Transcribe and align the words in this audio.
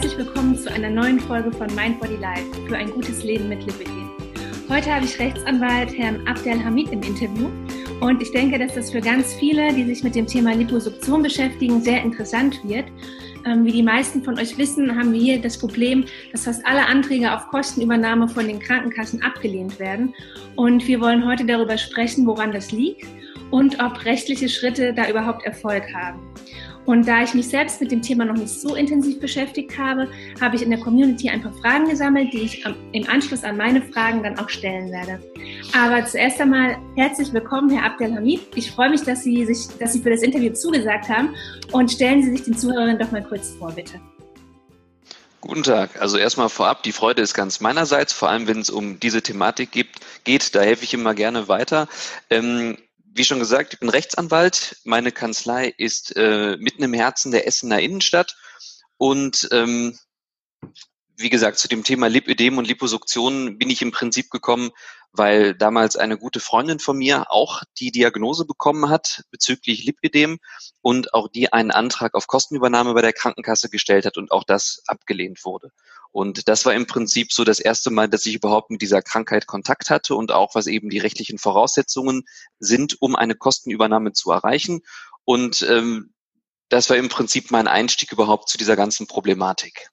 herzlich 0.00 0.26
willkommen 0.26 0.56
zu 0.56 0.72
einer 0.72 0.88
neuen 0.88 1.20
Folge 1.20 1.52
von 1.52 1.66
Mind 1.74 2.00
Body 2.00 2.16
Life 2.16 2.46
für 2.66 2.74
ein 2.74 2.90
gutes 2.90 3.22
Leben 3.22 3.50
mit 3.50 3.66
Lipidem. 3.66 4.08
Heute 4.70 4.94
habe 4.94 5.04
ich 5.04 5.18
Rechtsanwalt 5.18 5.92
Herrn 5.92 6.26
Abdel 6.26 6.64
Hamid 6.64 6.90
im 6.90 7.02
Interview 7.02 7.50
und 8.00 8.22
ich 8.22 8.32
denke, 8.32 8.58
dass 8.58 8.74
das 8.74 8.90
für 8.90 9.02
ganz 9.02 9.34
viele, 9.34 9.74
die 9.74 9.84
sich 9.84 10.02
mit 10.02 10.14
dem 10.14 10.26
Thema 10.26 10.54
Liposuktion 10.54 11.22
beschäftigen, 11.22 11.82
sehr 11.82 12.02
interessant 12.02 12.66
wird. 12.66 12.86
Ähm, 13.44 13.66
wie 13.66 13.72
die 13.72 13.82
meisten 13.82 14.24
von 14.24 14.38
euch 14.38 14.56
wissen, 14.56 14.96
haben 14.96 15.12
wir 15.12 15.20
hier 15.20 15.38
das 15.38 15.58
Problem, 15.58 16.06
dass 16.32 16.44
fast 16.44 16.64
alle 16.64 16.86
Anträge 16.86 17.34
auf 17.34 17.48
Kostenübernahme 17.48 18.26
von 18.26 18.48
den 18.48 18.58
Krankenkassen 18.58 19.22
abgelehnt 19.22 19.78
werden. 19.78 20.14
Und 20.56 20.88
wir 20.88 20.98
wollen 21.02 21.28
heute 21.28 21.44
darüber 21.44 21.76
sprechen, 21.76 22.26
woran 22.26 22.52
das 22.52 22.72
liegt 22.72 23.06
und 23.50 23.82
ob 23.82 24.02
rechtliche 24.06 24.48
Schritte 24.48 24.94
da 24.94 25.10
überhaupt 25.10 25.44
Erfolg 25.44 25.84
haben. 25.92 26.20
Und 26.86 27.06
da 27.06 27.22
ich 27.22 27.34
mich 27.34 27.48
selbst 27.48 27.80
mit 27.80 27.90
dem 27.90 28.02
Thema 28.02 28.24
noch 28.24 28.34
nicht 28.34 28.48
so 28.48 28.74
intensiv 28.74 29.20
beschäftigt 29.20 29.76
habe, 29.78 30.08
habe 30.40 30.56
ich 30.56 30.62
in 30.62 30.70
der 30.70 30.80
Community 30.80 31.28
ein 31.28 31.42
paar 31.42 31.52
Fragen 31.52 31.88
gesammelt, 31.88 32.32
die 32.32 32.40
ich 32.40 32.64
im 32.92 33.08
Anschluss 33.08 33.44
an 33.44 33.56
meine 33.56 33.82
Fragen 33.82 34.22
dann 34.22 34.38
auch 34.38 34.48
stellen 34.48 34.90
werde. 34.90 35.20
Aber 35.72 36.04
zuerst 36.06 36.40
einmal 36.40 36.78
herzlich 36.96 37.32
willkommen, 37.32 37.70
Herr 37.70 37.84
Abdelhamid. 37.84 38.40
Ich 38.54 38.70
freue 38.70 38.90
mich, 38.90 39.02
dass 39.02 39.22
Sie, 39.22 39.44
sich, 39.44 39.68
dass 39.78 39.92
Sie 39.92 40.00
für 40.00 40.10
das 40.10 40.22
Interview 40.22 40.52
zugesagt 40.52 41.08
haben. 41.08 41.34
Und 41.72 41.90
stellen 41.90 42.22
Sie 42.22 42.30
sich 42.30 42.42
den 42.42 42.56
Zuhörern 42.56 42.98
doch 42.98 43.10
mal 43.12 43.22
kurz 43.22 43.50
vor, 43.58 43.72
bitte. 43.72 44.00
Guten 45.40 45.62
Tag. 45.62 46.00
Also 46.00 46.18
erstmal 46.18 46.50
vorab, 46.50 46.82
die 46.82 46.92
Freude 46.92 47.22
ist 47.22 47.32
ganz 47.32 47.60
meinerseits, 47.60 48.12
vor 48.12 48.28
allem 48.28 48.46
wenn 48.46 48.60
es 48.60 48.68
um 48.68 49.00
diese 49.00 49.22
Thematik 49.22 49.70
gibt, 49.70 50.00
geht. 50.24 50.54
Da 50.54 50.60
helfe 50.60 50.84
ich 50.84 50.92
immer 50.92 51.14
gerne 51.14 51.48
weiter. 51.48 51.88
Ähm, 52.28 52.76
wie 53.20 53.24
schon 53.24 53.38
gesagt, 53.38 53.74
ich 53.74 53.78
bin 53.78 53.90
Rechtsanwalt. 53.90 54.78
Meine 54.84 55.12
Kanzlei 55.12 55.74
ist 55.76 56.16
äh, 56.16 56.56
mitten 56.56 56.82
im 56.82 56.94
Herzen 56.94 57.32
der 57.32 57.46
Essener 57.46 57.78
Innenstadt. 57.78 58.34
Und 58.96 59.46
ähm, 59.52 59.98
wie 61.18 61.28
gesagt, 61.28 61.58
zu 61.58 61.68
dem 61.68 61.84
Thema 61.84 62.06
Lipödem 62.06 62.56
und 62.56 62.66
Liposuktion 62.66 63.58
bin 63.58 63.68
ich 63.68 63.82
im 63.82 63.90
Prinzip 63.90 64.30
gekommen, 64.30 64.70
weil 65.12 65.54
damals 65.54 65.96
eine 65.96 66.16
gute 66.16 66.40
Freundin 66.40 66.78
von 66.78 66.96
mir 66.96 67.30
auch 67.30 67.62
die 67.78 67.92
Diagnose 67.92 68.46
bekommen 68.46 68.88
hat 68.88 69.22
bezüglich 69.30 69.84
Lipödem 69.84 70.38
und 70.80 71.12
auch 71.12 71.28
die 71.28 71.52
einen 71.52 71.72
Antrag 71.72 72.14
auf 72.14 72.26
Kostenübernahme 72.26 72.94
bei 72.94 73.02
der 73.02 73.12
Krankenkasse 73.12 73.68
gestellt 73.68 74.06
hat 74.06 74.16
und 74.16 74.32
auch 74.32 74.44
das 74.44 74.82
abgelehnt 74.86 75.44
wurde. 75.44 75.72
Und 76.12 76.48
das 76.48 76.66
war 76.66 76.74
im 76.74 76.86
Prinzip 76.86 77.32
so 77.32 77.44
das 77.44 77.60
erste 77.60 77.90
Mal, 77.90 78.08
dass 78.08 78.26
ich 78.26 78.34
überhaupt 78.34 78.70
mit 78.70 78.82
dieser 78.82 79.00
Krankheit 79.00 79.46
Kontakt 79.46 79.90
hatte 79.90 80.16
und 80.16 80.32
auch 80.32 80.54
was 80.54 80.66
eben 80.66 80.90
die 80.90 80.98
rechtlichen 80.98 81.38
Voraussetzungen 81.38 82.24
sind, 82.58 83.00
um 83.00 83.14
eine 83.14 83.36
Kostenübernahme 83.36 84.12
zu 84.12 84.30
erreichen. 84.32 84.80
Und 85.24 85.62
ähm, 85.70 86.12
das 86.68 86.90
war 86.90 86.96
im 86.96 87.08
Prinzip 87.08 87.50
mein 87.50 87.68
Einstieg 87.68 88.12
überhaupt 88.12 88.48
zu 88.48 88.58
dieser 88.58 88.76
ganzen 88.76 89.06
Problematik. 89.06 89.90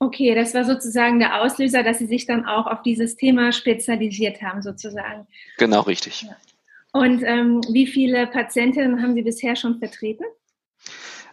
Okay, 0.00 0.34
das 0.34 0.54
war 0.54 0.64
sozusagen 0.64 1.18
der 1.18 1.42
Auslöser, 1.42 1.82
dass 1.82 1.98
Sie 1.98 2.06
sich 2.06 2.24
dann 2.24 2.46
auch 2.46 2.66
auf 2.66 2.82
dieses 2.82 3.16
Thema 3.16 3.52
spezialisiert 3.52 4.40
haben, 4.42 4.62
sozusagen. 4.62 5.26
Genau, 5.58 5.80
richtig. 5.80 6.24
Und 6.92 7.22
ähm, 7.24 7.60
wie 7.72 7.86
viele 7.86 8.28
Patientinnen 8.28 9.02
haben 9.02 9.14
Sie 9.14 9.22
bisher 9.22 9.56
schon 9.56 9.78
vertreten? 9.78 10.24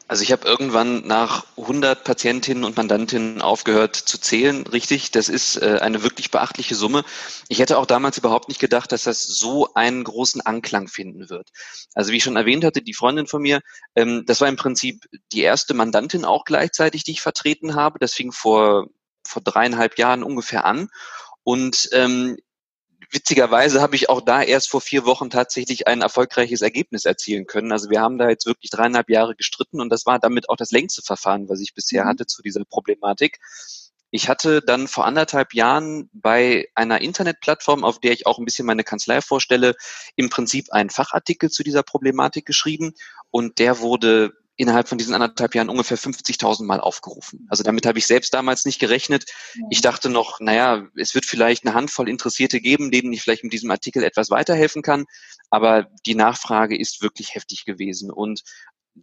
Also 0.07 0.21
ich 0.21 0.31
habe 0.31 0.47
irgendwann 0.47 1.07
nach 1.07 1.45
100 1.57 2.03
Patientinnen 2.03 2.63
und 2.63 2.77
Mandantinnen 2.77 3.41
aufgehört 3.41 3.95
zu 3.95 4.19
zählen, 4.19 4.67
richtig. 4.67 5.09
Das 5.09 5.29
ist 5.29 5.55
äh, 5.57 5.79
eine 5.81 6.03
wirklich 6.03 6.29
beachtliche 6.29 6.75
Summe. 6.75 7.03
Ich 7.47 7.57
hätte 7.57 7.79
auch 7.79 7.87
damals 7.87 8.19
überhaupt 8.19 8.47
nicht 8.47 8.59
gedacht, 8.59 8.91
dass 8.91 9.03
das 9.03 9.23
so 9.23 9.73
einen 9.73 10.03
großen 10.03 10.41
Anklang 10.41 10.87
finden 10.87 11.31
wird. 11.31 11.49
Also 11.95 12.11
wie 12.11 12.17
ich 12.17 12.23
schon 12.23 12.35
erwähnt 12.35 12.63
hatte, 12.63 12.83
die 12.83 12.93
Freundin 12.93 13.25
von 13.25 13.41
mir, 13.41 13.61
ähm, 13.95 14.23
das 14.27 14.41
war 14.41 14.47
im 14.47 14.57
Prinzip 14.57 15.05
die 15.31 15.41
erste 15.41 15.73
Mandantin 15.73 16.23
auch 16.23 16.45
gleichzeitig, 16.45 17.03
die 17.03 17.11
ich 17.11 17.21
vertreten 17.21 17.73
habe. 17.73 17.97
Das 17.97 18.13
fing 18.13 18.31
vor, 18.31 18.87
vor 19.27 19.41
dreieinhalb 19.41 19.97
Jahren 19.97 20.21
ungefähr 20.21 20.65
an. 20.65 20.89
Und 21.43 21.89
ähm, 21.93 22.37
witzigerweise 23.11 23.81
habe 23.81 23.95
ich 23.95 24.09
auch 24.09 24.21
da 24.21 24.41
erst 24.41 24.69
vor 24.69 24.81
vier 24.81 25.05
Wochen 25.05 25.29
tatsächlich 25.29 25.87
ein 25.87 26.01
erfolgreiches 26.01 26.61
Ergebnis 26.61 27.05
erzielen 27.05 27.45
können. 27.45 27.71
Also 27.71 27.89
wir 27.89 28.01
haben 28.01 28.17
da 28.17 28.29
jetzt 28.29 28.45
wirklich 28.45 28.71
dreieinhalb 28.71 29.09
Jahre 29.09 29.35
gestritten 29.35 29.81
und 29.81 29.89
das 29.89 30.05
war 30.05 30.19
damit 30.19 30.49
auch 30.49 30.57
das 30.57 30.71
längste 30.71 31.01
Verfahren, 31.01 31.49
was 31.49 31.61
ich 31.61 31.73
bisher 31.73 32.05
mhm. 32.05 32.09
hatte 32.09 32.25
zu 32.25 32.41
dieser 32.41 32.63
Problematik. 32.65 33.39
Ich 34.11 34.29
hatte 34.29 34.61
dann 34.61 34.87
vor 34.87 35.05
anderthalb 35.05 35.53
Jahren 35.53 36.09
bei 36.13 36.69
einer 36.73 37.01
Internetplattform, 37.01 37.83
auf 37.83 37.99
der 37.99 38.13
ich 38.13 38.25
auch 38.25 38.39
ein 38.39 38.45
bisschen 38.45 38.65
meine 38.65 38.83
Kanzlei 38.83 39.19
vorstelle, 39.21 39.75
im 40.15 40.29
Prinzip 40.29 40.71
einen 40.71 40.89
Fachartikel 40.89 41.49
zu 41.49 41.63
dieser 41.63 41.83
Problematik 41.83 42.45
geschrieben 42.45 42.93
und 43.29 43.59
der 43.59 43.79
wurde 43.79 44.33
innerhalb 44.57 44.87
von 44.87 44.97
diesen 44.97 45.13
anderthalb 45.13 45.55
Jahren 45.55 45.69
ungefähr 45.69 45.97
50.000 45.97 46.63
Mal 46.63 46.79
aufgerufen. 46.79 47.45
Also 47.49 47.63
damit 47.63 47.85
habe 47.85 47.99
ich 47.99 48.07
selbst 48.07 48.33
damals 48.33 48.65
nicht 48.65 48.79
gerechnet. 48.79 49.25
Ich 49.69 49.81
dachte 49.81 50.09
noch, 50.09 50.39
naja, 50.39 50.87
es 50.95 51.13
wird 51.13 51.25
vielleicht 51.25 51.65
eine 51.65 51.75
Handvoll 51.75 52.09
Interessierte 52.09 52.61
geben, 52.61 52.91
denen 52.91 53.11
ich 53.11 53.21
vielleicht 53.21 53.43
mit 53.43 53.53
diesem 53.53 53.71
Artikel 53.71 54.03
etwas 54.03 54.29
weiterhelfen 54.29 54.81
kann. 54.81 55.05
Aber 55.49 55.87
die 56.05 56.15
Nachfrage 56.15 56.77
ist 56.77 57.01
wirklich 57.01 57.35
heftig 57.35 57.65
gewesen. 57.65 58.11
Und 58.11 58.43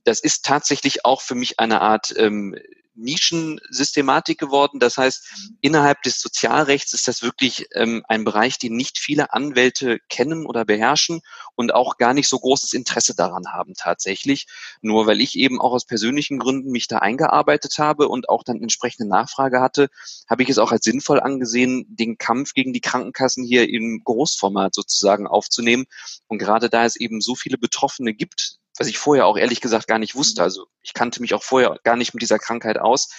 das 0.05 0.21
ist 0.21 0.45
tatsächlich 0.45 1.05
auch 1.05 1.21
für 1.21 1.35
mich 1.35 1.61
eine 1.61 1.81
Art 1.83 2.15
ähm, 2.17 2.57
Nischensystematik 2.95 4.39
geworden. 4.39 4.79
Das 4.79 4.99
heißt, 4.99 5.23
mhm. 5.23 5.59
innerhalb 5.61 6.03
des 6.03 6.21
Sozialrechts 6.21 6.93
ist 6.93 7.09
das 7.09 7.23
wirklich 7.23 7.67
ähm, 7.75 8.03
ein 8.09 8.25
Bereich, 8.25 8.59
den 8.59 8.77
nicht 8.77 8.99
viele 8.99 9.33
Anwälte 9.33 9.99
kennen 10.09 10.47
oder 10.47 10.65
beherrschen 10.65 11.21
und 11.55 11.75
auch 11.75 11.97
gar 11.97 12.15
nicht 12.15 12.29
so 12.29 12.39
großes 12.39 12.73
Interesse 12.73 13.15
daran 13.15 13.53
haben 13.53 13.75
tatsächlich. 13.75 14.47
Nur 14.81 15.07
weil 15.07 15.21
ich 15.21 15.37
eben 15.37 15.61
auch 15.61 15.73
aus 15.73 15.87
persönlichen 15.87 16.39
Gründen 16.39 16.71
mich 16.71 16.89
da 16.89 16.99
eingearbeitet 16.99 17.79
habe 17.79 18.09
und 18.09 18.29
auch 18.29 18.45
dann 18.45 18.63
entsprechende 18.63 19.09
Nachfrage 19.09 19.61
hatte, 19.61 19.89
habe 20.29 20.43
ich 20.43 20.49
es 20.49 20.59
auch 20.59 20.73
als 20.73 20.85
sinnvoll 20.85 21.21
angesehen, 21.21 21.85
den 21.89 22.19
Kampf 22.19 22.53
gegen 22.55 22.73
die 22.73 22.81
Krankenkassen 22.81 23.45
hier 23.45 23.69
im 23.69 24.03
Großformat 24.05 24.75
sozusagen 24.75 25.27
aufzunehmen. 25.27 25.85
Und 26.29 26.39
gerade 26.39 26.69
da 26.69 26.85
es 26.85 26.97
eben 26.97 27.21
so 27.21 27.35
viele 27.35 27.59
Betroffene 27.59 28.15
gibt, 28.15 28.59
was 28.79 28.89
ich 28.89 28.99
vorher 28.99 29.27
auch 29.27 29.37
ehrlich 29.37 29.61
gesagt 29.61 29.87
gar 29.87 29.99
nicht 29.99 30.15
wusste. 30.15 30.43
Also 30.43 30.67
ich 30.83 30.95
kannte 30.95 31.21
mich 31.21 31.35
auch 31.35 31.43
vorher 31.43 31.79
gar 31.85 31.97
nicht 31.97 32.15
mit 32.15 32.23
dieser 32.23 32.39
Krankheit 32.39 32.79
aus. 32.79 33.11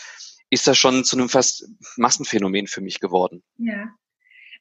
Ist 0.50 0.68
das 0.68 0.78
schon 0.78 1.04
zu 1.04 1.18
einem 1.18 1.30
fast 1.30 1.68
Massenphänomen 1.98 2.68
für 2.68 2.82
mich 2.82 3.00
geworden. 3.00 3.44
Ja. 3.58 3.90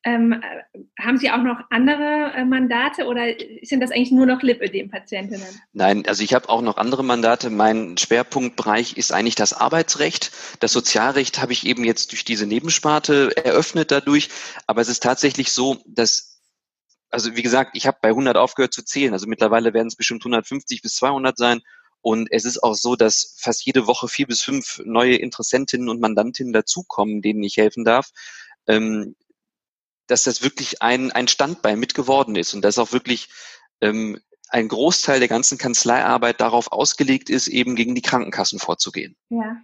Ähm, 0.04 0.32
äh, 0.32 0.80
haben 1.00 1.18
Sie 1.18 1.30
auch 1.30 1.42
noch 1.42 1.60
andere 1.70 2.32
äh, 2.34 2.44
Mandate 2.44 3.06
oder 3.06 3.22
sind 3.62 3.80
das 3.80 3.92
eigentlich 3.92 4.10
nur 4.10 4.26
noch 4.26 4.42
Lipödem-Patientinnen? 4.42 5.46
Nein, 5.72 6.04
also 6.08 6.24
ich 6.24 6.34
habe 6.34 6.48
auch 6.48 6.60
noch 6.60 6.76
andere 6.76 7.04
Mandate. 7.04 7.50
Mein 7.50 7.96
Schwerpunktbereich 7.96 8.96
ist 8.96 9.12
eigentlich 9.12 9.36
das 9.36 9.52
Arbeitsrecht. 9.52 10.32
Das 10.58 10.72
Sozialrecht 10.72 11.40
habe 11.40 11.52
ich 11.52 11.66
eben 11.66 11.84
jetzt 11.84 12.10
durch 12.10 12.24
diese 12.24 12.46
Nebensparte 12.46 13.30
eröffnet 13.36 13.92
dadurch. 13.92 14.28
Aber 14.66 14.80
es 14.80 14.88
ist 14.88 15.04
tatsächlich 15.04 15.52
so, 15.52 15.80
dass 15.86 16.31
also 17.12 17.36
wie 17.36 17.42
gesagt, 17.42 17.72
ich 17.74 17.86
habe 17.86 17.98
bei 18.00 18.08
100 18.08 18.36
aufgehört 18.36 18.72
zu 18.72 18.82
zählen. 18.82 19.12
Also 19.12 19.26
mittlerweile 19.26 19.74
werden 19.74 19.88
es 19.88 19.96
bestimmt 19.96 20.22
150 20.22 20.82
bis 20.82 20.96
200 20.96 21.36
sein. 21.36 21.60
Und 22.00 22.28
es 22.32 22.44
ist 22.44 22.62
auch 22.62 22.74
so, 22.74 22.96
dass 22.96 23.36
fast 23.38 23.64
jede 23.64 23.86
Woche 23.86 24.08
vier 24.08 24.26
bis 24.26 24.42
fünf 24.42 24.80
neue 24.84 25.14
Interessentinnen 25.14 25.88
und 25.88 26.00
Mandantinnen 26.00 26.52
dazukommen, 26.52 27.22
denen 27.22 27.42
ich 27.44 27.58
helfen 27.58 27.84
darf. 27.84 28.10
Ähm, 28.66 29.14
dass 30.08 30.24
das 30.24 30.42
wirklich 30.42 30.82
ein, 30.82 31.12
ein 31.12 31.28
Standbein 31.28 31.78
mit 31.78 31.94
geworden 31.94 32.34
ist 32.34 32.54
und 32.54 32.64
dass 32.64 32.78
auch 32.78 32.92
wirklich 32.92 33.28
ähm, 33.80 34.18
ein 34.48 34.68
Großteil 34.68 35.20
der 35.20 35.28
ganzen 35.28 35.58
Kanzleiarbeit 35.58 36.40
darauf 36.40 36.72
ausgelegt 36.72 37.30
ist, 37.30 37.48
eben 37.48 37.76
gegen 37.76 37.94
die 37.94 38.02
Krankenkassen 38.02 38.58
vorzugehen. 38.58 39.16
Ja, 39.30 39.56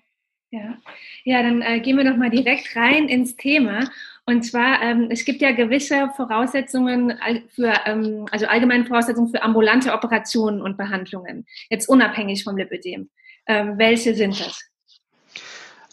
ja. 0.51 0.79
Ja, 1.25 1.43
dann 1.43 1.61
äh, 1.61 1.81
gehen 1.81 1.97
wir 1.97 2.05
doch 2.05 2.17
mal 2.17 2.31
direkt 2.31 2.75
rein 2.77 3.09
ins 3.09 3.37
Thema. 3.37 3.91
Und 4.29 4.43
zwar, 4.43 4.83
ähm, 4.83 5.09
es 5.11 5.25
gibt 5.25 5.41
ja 5.41 5.53
gewisse 5.53 6.11
Voraussetzungen 6.15 7.19
für, 7.49 7.73
ähm, 7.87 8.27
also 8.31 8.45
allgemeine 8.45 8.85
Voraussetzungen 8.85 9.31
für 9.31 9.41
ambulante 9.41 9.95
Operationen 9.95 10.61
und 10.61 10.77
Behandlungen, 10.77 11.47
jetzt 11.71 11.89
unabhängig 11.89 12.45
vom 12.45 12.59
Lipödem. 12.59 13.09
Ähm, 13.47 13.79
welche 13.79 14.15
sind 14.15 14.39
das? 14.39 14.61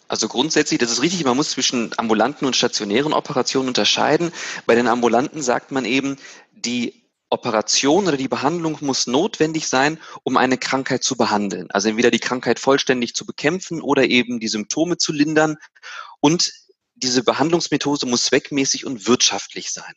Also 0.09 0.27
grundsätzlich, 0.27 0.79
das 0.81 0.91
ist 0.91 1.01
richtig, 1.01 1.23
man 1.23 1.37
muss 1.37 1.51
zwischen 1.51 1.91
ambulanten 1.95 2.45
und 2.45 2.57
stationären 2.57 3.13
Operationen 3.13 3.69
unterscheiden. 3.69 4.33
Bei 4.65 4.75
den 4.75 4.89
ambulanten 4.89 5.41
sagt 5.41 5.71
man 5.71 5.85
eben, 5.85 6.17
die 6.51 7.05
Operation 7.29 8.05
oder 8.05 8.17
die 8.17 8.27
Behandlung 8.27 8.79
muss 8.81 9.07
notwendig 9.07 9.69
sein, 9.69 9.97
um 10.23 10.35
eine 10.35 10.57
Krankheit 10.57 11.05
zu 11.05 11.15
behandeln. 11.15 11.71
Also 11.71 11.88
entweder 11.88 12.11
die 12.11 12.19
Krankheit 12.19 12.59
vollständig 12.59 13.15
zu 13.15 13.25
bekämpfen 13.25 13.81
oder 13.81 14.03
eben 14.09 14.41
die 14.41 14.49
Symptome 14.49 14.97
zu 14.97 15.13
lindern. 15.13 15.55
Und 16.19 16.51
diese 17.05 17.23
Behandlungsmethode 17.23 18.05
muss 18.07 18.25
zweckmäßig 18.25 18.85
und 18.85 19.07
wirtschaftlich 19.07 19.71
sein. 19.71 19.93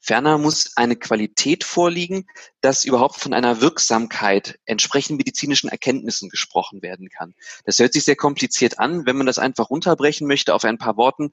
Ferner 0.00 0.38
muss 0.38 0.76
eine 0.76 0.96
Qualität 0.96 1.64
vorliegen, 1.64 2.26
dass 2.60 2.84
überhaupt 2.84 3.16
von 3.16 3.32
einer 3.34 3.60
Wirksamkeit 3.60 4.58
entsprechend 4.64 5.18
medizinischen 5.18 5.68
Erkenntnissen 5.68 6.28
gesprochen 6.28 6.82
werden 6.82 7.08
kann. 7.08 7.34
Das 7.64 7.78
hört 7.78 7.92
sich 7.92 8.04
sehr 8.04 8.16
kompliziert 8.16 8.78
an, 8.78 9.06
wenn 9.06 9.16
man 9.16 9.26
das 9.26 9.38
einfach 9.38 9.70
runterbrechen 9.70 10.26
möchte 10.26 10.54
auf 10.54 10.64
ein 10.64 10.78
paar 10.78 10.96
Worten. 10.96 11.30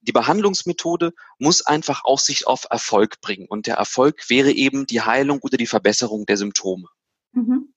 Die 0.00 0.12
Behandlungsmethode 0.12 1.14
muss 1.38 1.66
einfach 1.66 2.04
Aussicht 2.04 2.46
auf 2.46 2.66
Erfolg 2.70 3.20
bringen. 3.20 3.46
Und 3.48 3.66
der 3.66 3.76
Erfolg 3.76 4.30
wäre 4.30 4.52
eben 4.52 4.86
die 4.86 5.00
Heilung 5.00 5.40
oder 5.42 5.56
die 5.56 5.66
Verbesserung 5.66 6.26
der 6.26 6.36
Symptome. 6.36 6.88
Mhm. 7.32 7.72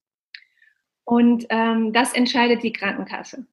Und 1.06 1.48
ähm, 1.50 1.92
das 1.92 2.14
entscheidet 2.14 2.62
die 2.62 2.72
Krankenkasse. 2.72 3.48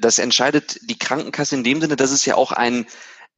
Das 0.00 0.18
entscheidet 0.18 0.78
die 0.82 0.98
Krankenkasse 0.98 1.56
in 1.56 1.64
dem 1.64 1.80
Sinne, 1.80 1.96
dass 1.96 2.10
es 2.10 2.24
ja 2.24 2.34
auch 2.34 2.52
ein 2.52 2.86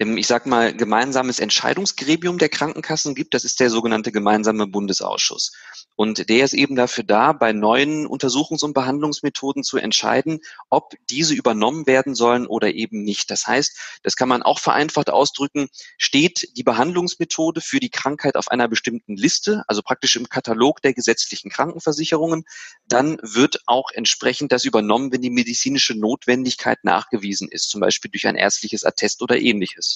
ich 0.00 0.26
sag 0.26 0.47
mal, 0.47 0.75
gemeinsames 0.75 1.41
Entscheidungsgremium 1.41 2.38
der 2.38 2.49
Krankenkassen 2.49 3.14
gibt. 3.14 3.35
Das 3.35 3.44
ist 3.44 3.61
der 3.61 3.69
sogenannte 3.69 4.12
gemeinsame 4.12 4.67
Bundesausschuss. 4.67 5.52
Und 5.94 6.31
der 6.31 6.43
ist 6.47 6.55
eben 6.55 6.75
dafür 6.75 7.05
da, 7.05 7.35
bei 7.35 7.52
neuen 7.52 8.06
Untersuchungs- 8.06 8.64
und 8.64 8.73
Behandlungsmethoden 8.73 9.62
zu 9.62 9.76
entscheiden, 9.76 10.41
ob 10.70 10.94
diese 11.11 11.35
übernommen 11.35 11.87
werden 11.87 12.14
sollen 12.14 12.47
oder 12.47 12.73
eben 12.73 13.02
nicht. 13.02 13.31
Das 13.31 13.47
heißt, 13.47 14.00
das 14.02 14.17
kann 14.17 14.31
man 14.31 14.43
auch 14.43 14.58
vereinfacht 14.58 15.11
ausdrücken, 15.11 15.69
steht 15.99 16.56
die 16.56 16.62
Behandlungsmethode 16.62 17.61
für 17.61 17.81
die 17.81 17.91
Krankheit 17.91 18.37
auf 18.37 18.49
einer 18.49 18.69
bestimmten 18.69 19.17
Liste, 19.17 19.64
also 19.67 19.82
praktisch 19.82 20.17
im 20.17 20.31
Katalog 20.31 20.81
der 20.81 20.94
gesetzlichen 20.94 21.50
Krankenversicherungen, 21.50 22.44
dann 22.88 23.19
wird 23.20 23.61
auch 23.67 23.91
entsprechend 23.93 24.50
das 24.53 24.64
übernommen, 24.64 25.12
wenn 25.12 25.20
die 25.20 25.29
medizinische 25.29 25.94
Notwendigkeit 25.94 26.85
nachgewiesen 26.85 27.49
ist, 27.50 27.69
zum 27.69 27.82
Beispiel 27.82 28.11
durch 28.11 28.26
ein 28.26 28.37
ärztliches 28.37 28.85
Attest 28.85 29.20
oder 29.20 29.38
ähnliches. 29.38 29.89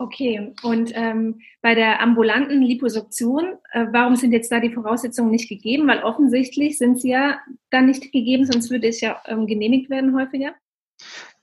Okay, 0.00 0.54
und 0.62 0.92
ähm, 0.94 1.40
bei 1.60 1.74
der 1.74 2.00
ambulanten 2.00 2.62
Liposuktion, 2.62 3.58
äh, 3.72 3.86
warum 3.90 4.14
sind 4.14 4.30
jetzt 4.30 4.52
da 4.52 4.60
die 4.60 4.72
Voraussetzungen 4.72 5.32
nicht 5.32 5.48
gegeben? 5.48 5.88
Weil 5.88 6.04
offensichtlich 6.04 6.78
sind 6.78 7.00
sie 7.00 7.10
ja 7.10 7.40
dann 7.70 7.86
nicht 7.86 8.12
gegeben, 8.12 8.46
sonst 8.46 8.70
würde 8.70 8.86
es 8.86 9.00
ja 9.00 9.20
ähm, 9.26 9.48
genehmigt 9.48 9.90
werden 9.90 10.14
häufiger. 10.14 10.54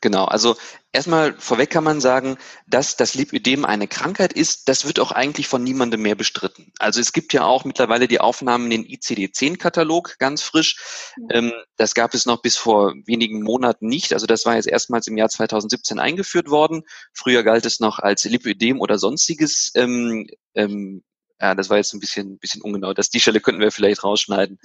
Genau, 0.01 0.25
also 0.25 0.55
erstmal 0.91 1.33
vorweg 1.39 1.69
kann 1.69 1.83
man 1.83 1.99
sagen, 1.99 2.37
dass 2.67 2.95
das 2.95 3.15
Lipödem 3.15 3.65
eine 3.65 3.87
Krankheit 3.87 4.33
ist, 4.33 4.67
das 4.69 4.85
wird 4.85 4.99
auch 4.99 5.11
eigentlich 5.11 5.47
von 5.47 5.63
niemandem 5.63 6.01
mehr 6.01 6.15
bestritten. 6.15 6.71
Also 6.79 6.99
es 7.01 7.13
gibt 7.13 7.33
ja 7.33 7.43
auch 7.43 7.65
mittlerweile 7.65 8.07
die 8.07 8.19
Aufnahmen 8.19 8.71
in 8.71 8.83
den 8.83 8.91
ICD-10-Katalog, 8.91 10.17
ganz 10.19 10.43
frisch. 10.43 10.77
Ja. 11.17 11.37
Ähm, 11.37 11.53
das 11.77 11.95
gab 11.95 12.13
es 12.13 12.25
noch 12.25 12.41
bis 12.41 12.55
vor 12.55 12.93
wenigen 13.05 13.41
Monaten 13.41 13.87
nicht. 13.87 14.13
Also 14.13 14.27
das 14.27 14.45
war 14.45 14.55
jetzt 14.55 14.67
erstmals 14.67 15.07
im 15.07 15.17
Jahr 15.17 15.29
2017 15.29 15.99
eingeführt 15.99 16.49
worden. 16.49 16.83
Früher 17.13 17.43
galt 17.43 17.65
es 17.65 17.79
noch 17.79 17.99
als 17.99 18.25
Lipödem 18.25 18.79
oder 18.79 18.99
sonstiges 18.99 19.71
ähm, 19.75 20.27
ähm, 20.53 21.03
ja, 21.39 21.53
das 21.53 21.69
war 21.69 21.77
jetzt 21.77 21.93
ein 21.93 21.99
bisschen, 21.99 22.37
bisschen 22.37 22.61
ungenau. 22.61 22.93
Das, 22.93 23.09
die 23.09 23.19
Stelle 23.19 23.41
könnten 23.41 23.61
wir 23.61 23.71
vielleicht 23.71 24.03
rausschneiden. 24.03 24.59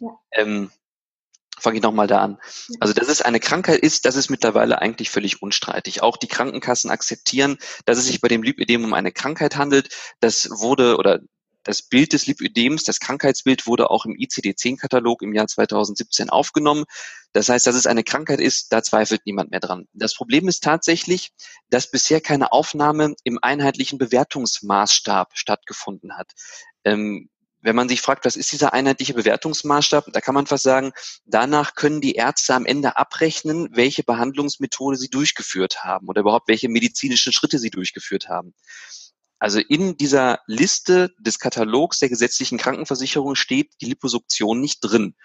Ja. 0.00 0.18
Ähm, 0.32 0.70
fange 1.58 1.76
ich 1.76 1.82
nochmal 1.82 2.06
da 2.06 2.20
an. 2.20 2.38
Also, 2.80 2.94
dass 2.94 3.08
es 3.08 3.22
eine 3.22 3.40
Krankheit 3.40 3.80
ist, 3.80 4.04
das 4.04 4.16
ist 4.16 4.30
mittlerweile 4.30 4.80
eigentlich 4.80 5.10
völlig 5.10 5.42
unstreitig. 5.42 6.02
Auch 6.02 6.16
die 6.16 6.28
Krankenkassen 6.28 6.90
akzeptieren, 6.90 7.58
dass 7.84 7.98
es 7.98 8.06
sich 8.06 8.20
bei 8.20 8.28
dem 8.28 8.42
Lipödem 8.42 8.84
um 8.84 8.92
eine 8.94 9.12
Krankheit 9.12 9.56
handelt. 9.56 9.88
Das 10.20 10.48
wurde 10.50 10.96
oder 10.96 11.20
das 11.66 11.82
Bild 11.82 12.12
des 12.12 12.26
Lipödems, 12.26 12.84
das 12.84 13.00
Krankheitsbild 13.00 13.66
wurde 13.66 13.90
auch 13.90 14.04
im 14.04 14.14
ICD-10-Katalog 14.14 15.22
im 15.22 15.34
Jahr 15.34 15.48
2017 15.48 16.30
aufgenommen. 16.30 16.84
Das 17.32 17.48
heißt, 17.48 17.66
dass 17.66 17.74
es 17.74 17.86
eine 17.86 18.04
Krankheit 18.04 18.38
ist, 18.38 18.72
da 18.72 18.84
zweifelt 18.84 19.22
niemand 19.26 19.50
mehr 19.50 19.58
dran. 19.58 19.88
Das 19.92 20.14
Problem 20.14 20.46
ist 20.46 20.62
tatsächlich, 20.62 21.32
dass 21.68 21.90
bisher 21.90 22.20
keine 22.20 22.52
Aufnahme 22.52 23.16
im 23.24 23.40
einheitlichen 23.42 23.98
Bewertungsmaßstab 23.98 25.32
stattgefunden 25.34 26.16
hat. 26.16 26.30
Ähm, 26.84 27.30
wenn 27.66 27.76
man 27.76 27.88
sich 27.88 28.00
fragt, 28.00 28.24
was 28.24 28.36
ist 28.36 28.52
dieser 28.52 28.72
einheitliche 28.72 29.14
Bewertungsmaßstab, 29.14 30.06
da 30.12 30.20
kann 30.20 30.34
man 30.34 30.46
fast 30.46 30.62
sagen, 30.62 30.92
danach 31.24 31.74
können 31.74 32.00
die 32.00 32.14
Ärzte 32.14 32.54
am 32.54 32.64
Ende 32.64 32.96
abrechnen, 32.96 33.68
welche 33.72 34.04
Behandlungsmethode 34.04 34.96
sie 34.96 35.08
durchgeführt 35.08 35.82
haben 35.82 36.08
oder 36.08 36.20
überhaupt 36.20 36.48
welche 36.48 36.68
medizinischen 36.68 37.32
Schritte 37.32 37.58
sie 37.58 37.70
durchgeführt 37.70 38.28
haben. 38.28 38.54
Also 39.40 39.58
in 39.58 39.96
dieser 39.96 40.38
Liste 40.46 41.12
des 41.18 41.40
Katalogs 41.40 41.98
der 41.98 42.08
gesetzlichen 42.08 42.56
Krankenversicherung 42.56 43.34
steht 43.34 43.72
die 43.80 43.86
Liposuktion 43.86 44.60
nicht 44.60 44.78
drin. 44.80 45.16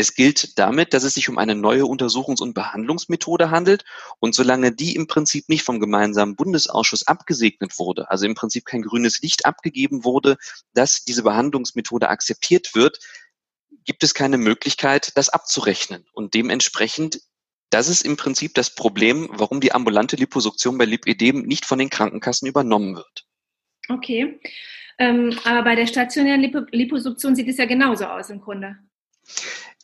Es 0.00 0.14
gilt 0.14 0.58
damit, 0.58 0.94
dass 0.94 1.02
es 1.02 1.12
sich 1.12 1.28
um 1.28 1.36
eine 1.36 1.54
neue 1.54 1.82
Untersuchungs- 1.82 2.40
und 2.40 2.54
Behandlungsmethode 2.54 3.50
handelt. 3.50 3.84
Und 4.18 4.34
solange 4.34 4.72
die 4.72 4.96
im 4.96 5.06
Prinzip 5.06 5.50
nicht 5.50 5.62
vom 5.62 5.78
gemeinsamen 5.78 6.36
Bundesausschuss 6.36 7.06
abgesegnet 7.06 7.78
wurde, 7.78 8.10
also 8.10 8.24
im 8.24 8.34
Prinzip 8.34 8.64
kein 8.64 8.80
grünes 8.80 9.20
Licht 9.20 9.44
abgegeben 9.44 10.02
wurde, 10.02 10.38
dass 10.72 11.04
diese 11.04 11.22
Behandlungsmethode 11.22 12.08
akzeptiert 12.08 12.74
wird, 12.74 12.98
gibt 13.84 14.02
es 14.02 14.14
keine 14.14 14.38
Möglichkeit, 14.38 15.12
das 15.18 15.28
abzurechnen. 15.28 16.06
Und 16.14 16.32
dementsprechend, 16.32 17.20
das 17.68 17.88
ist 17.88 18.02
im 18.02 18.16
Prinzip 18.16 18.54
das 18.54 18.74
Problem, 18.74 19.28
warum 19.32 19.60
die 19.60 19.72
ambulante 19.72 20.16
Liposuktion 20.16 20.78
bei 20.78 20.86
Lipidem 20.86 21.42
nicht 21.42 21.66
von 21.66 21.78
den 21.78 21.90
Krankenkassen 21.90 22.48
übernommen 22.48 22.96
wird. 22.96 23.26
Okay. 23.90 24.40
Ähm, 24.96 25.38
aber 25.44 25.62
bei 25.62 25.74
der 25.74 25.86
stationären 25.86 26.40
Lip 26.40 26.68
Liposuktion 26.70 27.36
sieht 27.36 27.48
es 27.48 27.58
ja 27.58 27.66
genauso 27.66 28.06
aus 28.06 28.30
im 28.30 28.40
Grunde. 28.40 28.78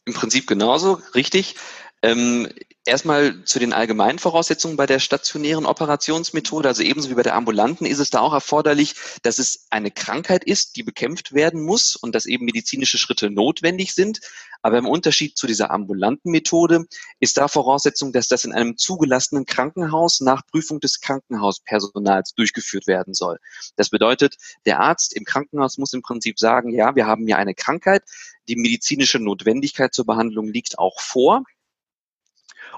Im 0.06 0.14
Prinzip 0.14 0.47
genauso, 0.47 1.03
richtig. 1.14 1.56
Ähm, 2.03 2.49
erstmal 2.87 3.44
zu 3.44 3.59
den 3.59 3.73
allgemeinen 3.73 4.19
Voraussetzungen 4.19 4.77
bei 4.77 4.87
der 4.87 4.99
stationären 4.99 5.67
Operationsmethode. 5.67 6.69
Also 6.69 6.83
ebenso 6.83 7.11
wie 7.11 7.15
bei 7.15 7.23
der 7.23 7.35
ambulanten 7.35 7.87
ist 7.87 7.99
es 7.99 8.11
da 8.11 8.21
auch 8.21 8.33
erforderlich, 8.33 8.94
dass 9.23 9.38
es 9.38 9.67
eine 9.71 9.91
Krankheit 9.91 10.44
ist, 10.44 10.77
die 10.77 10.83
bekämpft 10.83 11.33
werden 11.33 11.62
muss 11.62 11.97
und 11.97 12.15
dass 12.15 12.27
eben 12.27 12.44
medizinische 12.44 12.99
Schritte 12.99 13.31
notwendig 13.31 13.94
sind. 13.94 14.21
Aber 14.62 14.79
im 14.79 14.87
Unterschied 14.87 15.37
zu 15.37 15.47
dieser 15.47 15.71
ambulanten 15.71 16.31
Methode 16.31 16.87
ist 17.21 17.37
da 17.37 17.49
Voraussetzung, 17.49 18.12
dass 18.12 18.29
das 18.29 18.44
in 18.44 18.53
einem 18.53 18.77
zugelassenen 18.77 19.47
Krankenhaus 19.47 20.21
nach 20.21 20.47
Prüfung 20.47 20.81
des 20.81 21.00
Krankenhauspersonals 21.00 22.35
durchgeführt 22.35 22.87
werden 22.87 23.15
soll. 23.15 23.39
Das 23.77 23.91
bedeutet, 23.91 24.37
der 24.65 24.81
Arzt 24.81 25.15
im 25.15 25.25
Krankenhaus 25.25 25.79
muss 25.79 25.93
im 25.93 26.03
Prinzip 26.03 26.39
sagen, 26.39 26.73
ja, 26.73 26.97
wir 26.97 27.06
haben 27.06 27.27
hier 27.27 27.39
eine 27.39 27.55
Krankheit, 27.55 28.03
die 28.49 28.56
medizinische 28.56 29.19
Notwendigkeit 29.19 29.93
zur 29.93 30.06
Behandlung 30.06 30.47
liegt 30.47 30.79
auch 30.79 31.00
vor. 31.00 31.44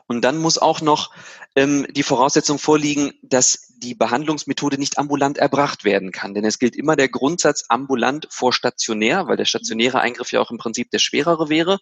Und 0.07 0.23
dann 0.23 0.39
muss 0.39 0.59
auch 0.59 0.81
noch 0.81 1.13
ähm, 1.55 1.87
die 1.91 2.03
Voraussetzung 2.03 2.59
vorliegen, 2.59 3.13
dass 3.23 3.75
die 3.79 3.95
Behandlungsmethode 3.95 4.79
nicht 4.79 4.99
ambulant 4.99 5.39
erbracht 5.39 5.85
werden 5.85 6.13
kann. 6.13 6.35
Denn 6.35 6.45
es 6.45 6.59
gilt 6.59 6.75
immer 6.75 6.97
der 6.97 7.09
Grundsatz 7.09 7.65
ambulant 7.69 8.27
vor 8.31 8.53
stationär, 8.53 9.29
weil 9.29 9.37
der 9.37 9.45
stationäre 9.45 10.01
Eingriff 10.01 10.33
ja 10.33 10.41
auch 10.41 10.51
im 10.51 10.59
Prinzip 10.59 10.91
der 10.91 10.99
schwerere 10.99 11.49
wäre. 11.49 11.79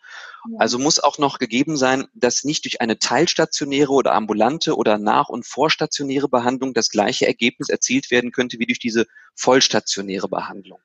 Also 0.58 0.78
muss 0.78 1.00
auch 1.00 1.18
noch 1.18 1.38
gegeben 1.38 1.76
sein, 1.76 2.06
dass 2.14 2.44
nicht 2.44 2.64
durch 2.64 2.80
eine 2.80 2.98
teilstationäre 2.98 3.92
oder 3.92 4.12
ambulante 4.12 4.76
oder 4.76 4.98
nach- 4.98 5.28
und 5.28 5.46
vorstationäre 5.46 6.28
Behandlung 6.28 6.74
das 6.74 6.90
gleiche 6.90 7.26
Ergebnis 7.26 7.68
erzielt 7.68 8.10
werden 8.10 8.32
könnte 8.32 8.58
wie 8.58 8.66
durch 8.66 8.78
diese 8.78 9.06
vollstationäre 9.34 10.28
Behandlung. 10.28 10.80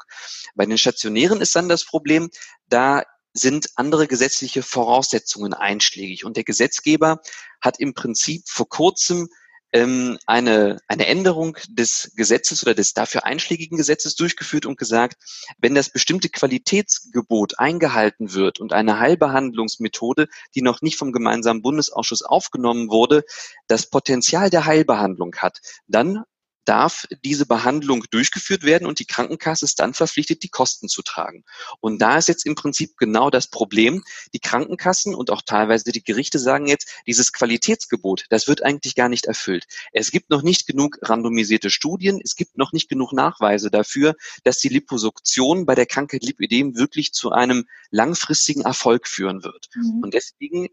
Bei 0.56 0.66
den 0.66 0.78
stationären 0.78 1.42
ist 1.42 1.56
dann 1.56 1.70
das 1.70 1.86
Problem, 1.86 2.30
da 2.70 3.04
sind 3.34 3.70
andere 3.76 4.08
gesetzliche 4.08 4.64
Voraussetzungen 4.64 5.54
einschlägig. 5.54 6.26
Und 6.26 6.38
der 6.38 6.44
Gesetzgeber 6.44 7.22
hat 7.62 7.80
im 7.80 7.94
Prinzip 7.94 8.44
vor 8.48 8.68
kurzem 8.68 9.30
ähm, 9.74 10.18
eine, 10.26 10.80
eine 10.88 11.08
Änderung 11.08 11.58
des 11.70 12.12
Gesetzes 12.16 12.64
oder 12.64 12.74
des 12.74 12.94
dafür 12.94 13.26
einschlägigen 13.26 13.78
Gesetzes 13.78 14.16
durchgeführt 14.16 14.66
und 14.66 14.78
gesagt, 14.78 15.18
wenn 15.60 15.76
das 15.76 15.90
bestimmte 15.90 16.30
Qualitätsgebot 16.30 17.60
eingehalten 17.60 18.34
wird 18.34 18.60
und 18.60 18.74
eine 18.74 19.00
Heilbehandlungsmethode, 19.00 20.28
die 20.56 20.62
noch 20.62 20.82
nicht 20.82 20.98
vom 20.98 21.12
gemeinsamen 21.12 21.62
Bundesausschuss 21.62 22.22
aufgenommen 22.22 22.90
wurde, 22.90 23.24
das 23.68 23.90
Potenzial 23.90 24.50
der 24.50 24.66
Heilbehandlung 24.66 25.36
hat, 25.38 25.60
dann 25.88 26.24
darf 26.66 27.08
diese 27.24 27.46
Behandlung 27.46 28.06
durchgeführt 28.12 28.64
werden 28.64 28.88
und 28.88 29.00
die 29.00 29.06
Krankenkasse 29.06 29.66
ist 29.66 29.80
dann 29.80 29.94
verpflichtet, 29.94 30.44
die 30.44 30.50
Kosten 30.50 30.88
zu 30.88 31.02
tragen. 31.02 31.44
Und 31.80 32.00
da 32.02 32.18
ist 32.18 32.28
jetzt 32.28 32.46
im 32.46 32.56
Prinzip 32.56 32.98
genau 32.98 33.30
das 33.30 33.48
Problem. 33.48 34.04
Die 34.34 34.40
Krankenkassen 34.40 35.16
und 35.16 35.32
auch 35.32 35.42
teilweise 35.42 35.92
die 35.92 36.04
Gerichte 36.04 36.40
sagen 36.40 36.68
jetzt, 36.68 36.90
dieses 37.08 37.34
Qualitätsgebot, 37.34 38.26
das 38.30 38.48
wird 38.48 38.64
eigentlich 38.64 38.96
gar 38.96 39.10
nicht 39.10 39.26
erfüllt. 39.26 39.66
Es 39.92 40.12
gibt 40.12 40.30
noch 40.30 40.44
nicht 40.44 40.68
genug 40.68 40.98
randomisierte 41.02 41.70
Studien, 41.70 42.22
es 42.24 42.36
gibt 42.36 42.58
noch 42.58 42.74
nicht 42.74 42.90
genug 42.90 43.14
Nachweise 43.14 43.72
dafür, 43.72 44.16
dass 44.44 44.60
die 44.60 44.70
Liposuktion 44.70 45.66
bei 45.66 45.76
der 45.76 45.86
Krankheit 45.86 46.24
Lipödem 46.24 46.76
wirklich 46.76 47.14
zu 47.14 47.32
einem 47.32 47.66
langfristigen 47.90 48.62
Erfolg 48.62 49.08
führen 49.08 49.44
wird. 49.44 49.70
Mhm. 49.76 50.02
Und 50.04 50.14
deswegen 50.14 50.70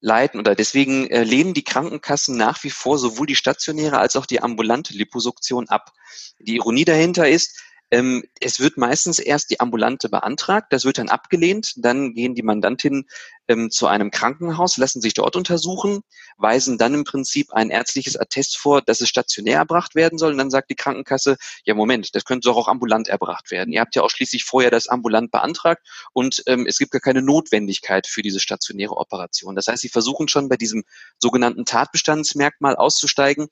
leiten 0.00 0.38
oder 0.38 0.54
deswegen 0.54 1.08
äh, 1.08 1.24
lehnen 1.24 1.54
die 1.54 1.64
Krankenkassen 1.64 2.36
nach 2.36 2.62
wie 2.62 2.70
vor 2.70 2.98
sowohl 2.98 3.26
die 3.26 3.34
stationäre 3.34 3.98
als 3.98 4.16
auch 4.16 4.26
die 4.26 4.40
ambulante 4.40 4.94
Liposuktion 4.94 5.68
ab. 5.68 5.92
Die 6.38 6.56
Ironie 6.56 6.84
dahinter 6.84 7.28
ist, 7.28 7.60
ähm, 7.90 8.24
es 8.40 8.60
wird 8.60 8.76
meistens 8.76 9.18
erst 9.18 9.50
die 9.50 9.60
ambulante 9.60 10.08
beantragt, 10.08 10.72
das 10.72 10.84
wird 10.84 10.98
dann 10.98 11.08
abgelehnt, 11.08 11.74
dann 11.76 12.14
gehen 12.14 12.34
die 12.34 12.42
Mandantinnen 12.42 13.08
ähm, 13.48 13.70
zu 13.70 13.86
einem 13.86 14.10
Krankenhaus, 14.10 14.76
lassen 14.76 15.00
sich 15.00 15.14
dort 15.14 15.36
untersuchen, 15.36 16.00
weisen 16.36 16.76
dann 16.76 16.94
im 16.94 17.04
Prinzip 17.04 17.52
ein 17.52 17.70
ärztliches 17.70 18.16
Attest 18.16 18.58
vor, 18.58 18.82
dass 18.82 19.00
es 19.00 19.08
stationär 19.08 19.58
erbracht 19.58 19.94
werden 19.94 20.18
soll 20.18 20.32
und 20.32 20.38
dann 20.38 20.50
sagt 20.50 20.70
die 20.70 20.74
Krankenkasse, 20.74 21.36
ja 21.64 21.74
Moment, 21.74 22.14
das 22.14 22.24
könnte 22.24 22.48
doch 22.48 22.56
auch 22.56 22.68
ambulant 22.68 23.08
erbracht 23.08 23.50
werden. 23.50 23.72
Ihr 23.72 23.80
habt 23.80 23.96
ja 23.96 24.02
auch 24.02 24.10
schließlich 24.10 24.44
vorher 24.44 24.70
das 24.70 24.88
ambulant 24.88 25.30
beantragt 25.30 25.86
und 26.12 26.42
ähm, 26.46 26.66
es 26.66 26.78
gibt 26.78 26.92
gar 26.92 27.00
keine 27.00 27.22
Notwendigkeit 27.22 28.06
für 28.06 28.22
diese 28.22 28.40
stationäre 28.40 28.96
Operation. 28.96 29.56
Das 29.56 29.66
heißt, 29.66 29.82
sie 29.82 29.88
versuchen 29.88 30.28
schon 30.28 30.48
bei 30.48 30.56
diesem 30.56 30.84
sogenannten 31.18 31.64
Tatbestandsmerkmal 31.64 32.76
auszusteigen, 32.76 33.48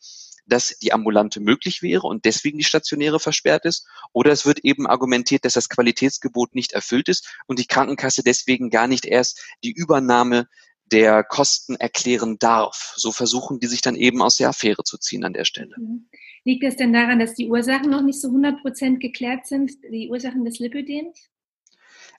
dass 0.46 0.78
die 0.78 0.92
ambulante 0.92 1.40
möglich 1.40 1.82
wäre 1.82 2.06
und 2.06 2.24
deswegen 2.24 2.58
die 2.58 2.64
stationäre 2.64 3.20
versperrt 3.20 3.64
ist. 3.64 3.86
Oder 4.12 4.32
es 4.32 4.46
wird 4.46 4.60
eben 4.60 4.86
argumentiert, 4.86 5.44
dass 5.44 5.54
das 5.54 5.68
Qualitätsgebot 5.68 6.54
nicht 6.54 6.72
erfüllt 6.72 7.08
ist 7.08 7.36
und 7.46 7.58
die 7.58 7.66
Krankenkasse 7.66 8.22
deswegen 8.22 8.70
gar 8.70 8.86
nicht 8.86 9.04
erst 9.04 9.42
die 9.64 9.72
Übernahme 9.72 10.46
der 10.92 11.24
Kosten 11.24 11.74
erklären 11.76 12.38
darf. 12.38 12.94
So 12.96 13.10
versuchen 13.10 13.58
die 13.58 13.66
sich 13.66 13.80
dann 13.80 13.96
eben 13.96 14.22
aus 14.22 14.36
der 14.36 14.48
Affäre 14.48 14.84
zu 14.84 14.98
ziehen 14.98 15.24
an 15.24 15.32
der 15.32 15.44
Stelle. 15.44 15.74
Mhm. 15.76 16.08
Liegt 16.44 16.62
es 16.62 16.76
denn 16.76 16.92
daran, 16.92 17.18
dass 17.18 17.34
die 17.34 17.48
Ursachen 17.48 17.90
noch 17.90 18.02
nicht 18.02 18.20
so 18.20 18.28
100 18.28 18.62
Prozent 18.62 19.00
geklärt 19.00 19.46
sind, 19.46 19.72
die 19.90 20.08
Ursachen 20.08 20.44
des 20.44 20.60
Lipödems? 20.60 21.28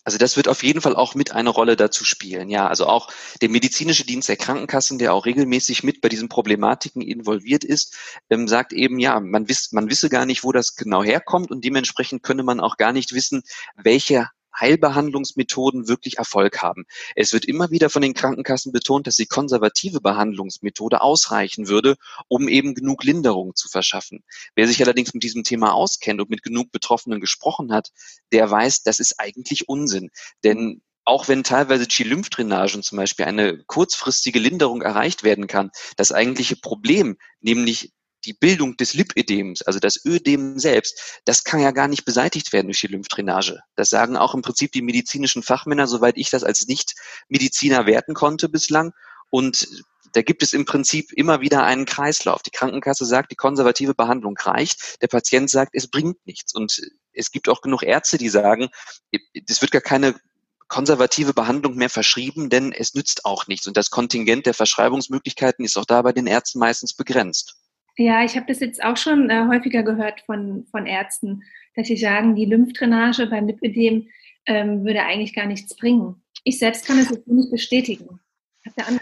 Also 0.07 0.17
das 0.17 0.37
wird 0.37 0.47
auf 0.47 0.63
jeden 0.63 0.79
Fall 0.79 0.95
auch 0.95 1.15
mit 1.15 1.33
eine 1.33 1.49
Rolle 1.49 1.75
dazu 1.75 2.05
spielen. 2.05 2.49
Ja, 2.49 2.69
also 2.69 2.85
auch 2.87 3.09
der 3.41 3.49
medizinische 3.49 4.05
Dienst 4.05 4.29
der 4.29 4.37
Krankenkassen, 4.37 4.99
der 4.99 5.13
auch 5.13 5.25
regelmäßig 5.25 5.83
mit 5.83 5.99
bei 5.99 6.07
diesen 6.07 6.29
Problematiken 6.29 7.01
involviert 7.01 7.65
ist, 7.65 7.93
ähm, 8.29 8.47
sagt 8.47 8.71
eben, 8.71 8.99
ja, 8.99 9.19
man, 9.19 9.49
wiss, 9.49 9.73
man 9.73 9.89
wisse 9.89 10.07
gar 10.07 10.25
nicht, 10.25 10.45
wo 10.45 10.53
das 10.53 10.77
genau 10.77 11.03
herkommt 11.03 11.51
und 11.51 11.65
dementsprechend 11.65 12.23
könne 12.23 12.43
man 12.43 12.61
auch 12.61 12.77
gar 12.77 12.93
nicht 12.93 13.11
wissen, 13.13 13.43
welche 13.75 14.29
Heilbehandlungsmethoden 14.59 15.87
wirklich 15.87 16.17
Erfolg 16.17 16.61
haben. 16.61 16.85
Es 17.15 17.33
wird 17.33 17.45
immer 17.45 17.71
wieder 17.71 17.89
von 17.89 18.01
den 18.01 18.13
Krankenkassen 18.13 18.71
betont, 18.71 19.07
dass 19.07 19.15
die 19.15 19.25
konservative 19.25 20.01
Behandlungsmethode 20.01 21.01
ausreichen 21.01 21.67
würde, 21.67 21.95
um 22.27 22.47
eben 22.47 22.75
genug 22.75 23.03
Linderung 23.03 23.55
zu 23.55 23.69
verschaffen. 23.69 24.23
Wer 24.55 24.67
sich 24.67 24.81
allerdings 24.81 25.13
mit 25.13 25.23
diesem 25.23 25.43
Thema 25.43 25.73
auskennt 25.73 26.21
und 26.21 26.29
mit 26.29 26.43
genug 26.43 26.71
Betroffenen 26.71 27.19
gesprochen 27.19 27.71
hat, 27.71 27.91
der 28.31 28.49
weiß, 28.49 28.83
das 28.83 28.99
ist 28.99 29.19
eigentlich 29.19 29.67
Unsinn. 29.69 30.09
Denn 30.43 30.81
auch 31.07 31.29
wenn 31.29 31.43
teilweise 31.43 31.87
Chi-Lymphdrainagen 31.87 32.83
zum 32.83 32.97
Beispiel 32.97 33.25
eine 33.25 33.63
kurzfristige 33.65 34.39
Linderung 34.39 34.81
erreicht 34.81 35.23
werden 35.23 35.47
kann, 35.47 35.71
das 35.95 36.11
eigentliche 36.11 36.57
Problem, 36.57 37.17
nämlich 37.39 37.93
die 38.27 38.33
Bildung 38.33 38.77
des 38.77 38.93
Lipödems, 38.93 39.61
also 39.63 39.79
das 39.79 40.05
Ödem 40.05 40.59
selbst, 40.59 41.21
das 41.25 41.43
kann 41.43 41.61
ja 41.61 41.71
gar 41.71 41.87
nicht 41.87 42.05
beseitigt 42.05 42.53
werden 42.53 42.67
durch 42.67 42.81
die 42.81 42.87
Lymphdrainage. 42.87 43.61
Das 43.75 43.89
sagen 43.89 44.17
auch 44.17 44.35
im 44.35 44.41
Prinzip 44.41 44.71
die 44.73 44.81
medizinischen 44.81 45.41
Fachmänner, 45.41 45.87
soweit 45.87 46.17
ich 46.17 46.29
das 46.29 46.43
als 46.43 46.67
Nicht-Mediziner 46.67 47.85
werten 47.85 48.13
konnte 48.13 48.49
bislang. 48.49 48.91
Und 49.29 49.67
da 50.13 50.21
gibt 50.21 50.43
es 50.43 50.53
im 50.53 50.65
Prinzip 50.65 51.11
immer 51.13 51.41
wieder 51.41 51.63
einen 51.63 51.85
Kreislauf. 51.85 52.41
Die 52.41 52.51
Krankenkasse 52.51 53.05
sagt, 53.05 53.31
die 53.31 53.35
konservative 53.35 53.93
Behandlung 53.93 54.37
reicht. 54.37 55.01
Der 55.01 55.07
Patient 55.07 55.49
sagt, 55.49 55.71
es 55.73 55.89
bringt 55.89 56.25
nichts. 56.25 56.53
Und 56.53 56.81
es 57.13 57.31
gibt 57.31 57.49
auch 57.49 57.61
genug 57.61 57.83
Ärzte, 57.83 58.17
die 58.17 58.29
sagen, 58.29 58.69
es 59.47 59.61
wird 59.61 59.71
gar 59.71 59.81
keine 59.81 60.15
konservative 60.67 61.33
Behandlung 61.33 61.75
mehr 61.75 61.89
verschrieben, 61.89 62.49
denn 62.49 62.73
es 62.73 62.93
nützt 62.93 63.25
auch 63.25 63.47
nichts. 63.47 63.67
Und 63.67 63.77
das 63.77 63.89
Kontingent 63.89 64.45
der 64.45 64.53
Verschreibungsmöglichkeiten 64.53 65.63
ist 65.63 65.77
auch 65.77 65.85
da 65.85 66.01
bei 66.01 66.13
den 66.13 66.27
Ärzten 66.27 66.59
meistens 66.59 66.93
begrenzt. 66.93 67.55
Ja, 67.97 68.23
ich 68.23 68.35
habe 68.35 68.45
das 68.47 68.59
jetzt 68.59 68.83
auch 68.83 68.95
schon 68.95 69.29
äh, 69.29 69.47
häufiger 69.47 69.81
gehört 69.81 70.21
von, 70.21 70.65
von 70.69 70.85
Ärzten, 70.85 71.43
dass 71.75 71.87
sie 71.87 71.97
sagen, 71.97 72.35
die 72.35 72.45
Lymphdrainage 72.45 73.27
beim 73.27 73.47
Lipödem 73.47 74.07
ähm, 74.45 74.85
würde 74.85 75.03
eigentlich 75.03 75.33
gar 75.33 75.47
nichts 75.47 75.75
bringen. 75.75 76.21
Ich 76.43 76.59
selbst 76.59 76.85
kann 76.85 76.99
es 76.99 77.09
jetzt 77.09 77.27
nicht 77.27 77.51
bestätigen. 77.51 78.19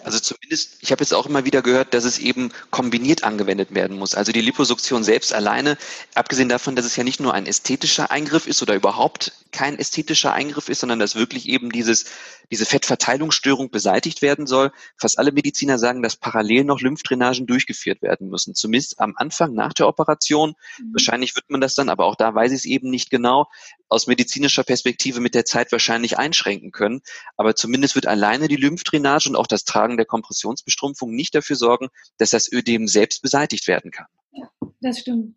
Also 0.03 0.19
zumindest, 0.19 0.77
ich 0.81 0.91
habe 0.91 1.01
jetzt 1.01 1.13
auch 1.13 1.25
immer 1.25 1.45
wieder 1.45 1.61
gehört, 1.61 1.93
dass 1.93 2.03
es 2.03 2.19
eben 2.19 2.51
kombiniert 2.71 3.23
angewendet 3.23 3.73
werden 3.73 3.97
muss. 3.97 4.15
Also 4.15 4.31
die 4.31 4.41
Liposuktion 4.41 5.03
selbst 5.03 5.33
alleine, 5.33 5.77
abgesehen 6.13 6.49
davon, 6.49 6.75
dass 6.75 6.85
es 6.85 6.95
ja 6.95 7.03
nicht 7.03 7.19
nur 7.19 7.33
ein 7.33 7.45
ästhetischer 7.45 8.11
Eingriff 8.11 8.47
ist 8.47 8.61
oder 8.61 8.75
überhaupt 8.75 9.33
kein 9.51 9.79
ästhetischer 9.79 10.33
Eingriff 10.33 10.69
ist, 10.69 10.81
sondern 10.81 10.99
dass 10.99 11.15
wirklich 11.15 11.47
eben 11.47 11.71
dieses, 11.71 12.05
diese 12.51 12.65
Fettverteilungsstörung 12.65 13.69
beseitigt 13.71 14.21
werden 14.21 14.47
soll. 14.47 14.71
Fast 14.97 15.17
alle 15.17 15.31
Mediziner 15.31 15.79
sagen, 15.79 16.03
dass 16.03 16.17
parallel 16.17 16.65
noch 16.65 16.81
Lymphdrainagen 16.81 17.47
durchgeführt 17.47 18.01
werden 18.01 18.29
müssen. 18.29 18.53
Zumindest 18.53 18.99
am 18.99 19.13
Anfang 19.15 19.53
nach 19.53 19.73
der 19.73 19.87
Operation. 19.87 20.55
Mhm. 20.77 20.93
Wahrscheinlich 20.93 21.35
wird 21.35 21.49
man 21.49 21.61
das 21.61 21.75
dann, 21.75 21.89
aber 21.89 22.05
auch 22.05 22.15
da 22.15 22.35
weiß 22.35 22.51
ich 22.51 22.59
es 22.59 22.65
eben 22.65 22.89
nicht 22.89 23.09
genau, 23.09 23.47
aus 23.89 24.07
medizinischer 24.07 24.63
Perspektive 24.63 25.19
mit 25.19 25.35
der 25.35 25.45
Zeit 25.45 25.71
wahrscheinlich 25.71 26.17
einschränken 26.17 26.71
können. 26.71 27.01
Aber 27.37 27.55
zumindest 27.55 27.95
wird 27.95 28.07
alleine 28.07 28.47
die 28.47 28.55
Lymphdrainage 28.55 29.29
und 29.29 29.35
auch 29.35 29.47
das 29.47 29.63
Tragen 29.63 29.97
der 29.97 30.05
Kompressionsbestrumpfung 30.05 31.13
nicht 31.13 31.35
dafür 31.35 31.55
sorgen, 31.55 31.89
dass 32.17 32.31
das 32.31 32.51
Ödem 32.51 32.87
selbst 32.87 33.21
beseitigt 33.21 33.67
werden 33.67 33.91
kann. 33.91 34.07
Ja, 34.31 34.49
das 34.81 34.99
stimmt. 34.99 35.35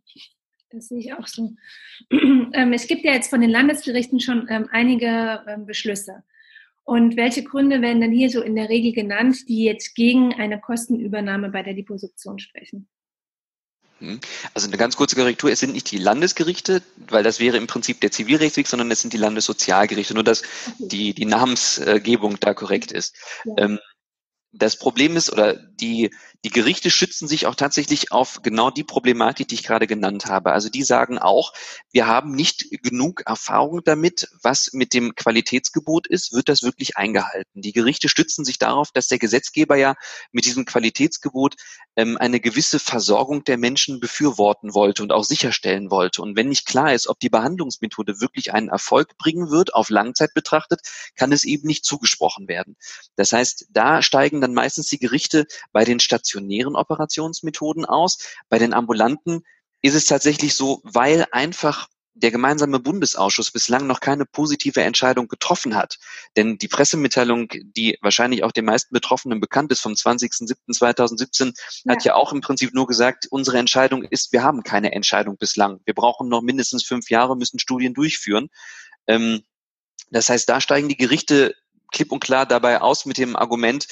Das 0.70 0.88
sehe 0.88 0.98
ich 0.98 1.14
auch 1.14 1.26
so. 1.26 1.52
ähm, 2.10 2.72
es 2.72 2.86
gibt 2.86 3.04
ja 3.04 3.12
jetzt 3.12 3.30
von 3.30 3.40
den 3.40 3.50
Landesgerichten 3.50 4.20
schon 4.20 4.46
ähm, 4.50 4.68
einige 4.70 5.42
ähm, 5.46 5.66
Beschlüsse. 5.66 6.24
Und 6.84 7.16
welche 7.16 7.42
Gründe 7.42 7.82
werden 7.82 8.00
dann 8.00 8.12
hier 8.12 8.30
so 8.30 8.42
in 8.42 8.56
der 8.56 8.70
Regel 8.70 8.92
genannt, 8.92 9.48
die 9.48 9.64
jetzt 9.64 9.94
gegen 9.94 10.34
eine 10.34 10.58
Kostenübernahme 10.58 11.50
bei 11.50 11.62
der 11.62 11.74
Liposuktion 11.74 12.38
sprechen? 12.38 12.88
Hm. 14.00 14.20
Also 14.54 14.68
eine 14.68 14.76
ganz 14.76 14.96
kurze 14.96 15.16
Korrektur, 15.16 15.50
es 15.50 15.60
sind 15.60 15.72
nicht 15.72 15.90
die 15.90 15.98
Landesgerichte, 15.98 16.82
weil 17.08 17.24
das 17.24 17.40
wäre 17.40 17.56
im 17.56 17.66
Prinzip 17.66 18.00
der 18.00 18.10
Zivilrechtsweg, 18.10 18.66
sondern 18.66 18.90
es 18.90 19.00
sind 19.00 19.12
die 19.12 19.18
Landessozialgerichte, 19.18 20.14
nur 20.14 20.24
dass 20.24 20.42
okay. 20.42 20.88
die, 20.88 21.14
die 21.14 21.24
Namensgebung 21.24 22.38
da 22.40 22.54
korrekt 22.54 22.92
ist. 22.92 23.16
Ja. 23.44 23.54
Ähm, 23.58 23.78
das 24.52 24.76
Problem 24.76 25.16
ist, 25.16 25.30
oder 25.30 25.54
die, 25.54 26.10
die 26.44 26.50
Gerichte 26.50 26.90
schützen 26.90 27.28
sich 27.28 27.46
auch 27.46 27.54
tatsächlich 27.54 28.12
auf 28.12 28.40
genau 28.42 28.70
die 28.70 28.84
Problematik, 28.84 29.48
die 29.48 29.56
ich 29.56 29.62
gerade 29.62 29.86
genannt 29.86 30.26
habe. 30.26 30.52
Also 30.52 30.70
die 30.70 30.82
sagen 30.82 31.18
auch, 31.18 31.52
wir 31.92 32.06
haben 32.06 32.32
nicht 32.32 32.66
genug 32.82 33.22
Erfahrung 33.26 33.82
damit, 33.84 34.28
was 34.42 34.70
mit 34.72 34.94
dem 34.94 35.14
Qualitätsgebot 35.14 36.06
ist, 36.06 36.32
wird 36.32 36.48
das 36.48 36.62
wirklich 36.62 36.96
eingehalten. 36.96 37.60
Die 37.60 37.72
Gerichte 37.72 38.08
stützen 38.08 38.44
sich 38.44 38.58
darauf, 38.58 38.90
dass 38.92 39.08
der 39.08 39.18
Gesetzgeber 39.18 39.76
ja 39.76 39.94
mit 40.32 40.46
diesem 40.46 40.64
Qualitätsgebot 40.64 41.56
ähm, 41.96 42.16
eine 42.16 42.40
gewisse 42.40 42.78
Versorgung 42.78 43.44
der 43.44 43.58
Menschen 43.58 44.00
befürworten 44.00 44.74
wollte 44.74 45.02
und 45.02 45.12
auch 45.12 45.24
sicherstellen 45.24 45.90
wollte. 45.90 46.22
Und 46.22 46.36
wenn 46.36 46.48
nicht 46.48 46.66
klar 46.66 46.94
ist, 46.94 47.08
ob 47.08 47.18
die 47.20 47.28
Behandlungsmethode 47.28 48.20
wirklich 48.20 48.54
einen 48.54 48.68
Erfolg 48.68 49.18
bringen 49.18 49.50
wird, 49.50 49.74
auf 49.74 49.90
Langzeit 49.90 50.32
betrachtet, 50.34 50.80
kann 51.16 51.32
es 51.32 51.44
eben 51.44 51.66
nicht 51.66 51.84
zugesprochen 51.84 52.48
werden. 52.48 52.76
Das 53.16 53.32
heißt, 53.32 53.66
da 53.70 54.02
steigen 54.02 54.37
dann 54.40 54.54
meistens 54.54 54.88
die 54.88 54.98
Gerichte 54.98 55.46
bei 55.72 55.84
den 55.84 56.00
stationären 56.00 56.76
Operationsmethoden 56.76 57.84
aus. 57.84 58.18
Bei 58.48 58.58
den 58.58 58.74
ambulanten 58.74 59.42
ist 59.82 59.94
es 59.94 60.06
tatsächlich 60.06 60.54
so, 60.54 60.80
weil 60.84 61.26
einfach 61.30 61.88
der 62.18 62.30
gemeinsame 62.30 62.80
Bundesausschuss 62.80 63.50
bislang 63.50 63.86
noch 63.86 64.00
keine 64.00 64.26
positive 64.26 64.82
Entscheidung 64.82 65.28
getroffen 65.28 65.76
hat. 65.76 65.98
Denn 66.36 66.58
die 66.58 66.68
Pressemitteilung, 66.68 67.48
die 67.48 67.96
wahrscheinlich 68.02 68.42
auch 68.42 68.52
den 68.52 68.64
meisten 68.64 68.92
Betroffenen 68.92 69.40
bekannt 69.40 69.70
ist, 69.70 69.80
vom 69.80 69.92
20.07.2017, 69.92 71.54
ja. 71.84 71.94
hat 71.94 72.04
ja 72.04 72.14
auch 72.14 72.32
im 72.32 72.40
Prinzip 72.40 72.74
nur 72.74 72.86
gesagt, 72.86 73.26
unsere 73.30 73.58
Entscheidung 73.58 74.02
ist, 74.02 74.32
wir 74.32 74.42
haben 74.42 74.62
keine 74.62 74.92
Entscheidung 74.92 75.36
bislang. 75.36 75.80
Wir 75.84 75.94
brauchen 75.94 76.28
noch 76.28 76.42
mindestens 76.42 76.84
fünf 76.84 77.08
Jahre, 77.10 77.36
müssen 77.36 77.58
Studien 77.58 77.94
durchführen. 77.94 78.48
Ähm, 79.06 79.42
das 80.10 80.28
heißt, 80.28 80.48
da 80.48 80.60
steigen 80.60 80.88
die 80.88 80.96
Gerichte 80.96 81.54
klipp 81.92 82.12
und 82.12 82.20
klar 82.20 82.46
dabei 82.46 82.80
aus 82.80 83.06
mit 83.06 83.18
dem 83.18 83.36
Argument, 83.36 83.86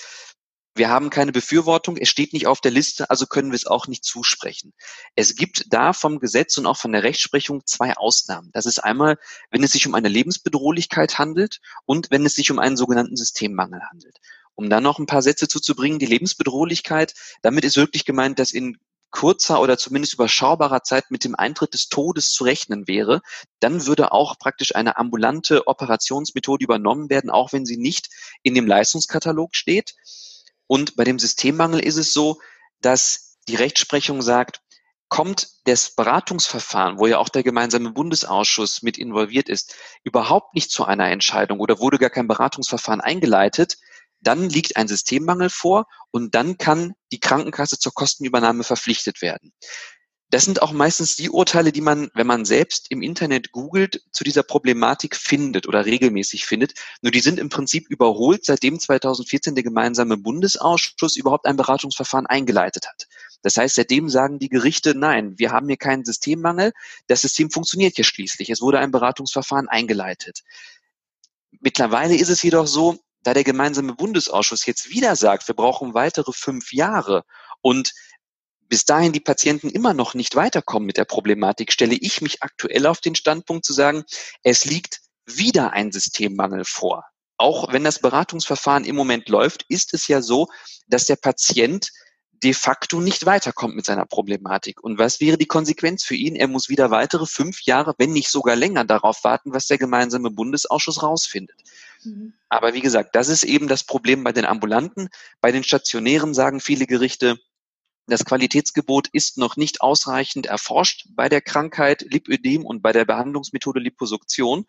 wir 0.77 0.91
haben 0.91 1.11
keine 1.11 1.33
Befürwortung, 1.33 1.97
es 1.97 2.09
steht 2.09 2.33
nicht 2.33 2.47
auf 2.47 2.61
der 2.61 2.71
Liste, 2.71 3.09
also 3.11 3.27
können 3.27 3.51
wir 3.51 3.57
es 3.57 3.67
auch 3.67 3.87
nicht 3.87 4.05
zusprechen. 4.05 4.73
Es 5.15 5.35
gibt 5.35 5.73
da 5.73 5.93
vom 5.93 6.19
Gesetz 6.19 6.59
und 6.59 6.67
auch 6.67 6.77
von 6.77 6.93
der 6.93 7.03
Rechtsprechung 7.03 7.65
zwei 7.65 7.97
Ausnahmen. 7.97 8.51
Das 8.53 8.67
ist 8.67 8.79
einmal, 8.79 9.19
wenn 9.51 9.63
es 9.63 9.73
sich 9.73 9.87
um 9.87 9.95
eine 9.95 10.09
Lebensbedrohlichkeit 10.09 11.19
handelt 11.19 11.61
und 11.87 12.11
wenn 12.11 12.27
es 12.27 12.35
sich 12.35 12.51
um 12.51 12.59
einen 12.59 12.77
sogenannten 12.77 13.17
Systemmangel 13.17 13.81
handelt. 13.91 14.19
Um 14.55 14.71
da 14.71 14.81
noch 14.81 14.99
ein 14.99 15.07
paar 15.07 15.23
Sätze 15.23 15.49
zuzubringen, 15.49 15.99
die 15.99 16.07
Lebensbedrohlichkeit, 16.07 17.15
damit 17.43 17.65
ist 17.65 17.77
wirklich 17.77 18.05
gemeint, 18.05 18.39
dass 18.39 18.53
in 18.53 18.79
kurzer 19.11 19.61
oder 19.63 19.79
zumindest 19.79 20.15
überschaubarer 20.15 20.83
Zeit 20.83 21.11
mit 21.11 21.25
dem 21.25 21.35
Eintritt 21.35 21.73
des 21.73 21.89
Todes 21.89 22.33
zu 22.33 22.45
rechnen 22.45 22.87
wäre, 22.87 23.23
dann 23.61 23.87
würde 23.87 24.13
auch 24.13 24.39
praktisch 24.39 24.75
eine 24.75 24.99
ambulante 24.99 25.67
Operationsmethode 25.67 26.65
übernommen 26.65 27.09
werden, 27.09 27.31
auch 27.31 27.53
wenn 27.53 27.65
sie 27.65 27.79
nicht 27.79 28.11
in 28.43 28.55
dem 28.55 28.67
Leistungskatalog 28.67 29.55
steht. 29.55 29.95
Und 30.67 30.97
bei 30.97 31.05
dem 31.05 31.19
Systemmangel 31.19 31.81
ist 31.81 31.97
es 31.97 32.13
so, 32.13 32.41
dass 32.81 33.39
die 33.49 33.57
Rechtsprechung 33.57 34.23
sagt, 34.23 34.61
kommt 35.09 35.49
das 35.65 35.95
Beratungsverfahren, 35.95 36.99
wo 36.99 37.07
ja 37.07 37.19
auch 37.19 37.29
der 37.29 37.45
gemeinsame 37.45 37.93
Bundesausschuss 37.93 38.83
mit 38.83 38.99
involviert 38.99 39.49
ist, 39.49 39.77
überhaupt 40.03 40.55
nicht 40.55 40.71
zu 40.71 40.85
einer 40.85 41.11
Entscheidung 41.11 41.61
oder 41.61 41.79
wurde 41.79 41.99
gar 41.99 42.11
kein 42.11 42.27
Beratungsverfahren 42.27 43.01
eingeleitet, 43.01 43.77
dann 44.21 44.49
liegt 44.49 44.77
ein 44.77 44.89
Systemmangel 44.89 45.51
vor 45.51 45.87
und 46.11 46.35
dann 46.35 46.59
kann 46.59 46.95
die 47.13 47.21
Krankenkasse 47.21 47.79
zur 47.79 47.93
Kostenübernahme 47.93 48.65
verpflichtet 48.65 49.23
werden. 49.23 49.53
Das 50.31 50.45
sind 50.45 50.61
auch 50.61 50.73
meistens 50.73 51.15
die 51.15 51.31
Urteile, 51.31 51.71
die 51.71 51.81
man, 51.81 52.11
wenn 52.15 52.27
man 52.27 52.45
selbst 52.45 52.91
im 52.91 53.01
Internet 53.01 53.53
googelt, 53.53 54.03
zu 54.11 54.25
dieser 54.25 54.43
Problematik 54.43 55.15
findet 55.15 55.69
oder 55.69 55.87
regelmäßig 55.87 56.47
findet. 56.47 56.75
Nur 57.01 57.13
die 57.13 57.21
sind 57.21 57.39
im 57.39 57.49
Prinzip 57.49 57.89
überholt, 57.89 58.45
seitdem 58.45 58.81
2014 58.81 59.55
der 59.55 59.63
gemeinsame 59.63 60.17
Bundesausschuss 60.17 61.17
überhaupt 61.17 61.47
ein 61.47 61.57
Beratungsverfahren 61.57 62.27
eingeleitet 62.27 62.89
hat. 62.89 63.07
Das 63.43 63.57
heißt, 63.57 63.77
seitdem 63.77 64.09
sagen 64.09 64.41
die 64.41 64.49
Gerichte, 64.49 64.97
nein, 64.97 65.39
wir 65.39 65.53
haben 65.53 65.69
hier 65.69 65.77
keinen 65.77 66.05
Systemmangel. 66.05 66.73
Das 67.07 67.23
System 67.23 67.51
funktioniert 67.51 67.97
ja 67.97 68.03
schließlich. 68.03 68.51
Es 68.51 68.61
wurde 68.61 68.81
ein 68.81 68.91
Beratungsverfahren 68.91 69.69
eingeleitet. 69.69 70.43
Mittlerweile 71.61 72.17
ist 72.17 72.31
es 72.31 72.43
jedoch 72.43 72.67
so, 72.67 72.99
da 73.23 73.33
der 73.33 73.45
gemeinsame 73.45 73.95
Bundesausschuss 73.95 74.67
jetzt 74.67 74.91
wieder 74.91 75.15
sagt, 75.15 75.47
wir 75.47 75.55
brauchen 75.55 75.95
weitere 75.95 76.33
fünf 76.33 76.73
Jahre 76.73 77.25
und 77.61 77.93
bis 78.69 78.85
dahin 78.85 79.13
die 79.13 79.21
Patienten 79.21 79.71
immer 79.71 79.95
noch 79.95 80.15
nicht 80.15 80.37
weiterkommen 80.37 80.87
mit 80.87 80.97
der 80.97 81.05
Problematik, 81.05 81.73
stelle 81.73 81.95
ich 81.95 82.21
mich 82.21 82.43
aktuell 82.43 82.87
auf 82.87 83.01
den 83.01 83.15
Standpunkt 83.15 83.65
zu 83.65 83.73
sagen, 83.73 84.05
es 84.43 84.65
liegt 84.65 85.01
wieder 85.25 85.73
ein 85.73 85.93
Systemmangel 85.93 86.65
vor. 86.65 87.05
auch 87.39 87.73
wenn 87.73 87.85
das 87.85 88.01
Beratungsverfahren 88.01 88.85
im 88.85 88.97
Moment 88.97 89.29
läuft, 89.29 89.65
ist 89.69 89.95
es 89.95 90.09
ja 90.09 90.23
so, 90.23 90.49
dass 90.87 91.05
der 91.07 91.17
Patient 91.17 91.91
de 92.43 92.53
facto 92.53 93.01
nicht 93.01 93.25
weiterkommt 93.25 93.77
mit 93.77 93.87
seiner 93.87 94.05
Problematik. 94.05 94.83
Und 94.83 94.99
was 94.99 95.21
wäre 95.21 95.39
die 95.39 95.47
Konsequenz 95.47 96.05
für 96.05 96.15
ihn? 96.15 96.37
Er 96.37 96.49
muss 96.49 96.69
wieder 96.69 96.91
weitere 96.91 97.27
fünf 97.27 97.63
Jahre, 97.63 97.95
wenn 97.99 98.13
nicht 98.13 98.29
sogar 98.29 98.57
länger, 98.57 98.85
darauf 98.85 99.25
warten, 99.25 99.55
was 99.55 99.67
der 99.67 99.79
gemeinsame 99.79 100.31
Bundesausschuss 100.31 101.03
rausfindet. 101.03 101.57
Mhm. 102.05 102.35
Aber 102.49 102.75
wie 102.75 102.83
gesagt, 102.83 103.17
das 103.17 103.29
ist 103.29 103.45
eben 103.45 103.69
das 103.69 103.85
Problem 103.85 104.23
bei 104.23 104.33
den 104.33 104.45
Ambulanten. 104.45 105.09
Bei 105.41 105.51
den 105.51 105.65
Stationären 105.65 106.35
sagen 106.35 106.61
viele 106.61 106.87
Gerichte, 106.87 107.39
das 108.07 108.25
Qualitätsgebot 108.25 109.09
ist 109.09 109.37
noch 109.37 109.57
nicht 109.57 109.81
ausreichend 109.81 110.47
erforscht 110.47 111.07
bei 111.11 111.29
der 111.29 111.41
Krankheit 111.41 112.03
Lipödem 112.03 112.65
und 112.65 112.83
bei 112.83 112.93
der 112.93 113.05
Behandlungsmethode 113.05 113.81
Liposuktion. 113.81 114.67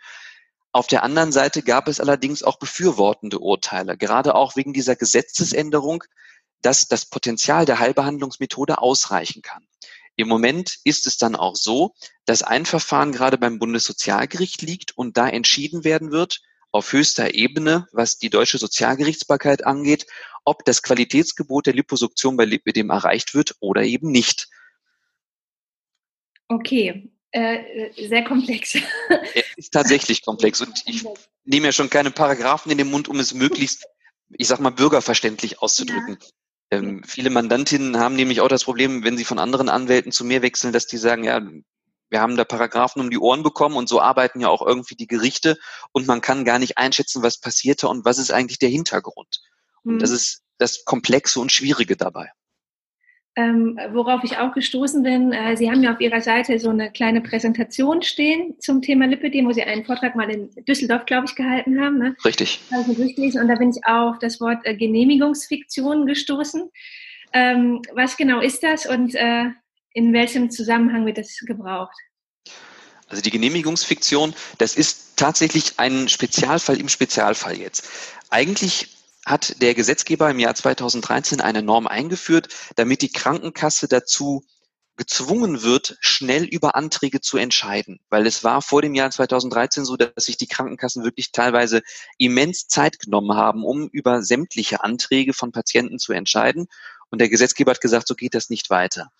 Auf 0.71 0.87
der 0.87 1.03
anderen 1.03 1.31
Seite 1.31 1.61
gab 1.61 1.87
es 1.87 1.99
allerdings 1.99 2.43
auch 2.43 2.57
befürwortende 2.57 3.39
Urteile, 3.39 3.97
gerade 3.97 4.35
auch 4.35 4.55
wegen 4.55 4.73
dieser 4.73 4.95
Gesetzesänderung, 4.95 6.03
dass 6.61 6.87
das 6.87 7.05
Potenzial 7.05 7.65
der 7.65 7.79
Heilbehandlungsmethode 7.79 8.79
ausreichen 8.79 9.41
kann. 9.41 9.67
Im 10.15 10.27
Moment 10.27 10.79
ist 10.83 11.05
es 11.05 11.17
dann 11.17 11.35
auch 11.35 11.55
so, 11.55 11.93
dass 12.25 12.41
ein 12.41 12.65
Verfahren 12.65 13.11
gerade 13.11 13.37
beim 13.37 13.59
Bundessozialgericht 13.59 14.63
liegt 14.63 14.97
und 14.97 15.15
da 15.15 15.29
entschieden 15.29 15.83
werden 15.83 16.11
wird, 16.11 16.41
auf 16.71 16.91
höchster 16.91 17.33
Ebene, 17.33 17.87
was 17.91 18.17
die 18.17 18.29
deutsche 18.29 18.57
Sozialgerichtsbarkeit 18.57 19.65
angeht, 19.65 20.07
ob 20.47 20.63
das 20.63 20.81
Qualitätsgebot 20.81 21.65
der 21.65 21.73
Liposuktion 21.73 22.37
bei 22.37 22.45
Lipidem 22.45 22.89
erreicht 22.89 23.35
wird 23.35 23.55
oder 23.59 23.83
eben 23.83 24.11
nicht. 24.11 24.47
Okay, 26.47 27.11
äh, 27.31 28.07
sehr 28.07 28.23
komplex. 28.23 28.75
Er 29.09 29.43
ist 29.57 29.73
tatsächlich 29.73 30.23
komplex 30.23 30.61
und 30.61 30.81
ich 30.85 31.05
nehme 31.43 31.67
ja 31.67 31.71
schon 31.73 31.89
keine 31.89 32.11
Paragraphen 32.11 32.71
in 32.71 32.77
den 32.77 32.89
Mund, 32.89 33.09
um 33.09 33.19
es 33.19 33.33
möglichst, 33.33 33.87
ich 34.29 34.47
sag 34.47 34.61
mal, 34.61 34.69
bürgerverständlich 34.69 35.61
auszudrücken. 35.61 36.17
Ja. 36.21 36.27
Ähm, 36.79 37.03
viele 37.05 37.29
Mandantinnen 37.29 37.99
haben 37.99 38.15
nämlich 38.15 38.39
auch 38.39 38.47
das 38.47 38.63
Problem, 38.63 39.03
wenn 39.03 39.17
sie 39.17 39.25
von 39.25 39.39
anderen 39.39 39.67
Anwälten 39.67 40.13
zu 40.13 40.23
mir 40.23 40.41
wechseln, 40.41 40.71
dass 40.71 40.87
die 40.87 40.97
sagen, 40.97 41.25
ja, 41.25 41.41
wir 42.09 42.21
haben 42.21 42.37
da 42.37 42.45
Paragraphen 42.45 43.01
um 43.01 43.09
die 43.09 43.19
Ohren 43.19 43.43
bekommen 43.43 43.75
und 43.75 43.89
so 43.89 43.99
arbeiten 43.99 44.39
ja 44.39 44.47
auch 44.47 44.65
irgendwie 44.65 44.95
die 44.95 45.07
Gerichte 45.07 45.57
und 45.91 46.07
man 46.07 46.21
kann 46.21 46.45
gar 46.45 46.57
nicht 46.57 46.77
einschätzen, 46.77 47.21
was 47.21 47.41
passierte 47.41 47.89
und 47.89 48.05
was 48.05 48.17
ist 48.17 48.31
eigentlich 48.31 48.59
der 48.59 48.69
Hintergrund. 48.69 49.41
Und 49.83 49.95
mhm. 49.95 49.99
das 49.99 50.11
ist 50.11 50.43
das 50.57 50.85
Komplexe 50.85 51.39
und 51.39 51.51
Schwierige 51.51 51.95
dabei. 51.95 52.31
Ähm, 53.37 53.79
worauf 53.93 54.23
ich 54.23 54.37
auch 54.37 54.51
gestoßen 54.51 55.03
bin, 55.03 55.31
äh, 55.31 55.55
Sie 55.55 55.69
haben 55.69 55.83
ja 55.83 55.93
auf 55.93 56.01
Ihrer 56.01 56.21
Seite 56.21 56.57
so 56.57 56.69
eine 56.71 56.91
kleine 56.91 57.21
Präsentation 57.21 58.01
stehen 58.01 58.55
zum 58.59 58.81
Thema 58.81 59.05
Lipidem, 59.05 59.45
wo 59.45 59.51
Sie 59.51 59.61
einen 59.61 59.85
Vortrag 59.85 60.15
mal 60.15 60.27
in 60.31 60.49
Düsseldorf, 60.65 61.05
glaube 61.05 61.27
ich, 61.27 61.35
gehalten 61.35 61.79
haben. 61.79 61.99
Ne? 61.99 62.15
Richtig. 62.25 62.61
Mir 62.71 62.95
durchgelesen 62.95 63.39
und 63.39 63.47
da 63.47 63.53
bin 63.53 63.69
ich 63.69 63.85
auf 63.85 64.17
das 64.17 64.41
Wort 64.41 64.57
äh, 64.63 64.75
Genehmigungsfiktion 64.75 66.07
gestoßen. 66.07 66.67
Ähm, 67.31 67.83
was 67.93 68.17
genau 68.17 68.41
ist 68.41 68.63
das 68.63 68.87
und 68.87 69.13
äh, 69.13 69.51
in 69.93 70.13
welchem 70.13 70.49
Zusammenhang 70.49 71.05
wird 71.05 71.19
das 71.19 71.37
gebraucht? 71.45 71.95
Also 73.07 73.21
die 73.21 73.29
Genehmigungsfiktion, 73.29 74.33
das 74.57 74.75
ist 74.75 75.15
tatsächlich 75.15 75.73
ein 75.77 76.09
Spezialfall 76.09 76.79
im 76.79 76.89
Spezialfall 76.89 77.57
jetzt. 77.59 77.87
Eigentlich 78.31 78.96
hat 79.27 79.61
der 79.61 79.75
Gesetzgeber 79.75 80.29
im 80.31 80.39
Jahr 80.39 80.55
2013 80.55 81.41
eine 81.41 81.61
Norm 81.61 81.85
eingeführt, 81.85 82.47
damit 82.77 83.01
die 83.01 83.11
Krankenkasse 83.11 83.89
dazu 83.89 84.45
gezwungen 84.95 85.63
wird, 85.63 85.97
schnell 85.99 86.45
über 86.45 86.75
Anträge 86.75 87.19
zu 87.19 87.37
entscheiden. 87.37 87.99
Weil 88.09 88.25
es 88.25 88.45
war 88.45 88.61
vor 88.61 88.81
dem 88.81 88.95
Jahr 88.95 89.11
2013 89.11 89.83
so, 89.83 89.97
dass 89.97 90.25
sich 90.25 90.37
die 90.37 90.47
Krankenkassen 90.47 91.03
wirklich 91.03 91.33
teilweise 91.33 91.81
immens 92.17 92.67
Zeit 92.67 92.99
genommen 92.99 93.35
haben, 93.35 93.65
um 93.65 93.89
über 93.89 94.23
sämtliche 94.23 94.81
Anträge 94.81 95.33
von 95.33 95.51
Patienten 95.51 95.99
zu 95.99 96.13
entscheiden. 96.13 96.67
Und 97.09 97.19
der 97.19 97.29
Gesetzgeber 97.29 97.71
hat 97.71 97.81
gesagt, 97.81 98.07
so 98.07 98.15
geht 98.15 98.33
das 98.33 98.49
nicht 98.49 98.69
weiter. 98.69 99.11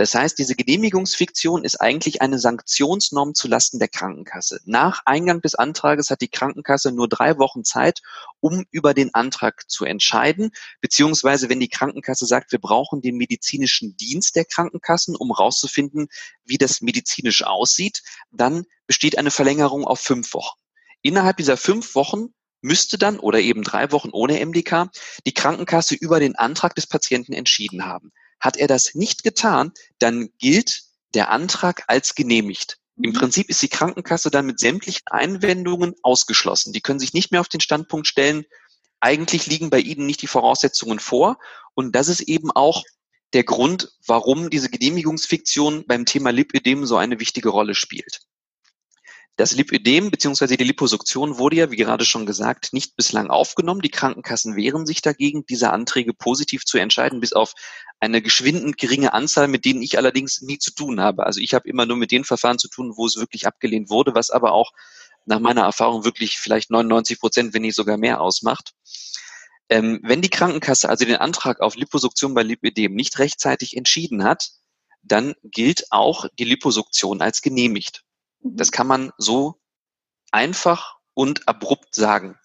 Das 0.00 0.14
heißt, 0.14 0.38
diese 0.38 0.54
Genehmigungsfiktion 0.54 1.62
ist 1.62 1.78
eigentlich 1.78 2.22
eine 2.22 2.38
Sanktionsnorm 2.38 3.34
zulasten 3.34 3.78
der 3.78 3.88
Krankenkasse. 3.88 4.58
Nach 4.64 5.02
Eingang 5.04 5.42
des 5.42 5.56
Antrages 5.56 6.08
hat 6.08 6.22
die 6.22 6.30
Krankenkasse 6.30 6.90
nur 6.90 7.06
drei 7.06 7.36
Wochen 7.36 7.64
Zeit, 7.64 8.00
um 8.40 8.64
über 8.70 8.94
den 8.94 9.12
Antrag 9.12 9.68
zu 9.68 9.84
entscheiden, 9.84 10.52
beziehungsweise 10.80 11.50
wenn 11.50 11.60
die 11.60 11.68
Krankenkasse 11.68 12.24
sagt, 12.24 12.50
wir 12.50 12.60
brauchen 12.60 13.02
den 13.02 13.18
medizinischen 13.18 13.94
Dienst 13.98 14.36
der 14.36 14.46
Krankenkassen, 14.46 15.16
um 15.16 15.32
rauszufinden, 15.32 16.08
wie 16.46 16.56
das 16.56 16.80
medizinisch 16.80 17.44
aussieht, 17.44 18.02
dann 18.30 18.64
besteht 18.86 19.18
eine 19.18 19.30
Verlängerung 19.30 19.84
auf 19.84 20.00
fünf 20.00 20.32
Wochen. 20.32 20.58
Innerhalb 21.02 21.36
dieser 21.36 21.58
fünf 21.58 21.94
Wochen 21.94 22.32
müsste 22.62 22.96
dann 22.96 23.18
oder 23.18 23.40
eben 23.40 23.64
drei 23.64 23.92
Wochen 23.92 24.08
ohne 24.12 24.42
MDK 24.46 24.88
die 25.26 25.34
Krankenkasse 25.34 25.94
über 25.94 26.20
den 26.20 26.36
Antrag 26.36 26.74
des 26.74 26.86
Patienten 26.86 27.34
entschieden 27.34 27.84
haben. 27.84 28.12
Hat 28.40 28.56
er 28.56 28.66
das 28.66 28.94
nicht 28.94 29.22
getan, 29.22 29.72
dann 29.98 30.30
gilt 30.38 30.82
der 31.14 31.30
Antrag 31.30 31.84
als 31.86 32.14
genehmigt. 32.14 32.78
Im 33.02 33.10
mhm. 33.10 33.14
Prinzip 33.14 33.48
ist 33.48 33.62
die 33.62 33.68
Krankenkasse 33.68 34.30
dann 34.30 34.46
mit 34.46 34.58
sämtlichen 34.58 35.02
Einwendungen 35.06 35.94
ausgeschlossen. 36.02 36.72
Die 36.72 36.80
können 36.80 37.00
sich 37.00 37.14
nicht 37.14 37.30
mehr 37.30 37.40
auf 37.40 37.48
den 37.48 37.60
Standpunkt 37.60 38.06
stellen, 38.06 38.44
eigentlich 39.00 39.46
liegen 39.46 39.70
bei 39.70 39.80
Ihnen 39.80 40.06
nicht 40.06 40.22
die 40.22 40.26
Voraussetzungen 40.26 40.98
vor. 40.98 41.38
Und 41.74 41.96
das 41.96 42.08
ist 42.08 42.20
eben 42.20 42.50
auch 42.50 42.84
der 43.32 43.44
Grund, 43.44 43.92
warum 44.06 44.50
diese 44.50 44.68
Genehmigungsfiktion 44.68 45.84
beim 45.86 46.04
Thema 46.04 46.30
Lipödem 46.30 46.84
so 46.84 46.96
eine 46.96 47.20
wichtige 47.20 47.48
Rolle 47.48 47.74
spielt. 47.74 48.20
Das 49.36 49.52
Lipödem 49.52 50.10
bzw. 50.10 50.56
die 50.56 50.64
Liposuktion 50.64 51.38
wurde 51.38 51.56
ja, 51.56 51.70
wie 51.70 51.76
gerade 51.76 52.04
schon 52.04 52.26
gesagt, 52.26 52.72
nicht 52.72 52.96
bislang 52.96 53.30
aufgenommen. 53.30 53.80
Die 53.80 53.90
Krankenkassen 53.90 54.54
wehren 54.54 54.84
sich 54.84 55.00
dagegen, 55.00 55.46
diese 55.46 55.70
Anträge 55.70 56.12
positiv 56.12 56.64
zu 56.64 56.78
entscheiden, 56.78 57.20
bis 57.20 57.32
auf 57.32 57.54
eine 58.00 58.20
geschwindend 58.22 58.76
geringe 58.76 59.12
Anzahl, 59.12 59.48
mit 59.48 59.64
denen 59.64 59.82
ich 59.82 59.96
allerdings 59.96 60.42
nie 60.42 60.58
zu 60.58 60.72
tun 60.72 61.00
habe. 61.00 61.24
Also 61.24 61.40
ich 61.40 61.54
habe 61.54 61.68
immer 61.68 61.86
nur 61.86 61.96
mit 61.96 62.10
den 62.10 62.24
Verfahren 62.24 62.58
zu 62.58 62.68
tun, 62.68 62.92
wo 62.96 63.06
es 63.06 63.16
wirklich 63.16 63.46
abgelehnt 63.46 63.88
wurde, 63.88 64.14
was 64.14 64.30
aber 64.30 64.52
auch 64.52 64.72
nach 65.26 65.38
meiner 65.38 65.62
Erfahrung 65.62 66.04
wirklich 66.04 66.38
vielleicht 66.38 66.70
99 66.70 67.20
Prozent, 67.20 67.54
wenn 67.54 67.62
nicht 67.62 67.76
sogar 67.76 67.96
mehr 67.96 68.20
ausmacht. 68.20 68.72
Ähm, 69.68 70.00
wenn 70.02 70.22
die 70.22 70.30
Krankenkasse 70.30 70.88
also 70.88 71.04
den 71.04 71.16
Antrag 71.16 71.60
auf 71.60 71.76
Liposuktion 71.76 72.34
bei 72.34 72.42
Lipödem 72.42 72.94
nicht 72.94 73.18
rechtzeitig 73.18 73.76
entschieden 73.76 74.24
hat, 74.24 74.50
dann 75.02 75.34
gilt 75.44 75.84
auch 75.90 76.26
die 76.38 76.44
Liposuktion 76.44 77.22
als 77.22 77.40
genehmigt. 77.40 78.02
Das 78.42 78.68
mhm. 78.68 78.72
kann 78.72 78.86
man 78.86 79.12
so 79.18 79.60
einfach 80.32 80.96
und 81.14 81.48
abrupt 81.48 81.94
sagen. 81.94 82.38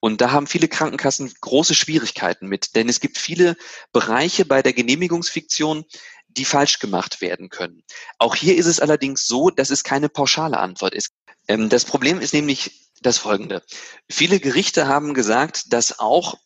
Und 0.00 0.20
da 0.20 0.30
haben 0.32 0.46
viele 0.46 0.68
Krankenkassen 0.68 1.32
große 1.40 1.74
Schwierigkeiten 1.74 2.46
mit, 2.46 2.74
denn 2.76 2.88
es 2.88 3.00
gibt 3.00 3.18
viele 3.18 3.56
Bereiche 3.92 4.44
bei 4.44 4.62
der 4.62 4.72
Genehmigungsfiktion, 4.72 5.84
die 6.28 6.44
falsch 6.44 6.78
gemacht 6.78 7.20
werden 7.20 7.48
können. 7.48 7.82
Auch 8.18 8.34
hier 8.34 8.56
ist 8.56 8.66
es 8.66 8.80
allerdings 8.80 9.26
so, 9.26 9.50
dass 9.50 9.70
es 9.70 9.82
keine 9.82 10.08
pauschale 10.08 10.58
Antwort 10.58 10.94
ist. 10.94 11.10
Ähm, 11.48 11.68
das 11.68 11.84
Problem 11.84 12.20
ist 12.20 12.34
nämlich 12.34 12.90
das 13.00 13.18
folgende. 13.18 13.62
Viele 14.10 14.40
Gerichte 14.40 14.86
haben 14.86 15.14
gesagt, 15.14 15.72
dass 15.72 15.98
auch 15.98 16.36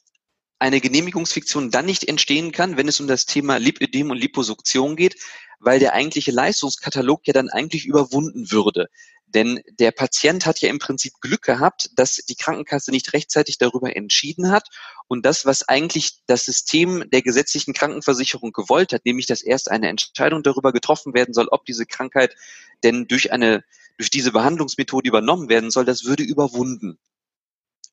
eine 0.62 0.80
Genehmigungsfiktion 0.80 1.72
dann 1.72 1.86
nicht 1.86 2.04
entstehen 2.08 2.52
kann, 2.52 2.76
wenn 2.76 2.86
es 2.86 3.00
um 3.00 3.08
das 3.08 3.26
Thema 3.26 3.58
Lipödem 3.58 4.10
und 4.10 4.16
Liposuktion 4.16 4.94
geht, 4.94 5.16
weil 5.58 5.80
der 5.80 5.92
eigentliche 5.92 6.30
Leistungskatalog 6.30 7.26
ja 7.26 7.32
dann 7.32 7.48
eigentlich 7.50 7.84
überwunden 7.84 8.52
würde. 8.52 8.86
Denn 9.26 9.60
der 9.80 9.90
Patient 9.90 10.46
hat 10.46 10.60
ja 10.60 10.68
im 10.68 10.78
Prinzip 10.78 11.14
Glück 11.20 11.42
gehabt, 11.42 11.90
dass 11.96 12.14
die 12.14 12.36
Krankenkasse 12.36 12.92
nicht 12.92 13.12
rechtzeitig 13.12 13.58
darüber 13.58 13.96
entschieden 13.96 14.52
hat 14.52 14.68
und 15.08 15.26
das, 15.26 15.44
was 15.46 15.68
eigentlich 15.68 16.20
das 16.26 16.44
System 16.44 17.10
der 17.10 17.22
gesetzlichen 17.22 17.74
Krankenversicherung 17.74 18.52
gewollt 18.52 18.92
hat, 18.92 19.04
nämlich 19.04 19.26
dass 19.26 19.42
erst 19.42 19.68
eine 19.68 19.88
Entscheidung 19.88 20.44
darüber 20.44 20.72
getroffen 20.72 21.12
werden 21.12 21.34
soll, 21.34 21.48
ob 21.48 21.64
diese 21.64 21.86
Krankheit 21.86 22.36
denn 22.84 23.08
durch 23.08 23.32
eine 23.32 23.64
durch 23.98 24.10
diese 24.10 24.30
Behandlungsmethode 24.30 25.08
übernommen 25.08 25.48
werden 25.48 25.70
soll, 25.72 25.84
das 25.84 26.04
würde 26.04 26.22
überwunden. 26.22 26.98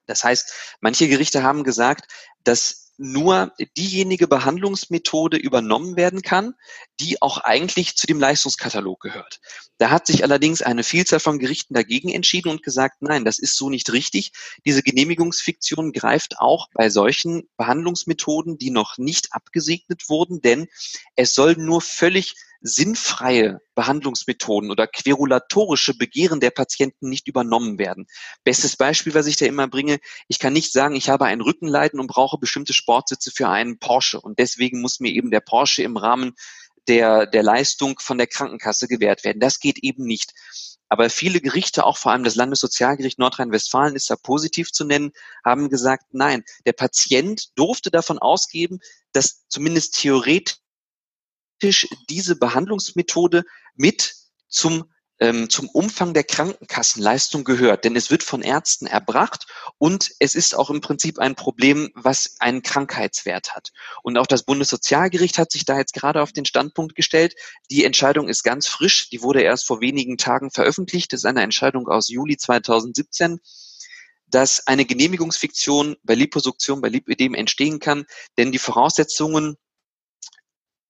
Das 0.10 0.24
heißt, 0.24 0.52
manche 0.82 1.08
Gerichte 1.08 1.43
haben 1.43 1.63
gesagt, 1.63 2.12
dass 2.43 2.89
nur 2.98 3.54
diejenige 3.78 4.28
Behandlungsmethode 4.28 5.38
übernommen 5.38 5.95
werden 5.95 6.22
kann, 6.22 6.56
die 7.00 7.22
auch 7.22 7.38
eigentlich 7.38 7.95
zu 7.95 8.08
dem 8.08 8.19
Leistungskatalog 8.19 9.00
gehört. 9.00 9.39
Da 9.78 9.89
hat 9.89 10.06
sich 10.06 10.24
allerdings 10.24 10.62
eine 10.62 10.84
Vielzahl 10.84 11.22
von 11.22 11.39
Gerichten 11.39 11.74
dagegen 11.74 12.10
entschieden 12.10 12.50
und 12.50 12.62
gesagt, 12.62 13.02
nein, 13.02 13.24
das 13.24 13.39
ist 13.39 13.56
so 13.56 13.69
nicht 13.69 13.93
richtig. 13.93 14.34
Diese 14.65 14.84
Genehmigungsfiktion 14.84 15.93
greift 15.93 16.39
auch 16.39 16.67
bei 16.74 16.89
solchen 16.89 17.48
Behandlungsmethoden, 17.56 18.58
die 18.58 18.72
noch 18.72 18.98
nicht 18.98 19.30
abgesegnet 19.32 20.10
wurden, 20.10 20.41
denn 20.41 20.67
es 21.15 21.34
soll 21.34 21.56
nur 21.56 21.82
völlig 21.82 22.36
sinnfreie 22.62 23.62
Behandlungsmethoden 23.76 24.72
oder 24.72 24.88
querulatorische 24.88 25.98
Begehren 25.98 26.39
der 26.39 26.52
Patienten 26.52 27.10
nicht 27.10 27.28
übernommen 27.28 27.80
werden. 27.80 28.08
Bestes 28.43 28.76
Beispiel, 28.76 29.13
was 29.13 29.28
ich 29.28 29.38
da 29.38 29.45
immer 29.45 29.67
bringe, 29.67 30.00
ich 30.28 30.39
kann 30.39 30.54
nicht 30.54 30.74
sagen, 30.74 30.95
ich 30.95 31.10
habe 31.10 31.26
ein 31.26 31.41
Rückenleiden 31.41 32.00
und 32.00 32.08
brauche 32.08 32.38
bestimmte 32.38 32.74
Sportsitze 32.74 33.32
für 33.32 33.48
einen 33.48 33.80
Porsche 33.80 34.19
und 34.19 34.39
deswegen 34.39 34.82
muss 34.82 35.00
mir 35.00 35.12
eben 35.12 35.32
der 35.32 35.39
Porsche 35.39 35.84
im 35.84 35.98
Rahmen 35.98 36.36
der, 36.88 37.28
der 37.28 37.43
Leistung 37.43 38.00
von 38.00 38.17
der 38.17 38.28
Krankenkasse 38.28 38.88
gewährt 38.88 39.24
werden. 39.24 39.39
Das 39.39 39.60
geht 39.60 39.80
eben 39.80 40.04
nicht. 40.06 40.34
Aber 40.89 41.12
viele 41.12 41.39
Gerichte, 41.39 41.86
auch 41.86 41.98
vor 41.98 42.12
allem 42.12 42.24
das 42.24 42.36
Landessozialgericht 42.36 43.19
Nordrhein-Westfalen 43.19 43.95
ist 43.95 44.10
da 44.10 44.15
positiv 44.15 44.72
zu 44.72 44.86
nennen, 44.86 45.12
haben 45.45 45.69
gesagt, 45.69 46.06
nein, 46.12 46.43
der 46.65 46.74
Patient 46.74 47.56
durfte 47.56 47.91
davon 47.91 48.17
ausgeben, 48.17 48.80
dass 49.12 49.45
zumindest 49.50 50.00
theoretisch 50.00 50.58
diese 52.10 52.36
Behandlungsmethode 52.36 53.43
mit 53.76 54.15
zum 54.48 54.86
ähm, 55.19 55.50
zum 55.50 55.67
Umfang 55.69 56.13
der 56.13 56.24
Krankenkassenleistung 56.24 57.43
gehört. 57.43 57.84
Denn 57.84 57.95
es 57.95 58.10
wird 58.10 58.24
von 58.24 58.41
Ärzten 58.41 58.88
erbracht 58.88 59.48
und 59.78 60.12
es 60.19 60.36
ist 60.36 60.56
auch 60.56 60.69
im 60.69 60.82
Prinzip 60.82 61.19
ein 61.19 61.36
Problem, 61.36 61.89
was 61.93 62.36
einen 62.39 62.62
Krankheitswert 62.62 63.54
hat. 63.56 63.72
Und 64.02 64.17
auch 64.17 64.28
das 64.28 64.43
Bundessozialgericht 64.43 65.38
hat 65.38 65.52
sich 65.52 65.65
da 65.65 65.78
jetzt 65.78 65.93
gerade 65.93 66.22
auf 66.22 66.32
den 66.32 66.45
Standpunkt 66.45 66.95
gestellt. 66.95 67.36
Die 67.69 67.84
Entscheidung 67.84 68.30
ist 68.30 68.43
ganz 68.43 68.67
frisch. 68.67 69.10
Die 69.10 69.22
wurde 69.22 69.41
erst 69.41 69.67
vor 69.67 69.82
wenigen 69.82 70.17
Tagen 70.17 70.52
veröffentlicht. 70.52 71.12
Das 71.13 71.22
ist 71.22 71.26
eine 71.26 71.43
Entscheidung 71.43 71.88
aus 71.88 72.10
Juli 72.10 72.38
2017 72.38 73.39
dass 74.32 74.67
eine 74.67 74.86
Genehmigungsfiktion 74.86 75.95
bei 76.04 76.13
Liposuktion, 76.13 76.82
bei 76.82 76.89
Lipödem 76.89 77.34
entstehen 77.34 77.80
kann, 77.80 78.06
denn 78.38 78.52
die 78.52 78.60
Voraussetzungen 78.60 79.58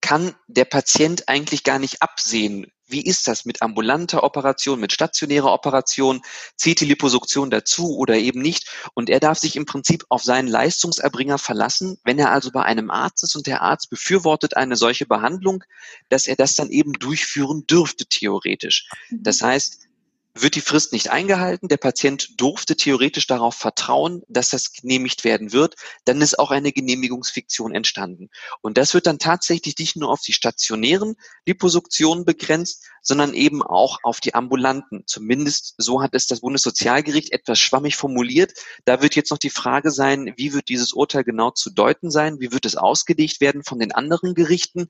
kann 0.09 0.33
der 0.47 0.65
Patient 0.65 1.29
eigentlich 1.29 1.63
gar 1.63 1.77
nicht 1.77 2.01
absehen, 2.01 2.65
wie 2.87 3.05
ist 3.05 3.27
das 3.27 3.45
mit 3.45 3.61
ambulanter 3.61 4.23
Operation, 4.23 4.79
mit 4.79 4.91
stationärer 4.91 5.53
Operation? 5.53 6.23
Zieht 6.55 6.79
die 6.79 6.85
Liposuktion 6.85 7.51
dazu 7.51 7.95
oder 7.95 8.15
eben 8.15 8.41
nicht? 8.41 8.67
Und 8.95 9.11
er 9.11 9.19
darf 9.19 9.37
sich 9.37 9.55
im 9.55 9.67
Prinzip 9.67 10.05
auf 10.09 10.23
seinen 10.23 10.47
Leistungserbringer 10.47 11.37
verlassen, 11.37 11.99
wenn 12.03 12.17
er 12.17 12.31
also 12.31 12.49
bei 12.49 12.63
einem 12.63 12.89
Arzt 12.89 13.23
ist 13.23 13.35
und 13.35 13.45
der 13.45 13.61
Arzt 13.61 13.91
befürwortet 13.91 14.57
eine 14.57 14.77
solche 14.77 15.05
Behandlung, 15.05 15.63
dass 16.09 16.25
er 16.25 16.35
das 16.35 16.55
dann 16.55 16.71
eben 16.71 16.93
durchführen 16.93 17.67
dürfte, 17.67 18.07
theoretisch. 18.07 18.89
Mhm. 19.11 19.21
Das 19.21 19.41
heißt, 19.41 19.88
wird 20.33 20.55
die 20.55 20.61
Frist 20.61 20.93
nicht 20.93 21.09
eingehalten, 21.09 21.67
der 21.67 21.77
Patient 21.77 22.39
durfte 22.39 22.75
theoretisch 22.75 23.27
darauf 23.27 23.55
vertrauen, 23.55 24.23
dass 24.27 24.49
das 24.49 24.73
genehmigt 24.73 25.23
werden 25.23 25.51
wird, 25.51 25.75
dann 26.05 26.21
ist 26.21 26.37
auch 26.37 26.51
eine 26.51 26.71
Genehmigungsfiktion 26.71 27.73
entstanden. 27.73 28.29
Und 28.61 28.77
das 28.77 28.93
wird 28.93 29.07
dann 29.07 29.19
tatsächlich 29.19 29.77
nicht 29.77 29.95
nur 29.95 30.09
auf 30.09 30.21
die 30.21 30.33
stationären 30.33 31.15
Liposuktionen 31.45 32.25
begrenzt, 32.25 32.85
sondern 33.01 33.33
eben 33.33 33.63
auch 33.63 33.99
auf 34.03 34.19
die 34.19 34.33
ambulanten. 34.33 35.03
Zumindest 35.07 35.75
so 35.77 36.01
hat 36.01 36.13
es 36.13 36.27
das 36.27 36.41
Bundessozialgericht 36.41 37.31
etwas 37.31 37.59
schwammig 37.59 37.95
formuliert. 37.95 38.53
Da 38.85 39.01
wird 39.01 39.15
jetzt 39.15 39.31
noch 39.31 39.37
die 39.37 39.49
Frage 39.49 39.91
sein, 39.91 40.33
wie 40.37 40.53
wird 40.53 40.69
dieses 40.69 40.93
Urteil 40.93 41.23
genau 41.23 41.51
zu 41.51 41.71
deuten 41.71 42.11
sein? 42.11 42.39
Wie 42.39 42.51
wird 42.51 42.65
es 42.65 42.75
ausgelegt 42.75 43.41
werden 43.41 43.63
von 43.63 43.79
den 43.79 43.91
anderen 43.91 44.35
Gerichten? 44.35 44.89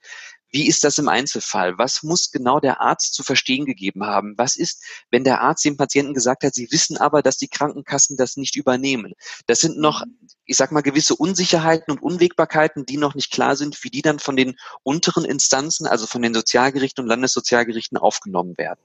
Wie 0.51 0.67
ist 0.67 0.83
das 0.83 0.97
im 0.97 1.07
Einzelfall? 1.07 1.77
Was 1.77 2.01
muss 2.01 2.31
genau 2.31 2.59
der 2.59 2.81
Arzt 2.81 3.13
zu 3.13 3.23
verstehen 3.23 3.65
gegeben 3.65 4.03
haben? 4.05 4.33
Was 4.37 4.55
ist, 4.55 4.83
wenn 5.11 5.23
der 5.23 5.41
Arzt 5.41 5.63
dem 5.63 5.77
Patienten 5.77 6.13
gesagt 6.13 6.43
hat, 6.43 6.55
sie 6.55 6.71
wissen 6.71 6.97
aber, 6.97 7.21
dass 7.21 7.37
die 7.37 7.47
Krankenkassen 7.47 8.17
das 8.17 8.35
nicht 8.35 8.55
übernehmen? 8.55 9.13
Das 9.45 9.59
sind 9.59 9.77
noch, 9.77 10.03
ich 10.45 10.57
sag 10.57 10.71
mal, 10.71 10.81
gewisse 10.81 11.15
Unsicherheiten 11.15 11.91
und 11.91 12.01
Unwägbarkeiten, 12.01 12.85
die 12.85 12.97
noch 12.97 13.13
nicht 13.13 13.31
klar 13.31 13.55
sind, 13.55 13.83
wie 13.83 13.91
die 13.91 14.01
dann 14.01 14.19
von 14.19 14.35
den 14.35 14.55
unteren 14.81 15.25
Instanzen, 15.25 15.85
also 15.85 16.07
von 16.07 16.21
den 16.21 16.33
Sozialgerichten 16.33 17.03
und 17.03 17.09
Landessozialgerichten 17.09 17.97
aufgenommen 17.97 18.57
werden. 18.57 18.79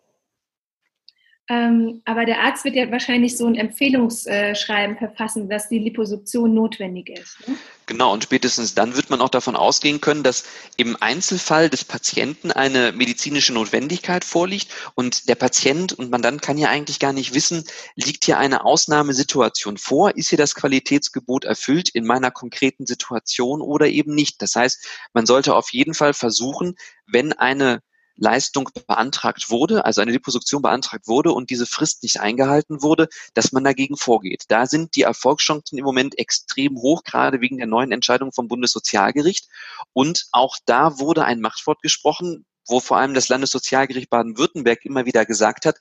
Ähm, 1.50 2.00
aber 2.06 2.24
der 2.24 2.40
Arzt 2.40 2.64
wird 2.64 2.74
ja 2.74 2.90
wahrscheinlich 2.90 3.36
so 3.36 3.46
ein 3.46 3.54
Empfehlungsschreiben 3.54 4.96
verfassen, 4.96 5.50
dass 5.50 5.68
die 5.68 5.78
Liposuktion 5.78 6.54
notwendig 6.54 7.10
ist. 7.10 7.46
Ne? 7.46 7.56
Genau, 7.84 8.14
und 8.14 8.24
spätestens 8.24 8.74
dann 8.74 8.96
wird 8.96 9.10
man 9.10 9.20
auch 9.20 9.28
davon 9.28 9.54
ausgehen 9.54 10.00
können, 10.00 10.22
dass 10.22 10.44
im 10.78 10.96
Einzelfall 11.00 11.68
des 11.68 11.84
Patienten 11.84 12.50
eine 12.50 12.92
medizinische 12.92 13.52
Notwendigkeit 13.52 14.24
vorliegt 14.24 14.68
und 14.94 15.28
der 15.28 15.34
Patient 15.34 15.92
und 15.92 16.10
man 16.10 16.22
dann 16.22 16.40
kann 16.40 16.56
ja 16.56 16.70
eigentlich 16.70 16.98
gar 16.98 17.12
nicht 17.12 17.34
wissen, 17.34 17.64
liegt 17.94 18.24
hier 18.24 18.38
eine 18.38 18.64
Ausnahmesituation 18.64 19.76
vor, 19.76 20.16
ist 20.16 20.30
hier 20.30 20.38
das 20.38 20.54
Qualitätsgebot 20.54 21.44
erfüllt 21.44 21.90
in 21.90 22.06
meiner 22.06 22.30
konkreten 22.30 22.86
Situation 22.86 23.60
oder 23.60 23.86
eben 23.88 24.14
nicht. 24.14 24.40
Das 24.40 24.54
heißt, 24.54 24.88
man 25.12 25.26
sollte 25.26 25.54
auf 25.54 25.74
jeden 25.74 25.92
Fall 25.92 26.14
versuchen, 26.14 26.76
wenn 27.06 27.34
eine 27.34 27.82
Leistung 28.16 28.70
beantragt 28.86 29.50
wurde, 29.50 29.84
also 29.84 30.00
eine 30.00 30.12
Liposuktion 30.12 30.62
beantragt 30.62 31.08
wurde 31.08 31.32
und 31.32 31.50
diese 31.50 31.66
Frist 31.66 32.02
nicht 32.02 32.20
eingehalten 32.20 32.82
wurde, 32.82 33.08
dass 33.34 33.52
man 33.52 33.64
dagegen 33.64 33.96
vorgeht. 33.96 34.44
Da 34.48 34.66
sind 34.66 34.96
die 34.96 35.02
Erfolgschancen 35.02 35.78
im 35.78 35.84
Moment 35.84 36.18
extrem 36.18 36.76
hoch, 36.76 37.02
gerade 37.04 37.40
wegen 37.40 37.58
der 37.58 37.66
neuen 37.66 37.92
Entscheidung 37.92 38.32
vom 38.32 38.48
Bundessozialgericht. 38.48 39.48
Und 39.92 40.26
auch 40.32 40.56
da 40.66 40.98
wurde 40.98 41.24
ein 41.24 41.40
Machtwort 41.40 41.82
gesprochen, 41.82 42.46
wo 42.66 42.80
vor 42.80 42.96
allem 42.96 43.14
das 43.14 43.28
Landessozialgericht 43.28 44.10
Baden-Württemberg 44.10 44.84
immer 44.84 45.04
wieder 45.04 45.26
gesagt 45.26 45.66
hat, 45.66 45.76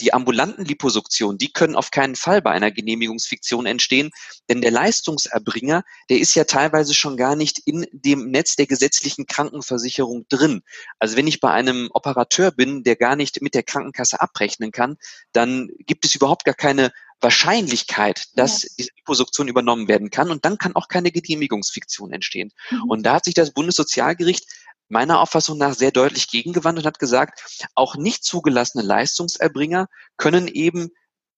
die 0.00 0.12
ambulanten 0.12 0.64
Liposuktionen, 0.64 1.38
die 1.38 1.52
können 1.52 1.76
auf 1.76 1.90
keinen 1.90 2.16
Fall 2.16 2.42
bei 2.42 2.50
einer 2.50 2.70
Genehmigungsfiktion 2.70 3.66
entstehen, 3.66 4.10
denn 4.48 4.60
der 4.60 4.70
Leistungserbringer, 4.70 5.84
der 6.10 6.18
ist 6.18 6.34
ja 6.34 6.44
teilweise 6.44 6.94
schon 6.94 7.16
gar 7.16 7.36
nicht 7.36 7.60
in 7.64 7.86
dem 7.92 8.30
Netz 8.30 8.56
der 8.56 8.66
gesetzlichen 8.66 9.26
Krankenversicherung 9.26 10.26
drin. 10.28 10.62
Also 10.98 11.16
wenn 11.16 11.26
ich 11.26 11.40
bei 11.40 11.50
einem 11.50 11.88
Operateur 11.92 12.50
bin, 12.50 12.82
der 12.82 12.96
gar 12.96 13.16
nicht 13.16 13.42
mit 13.42 13.54
der 13.54 13.62
Krankenkasse 13.62 14.20
abrechnen 14.20 14.72
kann, 14.72 14.96
dann 15.32 15.68
gibt 15.78 16.04
es 16.04 16.14
überhaupt 16.14 16.44
gar 16.44 16.54
keine 16.54 16.92
Wahrscheinlichkeit, 17.22 18.26
dass 18.34 18.62
ja. 18.62 18.68
diese 18.78 18.90
Liposuktion 18.96 19.48
übernommen 19.48 19.88
werden 19.88 20.10
kann 20.10 20.30
und 20.30 20.44
dann 20.44 20.58
kann 20.58 20.74
auch 20.74 20.88
keine 20.88 21.10
Genehmigungsfiktion 21.10 22.12
entstehen. 22.12 22.50
Mhm. 22.70 22.90
Und 22.90 23.02
da 23.04 23.14
hat 23.14 23.24
sich 23.24 23.34
das 23.34 23.52
Bundessozialgericht 23.52 24.46
meiner 24.88 25.20
Auffassung 25.20 25.56
nach 25.56 25.74
sehr 25.74 25.90
deutlich 25.90 26.28
gegengewandt 26.28 26.78
und 26.78 26.84
hat 26.84 26.98
gesagt, 26.98 27.66
auch 27.74 27.96
nicht 27.96 28.24
zugelassene 28.24 28.84
Leistungserbringer 28.84 29.86
können 30.18 30.48
eben 30.48 30.90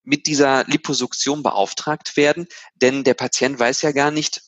mit 0.03 0.27
dieser 0.27 0.65
Liposuktion 0.65 1.43
beauftragt 1.43 2.17
werden, 2.17 2.47
denn 2.75 3.05
der 3.05 3.15
Patient 3.15 3.59
weiß 3.59 3.83
ja 3.83 3.93
gar 3.93 4.11
nicht, 4.11 4.43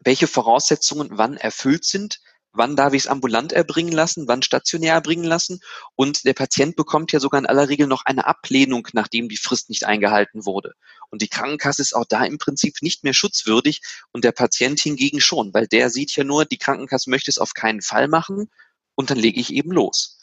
welche 0.00 0.26
Voraussetzungen 0.26 1.10
wann 1.12 1.36
erfüllt 1.36 1.84
sind, 1.84 2.20
wann 2.52 2.76
darf 2.76 2.92
ich 2.92 3.02
es 3.02 3.06
ambulant 3.08 3.52
erbringen 3.52 3.92
lassen, 3.92 4.28
wann 4.28 4.42
stationär 4.42 4.94
erbringen 4.94 5.24
lassen. 5.24 5.60
Und 5.94 6.24
der 6.24 6.34
Patient 6.34 6.76
bekommt 6.76 7.12
ja 7.12 7.20
sogar 7.20 7.40
in 7.40 7.46
aller 7.46 7.68
Regel 7.68 7.86
noch 7.86 8.04
eine 8.04 8.26
Ablehnung, 8.26 8.88
nachdem 8.92 9.28
die 9.28 9.36
Frist 9.36 9.68
nicht 9.68 9.84
eingehalten 9.84 10.44
wurde. 10.44 10.74
Und 11.10 11.22
die 11.22 11.28
Krankenkasse 11.28 11.82
ist 11.82 11.94
auch 11.94 12.06
da 12.06 12.24
im 12.24 12.38
Prinzip 12.38 12.76
nicht 12.82 13.04
mehr 13.04 13.14
schutzwürdig 13.14 13.80
und 14.12 14.24
der 14.24 14.32
Patient 14.32 14.80
hingegen 14.80 15.20
schon, 15.20 15.52
weil 15.54 15.66
der 15.66 15.90
sieht 15.90 16.14
ja 16.16 16.24
nur, 16.24 16.44
die 16.44 16.58
Krankenkasse 16.58 17.10
möchte 17.10 17.30
es 17.30 17.38
auf 17.38 17.54
keinen 17.54 17.82
Fall 17.82 18.08
machen 18.08 18.50
und 18.94 19.10
dann 19.10 19.18
lege 19.18 19.40
ich 19.40 19.52
eben 19.52 19.72
los. 19.72 20.18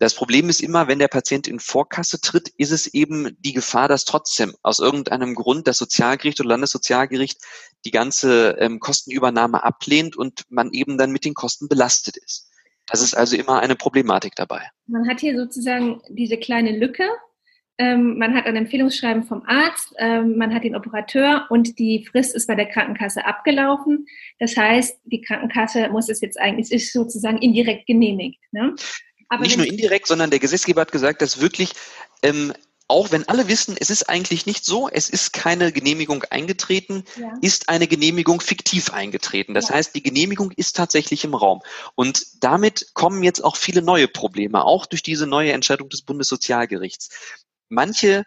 Das 0.00 0.14
Problem 0.14 0.48
ist 0.48 0.62
immer, 0.62 0.88
wenn 0.88 0.98
der 0.98 1.08
Patient 1.08 1.46
in 1.46 1.60
Vorkasse 1.60 2.22
tritt, 2.22 2.48
ist 2.56 2.70
es 2.70 2.86
eben 2.86 3.36
die 3.40 3.52
Gefahr, 3.52 3.86
dass 3.86 4.06
trotzdem 4.06 4.56
aus 4.62 4.78
irgendeinem 4.78 5.34
Grund 5.34 5.68
das 5.68 5.76
Sozialgericht 5.76 6.40
oder 6.40 6.48
Landessozialgericht 6.48 7.38
die 7.84 7.90
ganze 7.90 8.56
ähm, 8.58 8.80
Kostenübernahme 8.80 9.64
ablehnt 9.64 10.16
und 10.16 10.44
man 10.48 10.72
eben 10.72 10.98
dann 10.98 11.12
mit 11.12 11.24
den 11.24 11.34
Kosten 11.34 11.68
belastet 11.68 12.16
ist. 12.16 12.50
Das 12.86 13.02
ist 13.02 13.14
also 13.14 13.36
immer 13.36 13.60
eine 13.60 13.76
Problematik 13.76 14.34
dabei. 14.36 14.62
Man 14.86 15.08
hat 15.08 15.20
hier 15.20 15.36
sozusagen 15.36 16.02
diese 16.08 16.36
kleine 16.36 16.76
Lücke. 16.76 17.08
Ähm, 17.78 18.18
man 18.18 18.34
hat 18.34 18.44
ein 18.44 18.56
Empfehlungsschreiben 18.56 19.22
vom 19.24 19.42
Arzt, 19.46 19.94
ähm, 19.96 20.36
man 20.36 20.52
hat 20.52 20.64
den 20.64 20.76
Operateur 20.76 21.46
und 21.48 21.78
die 21.78 22.04
Frist 22.04 22.34
ist 22.34 22.46
bei 22.46 22.54
der 22.54 22.66
Krankenkasse 22.66 23.24
abgelaufen. 23.24 24.06
Das 24.38 24.54
heißt, 24.54 24.98
die 25.04 25.22
Krankenkasse 25.22 25.88
muss 25.88 26.10
es 26.10 26.20
jetzt 26.20 26.38
eigentlich, 26.38 26.70
ist 26.72 26.92
sozusagen 26.92 27.38
indirekt 27.38 27.86
genehmigt. 27.86 28.40
Ne? 28.52 28.74
Aber 29.30 29.44
nicht 29.44 29.56
nur 29.56 29.66
indirekt, 29.66 30.08
sondern 30.08 30.28
der 30.28 30.40
Gesetzgeber 30.40 30.82
hat 30.82 30.92
gesagt, 30.92 31.22
dass 31.22 31.40
wirklich, 31.40 31.72
ähm, 32.22 32.52
auch 32.90 33.12
wenn 33.12 33.28
alle 33.28 33.48
wissen, 33.48 33.76
es 33.78 33.88
ist 33.88 34.08
eigentlich 34.08 34.46
nicht 34.46 34.64
so, 34.64 34.88
es 34.88 35.08
ist 35.08 35.32
keine 35.32 35.72
Genehmigung 35.72 36.24
eingetreten, 36.24 37.04
ja. 37.16 37.32
ist 37.40 37.68
eine 37.68 37.86
Genehmigung 37.86 38.40
fiktiv 38.40 38.92
eingetreten. 38.92 39.54
Das 39.54 39.68
ja. 39.68 39.76
heißt, 39.76 39.94
die 39.94 40.02
Genehmigung 40.02 40.50
ist 40.50 40.76
tatsächlich 40.76 41.24
im 41.24 41.34
Raum. 41.34 41.62
Und 41.94 42.26
damit 42.42 42.90
kommen 42.94 43.22
jetzt 43.22 43.42
auch 43.42 43.56
viele 43.56 43.80
neue 43.80 44.08
Probleme, 44.08 44.64
auch 44.64 44.86
durch 44.86 45.02
diese 45.02 45.26
neue 45.26 45.52
Entscheidung 45.52 45.88
des 45.88 46.02
Bundessozialgerichts. 46.02 47.10
Manche 47.68 48.24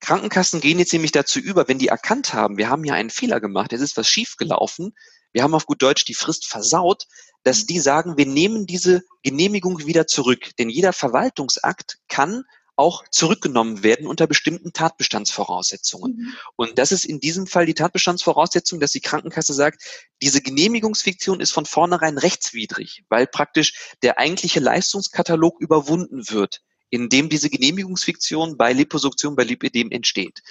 Krankenkassen 0.00 0.60
gehen 0.60 0.78
jetzt 0.78 0.92
nämlich 0.92 1.12
dazu 1.12 1.38
über, 1.38 1.66
wenn 1.68 1.78
die 1.78 1.88
erkannt 1.88 2.34
haben, 2.34 2.58
wir 2.58 2.68
haben 2.68 2.84
hier 2.84 2.94
einen 2.94 3.10
Fehler 3.10 3.40
gemacht, 3.40 3.72
es 3.72 3.80
ist 3.80 3.96
was 3.96 4.08
schiefgelaufen, 4.08 4.94
wir 5.32 5.42
haben 5.42 5.54
auf 5.54 5.66
gut 5.66 5.82
Deutsch 5.82 6.04
die 6.04 6.14
Frist 6.14 6.46
versaut, 6.46 7.06
dass 7.42 7.66
die 7.66 7.78
sagen, 7.78 8.16
wir 8.16 8.26
nehmen 8.26 8.66
diese 8.66 9.02
Genehmigung 9.22 9.86
wieder 9.86 10.06
zurück. 10.06 10.50
Denn 10.58 10.68
jeder 10.68 10.92
Verwaltungsakt 10.92 11.98
kann 12.08 12.44
auch 12.76 13.04
zurückgenommen 13.10 13.82
werden 13.82 14.06
unter 14.06 14.26
bestimmten 14.26 14.72
Tatbestandsvoraussetzungen. 14.72 16.16
Mhm. 16.16 16.34
Und 16.56 16.78
das 16.78 16.92
ist 16.92 17.04
in 17.04 17.20
diesem 17.20 17.46
Fall 17.46 17.66
die 17.66 17.74
Tatbestandsvoraussetzung, 17.74 18.80
dass 18.80 18.92
die 18.92 19.00
Krankenkasse 19.00 19.54
sagt, 19.54 19.82
diese 20.22 20.42
Genehmigungsfiktion 20.42 21.40
ist 21.40 21.52
von 21.52 21.66
vornherein 21.66 22.18
rechtswidrig, 22.18 23.04
weil 23.08 23.26
praktisch 23.26 23.94
der 24.02 24.18
eigentliche 24.18 24.60
Leistungskatalog 24.60 25.60
überwunden 25.60 26.30
wird 26.30 26.62
in 26.90 27.08
diese 27.08 27.50
Genehmigungsfiktion 27.50 28.56
bei 28.56 28.72
Liposuktion, 28.72 29.36
bei 29.36 29.44
Lipidem 29.44 29.90
entsteht. 29.90 30.42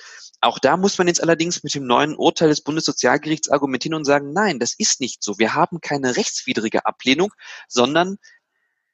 Auch 0.41 0.59
da 0.59 0.77
muss 0.77 0.97
man 0.97 1.07
jetzt 1.07 1.23
allerdings 1.23 1.63
mit 1.63 1.73
dem 1.73 1.87
neuen 1.87 2.15
Urteil 2.15 2.49
des 2.49 2.61
Bundessozialgerichts 2.61 3.49
argumentieren 3.49 3.95
und 3.95 4.05
sagen, 4.05 4.31
nein, 4.33 4.59
das 4.59 4.75
ist 4.77 4.99
nicht 4.99 5.23
so. 5.23 5.39
Wir 5.39 5.55
haben 5.55 5.81
keine 5.81 6.17
rechtswidrige 6.17 6.85
Ablehnung, 6.85 7.33
sondern 7.67 8.17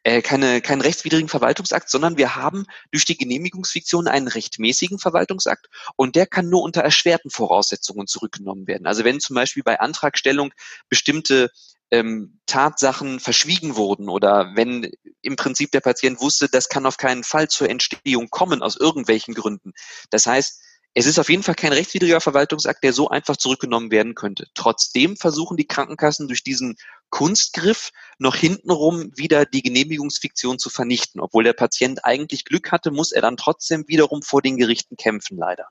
äh, 0.04 0.22
keine, 0.22 0.62
keinen 0.62 0.82
rechtswidrigen 0.82 1.30
Verwaltungsakt, 1.30 1.90
sondern 1.90 2.18
wir 2.18 2.36
haben 2.36 2.66
durch 2.92 3.06
die 3.06 3.18
Genehmigungsfiktion 3.18 4.08
einen 4.08 4.28
rechtmäßigen 4.28 5.00
Verwaltungsakt 5.00 5.68
und 5.96 6.16
der 6.16 6.26
kann 6.26 6.50
nur 6.50 6.64
unter 6.64 6.82
erschwerten 6.82 7.30
Voraussetzungen 7.30 8.08
zurückgenommen 8.08 8.68
werden. 8.68 8.88
Also 8.88 9.04
wenn 9.04 9.20
zum 9.20 9.36
Beispiel 9.36 9.64
bei 9.64 9.80
Antragstellung 9.80 10.54
bestimmte 10.90 11.52
ähm, 11.92 12.40
Tatsachen 12.46 13.20
verschwiegen 13.20 13.76
wurden 13.76 14.10
oder 14.10 14.54
wenn 14.56 14.90
im 15.22 15.36
Prinzip 15.36 15.72
der 15.72 15.82
Patient 15.82 16.20
wusste, 16.22 16.48
das 16.50 16.70
kann 16.70 16.86
auf 16.86 16.98
keinen 16.98 17.24
Fall 17.24 17.50
zur 17.50 17.70
Entstehung 17.70 18.30
kommen 18.30 18.64
aus 18.64 18.78
irgendwelchen 18.78 19.34
Gründen. 19.34 19.74
Das 20.10 20.26
heißt, 20.26 20.62
es 20.93 21.06
ist 21.06 21.19
auf 21.19 21.30
jeden 21.30 21.43
Fall 21.43 21.56
kein 21.56 21.71
rechtswidriger 21.71 22.19
Verwaltungsakt, 22.19 22.84
der 22.84 22.91
so 22.91 23.08
einfach 23.08 23.38
zurückgenommen 23.38 23.91
werden 23.91 24.13
könnte. 24.13 24.47
Trotzdem 24.56 25.15
versuchen 25.15 25.56
die 25.56 25.67
Krankenkassen 25.67 26.27
durch 26.27 26.43
diesen 26.43 26.75
Kunstgriff 27.10 27.91
noch 28.19 28.36
hintenrum 28.36 29.12
wieder 29.15 29.45
die 29.45 29.62
Genehmigungsfiktion 29.62 30.60
zu 30.60 30.69
vernichten. 30.69 31.21
Obwohl 31.21 31.45
der 31.45 31.54
Patient 31.54 32.04
eigentlich 32.04 32.43
Glück 32.43 32.71
hatte, 32.71 32.91
muss 32.91 33.13
er 33.13 33.21
dann 33.21 33.38
trotzdem 33.38 33.86
wiederum 33.88 34.21
vor 34.21 34.41
den 34.41 34.58
Gerichten 34.58 34.97
kämpfen, 34.97 35.38
leider. 35.38 35.67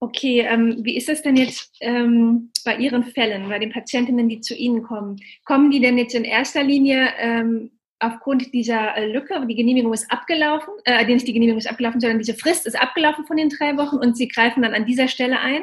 Okay, 0.00 0.40
ähm, 0.40 0.80
wie 0.82 0.96
ist 0.96 1.08
das 1.08 1.22
denn 1.22 1.36
jetzt 1.36 1.76
ähm, 1.80 2.50
bei 2.64 2.76
Ihren 2.76 3.04
Fällen, 3.04 3.48
bei 3.48 3.58
den 3.58 3.72
Patientinnen, 3.72 4.28
die 4.28 4.40
zu 4.40 4.54
Ihnen 4.54 4.82
kommen? 4.82 5.20
Kommen 5.44 5.70
die 5.70 5.80
denn 5.80 5.96
jetzt 5.96 6.14
in 6.14 6.24
erster 6.24 6.62
Linie 6.62 7.10
ähm, 7.16 7.70
aufgrund 8.06 8.52
dieser 8.52 8.96
äh, 8.96 9.10
Lücke, 9.10 9.46
die 9.46 9.54
Genehmigung 9.54 9.92
ist 9.92 10.10
abgelaufen, 10.10 10.74
äh, 10.84 11.04
nicht 11.06 11.26
die 11.26 11.32
Genehmigung 11.32 11.58
ist 11.58 11.70
abgelaufen, 11.70 12.00
sondern 12.00 12.18
diese 12.18 12.34
Frist 12.34 12.66
ist 12.66 12.80
abgelaufen 12.80 13.26
von 13.26 13.36
den 13.36 13.48
drei 13.48 13.76
Wochen 13.76 13.96
und 13.96 14.16
Sie 14.16 14.28
greifen 14.28 14.62
dann 14.62 14.74
an 14.74 14.86
dieser 14.86 15.08
Stelle 15.08 15.40
ein? 15.40 15.62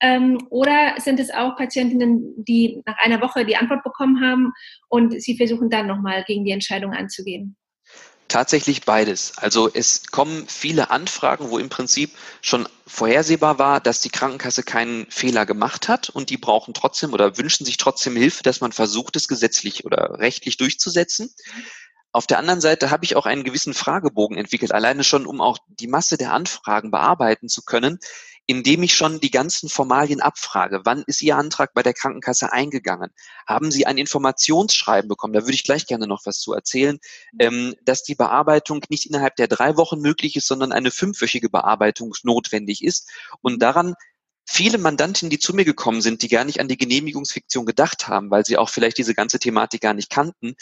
Ähm, 0.00 0.38
oder 0.50 0.94
sind 0.98 1.20
es 1.20 1.30
auch 1.30 1.56
Patientinnen, 1.56 2.44
die 2.44 2.82
nach 2.86 2.96
einer 2.98 3.20
Woche 3.20 3.44
die 3.44 3.56
Antwort 3.56 3.84
bekommen 3.84 4.20
haben 4.22 4.52
und 4.88 5.20
Sie 5.20 5.36
versuchen 5.36 5.68
dann 5.68 5.86
nochmal 5.86 6.24
gegen 6.24 6.44
die 6.44 6.52
Entscheidung 6.52 6.92
anzugehen? 6.92 7.56
Tatsächlich 8.30 8.84
beides. 8.84 9.32
Also 9.38 9.68
es 9.74 10.06
kommen 10.06 10.46
viele 10.46 10.90
Anfragen, 10.90 11.50
wo 11.50 11.58
im 11.58 11.68
Prinzip 11.68 12.12
schon 12.40 12.68
vorhersehbar 12.86 13.58
war, 13.58 13.80
dass 13.80 14.00
die 14.00 14.08
Krankenkasse 14.08 14.62
keinen 14.62 15.10
Fehler 15.10 15.46
gemacht 15.46 15.88
hat 15.88 16.10
und 16.10 16.30
die 16.30 16.36
brauchen 16.36 16.72
trotzdem 16.72 17.12
oder 17.12 17.38
wünschen 17.38 17.66
sich 17.66 17.76
trotzdem 17.76 18.14
Hilfe, 18.14 18.44
dass 18.44 18.60
man 18.60 18.70
versucht, 18.70 19.16
es 19.16 19.26
gesetzlich 19.26 19.84
oder 19.84 20.20
rechtlich 20.20 20.56
durchzusetzen. 20.58 21.34
Auf 22.12 22.28
der 22.28 22.38
anderen 22.38 22.60
Seite 22.60 22.92
habe 22.92 23.04
ich 23.04 23.16
auch 23.16 23.26
einen 23.26 23.42
gewissen 23.42 23.74
Fragebogen 23.74 24.38
entwickelt, 24.38 24.70
alleine 24.70 25.02
schon, 25.02 25.26
um 25.26 25.40
auch 25.40 25.58
die 25.66 25.88
Masse 25.88 26.16
der 26.16 26.32
Anfragen 26.32 26.92
bearbeiten 26.92 27.48
zu 27.48 27.62
können, 27.62 27.98
indem 28.50 28.82
ich 28.82 28.94
schon 28.94 29.20
die 29.20 29.30
ganzen 29.30 29.68
Formalien 29.68 30.20
abfrage. 30.20 30.80
Wann 30.82 31.04
ist 31.06 31.22
Ihr 31.22 31.36
Antrag 31.36 31.72
bei 31.72 31.84
der 31.84 31.94
Krankenkasse 31.94 32.52
eingegangen? 32.52 33.12
Haben 33.46 33.70
Sie 33.70 33.86
ein 33.86 33.96
Informationsschreiben 33.96 35.08
bekommen? 35.08 35.34
Da 35.34 35.42
würde 35.42 35.54
ich 35.54 35.62
gleich 35.62 35.86
gerne 35.86 36.08
noch 36.08 36.22
was 36.26 36.40
zu 36.40 36.52
erzählen, 36.52 36.98
ähm, 37.38 37.76
dass 37.84 38.02
die 38.02 38.16
Bearbeitung 38.16 38.80
nicht 38.88 39.06
innerhalb 39.06 39.36
der 39.36 39.46
drei 39.46 39.76
Wochen 39.76 40.00
möglich 40.00 40.34
ist, 40.34 40.48
sondern 40.48 40.72
eine 40.72 40.90
fünfwöchige 40.90 41.48
Bearbeitung 41.48 42.12
notwendig 42.24 42.82
ist. 42.82 43.08
Und 43.40 43.62
daran 43.62 43.94
viele 44.44 44.78
Mandantinnen, 44.78 45.30
die 45.30 45.38
zu 45.38 45.54
mir 45.54 45.64
gekommen 45.64 46.02
sind, 46.02 46.22
die 46.22 46.28
gar 46.28 46.44
nicht 46.44 46.58
an 46.58 46.66
die 46.66 46.76
Genehmigungsfiktion 46.76 47.66
gedacht 47.66 48.08
haben, 48.08 48.32
weil 48.32 48.44
sie 48.44 48.56
auch 48.56 48.68
vielleicht 48.68 48.98
diese 48.98 49.14
ganze 49.14 49.38
Thematik 49.38 49.82
gar 49.82 49.94
nicht 49.94 50.10
kannten, 50.10 50.56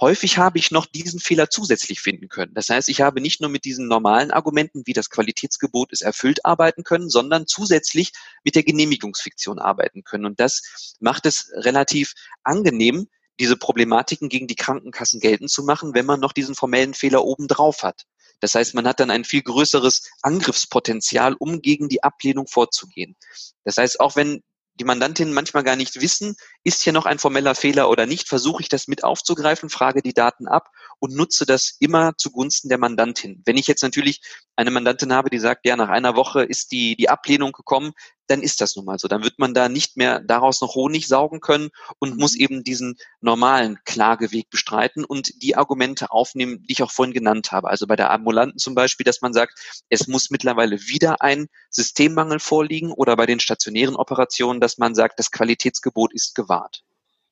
Häufig 0.00 0.38
habe 0.38 0.58
ich 0.58 0.70
noch 0.70 0.86
diesen 0.86 1.20
Fehler 1.20 1.50
zusätzlich 1.50 2.00
finden 2.00 2.28
können. 2.28 2.54
Das 2.54 2.68
heißt, 2.70 2.88
ich 2.88 3.02
habe 3.02 3.20
nicht 3.20 3.40
nur 3.40 3.50
mit 3.50 3.64
diesen 3.64 3.88
normalen 3.88 4.30
Argumenten, 4.30 4.82
wie 4.86 4.94
das 4.94 5.10
Qualitätsgebot 5.10 5.92
ist 5.92 6.00
erfüllt, 6.00 6.44
arbeiten 6.44 6.82
können, 6.82 7.10
sondern 7.10 7.46
zusätzlich 7.46 8.12
mit 8.42 8.54
der 8.54 8.62
Genehmigungsfiktion 8.62 9.58
arbeiten 9.58 10.02
können. 10.02 10.24
Und 10.24 10.40
das 10.40 10.94
macht 10.98 11.26
es 11.26 11.50
relativ 11.54 12.14
angenehm, 12.42 13.08
diese 13.38 13.56
Problematiken 13.56 14.28
gegen 14.28 14.46
die 14.46 14.56
Krankenkassen 14.56 15.20
geltend 15.20 15.50
zu 15.50 15.62
machen, 15.62 15.94
wenn 15.94 16.06
man 16.06 16.20
noch 16.20 16.32
diesen 16.32 16.54
formellen 16.54 16.94
Fehler 16.94 17.24
obendrauf 17.24 17.82
hat. 17.82 18.04
Das 18.40 18.54
heißt, 18.54 18.74
man 18.74 18.88
hat 18.88 18.98
dann 18.98 19.10
ein 19.10 19.24
viel 19.24 19.42
größeres 19.42 20.10
Angriffspotenzial, 20.22 21.34
um 21.34 21.60
gegen 21.60 21.88
die 21.88 22.02
Ablehnung 22.02 22.46
vorzugehen. 22.46 23.16
Das 23.64 23.76
heißt, 23.76 24.00
auch 24.00 24.16
wenn 24.16 24.42
die 24.74 24.84
Mandantinnen 24.84 25.34
manchmal 25.34 25.62
gar 25.62 25.76
nicht 25.76 26.00
wissen, 26.00 26.34
ist 26.64 26.82
hier 26.82 26.92
noch 26.92 27.06
ein 27.06 27.18
formeller 27.18 27.54
Fehler 27.54 27.90
oder 27.90 28.06
nicht, 28.06 28.28
versuche 28.28 28.62
ich 28.62 28.68
das 28.68 28.88
mit 28.88 29.04
aufzugreifen, 29.04 29.68
frage 29.68 30.02
die 30.02 30.14
Daten 30.14 30.46
ab 30.46 30.70
und 30.98 31.14
nutze 31.14 31.46
das 31.46 31.76
immer 31.80 32.16
zugunsten 32.16 32.68
der 32.68 32.78
Mandantin. 32.78 33.42
Wenn 33.44 33.56
ich 33.56 33.66
jetzt 33.66 33.82
natürlich 33.82 34.20
eine 34.54 34.70
Mandantin 34.70 35.12
habe, 35.12 35.30
die 35.30 35.38
sagt, 35.38 35.66
ja, 35.66 35.76
nach 35.76 35.88
einer 35.88 36.14
Woche 36.14 36.44
ist 36.44 36.72
die, 36.72 36.94
die 36.96 37.08
Ablehnung 37.08 37.52
gekommen, 37.52 37.92
dann 38.28 38.42
ist 38.42 38.60
das 38.60 38.76
nun 38.76 38.84
mal 38.84 38.98
so. 38.98 39.08
Dann 39.08 39.24
wird 39.24 39.38
man 39.38 39.54
da 39.54 39.68
nicht 39.68 39.96
mehr 39.96 40.20
daraus 40.20 40.60
noch 40.60 40.74
Honig 40.74 41.08
saugen 41.08 41.40
können 41.40 41.70
und 41.98 42.16
muss 42.16 42.34
eben 42.34 42.62
diesen 42.62 42.96
normalen 43.20 43.78
Klageweg 43.84 44.48
bestreiten 44.50 45.04
und 45.04 45.42
die 45.42 45.56
Argumente 45.56 46.10
aufnehmen, 46.10 46.62
die 46.62 46.72
ich 46.72 46.82
auch 46.82 46.90
vorhin 46.90 47.12
genannt 47.12 47.52
habe. 47.52 47.68
Also 47.68 47.86
bei 47.86 47.96
der 47.96 48.10
Ambulanten 48.10 48.58
zum 48.58 48.74
Beispiel, 48.74 49.04
dass 49.04 49.20
man 49.20 49.32
sagt, 49.32 49.84
es 49.88 50.06
muss 50.06 50.30
mittlerweile 50.30 50.80
wieder 50.80 51.20
ein 51.20 51.48
Systemmangel 51.70 52.38
vorliegen 52.38 52.92
oder 52.92 53.16
bei 53.16 53.26
den 53.26 53.40
stationären 53.40 53.96
Operationen, 53.96 54.60
dass 54.60 54.78
man 54.78 54.94
sagt, 54.94 55.18
das 55.18 55.30
Qualitätsgebot 55.30 56.14
ist 56.14 56.34
gewahrt. 56.34 56.51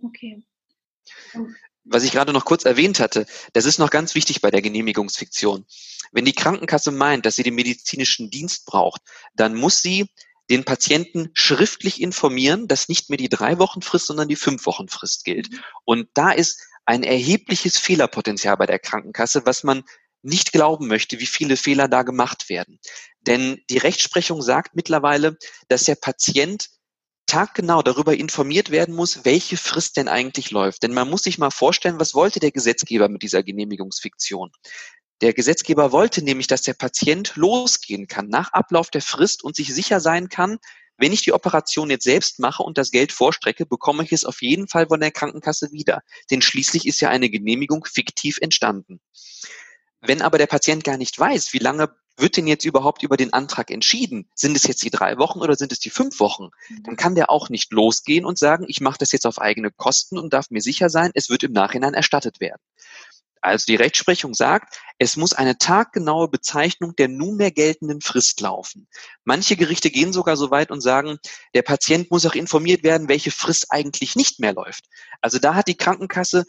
Okay. 0.03 0.43
Was 1.85 2.05
ich 2.05 2.13
gerade 2.13 2.33
noch 2.33 2.45
kurz 2.45 2.65
erwähnt 2.65 3.01
hatte, 3.01 3.27
das 3.53 3.65
ist 3.65 3.79
noch 3.79 3.91
ganz 3.91 4.15
wichtig 4.15 4.41
bei 4.41 4.51
der 4.51 4.63
Genehmigungsfiktion. 4.63 5.67
Wenn 6.13 6.25
die 6.25 6.35
Krankenkasse 6.35 6.91
meint, 6.91 7.27
dass 7.27 7.37
sie 7.37 7.43
den 7.43 7.55
medizinischen 7.55 8.31
Dienst 8.31 8.67
braucht, 8.67 9.03
dann 9.35 9.55
muss 9.55 9.81
sie 9.81 10.11
den 10.51 10.65
Patienten 10.65 11.31
schriftlich 11.33 12.01
informieren, 12.01 12.67
dass 12.67 12.89
nicht 12.89 13.09
mehr 13.09 13.17
die 13.17 13.29
drei 13.29 13.59
Wochen 13.59 13.83
Frist, 13.83 14.07
sondern 14.07 14.29
die 14.29 14.37
fünf 14.37 14.67
Wochen 14.67 14.89
Frist 14.89 15.25
gilt. 15.25 15.51
Mhm. 15.51 15.61
Und 15.85 16.09
da 16.15 16.33
ist 16.33 16.61
ein 16.85 17.05
erhebliches 17.05 17.79
Fehlerpotenzial 17.79 18.57
bei 18.57 18.67
der 18.67 18.81
Krankenkasse, 18.81 19.47
was 19.47 19.63
man 19.63 19.85
nicht 20.23 20.53
glauben 20.53 20.89
möchte, 20.89 21.21
wie 21.21 21.27
viele 21.27 21.57
Fehler 21.57 21.89
da 21.89 22.03
gemacht 22.03 22.49
werden. 22.49 22.79
Denn 23.21 23.61
die 23.71 23.79
Rechtsprechung 23.79 24.43
sagt 24.43 24.75
mittlerweile, 24.75 25.39
dass 25.69 25.85
der 25.85 25.95
Patient 25.95 26.69
taggenau 27.31 27.81
darüber 27.83 28.17
informiert 28.17 28.71
werden 28.71 28.93
muss, 28.93 29.25
welche 29.25 29.57
Frist 29.57 29.97
denn 29.97 30.09
eigentlich 30.09 30.51
läuft. 30.51 30.83
Denn 30.83 30.93
man 30.93 31.09
muss 31.09 31.23
sich 31.23 31.39
mal 31.39 31.53
vorstellen, 31.53 32.01
was 32.01 32.13
wollte 32.13 32.41
der 32.41 32.51
Gesetzgeber 32.51 33.09
mit 33.09 33.23
dieser 33.23 33.45
Genehmigungsfiktion? 33.45 34.51
Der 35.21 35.33
Gesetzgeber 35.33 35.93
wollte 35.93 36.25
nämlich, 36.25 36.49
dass 36.49 36.63
der 36.63 36.75
Patient 36.75 37.37
losgehen 37.37 38.09
kann 38.09 38.29
nach 38.29 38.53
Ablauf 38.53 38.91
der 38.91 39.03
Frist 39.03 39.45
und 39.45 39.55
sich 39.55 39.73
sicher 39.73 40.01
sein 40.01 40.29
kann, 40.29 40.59
wenn 40.99 41.13
ich 41.13 41.23
die 41.23 41.33
Operation 41.33 41.89
jetzt 41.89 42.05
selbst 42.05 42.41
mache 42.41 42.65
und 42.65 42.77
das 42.77 42.91
Geld 42.91 43.13
vorstrecke, 43.13 43.65
bekomme 43.65 44.03
ich 44.03 44.13
es 44.13 44.25
auf 44.25 44.43
jeden 44.43 44.67
Fall 44.67 44.89
von 44.89 44.99
der 44.99 45.13
Krankenkasse 45.13 45.71
wieder. 45.71 46.03
Denn 46.31 46.43
schließlich 46.43 46.85
ist 46.85 47.01
ja 47.01 47.11
eine 47.11 47.31
Genehmigung 47.31 47.85
fiktiv 47.85 48.39
entstanden. 48.41 49.01
Wenn 50.01 50.21
aber 50.21 50.37
der 50.37 50.47
Patient 50.47 50.83
gar 50.83 50.97
nicht 50.97 51.19
weiß, 51.19 51.53
wie 51.53 51.59
lange 51.59 51.95
wird 52.21 52.37
denn 52.37 52.47
jetzt 52.47 52.65
überhaupt 52.65 53.03
über 53.03 53.17
den 53.17 53.33
Antrag 53.33 53.71
entschieden? 53.71 54.29
Sind 54.35 54.57
es 54.57 54.65
jetzt 54.67 54.83
die 54.83 54.91
drei 54.91 55.19
Wochen 55.19 55.41
oder 55.41 55.57
sind 55.57 55.73
es 55.73 55.79
die 55.79 55.91
fünf 55.91 56.21
Wochen? 56.21 56.51
Mhm. 56.69 56.83
Dann 56.85 56.97
kann 56.97 57.15
der 57.15 57.31
auch 57.31 57.49
nicht 57.49 57.73
losgehen 57.73 58.25
und 58.25 58.39
sagen, 58.39 58.65
ich 58.69 58.81
mache 58.81 58.99
das 58.99 59.13
jetzt 59.13 59.27
auf 59.27 59.41
eigene 59.41 59.71
Kosten 59.71 60.19
und 60.19 60.33
darf 60.33 60.51
mir 60.51 60.63
sicher 60.63 60.89
sein, 60.89 61.11
es 61.15 61.31
wird 61.31 61.43
im 61.43 61.53
Nachhinein 61.53 61.95
erstattet 61.95 62.41
werden. 62.41 62.61
Also 63.43 63.65
die 63.67 63.77
Rechtsprechung 63.77 64.35
sagt, 64.35 64.79
es 64.99 65.17
muss 65.17 65.33
eine 65.33 65.57
taggenaue 65.57 66.29
Bezeichnung 66.29 66.95
der 66.97 67.09
nunmehr 67.09 67.51
geltenden 67.51 68.03
Frist 68.03 68.41
laufen. 68.41 68.87
Manche 69.25 69.57
Gerichte 69.57 69.91
gehen 69.91 70.13
sogar 70.13 70.37
so 70.37 70.51
weit 70.51 70.71
und 70.71 70.83
sagen, 70.83 71.19
der 71.55 71.63
Patient 71.63 72.11
muss 72.11 72.27
auch 72.27 72.35
informiert 72.35 72.83
werden, 72.83 73.09
welche 73.09 73.31
Frist 73.31 73.67
eigentlich 73.71 74.15
nicht 74.15 74.41
mehr 74.41 74.53
läuft. 74.53 74.85
Also 75.23 75.39
da 75.39 75.55
hat 75.55 75.69
die 75.69 75.77
Krankenkasse 75.77 76.45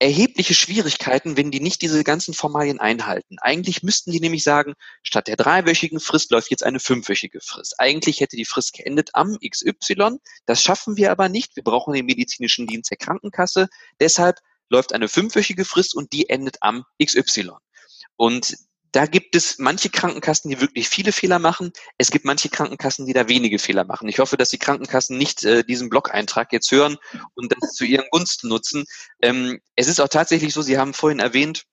erhebliche 0.00 0.54
Schwierigkeiten, 0.54 1.36
wenn 1.36 1.50
die 1.50 1.60
nicht 1.60 1.82
diese 1.82 2.02
ganzen 2.04 2.32
Formalien 2.32 2.80
einhalten. 2.80 3.38
Eigentlich 3.38 3.82
müssten 3.82 4.10
die 4.10 4.20
nämlich 4.20 4.42
sagen, 4.42 4.72
statt 5.02 5.28
der 5.28 5.36
dreiwöchigen 5.36 6.00
Frist 6.00 6.30
läuft 6.30 6.50
jetzt 6.50 6.64
eine 6.64 6.80
fünfwöchige 6.80 7.40
Frist. 7.42 7.78
Eigentlich 7.78 8.20
hätte 8.20 8.36
die 8.36 8.46
Frist 8.46 8.72
geendet 8.72 9.10
am 9.12 9.36
XY. 9.38 10.16
Das 10.46 10.62
schaffen 10.62 10.96
wir 10.96 11.10
aber 11.10 11.28
nicht. 11.28 11.54
Wir 11.54 11.62
brauchen 11.62 11.92
den 11.92 12.06
medizinischen 12.06 12.66
Dienst 12.66 12.90
der 12.90 12.96
Krankenkasse. 12.96 13.68
Deshalb 14.00 14.38
läuft 14.70 14.94
eine 14.94 15.08
fünfwöchige 15.08 15.66
Frist 15.66 15.94
und 15.94 16.14
die 16.14 16.30
endet 16.30 16.56
am 16.62 16.84
XY. 17.02 17.50
Und 18.16 18.56
da 18.92 19.06
gibt 19.06 19.36
es 19.36 19.58
manche 19.58 19.90
Krankenkassen, 19.90 20.50
die 20.50 20.60
wirklich 20.60 20.88
viele 20.88 21.12
Fehler 21.12 21.38
machen. 21.38 21.72
Es 21.98 22.10
gibt 22.10 22.24
manche 22.24 22.48
Krankenkassen, 22.48 23.06
die 23.06 23.12
da 23.12 23.28
wenige 23.28 23.58
Fehler 23.58 23.84
machen. 23.84 24.08
Ich 24.08 24.18
hoffe, 24.18 24.36
dass 24.36 24.50
die 24.50 24.58
Krankenkassen 24.58 25.16
nicht 25.16 25.44
äh, 25.44 25.64
diesen 25.64 25.88
Blog-Eintrag 25.88 26.52
jetzt 26.52 26.70
hören 26.70 26.96
und 27.34 27.52
das 27.52 27.72
zu 27.74 27.84
ihren 27.84 28.06
Gunsten 28.10 28.48
nutzen. 28.48 28.84
Ähm, 29.22 29.60
es 29.76 29.88
ist 29.88 30.00
auch 30.00 30.08
tatsächlich 30.08 30.52
so, 30.54 30.62
Sie 30.62 30.78
haben 30.78 30.94
vorhin 30.94 31.20
erwähnt, 31.20 31.64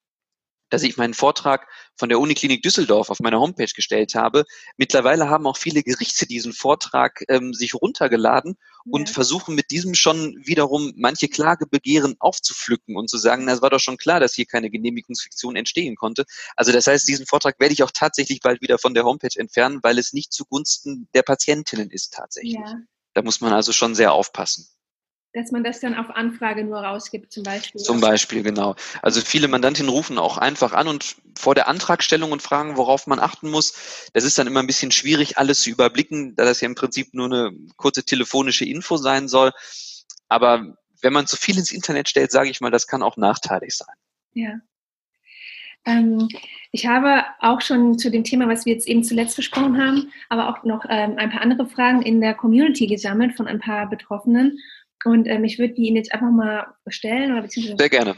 dass 0.69 0.83
ich 0.83 0.97
meinen 0.97 1.13
Vortrag 1.13 1.67
von 1.95 2.09
der 2.09 2.19
Uniklinik 2.19 2.61
Düsseldorf 2.61 3.09
auf 3.09 3.19
meiner 3.19 3.39
Homepage 3.39 3.71
gestellt 3.73 4.15
habe. 4.15 4.45
Mittlerweile 4.77 5.29
haben 5.29 5.47
auch 5.47 5.57
viele 5.57 5.83
Gerichte 5.83 6.27
diesen 6.27 6.53
Vortrag 6.53 7.23
ähm, 7.27 7.53
sich 7.53 7.73
runtergeladen 7.73 8.57
ja. 8.57 8.91
und 8.91 9.09
versuchen 9.09 9.55
mit 9.55 9.71
diesem 9.71 9.95
schon 9.95 10.35
wiederum 10.43 10.93
manche 10.95 11.27
Klagebegehren 11.27 12.15
aufzupflücken 12.19 12.95
und 12.95 13.09
zu 13.09 13.17
sagen, 13.17 13.45
na, 13.45 13.53
es 13.53 13.61
war 13.61 13.69
doch 13.69 13.79
schon 13.79 13.97
klar, 13.97 14.19
dass 14.19 14.33
hier 14.33 14.45
keine 14.45 14.69
Genehmigungsfiktion 14.69 15.55
entstehen 15.55 15.95
konnte. 15.95 16.25
Also 16.55 16.71
das 16.71 16.87
heißt, 16.87 17.07
diesen 17.07 17.25
Vortrag 17.25 17.59
werde 17.59 17.73
ich 17.73 17.83
auch 17.83 17.91
tatsächlich 17.91 18.41
bald 18.41 18.61
wieder 18.61 18.77
von 18.77 18.93
der 18.93 19.05
Homepage 19.05 19.37
entfernen, 19.39 19.79
weil 19.83 19.97
es 19.97 20.13
nicht 20.13 20.33
zugunsten 20.33 21.07
der 21.13 21.23
Patientinnen 21.23 21.89
ist 21.89 22.13
tatsächlich. 22.13 22.55
Ja. 22.55 22.75
Da 23.13 23.23
muss 23.23 23.41
man 23.41 23.53
also 23.53 23.71
schon 23.71 23.95
sehr 23.95 24.13
aufpassen. 24.13 24.67
Dass 25.37 25.51
man 25.51 25.63
das 25.63 25.79
dann 25.79 25.93
auf 25.93 26.09
Anfrage 26.09 26.63
nur 26.63 26.79
rausgibt, 26.79 27.31
zum 27.31 27.43
Beispiel. 27.43 27.79
Zum 27.79 28.01
Beispiel, 28.01 28.41
genau. 28.41 28.75
Also 29.03 29.21
viele 29.21 29.47
Mandantinnen 29.47 29.91
rufen 29.91 30.17
auch 30.17 30.39
einfach 30.39 30.73
an 30.73 30.87
und 30.87 31.15
vor 31.37 31.53
der 31.53 31.67
Antragstellung 31.67 32.31
und 32.31 32.41
fragen, 32.41 32.75
worauf 32.75 33.05
man 33.05 33.19
achten 33.19 33.51
muss. 33.51 34.09
Das 34.13 34.23
ist 34.23 34.39
dann 34.39 34.47
immer 34.47 34.61
ein 34.61 34.67
bisschen 34.67 34.91
schwierig, 34.91 35.37
alles 35.37 35.61
zu 35.61 35.69
überblicken, 35.69 36.35
da 36.35 36.43
das 36.43 36.61
ja 36.61 36.65
im 36.65 36.73
Prinzip 36.73 37.13
nur 37.13 37.27
eine 37.27 37.51
kurze 37.75 38.03
telefonische 38.03 38.65
Info 38.65 38.97
sein 38.97 39.27
soll. 39.27 39.51
Aber 40.27 40.75
wenn 41.03 41.13
man 41.13 41.27
zu 41.27 41.37
viel 41.37 41.57
ins 41.57 41.71
Internet 41.71 42.09
stellt, 42.09 42.31
sage 42.31 42.49
ich 42.49 42.59
mal, 42.59 42.71
das 42.71 42.87
kann 42.87 43.03
auch 43.03 43.15
nachteilig 43.15 43.77
sein. 43.77 43.95
Ja. 44.33 44.55
Ähm, 45.85 46.27
ich 46.71 46.87
habe 46.87 47.23
auch 47.39 47.61
schon 47.61 47.99
zu 47.99 48.09
dem 48.09 48.23
Thema, 48.23 48.47
was 48.47 48.65
wir 48.65 48.73
jetzt 48.73 48.87
eben 48.87 49.03
zuletzt 49.03 49.35
besprochen 49.35 49.77
haben, 49.79 50.11
aber 50.29 50.49
auch 50.49 50.63
noch 50.63 50.83
ähm, 50.89 51.13
ein 51.17 51.29
paar 51.29 51.41
andere 51.41 51.67
Fragen 51.67 52.01
in 52.01 52.21
der 52.21 52.33
Community 52.33 52.87
gesammelt 52.87 53.37
von 53.37 53.47
ein 53.47 53.59
paar 53.59 53.87
Betroffenen. 53.87 54.57
Und 55.05 55.27
ähm, 55.27 55.43
ich 55.43 55.59
würde 55.59 55.73
die 55.73 55.87
Ihnen 55.87 55.97
jetzt 55.97 56.13
einfach 56.13 56.31
mal 56.31 56.67
stellen. 56.87 57.31
Oder 57.31 57.43
beziehungsweise 57.43 57.77
Sehr 57.77 57.89
gerne. 57.89 58.15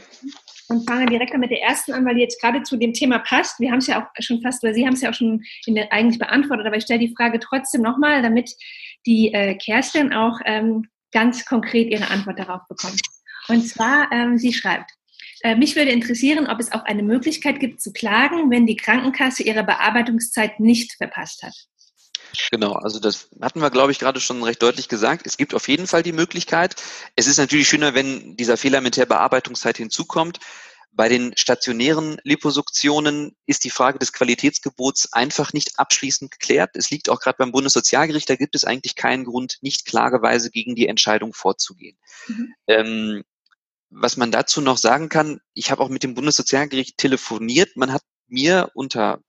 Und 0.68 0.88
fange 0.88 1.06
direkt 1.06 1.36
mit 1.36 1.50
der 1.50 1.62
ersten 1.62 1.92
an, 1.92 2.04
weil 2.04 2.14
die 2.14 2.20
jetzt 2.20 2.40
gerade 2.40 2.62
zu 2.62 2.76
dem 2.76 2.92
Thema 2.92 3.18
passt. 3.18 3.58
Wir 3.58 3.70
haben 3.70 3.78
es 3.78 3.88
ja 3.88 4.00
auch 4.00 4.22
schon 4.22 4.40
fast, 4.40 4.62
oder 4.62 4.72
Sie 4.72 4.86
haben 4.86 4.94
es 4.94 5.00
ja 5.00 5.10
auch 5.10 5.14
schon 5.14 5.42
der, 5.66 5.92
eigentlich 5.92 6.18
beantwortet, 6.18 6.66
aber 6.66 6.76
ich 6.76 6.84
stelle 6.84 7.00
die 7.00 7.14
Frage 7.14 7.40
trotzdem 7.40 7.82
nochmal, 7.82 8.22
damit 8.22 8.52
die 9.04 9.32
äh, 9.32 9.56
Kerstin 9.56 10.12
auch 10.12 10.38
ähm, 10.44 10.86
ganz 11.12 11.44
konkret 11.44 11.90
ihre 11.90 12.08
Antwort 12.08 12.38
darauf 12.38 12.62
bekommt. 12.68 13.00
Und 13.48 13.66
zwar, 13.66 14.12
ähm, 14.12 14.38
sie 14.38 14.52
schreibt, 14.52 14.92
äh, 15.42 15.56
mich 15.56 15.74
würde 15.74 15.90
interessieren, 15.90 16.46
ob 16.46 16.60
es 16.60 16.72
auch 16.72 16.84
eine 16.84 17.02
Möglichkeit 17.02 17.60
gibt 17.60 17.80
zu 17.80 17.92
klagen, 17.92 18.50
wenn 18.50 18.66
die 18.66 18.76
Krankenkasse 18.76 19.42
ihre 19.42 19.64
Bearbeitungszeit 19.64 20.60
nicht 20.60 20.92
verpasst 20.92 21.42
hat. 21.42 21.54
Genau, 22.50 22.72
also 22.72 23.00
das 23.00 23.28
hatten 23.40 23.60
wir, 23.60 23.70
glaube 23.70 23.92
ich, 23.92 23.98
gerade 23.98 24.20
schon 24.20 24.42
recht 24.42 24.62
deutlich 24.62 24.88
gesagt. 24.88 25.26
Es 25.26 25.36
gibt 25.36 25.54
auf 25.54 25.68
jeden 25.68 25.86
Fall 25.86 26.02
die 26.02 26.12
Möglichkeit. 26.12 26.76
Es 27.16 27.26
ist 27.26 27.38
natürlich 27.38 27.68
schöner, 27.68 27.94
wenn 27.94 28.36
dieser 28.36 28.56
Fehler 28.56 28.80
mit 28.80 28.96
der 28.96 29.06
Bearbeitungszeit 29.06 29.76
hinzukommt. 29.76 30.38
Bei 30.92 31.08
den 31.08 31.36
stationären 31.36 32.20
Liposuktionen 32.24 33.36
ist 33.46 33.64
die 33.64 33.70
Frage 33.70 33.98
des 34.00 34.12
Qualitätsgebots 34.12 35.12
einfach 35.12 35.52
nicht 35.52 35.78
abschließend 35.78 36.32
geklärt. 36.32 36.70
Es 36.74 36.90
liegt 36.90 37.08
auch 37.08 37.20
gerade 37.20 37.36
beim 37.38 37.52
Bundessozialgericht, 37.52 38.28
da 38.28 38.34
gibt 38.34 38.56
es 38.56 38.64
eigentlich 38.64 38.96
keinen 38.96 39.24
Grund, 39.24 39.58
nicht 39.60 39.86
klageweise 39.86 40.50
gegen 40.50 40.74
die 40.74 40.88
Entscheidung 40.88 41.32
vorzugehen. 41.32 41.96
Mhm. 42.26 42.54
Ähm, 42.66 43.24
was 43.90 44.16
man 44.16 44.32
dazu 44.32 44.60
noch 44.60 44.78
sagen 44.78 45.08
kann, 45.08 45.40
ich 45.54 45.70
habe 45.70 45.82
auch 45.82 45.88
mit 45.88 46.02
dem 46.02 46.14
Bundessozialgericht 46.14 46.96
telefoniert. 46.96 47.76
Man 47.76 47.92
hat 47.92 48.02
mir 48.28 48.70
unter 48.74 49.20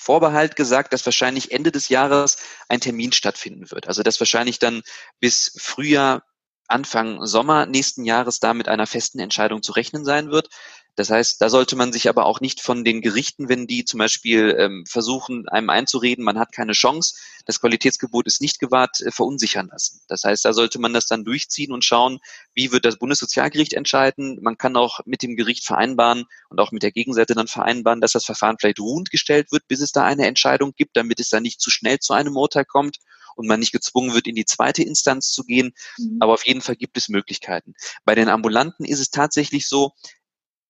Vorbehalt 0.00 0.56
gesagt, 0.56 0.94
dass 0.94 1.04
wahrscheinlich 1.04 1.52
Ende 1.52 1.70
des 1.70 1.90
Jahres 1.90 2.38
ein 2.68 2.80
Termin 2.80 3.12
stattfinden 3.12 3.70
wird. 3.70 3.86
Also 3.86 4.02
dass 4.02 4.18
wahrscheinlich 4.18 4.58
dann 4.58 4.80
bis 5.20 5.52
Frühjahr, 5.58 6.22
Anfang 6.68 7.26
Sommer 7.26 7.66
nächsten 7.66 8.04
Jahres 8.04 8.38
da 8.40 8.54
mit 8.54 8.66
einer 8.68 8.86
festen 8.86 9.18
Entscheidung 9.18 9.62
zu 9.62 9.72
rechnen 9.72 10.04
sein 10.04 10.30
wird. 10.30 10.48
Das 10.96 11.10
heißt, 11.10 11.40
da 11.40 11.48
sollte 11.48 11.76
man 11.76 11.92
sich 11.92 12.08
aber 12.08 12.26
auch 12.26 12.40
nicht 12.40 12.60
von 12.60 12.84
den 12.84 13.00
Gerichten, 13.00 13.48
wenn 13.48 13.66
die 13.66 13.84
zum 13.84 13.98
Beispiel 13.98 14.56
ähm, 14.58 14.84
versuchen, 14.86 15.48
einem 15.48 15.70
einzureden, 15.70 16.24
man 16.24 16.38
hat 16.38 16.52
keine 16.52 16.72
Chance, 16.72 17.14
das 17.46 17.60
Qualitätsgebot 17.60 18.26
ist 18.26 18.40
nicht 18.40 18.58
gewahrt, 18.58 19.00
äh, 19.00 19.10
verunsichern 19.10 19.68
lassen. 19.70 20.00
Das 20.08 20.24
heißt, 20.24 20.44
da 20.44 20.52
sollte 20.52 20.78
man 20.78 20.92
das 20.92 21.06
dann 21.06 21.24
durchziehen 21.24 21.72
und 21.72 21.84
schauen, 21.84 22.18
wie 22.54 22.72
wird 22.72 22.84
das 22.84 22.98
Bundessozialgericht 22.98 23.72
entscheiden. 23.72 24.38
Man 24.42 24.58
kann 24.58 24.76
auch 24.76 25.00
mit 25.06 25.22
dem 25.22 25.36
Gericht 25.36 25.64
vereinbaren 25.64 26.26
und 26.48 26.60
auch 26.60 26.72
mit 26.72 26.82
der 26.82 26.92
Gegenseite 26.92 27.34
dann 27.34 27.48
vereinbaren, 27.48 28.00
dass 28.00 28.12
das 28.12 28.24
Verfahren 28.24 28.56
vielleicht 28.58 28.80
ruhend 28.80 29.10
gestellt 29.10 29.52
wird, 29.52 29.68
bis 29.68 29.80
es 29.80 29.92
da 29.92 30.04
eine 30.04 30.26
Entscheidung 30.26 30.72
gibt, 30.76 30.96
damit 30.96 31.20
es 31.20 31.30
dann 31.30 31.42
nicht 31.42 31.60
zu 31.60 31.70
schnell 31.70 31.98
zu 31.98 32.12
einem 32.12 32.36
Urteil 32.36 32.64
kommt 32.64 32.98
und 33.36 33.46
man 33.46 33.60
nicht 33.60 33.72
gezwungen 33.72 34.14
wird, 34.14 34.26
in 34.26 34.34
die 34.34 34.44
zweite 34.44 34.82
Instanz 34.82 35.32
zu 35.32 35.44
gehen. 35.44 35.72
Mhm. 35.98 36.18
Aber 36.20 36.34
auf 36.34 36.46
jeden 36.46 36.60
Fall 36.60 36.76
gibt 36.76 36.96
es 36.96 37.08
Möglichkeiten. 37.08 37.74
Bei 38.04 38.14
den 38.14 38.28
Ambulanten 38.28 38.84
ist 38.84 39.00
es 39.00 39.10
tatsächlich 39.10 39.68
so, 39.68 39.92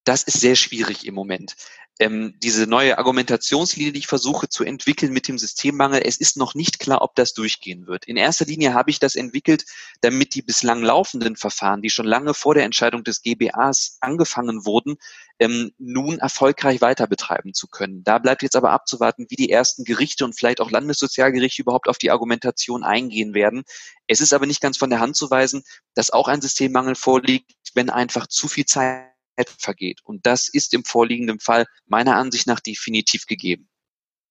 das 0.04 0.22
ist 0.22 0.40
sehr 0.40 0.56
schwierig 0.56 1.06
im 1.06 1.14
Moment. 1.14 1.56
Ähm, 2.00 2.34
diese 2.38 2.66
neue 2.66 2.96
Argumentationslinie, 2.96 3.92
die 3.92 3.98
ich 3.98 4.06
versuche 4.06 4.48
zu 4.48 4.64
entwickeln 4.64 5.12
mit 5.12 5.28
dem 5.28 5.36
Systemmangel, 5.38 6.00
es 6.02 6.16
ist 6.16 6.38
noch 6.38 6.54
nicht 6.54 6.78
klar, 6.78 7.02
ob 7.02 7.14
das 7.14 7.34
durchgehen 7.34 7.86
wird. 7.86 8.06
In 8.06 8.16
erster 8.16 8.46
Linie 8.46 8.72
habe 8.72 8.88
ich 8.90 9.00
das 9.00 9.16
entwickelt, 9.16 9.66
damit 10.00 10.34
die 10.34 10.40
bislang 10.40 10.82
laufenden 10.82 11.36
Verfahren, 11.36 11.82
die 11.82 11.90
schon 11.90 12.06
lange 12.06 12.32
vor 12.32 12.54
der 12.54 12.64
Entscheidung 12.64 13.04
des 13.04 13.20
GBAs 13.20 13.98
angefangen 14.00 14.64
wurden, 14.64 14.96
ähm, 15.40 15.72
nun 15.76 16.18
erfolgreich 16.20 16.80
weiter 16.80 17.06
betreiben 17.06 17.52
zu 17.52 17.68
können. 17.68 18.02
Da 18.02 18.16
bleibt 18.16 18.42
jetzt 18.42 18.56
aber 18.56 18.70
abzuwarten, 18.70 19.26
wie 19.28 19.36
die 19.36 19.50
ersten 19.50 19.84
Gerichte 19.84 20.24
und 20.24 20.34
vielleicht 20.34 20.62
auch 20.62 20.70
Landessozialgerichte 20.70 21.60
überhaupt 21.60 21.86
auf 21.86 21.98
die 21.98 22.10
Argumentation 22.10 22.82
eingehen 22.82 23.34
werden. 23.34 23.64
Es 24.06 24.22
ist 24.22 24.32
aber 24.32 24.46
nicht 24.46 24.62
ganz 24.62 24.78
von 24.78 24.88
der 24.88 25.00
Hand 25.00 25.16
zu 25.16 25.30
weisen, 25.30 25.64
dass 25.92 26.10
auch 26.10 26.28
ein 26.28 26.40
Systemmangel 26.40 26.94
vorliegt, 26.94 27.52
wenn 27.74 27.90
einfach 27.90 28.26
zu 28.26 28.48
viel 28.48 28.64
Zeit 28.64 29.09
vergeht. 29.48 30.00
Und 30.04 30.26
das 30.26 30.48
ist 30.48 30.74
im 30.74 30.84
vorliegenden 30.84 31.40
Fall 31.40 31.66
meiner 31.86 32.16
Ansicht 32.16 32.46
nach 32.46 32.60
definitiv 32.60 33.26
gegeben. 33.26 33.68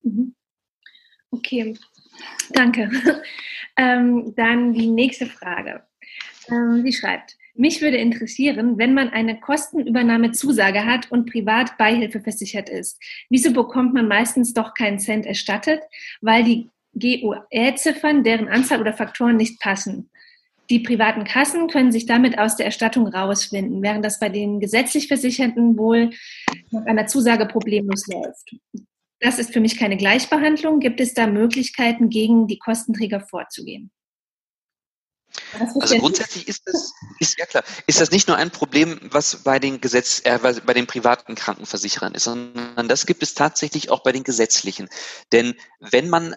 Mhm. 0.02 0.34
Okay, 1.30 1.76
danke. 2.50 2.90
Ähm, 3.76 4.34
dann 4.36 4.74
die 4.74 4.88
nächste 4.88 5.24
Frage. 5.24 5.86
Ähm, 6.50 6.82
sie 6.84 6.92
schreibt, 6.92 7.38
mich 7.54 7.80
würde 7.80 7.96
interessieren, 7.96 8.78
wenn 8.78 8.94
man 8.94 9.10
eine 9.10 9.40
Kostenübernahmezusage 9.40 10.84
hat 10.84 11.10
und 11.10 11.30
privat 11.30 11.78
beihilfeversichert 11.78 12.68
ist, 12.68 13.00
wieso 13.30 13.52
bekommt 13.52 13.94
man 13.94 14.08
meistens 14.08 14.52
doch 14.52 14.74
keinen 14.74 14.98
Cent 14.98 15.24
erstattet, 15.24 15.80
weil 16.20 16.44
die 16.44 16.68
GUE-Ziffern, 16.94 18.24
deren 18.24 18.48
Anzahl 18.48 18.80
oder 18.80 18.92
Faktoren 18.92 19.36
nicht 19.36 19.60
passen? 19.60 20.10
Die 20.70 20.78
privaten 20.78 21.24
Kassen 21.24 21.68
können 21.68 21.90
sich 21.90 22.06
damit 22.06 22.38
aus 22.38 22.56
der 22.56 22.66
Erstattung 22.66 23.08
rausfinden, 23.08 23.82
während 23.82 24.04
das 24.04 24.20
bei 24.20 24.28
den 24.28 24.60
gesetzlich 24.60 25.08
Versicherten 25.08 25.76
wohl 25.76 26.10
nach 26.70 26.86
einer 26.86 27.08
Zusage 27.08 27.46
problemlos 27.46 28.06
läuft. 28.06 28.54
Das 29.18 29.38
ist 29.38 29.52
für 29.52 29.60
mich 29.60 29.76
keine 29.76 29.96
Gleichbehandlung. 29.96 30.78
Gibt 30.78 31.00
es 31.00 31.12
da 31.12 31.26
Möglichkeiten, 31.26 32.08
gegen 32.08 32.46
die 32.46 32.58
Kostenträger 32.58 33.20
vorzugehen? 33.20 33.90
Also 35.78 35.98
grundsätzlich 35.98 36.48
ist 36.48 36.62
das, 36.66 36.92
ist 37.18 37.38
ja 37.38 37.46
klar, 37.46 37.62
ist 37.86 38.00
das 38.00 38.10
nicht 38.10 38.28
nur 38.28 38.36
ein 38.36 38.50
Problem, 38.50 38.98
was 39.10 39.36
bei 39.44 39.58
den 39.58 39.80
Gesetz, 39.80 40.22
äh, 40.24 40.38
bei 40.64 40.74
den 40.74 40.86
privaten 40.86 41.34
Krankenversicherern 41.34 42.14
ist, 42.14 42.24
sondern 42.24 42.88
das 42.88 43.06
gibt 43.06 43.22
es 43.22 43.34
tatsächlich 43.34 43.90
auch 43.90 44.02
bei 44.02 44.12
den 44.12 44.24
gesetzlichen. 44.24 44.88
Denn 45.32 45.54
wenn 45.78 46.08
man 46.08 46.34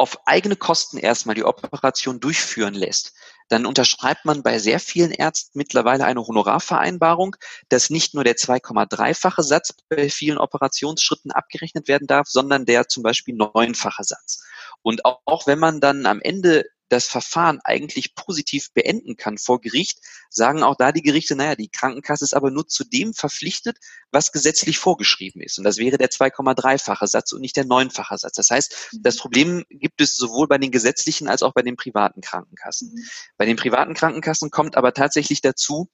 auf 0.00 0.26
eigene 0.26 0.56
Kosten 0.56 0.98
erstmal 0.98 1.34
die 1.34 1.44
Operation 1.44 2.20
durchführen 2.20 2.74
lässt, 2.74 3.12
dann 3.48 3.66
unterschreibt 3.66 4.24
man 4.24 4.42
bei 4.42 4.58
sehr 4.58 4.80
vielen 4.80 5.10
Ärzten 5.10 5.58
mittlerweile 5.58 6.04
eine 6.04 6.26
Honorarvereinbarung, 6.26 7.36
dass 7.68 7.90
nicht 7.90 8.14
nur 8.14 8.24
der 8.24 8.36
2,3-fache 8.36 9.42
Satz 9.42 9.74
bei 9.88 10.08
vielen 10.08 10.38
Operationsschritten 10.38 11.32
abgerechnet 11.32 11.88
werden 11.88 12.06
darf, 12.06 12.28
sondern 12.28 12.64
der 12.64 12.88
zum 12.88 13.02
Beispiel 13.02 13.34
neunfache 13.34 14.04
Satz. 14.04 14.42
Und 14.82 15.04
auch, 15.04 15.20
auch 15.24 15.46
wenn 15.46 15.58
man 15.58 15.80
dann 15.80 16.06
am 16.06 16.20
Ende 16.20 16.64
das 16.90 17.06
Verfahren 17.06 17.60
eigentlich 17.62 18.16
positiv 18.16 18.72
beenden 18.72 19.16
kann 19.16 19.38
vor 19.38 19.60
Gericht, 19.60 20.00
sagen 20.28 20.62
auch 20.62 20.74
da 20.76 20.90
die 20.90 21.02
Gerichte, 21.02 21.36
naja, 21.36 21.54
die 21.54 21.68
Krankenkasse 21.68 22.24
ist 22.24 22.34
aber 22.34 22.50
nur 22.50 22.66
zu 22.66 22.84
dem 22.84 23.14
verpflichtet, 23.14 23.78
was 24.10 24.32
gesetzlich 24.32 24.78
vorgeschrieben 24.78 25.40
ist. 25.40 25.56
Und 25.58 25.64
das 25.64 25.78
wäre 25.78 25.98
der 25.98 26.10
2,3-fache 26.10 27.06
Satz 27.06 27.32
und 27.32 27.40
nicht 27.40 27.56
der 27.56 27.64
neunfache 27.64 28.18
Satz. 28.18 28.34
Das 28.34 28.50
heißt, 28.50 28.74
mhm. 28.92 29.02
das 29.02 29.16
Problem 29.16 29.64
gibt 29.70 30.00
es 30.00 30.16
sowohl 30.16 30.48
bei 30.48 30.58
den 30.58 30.72
gesetzlichen 30.72 31.28
als 31.28 31.42
auch 31.42 31.54
bei 31.54 31.62
den 31.62 31.76
privaten 31.76 32.20
Krankenkassen. 32.20 32.92
Mhm. 32.92 33.04
Bei 33.36 33.46
den 33.46 33.56
privaten 33.56 33.94
Krankenkassen 33.94 34.50
kommt 34.50 34.76
aber 34.76 34.92
tatsächlich 34.92 35.40
dazu, 35.40 35.88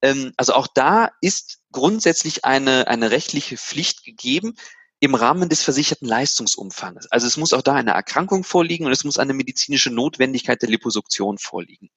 ähm, 0.00 0.32
also 0.36 0.54
auch 0.54 0.66
da 0.66 1.10
ist 1.20 1.58
grundsätzlich 1.72 2.46
eine, 2.46 2.88
eine 2.88 3.10
rechtliche 3.10 3.58
Pflicht 3.58 4.04
gegeben, 4.04 4.54
im 5.00 5.14
Rahmen 5.14 5.48
des 5.48 5.62
versicherten 5.62 6.08
Leistungsumfanges. 6.08 7.06
Also 7.12 7.26
es 7.26 7.36
muss 7.36 7.52
auch 7.52 7.62
da 7.62 7.74
eine 7.74 7.92
Erkrankung 7.92 8.42
vorliegen 8.42 8.84
und 8.84 8.92
es 8.92 9.04
muss 9.04 9.18
eine 9.18 9.32
medizinische 9.32 9.90
Notwendigkeit 9.90 10.60
der 10.60 10.68
Liposuktion 10.68 11.38
vorliegen. 11.38 11.90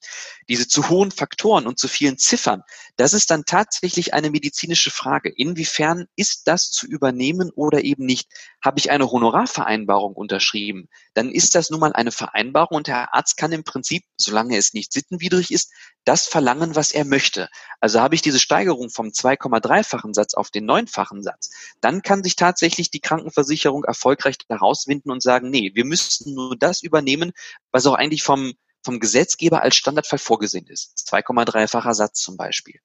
Diese 0.47 0.67
zu 0.67 0.87
hohen 0.89 1.09
Faktoren 1.09 1.65
und 1.65 1.79
zu 1.79 1.87
vielen 1.87 2.19
Ziffern, 2.19 2.61
das 2.97 3.13
ist 3.13 3.31
dann 3.31 3.45
tatsächlich 3.45 4.13
eine 4.13 4.29
medizinische 4.29 4.91
Frage. 4.91 5.33
Inwiefern 5.35 6.05
ist 6.15 6.47
das 6.47 6.69
zu 6.69 6.85
übernehmen 6.85 7.49
oder 7.55 7.83
eben 7.83 8.05
nicht? 8.05 8.29
Habe 8.63 8.77
ich 8.77 8.91
eine 8.91 9.09
Honorarvereinbarung 9.09 10.13
unterschrieben, 10.13 10.87
dann 11.15 11.31
ist 11.31 11.55
das 11.55 11.71
nun 11.71 11.79
mal 11.79 11.93
eine 11.93 12.11
Vereinbarung 12.11 12.77
und 12.77 12.87
der 12.87 13.15
Arzt 13.15 13.35
kann 13.37 13.51
im 13.51 13.63
Prinzip, 13.63 14.03
solange 14.17 14.57
es 14.57 14.73
nicht 14.73 14.93
sittenwidrig 14.93 15.51
ist, 15.51 15.71
das 16.05 16.27
verlangen, 16.27 16.75
was 16.75 16.91
er 16.91 17.05
möchte. 17.05 17.49
Also 17.79 17.99
habe 17.99 18.15
ich 18.15 18.21
diese 18.21 18.39
Steigerung 18.39 18.89
vom 18.89 19.07
2,3-fachen 19.07 20.13
Satz 20.13 20.35
auf 20.35 20.51
den 20.51 20.65
neunfachen 20.65 21.23
Satz, 21.23 21.49
dann 21.79 22.03
kann 22.03 22.23
sich 22.23 22.35
tatsächlich 22.35 22.90
die 22.93 22.99
Krankenversicherung 22.99 23.83
erfolgreich 23.83 24.37
herauswinden 24.47 25.11
und 25.11 25.21
sagen, 25.21 25.49
nee, 25.49 25.71
wir 25.73 25.85
müssen 25.85 26.33
nur 26.33 26.55
das 26.57 26.81
übernehmen, 26.81 27.31
was 27.71 27.85
auch 27.85 27.93
eigentlich 27.93 28.23
vom, 28.23 28.53
vom 28.83 28.99
Gesetzgeber 28.99 29.61
als 29.61 29.75
Standardfall 29.75 30.19
vorgesehen 30.19 30.67
ist. 30.67 30.93
2,3-facher 31.09 31.93
Satz 31.93 32.21
zum 32.21 32.37
Beispiel. 32.37 32.79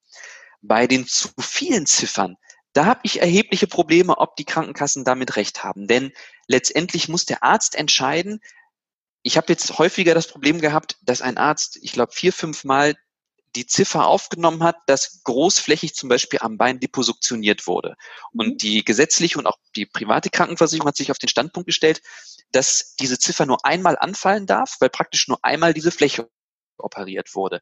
Bei 0.61 0.87
den 0.87 1.05
zu 1.05 1.29
vielen 1.39 1.85
Ziffern, 1.85 2.35
da 2.73 2.85
habe 2.85 2.99
ich 3.03 3.21
erhebliche 3.21 3.67
Probleme, 3.67 4.17
ob 4.17 4.35
die 4.35 4.45
Krankenkassen 4.45 5.03
damit 5.03 5.35
recht 5.35 5.63
haben. 5.63 5.87
Denn 5.87 6.11
letztendlich 6.47 7.09
muss 7.09 7.25
der 7.25 7.43
Arzt 7.43 7.75
entscheiden, 7.75 8.39
ich 9.23 9.35
habe 9.35 9.47
jetzt 9.49 9.77
häufiger 9.77 10.13
das 10.13 10.27
Problem 10.27 10.61
gehabt, 10.61 10.97
dass 11.01 11.21
ein 11.21 11.37
Arzt, 11.37 11.77
ich 11.81 11.91
glaube, 11.91 12.13
vier, 12.13 12.31
fünf 12.31 12.63
Mal 12.63 12.95
die 13.57 13.65
Ziffer 13.65 14.05
aufgenommen 14.05 14.63
hat, 14.63 14.77
dass 14.85 15.23
großflächig 15.23 15.95
zum 15.95 16.09
Beispiel 16.09 16.39
am 16.41 16.57
Bein 16.57 16.79
liposuktioniert 16.79 17.65
wurde. 17.65 17.95
Und 18.31 18.47
mhm. 18.47 18.57
die 18.57 18.85
gesetzliche 18.85 19.39
und 19.39 19.47
auch 19.47 19.57
die 19.75 19.85
private 19.87 20.29
Krankenversicherung 20.29 20.87
hat 20.87 20.95
sich 20.95 21.11
auf 21.11 21.17
den 21.17 21.29
Standpunkt 21.29 21.65
gestellt, 21.65 22.01
dass 22.51 22.95
diese 22.99 23.17
Ziffer 23.17 23.45
nur 23.45 23.65
einmal 23.65 23.97
anfallen 23.97 24.45
darf, 24.45 24.75
weil 24.79 24.89
praktisch 24.89 25.27
nur 25.27 25.39
einmal 25.43 25.73
diese 25.73 25.91
Fläche 25.91 26.29
operiert 26.77 27.33
wurde. 27.33 27.61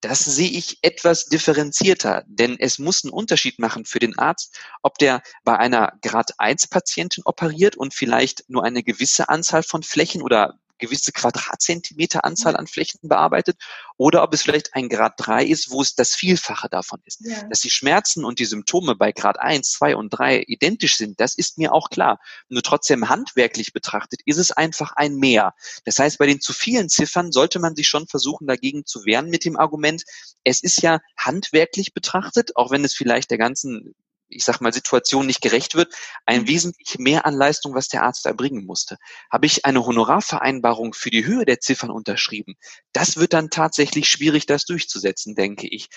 Das 0.00 0.20
sehe 0.22 0.50
ich 0.50 0.78
etwas 0.82 1.26
differenzierter, 1.26 2.24
denn 2.26 2.56
es 2.60 2.78
muss 2.78 3.04
einen 3.04 3.12
Unterschied 3.12 3.58
machen 3.58 3.86
für 3.86 3.98
den 3.98 4.18
Arzt, 4.18 4.56
ob 4.82 4.98
der 4.98 5.22
bei 5.44 5.58
einer 5.58 5.94
Grad 6.02 6.38
1 6.38 6.68
Patientin 6.68 7.24
operiert 7.24 7.74
und 7.74 7.94
vielleicht 7.94 8.44
nur 8.48 8.64
eine 8.64 8.82
gewisse 8.82 9.30
Anzahl 9.30 9.62
von 9.62 9.82
Flächen 9.82 10.22
oder 10.22 10.58
gewisse 10.78 11.12
Quadratzentimeter 11.12 12.24
Anzahl 12.24 12.56
an 12.56 12.66
Flächen 12.66 13.08
bearbeitet 13.08 13.56
oder 13.96 14.22
ob 14.22 14.34
es 14.34 14.42
vielleicht 14.42 14.74
ein 14.74 14.88
Grad 14.88 15.14
3 15.18 15.44
ist, 15.44 15.70
wo 15.70 15.80
es 15.82 15.94
das 15.94 16.14
Vielfache 16.14 16.68
davon 16.68 17.00
ist. 17.04 17.20
Ja. 17.24 17.44
Dass 17.44 17.60
die 17.60 17.70
Schmerzen 17.70 18.24
und 18.24 18.38
die 18.38 18.44
Symptome 18.44 18.96
bei 18.96 19.12
Grad 19.12 19.38
1, 19.38 19.70
2 19.72 19.96
und 19.96 20.10
3 20.10 20.44
identisch 20.46 20.96
sind, 20.96 21.20
das 21.20 21.34
ist 21.36 21.58
mir 21.58 21.72
auch 21.72 21.90
klar. 21.90 22.18
Nur 22.48 22.62
trotzdem 22.62 23.08
handwerklich 23.08 23.72
betrachtet 23.72 24.20
ist 24.24 24.38
es 24.38 24.50
einfach 24.50 24.92
ein 24.96 25.16
Mehr. 25.16 25.54
Das 25.84 25.98
heißt, 25.98 26.18
bei 26.18 26.26
den 26.26 26.40
zu 26.40 26.52
vielen 26.52 26.88
Ziffern 26.88 27.32
sollte 27.32 27.60
man 27.60 27.76
sich 27.76 27.88
schon 27.88 28.08
versuchen, 28.08 28.46
dagegen 28.46 28.84
zu 28.84 29.04
wehren 29.04 29.30
mit 29.30 29.44
dem 29.44 29.56
Argument, 29.56 30.02
es 30.42 30.62
ist 30.62 30.82
ja 30.82 31.00
handwerklich 31.16 31.94
betrachtet, 31.94 32.56
auch 32.56 32.70
wenn 32.70 32.84
es 32.84 32.94
vielleicht 32.94 33.30
der 33.30 33.38
ganzen 33.38 33.94
ich 34.28 34.44
sag 34.44 34.60
mal, 34.60 34.72
Situation 34.72 35.26
nicht 35.26 35.40
gerecht 35.40 35.74
wird, 35.74 35.94
ein 36.26 36.42
mhm. 36.42 36.48
wesentlich 36.48 36.98
mehr 36.98 37.26
an 37.26 37.34
Leistung, 37.34 37.74
was 37.74 37.88
der 37.88 38.02
Arzt 38.02 38.26
erbringen 38.26 38.64
musste. 38.66 38.96
Habe 39.30 39.46
ich 39.46 39.64
eine 39.64 39.84
Honorarvereinbarung 39.84 40.94
für 40.94 41.10
die 41.10 41.24
Höhe 41.24 41.44
der 41.44 41.60
Ziffern 41.60 41.90
unterschrieben? 41.90 42.54
Das 42.92 43.16
wird 43.16 43.32
dann 43.32 43.50
tatsächlich 43.50 44.08
schwierig, 44.08 44.46
das 44.46 44.64
durchzusetzen, 44.64 45.34
denke 45.34 45.68
ich. 45.68 45.88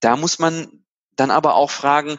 Da 0.00 0.16
muss 0.16 0.38
man 0.38 0.84
dann 1.16 1.30
aber 1.30 1.54
auch 1.54 1.70
fragen, 1.70 2.18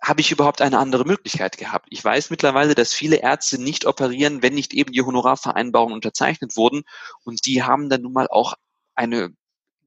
habe 0.00 0.20
ich 0.20 0.30
überhaupt 0.30 0.62
eine 0.62 0.78
andere 0.78 1.04
Möglichkeit 1.04 1.58
gehabt? 1.58 1.86
Ich 1.90 2.04
weiß 2.04 2.30
mittlerweile, 2.30 2.74
dass 2.74 2.94
viele 2.94 3.16
Ärzte 3.16 3.60
nicht 3.60 3.84
operieren, 3.84 4.42
wenn 4.42 4.54
nicht 4.54 4.72
eben 4.72 4.92
die 4.92 5.02
Honorarvereinbarungen 5.02 5.94
unterzeichnet 5.94 6.56
wurden. 6.56 6.82
Und 7.24 7.46
die 7.46 7.64
haben 7.64 7.88
dann 7.88 8.02
nun 8.02 8.12
mal 8.12 8.28
auch 8.28 8.54
eine 8.94 9.34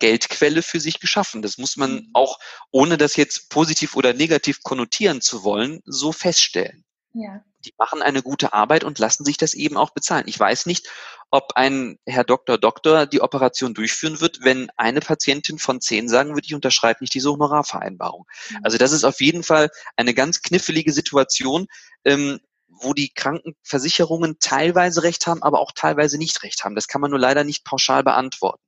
Geldquelle 0.01 0.63
für 0.63 0.79
sich 0.79 0.99
geschaffen. 0.99 1.41
Das 1.41 1.57
muss 1.57 1.77
man 1.77 1.93
mhm. 1.93 2.09
auch, 2.13 2.39
ohne 2.71 2.97
das 2.97 3.15
jetzt 3.15 3.49
positiv 3.49 3.95
oder 3.95 4.13
negativ 4.13 4.63
konnotieren 4.63 5.21
zu 5.21 5.43
wollen, 5.43 5.81
so 5.85 6.11
feststellen. 6.11 6.83
Ja. 7.13 7.43
Die 7.63 7.73
machen 7.77 8.01
eine 8.01 8.23
gute 8.23 8.53
Arbeit 8.53 8.83
und 8.83 8.97
lassen 8.97 9.23
sich 9.23 9.37
das 9.37 9.53
eben 9.53 9.77
auch 9.77 9.91
bezahlen. 9.91 10.23
Ich 10.27 10.39
weiß 10.39 10.65
nicht, 10.65 10.89
ob 11.29 11.53
ein 11.55 11.99
Herr 12.07 12.23
Doktor 12.23 12.57
Doktor 12.57 13.05
die 13.05 13.21
Operation 13.21 13.75
durchführen 13.75 14.19
wird, 14.19 14.43
wenn 14.43 14.71
eine 14.75 15.01
Patientin 15.01 15.59
von 15.59 15.79
zehn 15.79 16.09
sagen 16.09 16.33
würde, 16.33 16.47
ich 16.47 16.55
unterschreibe 16.55 17.03
nicht 17.03 17.13
diese 17.13 17.31
Honorarvereinbarung. 17.31 18.25
Mhm. 18.49 18.57
Also 18.63 18.79
das 18.79 18.91
ist 18.91 19.03
auf 19.03 19.21
jeden 19.21 19.43
Fall 19.43 19.69
eine 19.95 20.15
ganz 20.15 20.41
knifflige 20.41 20.91
Situation, 20.91 21.67
ähm, 22.05 22.39
wo 22.67 22.95
die 22.95 23.13
Krankenversicherungen 23.13 24.37
teilweise 24.39 25.03
recht 25.03 25.27
haben, 25.27 25.43
aber 25.43 25.59
auch 25.59 25.73
teilweise 25.73 26.17
nicht 26.17 26.41
recht 26.41 26.63
haben. 26.63 26.73
Das 26.73 26.87
kann 26.87 27.01
man 27.01 27.11
nur 27.11 27.19
leider 27.19 27.43
nicht 27.43 27.65
pauschal 27.65 28.03
beantworten. 28.03 28.63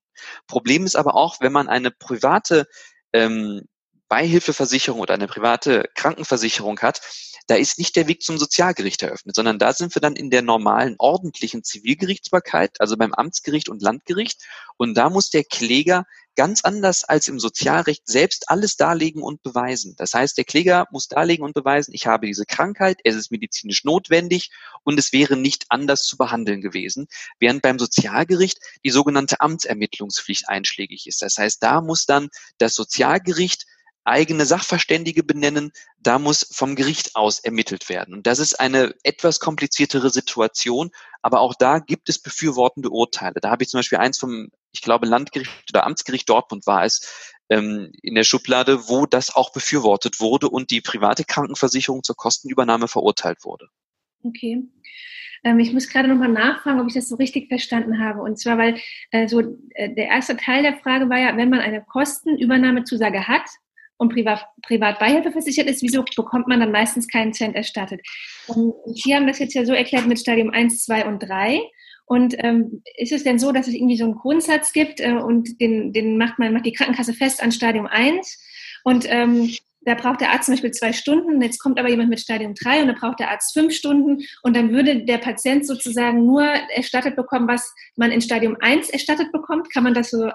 Problem 0.48 0.86
ist 0.86 0.96
aber 0.96 1.16
auch, 1.16 1.38
wenn 1.40 1.52
man 1.52 1.70
eine 1.70 1.92
private 1.92 2.68
ähm, 3.14 3.62
Beihilfeversicherung 4.14 5.00
oder 5.00 5.16
eine 5.16 5.26
private 5.26 5.90
Krankenversicherung 5.96 6.80
hat, 6.82 7.02
da 7.48 7.56
ist 7.56 7.80
nicht 7.80 7.96
der 7.96 8.08
Weg 8.08 8.22
zum 8.22 8.38
Sozialgericht 8.38 9.02
eröffnet, 9.02 9.36
sondern 9.36 9.58
da 9.58 9.74
sind 9.74 9.96
wir 9.96 10.04
dann 10.04 10.16
in 10.16 10.30
der 10.30 10.44
normalen 10.44 10.94
ordentlichen 11.00 11.64
Zivilgerichtsbarkeit, 11.64 12.80
also 12.80 12.96
beim 12.96 13.12
Amtsgericht 13.12 13.70
und 13.70 13.82
Landgericht. 13.82 14.44
Und 14.78 14.94
da 14.94 15.10
muss 15.10 15.32
der 15.32 15.44
Kläger 15.44 16.06
ganz 16.36 16.64
anders 16.64 17.04
als 17.04 17.28
im 17.28 17.40
Sozialrecht 17.40 18.04
selbst 18.06 18.52
alles 18.52 18.78
darlegen 18.78 19.24
und 19.24 19.42
beweisen. 19.42 19.96
Das 19.98 20.14
heißt, 20.14 20.38
der 20.38 20.46
Kläger 20.46 20.86
muss 20.92 21.08
darlegen 21.08 21.44
und 21.44 21.56
beweisen, 21.56 21.92
ich 21.96 22.06
habe 22.06 22.28
diese 22.28 22.46
Krankheit, 22.46 23.00
es 23.04 23.16
ist 23.16 23.32
medizinisch 23.32 23.84
notwendig 23.84 24.52
und 24.84 25.00
es 25.00 25.12
wäre 25.12 25.38
nicht 25.38 25.66
anders 25.70 26.04
zu 26.04 26.18
behandeln 26.18 26.62
gewesen, 26.62 27.08
während 27.40 27.64
beim 27.64 27.80
Sozialgericht 27.80 28.60
die 28.86 28.92
sogenannte 28.92 29.42
Amtsermittlungspflicht 29.42 30.50
einschlägig 30.50 31.08
ist. 31.08 31.24
Das 31.24 31.40
heißt, 31.40 31.64
da 31.64 31.82
muss 31.82 32.06
dann 32.06 32.30
das 32.60 32.76
Sozialgericht 32.76 33.66
eigene 34.06 34.46
Sachverständige 34.46 35.24
benennen, 35.24 35.72
da 36.00 36.20
muss 36.20 36.48
vom 36.52 36.76
Gericht 36.76 37.16
aus 37.16 37.40
ermittelt 37.40 37.90
werden. 37.90 38.14
Und 38.14 38.28
das 38.28 38.40
ist 38.40 38.60
eine 38.60 38.94
etwas 39.04 39.40
kompliziertere 39.40 40.10
Situation, 40.10 40.92
aber 41.22 41.40
auch 41.40 41.56
da 41.56 41.80
gibt 41.80 42.10
es 42.10 42.20
befürwortende 42.20 42.90
Urteile. 42.90 43.36
Da 43.42 43.50
habe 43.50 43.64
ich 43.64 43.70
zum 43.70 43.80
Beispiel 43.80 44.00
eins 44.00 44.18
vom, 44.18 44.50
ich 44.72 44.82
glaube, 44.82 45.08
Landgericht 45.08 45.52
oder 45.72 45.86
Amtsgericht 45.86 46.30
Dortmund 46.30 46.68
war 46.68 46.84
es, 46.84 47.34
ähm, 47.50 47.92
in 48.02 48.16
der 48.16 48.24
Schublade, 48.24 48.88
wo 48.88 49.06
das 49.06 49.34
auch 49.34 49.52
befürwortet 49.52 50.20
wurde 50.20 50.50
und 50.50 50.72
die 50.72 50.82
private 50.82 51.24
Krankenversicherung 51.24 52.04
zur 52.04 52.16
Kostenübernahme 52.16 52.88
verurteilt 52.88 53.44
wurde. 53.44 53.68
Okay. 54.24 54.64
Ähm, 55.44 55.60
ich 55.60 55.74
muss 55.74 55.90
gerade 55.90 56.08
nochmal 56.08 56.30
nachfragen, 56.30 56.80
ob 56.80 56.88
ich 56.88 56.94
das 56.94 57.10
so 57.10 57.16
richtig 57.16 57.50
verstanden 57.50 58.00
habe. 58.00 58.22
Und 58.22 58.40
zwar, 58.40 58.58
weil 58.58 58.80
äh, 59.12 59.28
so 59.28 59.42
äh, 59.76 59.94
der 59.94 60.08
erste 60.08 60.38
Teil 60.38 60.64
der 60.64 60.78
Frage 60.78 61.10
war 61.10 61.20
ja, 61.20 61.36
wenn 61.36 61.50
man 61.50 61.60
eine 61.60 61.84
Kostenübernahmezusage 61.84 63.28
hat, 63.28 63.50
und 64.04 64.10
privat, 64.10 64.46
privat 64.62 65.00
Beihilfe 65.00 65.32
versichert 65.32 65.68
ist, 65.68 65.82
wieso 65.82 66.04
bekommt 66.04 66.48
man 66.48 66.60
dann 66.60 66.72
meistens 66.72 67.08
keinen 67.08 67.34
Cent 67.34 67.56
erstattet? 67.56 68.02
Und 68.48 68.74
Sie 68.96 69.16
haben 69.16 69.28
das 69.28 69.40
jetzt 69.40 69.54
ja 69.56 69.66
so 69.66 69.74
erklärt 69.74 70.06
mit 70.06 70.20
Stadium 70.20 70.52
1, 70.52 70.84
2 70.86 71.06
und 71.08 71.20
3. 71.20 71.60
Und 72.06 72.36
ähm, 72.38 72.84
ist 72.98 73.14
es 73.14 73.24
denn 73.24 73.40
so, 73.40 73.52
dass 73.52 73.68
es 73.68 73.74
irgendwie 73.74 73.98
so 73.98 74.04
einen 74.04 74.16
Grundsatz 74.16 74.74
gibt 74.74 75.00
äh, 75.00 75.14
und 75.14 75.60
den, 75.62 75.94
den 75.94 76.18
macht 76.18 76.38
man, 76.38 76.54
macht 76.54 76.66
die 76.66 76.74
Krankenkasse 76.74 77.14
fest 77.14 77.42
an 77.42 77.52
Stadium 77.52 77.88
1 77.88 78.40
und 78.84 79.06
ähm, 79.10 79.50
da 79.86 79.96
braucht 79.96 80.22
der 80.22 80.32
Arzt 80.32 80.46
zum 80.46 80.54
Beispiel 80.54 80.72
zwei 80.72 80.94
Stunden, 80.94 81.42
jetzt 81.42 81.60
kommt 81.60 81.80
aber 81.80 81.90
jemand 81.90 82.10
mit 82.10 82.20
Stadium 82.20 82.54
3 82.56 82.82
und 82.82 82.88
da 82.88 82.94
braucht 82.94 83.20
der 83.20 83.32
Arzt 83.32 83.54
fünf 83.54 83.74
Stunden 83.74 84.24
und 84.42 84.56
dann 84.56 84.72
würde 84.72 85.06
der 85.06 85.18
Patient 85.18 85.66
sozusagen 85.66 86.26
nur 86.26 86.44
erstattet 86.44 87.16
bekommen, 87.16 87.48
was 87.48 87.74
man 87.96 88.12
in 88.12 88.22
Stadium 88.22 88.58
1 88.60 88.90
erstattet 88.90 89.32
bekommt. 89.32 89.72
Kann 89.72 89.84
man 89.84 89.94
das 89.94 90.10
so 90.10 90.32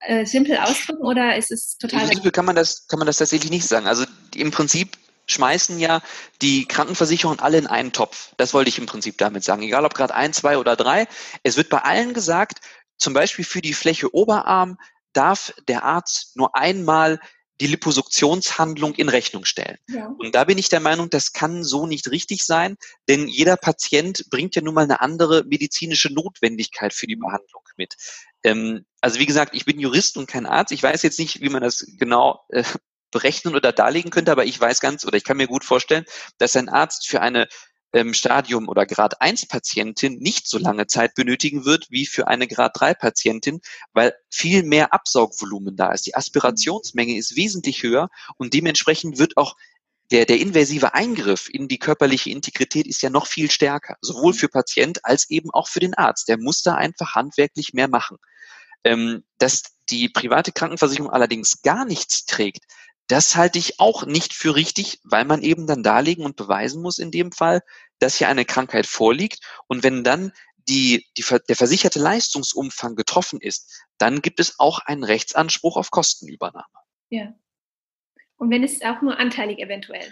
äh, 0.00 0.24
simpel 0.26 0.56
ausdrücken 0.58 1.02
oder 1.02 1.36
ist 1.36 1.50
es 1.50 1.78
total... 1.78 2.06
Simpel 2.06 2.30
kann 2.30 2.44
man 2.44 2.56
das, 2.56 2.86
kann 2.88 2.98
man 2.98 3.06
das 3.06 3.18
tatsächlich 3.18 3.50
nicht 3.50 3.66
sagen. 3.66 3.86
Also 3.86 4.04
im 4.34 4.50
Prinzip 4.50 4.96
schmeißen 5.26 5.78
ja 5.78 6.02
die 6.42 6.66
Krankenversicherungen 6.66 7.40
alle 7.40 7.58
in 7.58 7.66
einen 7.66 7.92
Topf. 7.92 8.32
Das 8.36 8.52
wollte 8.52 8.68
ich 8.68 8.78
im 8.78 8.86
Prinzip 8.86 9.16
damit 9.18 9.44
sagen. 9.44 9.62
Egal 9.62 9.84
ob 9.84 9.94
gerade 9.94 10.14
ein, 10.14 10.32
zwei 10.32 10.58
oder 10.58 10.76
drei. 10.76 11.06
Es 11.42 11.56
wird 11.56 11.68
bei 11.68 11.78
allen 11.78 12.14
gesagt, 12.14 12.60
zum 12.98 13.14
Beispiel 13.14 13.44
für 13.44 13.62
die 13.62 13.72
Fläche 13.72 14.14
Oberarm 14.14 14.76
darf 15.12 15.54
der 15.68 15.84
Arzt 15.84 16.36
nur 16.36 16.56
einmal 16.56 17.20
die 17.60 17.66
Liposuktionshandlung 17.66 18.94
in 18.94 19.08
Rechnung 19.08 19.44
stellen. 19.44 19.76
Ja. 19.88 20.14
Und 20.18 20.34
da 20.34 20.44
bin 20.44 20.58
ich 20.58 20.68
der 20.68 20.80
Meinung, 20.80 21.10
das 21.10 21.32
kann 21.32 21.62
so 21.62 21.86
nicht 21.86 22.10
richtig 22.10 22.44
sein, 22.44 22.76
denn 23.08 23.28
jeder 23.28 23.56
Patient 23.56 24.24
bringt 24.30 24.56
ja 24.56 24.62
nun 24.62 24.74
mal 24.74 24.84
eine 24.84 25.00
andere 25.00 25.44
medizinische 25.44 26.12
Notwendigkeit 26.12 26.94
für 26.94 27.06
die 27.06 27.16
Behandlung 27.16 27.62
mit. 27.76 27.96
Ähm, 28.42 28.86
also 29.00 29.18
wie 29.18 29.26
gesagt, 29.26 29.54
ich 29.54 29.66
bin 29.66 29.78
Jurist 29.78 30.16
und 30.16 30.26
kein 30.26 30.46
Arzt. 30.46 30.72
Ich 30.72 30.82
weiß 30.82 31.02
jetzt 31.02 31.18
nicht, 31.18 31.42
wie 31.42 31.50
man 31.50 31.62
das 31.62 31.86
genau 31.98 32.40
äh, 32.48 32.64
berechnen 33.10 33.54
oder 33.54 33.72
darlegen 33.72 34.10
könnte, 34.10 34.32
aber 34.32 34.44
ich 34.44 34.58
weiß 34.60 34.80
ganz 34.80 35.04
oder 35.04 35.16
ich 35.16 35.24
kann 35.24 35.36
mir 35.36 35.48
gut 35.48 35.64
vorstellen, 35.64 36.04
dass 36.38 36.56
ein 36.56 36.68
Arzt 36.68 37.08
für 37.08 37.20
eine 37.20 37.48
ähm, 37.92 38.14
Stadium 38.14 38.68
oder 38.68 38.86
Grad 38.86 39.20
1 39.20 39.46
Patientin 39.46 40.18
nicht 40.18 40.48
so 40.48 40.58
lange 40.58 40.86
Zeit 40.86 41.14
benötigen 41.14 41.64
wird 41.64 41.86
wie 41.90 42.06
für 42.06 42.28
eine 42.28 42.46
Grad 42.46 42.78
3 42.78 42.94
Patientin, 42.94 43.60
weil 43.92 44.14
viel 44.30 44.62
mehr 44.62 44.92
Absaugvolumen 44.92 45.76
da 45.76 45.92
ist. 45.92 46.06
Die 46.06 46.14
Aspirationsmenge 46.14 47.16
ist 47.16 47.36
wesentlich 47.36 47.82
höher 47.82 48.08
und 48.36 48.54
dementsprechend 48.54 49.18
wird 49.18 49.36
auch 49.36 49.56
der, 50.10 50.26
der 50.26 50.40
invasive 50.40 50.94
Eingriff 50.94 51.48
in 51.48 51.68
die 51.68 51.78
körperliche 51.78 52.30
Integrität 52.30 52.86
ist 52.86 53.02
ja 53.02 53.10
noch 53.10 53.26
viel 53.26 53.50
stärker, 53.50 53.96
sowohl 54.00 54.34
für 54.34 54.48
Patient 54.48 55.04
als 55.04 55.30
eben 55.30 55.50
auch 55.50 55.68
für 55.68 55.80
den 55.80 55.94
Arzt. 55.94 56.28
Der 56.28 56.38
muss 56.38 56.62
da 56.62 56.74
einfach 56.74 57.14
handwerklich 57.14 57.74
mehr 57.74 57.88
machen. 57.88 58.16
Ähm, 58.82 59.24
dass 59.38 59.62
die 59.90 60.08
private 60.08 60.52
Krankenversicherung 60.52 61.10
allerdings 61.10 61.60
gar 61.62 61.84
nichts 61.84 62.24
trägt, 62.24 62.64
das 63.10 63.34
halte 63.34 63.58
ich 63.58 63.80
auch 63.80 64.06
nicht 64.06 64.32
für 64.32 64.54
richtig, 64.54 65.00
weil 65.02 65.24
man 65.24 65.42
eben 65.42 65.66
dann 65.66 65.82
darlegen 65.82 66.24
und 66.24 66.36
beweisen 66.36 66.80
muss 66.80 66.98
in 66.98 67.10
dem 67.10 67.32
Fall, 67.32 67.60
dass 67.98 68.16
hier 68.16 68.28
eine 68.28 68.44
Krankheit 68.44 68.86
vorliegt. 68.86 69.40
Und 69.66 69.82
wenn 69.82 70.04
dann 70.04 70.32
die, 70.68 71.08
die, 71.16 71.24
der 71.48 71.56
versicherte 71.56 71.98
Leistungsumfang 71.98 72.94
getroffen 72.94 73.40
ist, 73.40 73.84
dann 73.98 74.22
gibt 74.22 74.38
es 74.38 74.60
auch 74.60 74.78
einen 74.78 75.02
Rechtsanspruch 75.02 75.76
auf 75.76 75.90
Kostenübernahme. 75.90 76.64
Ja. 77.08 77.34
Und 78.36 78.50
wenn 78.50 78.62
es 78.62 78.80
auch 78.82 79.02
nur 79.02 79.18
anteilig 79.18 79.58
eventuell? 79.58 80.08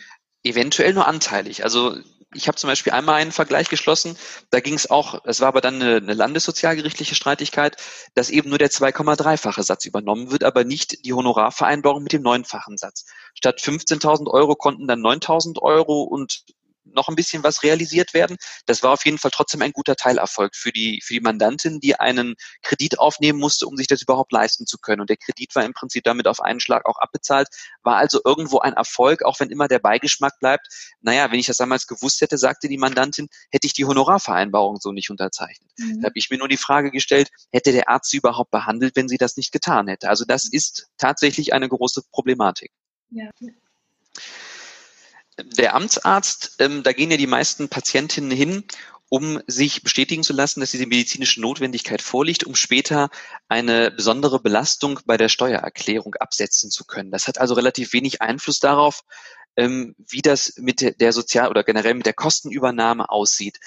Eventuell 0.49 0.95
nur 0.95 1.07
anteilig. 1.07 1.63
Also 1.63 1.99
ich 2.35 2.49
habe 2.49 2.57
zum 2.57 2.69
Beispiel 2.69 2.93
einmal 2.93 3.17
einen 3.17 3.33
Vergleich 3.33 3.69
geschlossen, 3.69 4.17
da 4.51 4.61
ging 4.61 4.75
es 4.75 4.91
auch, 4.91 5.23
es 5.25 5.41
war 5.41 5.49
aber 5.49 5.61
dann 5.61 5.77
eine, 5.77 5.97
eine 5.97 6.15
landessozialgerichtliche 6.15 7.15
Streitigkeit, 7.15 7.77
dass 8.15 8.31
eben 8.31 8.49
nur 8.49 8.59
der 8.59 8.71
2,3-fache 8.71 9.63
Satz 9.63 9.85
übernommen 9.85 10.31
wird, 10.31 10.45
aber 10.45 10.65
nicht 10.65 11.05
die 11.05 11.13
Honorarvereinbarung 11.13 12.03
mit 12.03 12.13
dem 12.13 12.23
neunfachen 12.23 12.77
Satz. 12.77 13.07
Statt 13.35 13.61
15.000 13.61 14.31
Euro 14.31 14.57
konnten 14.57 14.87
dann 14.87 15.01
9.000 15.01 15.61
Euro 15.61 16.03
und 16.03 16.45
noch 16.93 17.09
ein 17.09 17.15
bisschen 17.15 17.43
was 17.43 17.63
realisiert 17.63 18.15
werden. 18.15 18.37
Das 18.67 18.83
war 18.83 18.93
auf 18.93 19.05
jeden 19.05 19.19
Fall 19.19 19.31
trotzdem 19.31 19.63
ein 19.63 19.73
guter 19.73 19.97
Teilerfolg 19.97 20.55
für 20.55 20.73
die, 20.73 21.01
für 21.05 21.15
die 21.15 21.21
Mandantin, 21.21 21.81
die 21.81 21.99
einen 21.99 22.35
Kredit 22.63 22.99
aufnehmen 22.99 23.39
musste, 23.39 23.67
um 23.67 23.77
sich 23.77 23.87
das 23.87 24.03
überhaupt 24.03 24.33
leisten 24.33 24.67
zu 24.67 24.79
können. 24.79 25.01
Und 25.01 25.11
der 25.11 25.17
Kredit 25.17 25.55
war 25.55 25.65
im 25.65 25.73
Prinzip 25.73 26.05
damit 26.05 26.27
auf 26.27 26.41
einen 26.41 26.61
Schlag 26.61 26.87
auch 26.87 26.99
abbezahlt, 26.99 27.49
war 27.83 27.97
also 27.97 28.21
irgendwo 28.25 28.59
ein 28.59 28.75
Erfolg, 28.75 29.23
auch 29.23 29.41
wenn 29.41 29.51
immer 29.51 29.69
der 29.69 29.79
Beigeschmack 29.79 30.39
bleibt. 30.41 30.69
Naja, 31.01 31.31
wenn 31.31 31.39
ich 31.39 31.47
das 31.47 31.57
damals 31.57 31.87
gewusst 31.87 32.21
hätte, 32.21 32.39
sagte 32.39 32.69
die 32.69 32.79
Mandantin, 32.79 33.29
hätte 33.51 33.67
ich 33.67 33.73
die 33.73 33.85
Honorarvereinbarung 33.85 34.79
so 34.81 34.93
nicht 34.93 35.11
unterzeichnet. 35.11 35.71
Mhm. 35.77 36.01
Da 36.01 36.07
habe 36.07 36.19
ich 36.19 36.31
mir 36.31 36.39
nur 36.39 36.49
die 36.49 36.57
Frage 36.57 36.91
gestellt, 36.91 37.31
hätte 37.53 37.73
der 37.73 37.89
Arzt 37.89 38.11
sie 38.11 38.19
überhaupt 38.19 38.51
behandelt, 38.51 38.97
wenn 38.97 39.09
sie 39.09 39.19
das 39.19 39.37
nicht 39.37 39.53
getan 39.53 39.89
hätte? 39.89 40.09
Also 40.09 40.25
das 40.25 40.45
ist 40.51 40.89
tatsächlich 40.99 41.53
eine 41.53 41.69
große 41.69 42.03
Problematik. 42.11 42.73
Ja. 43.11 43.31
Der 45.43 45.75
Amtsarzt, 45.75 46.57
ähm, 46.59 46.83
da 46.83 46.93
gehen 46.93 47.11
ja 47.11 47.17
die 47.17 47.27
meisten 47.27 47.69
Patientinnen 47.69 48.31
hin, 48.31 48.65
um 49.09 49.41
sich 49.47 49.83
bestätigen 49.83 50.23
zu 50.23 50.33
lassen, 50.33 50.61
dass 50.61 50.73
diese 50.73 50.87
medizinische 50.87 51.41
Notwendigkeit 51.41 52.03
vorliegt, 52.03 52.45
um 52.45 52.55
später 52.55 53.09
eine 53.49 53.91
besondere 53.91 54.41
Belastung 54.41 55.01
bei 55.07 55.17
der 55.17 55.29
Steuererklärung 55.29 56.15
absetzen 56.17 56.71
zu 56.71 56.85
können. 56.85 57.11
Das 57.11 57.27
hat 57.27 57.39
also 57.39 57.55
relativ 57.55 57.93
wenig 57.93 58.21
Einfluss 58.21 58.59
darauf, 58.59 59.05
ähm, 59.57 59.95
wie 59.99 60.23
das 60.23 60.55
mit 60.57 61.01
der 61.01 61.13
Sozial- 61.13 61.49
oder 61.51 61.65
generell 61.65 61.95
mit 61.95 62.07
der 62.07 62.15
Kostenübernahme 62.15 63.09
aussieht. 63.09 63.59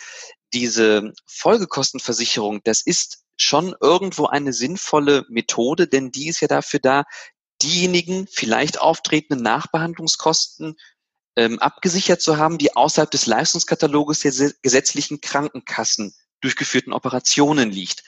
Diese 0.53 1.13
Folgekostenversicherung, 1.25 2.61
das 2.63 2.81
ist 2.81 3.23
schon 3.37 3.75
irgendwo 3.81 4.27
eine 4.27 4.53
sinnvolle 4.53 5.25
Methode, 5.29 5.87
denn 5.87 6.11
die 6.11 6.27
ist 6.27 6.41
ja 6.41 6.47
dafür 6.47 6.79
da, 6.79 7.03
diejenigen 7.61 8.27
vielleicht 8.27 8.79
auftretenden 8.79 9.43
Nachbehandlungskosten 9.43 10.75
ähm, 11.35 11.59
abgesichert 11.59 12.21
zu 12.21 12.37
haben, 12.37 12.57
die 12.57 12.75
außerhalb 12.75 13.09
des 13.09 13.25
Leistungskataloges 13.25 14.19
der 14.19 14.51
gesetzlichen 14.61 15.21
Krankenkassen 15.21 16.13
durchgeführten 16.41 16.93
Operationen 16.93 17.71
liegt. 17.71 18.03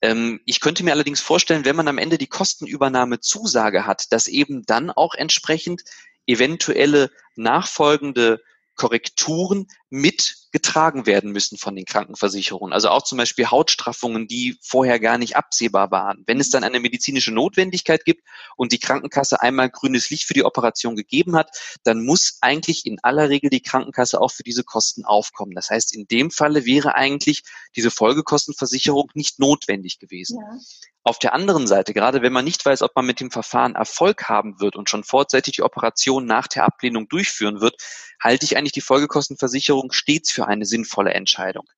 Ähm, 0.00 0.40
ich 0.44 0.60
könnte 0.60 0.84
mir 0.84 0.92
allerdings 0.92 1.20
vorstellen, 1.20 1.64
wenn 1.64 1.76
man 1.76 1.88
am 1.88 1.98
Ende 1.98 2.18
die 2.18 2.26
Kostenübernahmezusage 2.26 3.86
hat, 3.86 4.12
dass 4.12 4.28
eben 4.28 4.64
dann 4.64 4.90
auch 4.90 5.14
entsprechend 5.14 5.82
eventuelle 6.26 7.10
nachfolgende 7.36 8.40
Korrekturen 8.74 9.66
mitgetragen 9.90 11.06
werden 11.06 11.32
müssen 11.32 11.56
von 11.56 11.74
den 11.74 11.86
Krankenversicherungen. 11.86 12.72
Also 12.72 12.90
auch 12.90 13.02
zum 13.02 13.18
Beispiel 13.18 13.46
Hautstraffungen, 13.46 14.28
die 14.28 14.58
vorher 14.62 15.00
gar 15.00 15.16
nicht 15.16 15.36
absehbar 15.36 15.90
waren. 15.90 16.24
Wenn 16.26 16.40
es 16.40 16.50
dann 16.50 16.64
eine 16.64 16.80
medizinische 16.80 17.32
Notwendigkeit 17.32 18.04
gibt 18.04 18.22
und 18.56 18.72
die 18.72 18.78
Krankenkasse 18.78 19.40
einmal 19.40 19.70
grünes 19.70 20.10
Licht 20.10 20.24
für 20.24 20.34
die 20.34 20.44
Operation 20.44 20.96
gegeben 20.96 21.36
hat, 21.36 21.50
dann 21.84 22.04
muss 22.04 22.38
eigentlich 22.40 22.84
in 22.84 22.98
aller 23.02 23.30
Regel 23.30 23.50
die 23.50 23.62
Krankenkasse 23.62 24.20
auch 24.20 24.30
für 24.30 24.42
diese 24.42 24.64
Kosten 24.64 25.04
aufkommen. 25.04 25.54
Das 25.54 25.70
heißt, 25.70 25.94
in 25.94 26.06
dem 26.06 26.30
Falle 26.30 26.66
wäre 26.66 26.94
eigentlich 26.94 27.42
diese 27.74 27.90
Folgekostenversicherung 27.90 29.10
nicht 29.14 29.38
notwendig 29.38 29.98
gewesen. 29.98 30.38
Ja. 30.40 30.58
Auf 31.04 31.18
der 31.18 31.32
anderen 31.32 31.66
Seite, 31.66 31.94
gerade 31.94 32.20
wenn 32.20 32.34
man 32.34 32.44
nicht 32.44 32.66
weiß, 32.66 32.82
ob 32.82 32.94
man 32.94 33.06
mit 33.06 33.20
dem 33.20 33.30
Verfahren 33.30 33.76
Erfolg 33.76 34.28
haben 34.28 34.60
wird 34.60 34.76
und 34.76 34.90
schon 34.90 35.04
vorzeitig 35.04 35.54
die 35.54 35.62
Operation 35.62 36.26
nach 36.26 36.48
der 36.48 36.64
Ablehnung 36.64 37.08
durchführen 37.08 37.62
wird, 37.62 37.76
halte 38.20 38.44
ich 38.44 38.56
eigentlich 38.56 38.72
die 38.72 38.82
Folgekostenversicherung 38.82 39.77
stets 39.90 40.30
für 40.30 40.46
eine 40.46 40.66
sinnvolle 40.66 41.14
Entscheidung. 41.14 41.68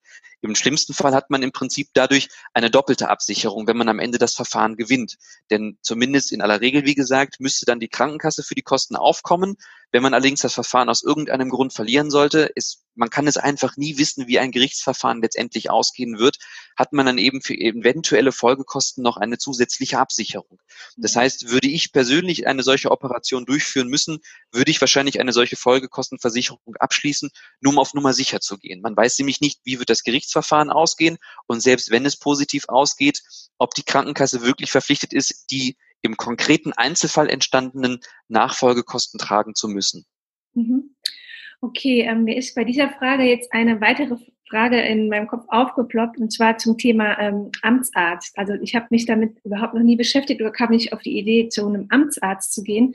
Im 0.43 0.55
schlimmsten 0.55 0.95
Fall 0.95 1.15
hat 1.15 1.29
man 1.29 1.43
im 1.43 1.53
Prinzip 1.53 1.91
dadurch 1.93 2.29
eine 2.55 2.71
doppelte 2.71 3.09
Absicherung, 3.09 3.67
wenn 3.67 3.77
man 3.77 3.91
am 3.91 3.99
Ende 3.99 4.17
das 4.17 4.35
Verfahren 4.35 4.77
gewinnt. 4.77 5.19
Denn 5.51 5.79
zumindest 5.83 6.33
in 6.33 6.41
aller 6.41 6.63
Regel, 6.63 6.87
wie 6.87 6.95
gesagt, 6.95 7.41
müsste 7.41 7.67
dann 7.67 7.81
die 7.81 7.89
Krankenkasse 7.89 8.43
für 8.43 8.55
die 8.55 8.63
Kosten 8.63 8.97
aufkommen. 8.97 9.57
Wenn 9.93 10.03
man 10.03 10.15
allerdings 10.15 10.41
das 10.41 10.55
Verfahren 10.55 10.89
aus 10.89 11.03
irgendeinem 11.03 11.51
Grund 11.51 11.73
verlieren 11.73 12.11
sollte, 12.11 12.51
ist, 12.55 12.85
man 12.95 13.11
kann 13.11 13.27
es 13.27 13.37
einfach 13.37 13.77
nie 13.77 13.99
wissen, 13.99 14.27
wie 14.27 14.39
ein 14.39 14.53
Gerichtsverfahren 14.53 15.23
letztendlich 15.23 15.71
ausgehen 15.71 16.19
wird, 16.19 16.39
hat 16.77 16.93
man 16.93 17.07
dann 17.07 17.19
eben 17.19 17.41
für 17.41 17.55
eventuelle 17.55 18.31
Folgekosten 18.31 19.03
noch 19.03 19.17
eine 19.17 19.39
zusätzliche 19.39 19.99
Absicherung. 19.99 20.61
Das 20.97 21.17
heißt, 21.17 21.51
würde 21.51 21.69
ich 21.69 21.93
persönlich 21.93 22.47
eine 22.47 22.63
solche 22.63 22.91
Operation 22.91 23.47
durchführen 23.47 23.89
müssen, 23.89 24.19
würde 24.53 24.71
ich 24.71 24.81
wahrscheinlich 24.81 25.19
eine 25.19 25.33
solche 25.33 25.57
Folgekostenversicherung 25.57 26.77
abschließen, 26.79 27.31
nur 27.61 27.73
um 27.73 27.79
auf 27.79 27.95
Nummer 27.95 28.13
sicher 28.13 28.41
zu 28.41 28.59
gehen. 28.59 28.81
Man 28.81 28.97
weiß 28.97 29.19
nämlich 29.19 29.41
nicht, 29.41 29.61
wie 29.65 29.79
wird 29.79 29.91
das 29.91 30.03
Gerichtsverfahren 30.03 30.71
ausgehen 30.71 31.19
und 31.47 31.63
selbst 31.63 31.91
wenn 31.91 32.07
es 32.07 32.17
positiv 32.17 32.69
ausgeht, 32.69 33.23
ob 33.59 33.75
die 33.75 33.85
Krankenkasse 33.85 34.43
wirklich 34.43 34.71
verpflichtet 34.71 35.13
ist, 35.13 35.51
die 35.51 35.77
im 36.03 36.17
konkreten 36.17 36.73
Einzelfall 36.73 37.29
entstandenen 37.29 38.01
Nachfolgekosten 38.29 39.19
tragen 39.19 39.55
zu 39.55 39.69
müssen. 39.69 40.05
Mhm. 40.55 40.95
Okay, 41.61 42.01
ähm, 42.03 42.25
mir 42.25 42.37
ist 42.37 42.55
bei 42.55 42.65
dieser 42.65 42.89
Frage 42.91 43.25
jetzt 43.25 43.53
eine 43.53 43.81
weitere 43.81 44.17
Frage 44.49 44.81
in 44.81 45.09
meinem 45.09 45.29
Kopf 45.29 45.45
aufgeploppt 45.49 46.19
und 46.19 46.33
zwar 46.33 46.59
zum 46.59 46.77
Thema 46.77 47.19
ähm, 47.21 47.51
Amtsarzt. 47.63 48.37
Also 48.37 48.55
ich 48.55 48.75
habe 48.75 48.87
mich 48.91 49.07
damit 49.07 49.39
überhaupt 49.45 49.75
noch 49.75 49.83
nie 49.83 49.97
beschäftigt 49.97 50.41
oder 50.41 50.51
kam 50.51 50.71
nicht 50.71 50.93
auf 50.93 51.03
die 51.03 51.19
Idee, 51.19 51.49
zu 51.49 51.67
einem 51.67 51.87
Amtsarzt 51.91 52.53
zu 52.53 52.63
gehen. 52.63 52.95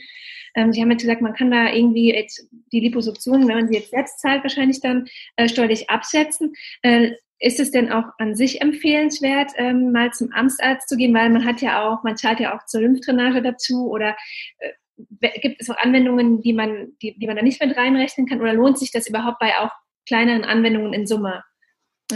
Ähm, 0.55 0.73
Sie 0.73 0.81
haben 0.81 0.91
jetzt 0.91 1.01
gesagt, 1.01 1.21
man 1.21 1.33
kann 1.33 1.51
da 1.51 1.71
irgendwie 1.71 2.13
jetzt 2.13 2.47
die 2.71 2.81
Liposuktion, 2.81 3.47
wenn 3.47 3.55
man 3.55 3.67
sie 3.67 3.75
jetzt 3.75 3.91
selbst 3.91 4.19
zahlt, 4.19 4.43
wahrscheinlich 4.43 4.81
dann 4.81 5.07
äh, 5.37 5.47
steuerlich 5.47 5.89
absetzen. 5.89 6.53
Äh, 6.81 7.11
ist 7.39 7.59
es 7.59 7.71
denn 7.71 7.91
auch 7.91 8.05
an 8.17 8.35
sich 8.35 8.61
empfehlenswert, 8.61 9.51
ähm, 9.57 9.91
mal 9.91 10.11
zum 10.11 10.31
Amtsarzt 10.31 10.87
zu 10.87 10.95
gehen, 10.95 11.13
weil 11.13 11.29
man 11.29 11.45
hat 11.45 11.61
ja 11.61 11.87
auch, 11.87 12.03
man 12.03 12.17
zahlt 12.17 12.39
ja 12.39 12.55
auch 12.55 12.65
zur 12.65 12.81
Lymphdrainage 12.81 13.41
dazu 13.41 13.89
oder 13.89 14.15
äh, 14.59 15.39
gibt 15.41 15.61
es 15.61 15.69
auch 15.69 15.77
Anwendungen, 15.77 16.41
die 16.41 16.53
man, 16.53 16.93
die, 17.01 17.17
die 17.19 17.27
man 17.27 17.35
da 17.35 17.41
nicht 17.41 17.61
mit 17.61 17.75
reinrechnen 17.75 18.27
kann 18.27 18.41
oder 18.41 18.53
lohnt 18.53 18.79
sich 18.79 18.91
das 18.91 19.07
überhaupt 19.07 19.39
bei 19.39 19.57
auch 19.59 19.71
kleineren 20.07 20.45
Anwendungen 20.45 20.93
in 20.93 21.07
Summe? 21.07 21.43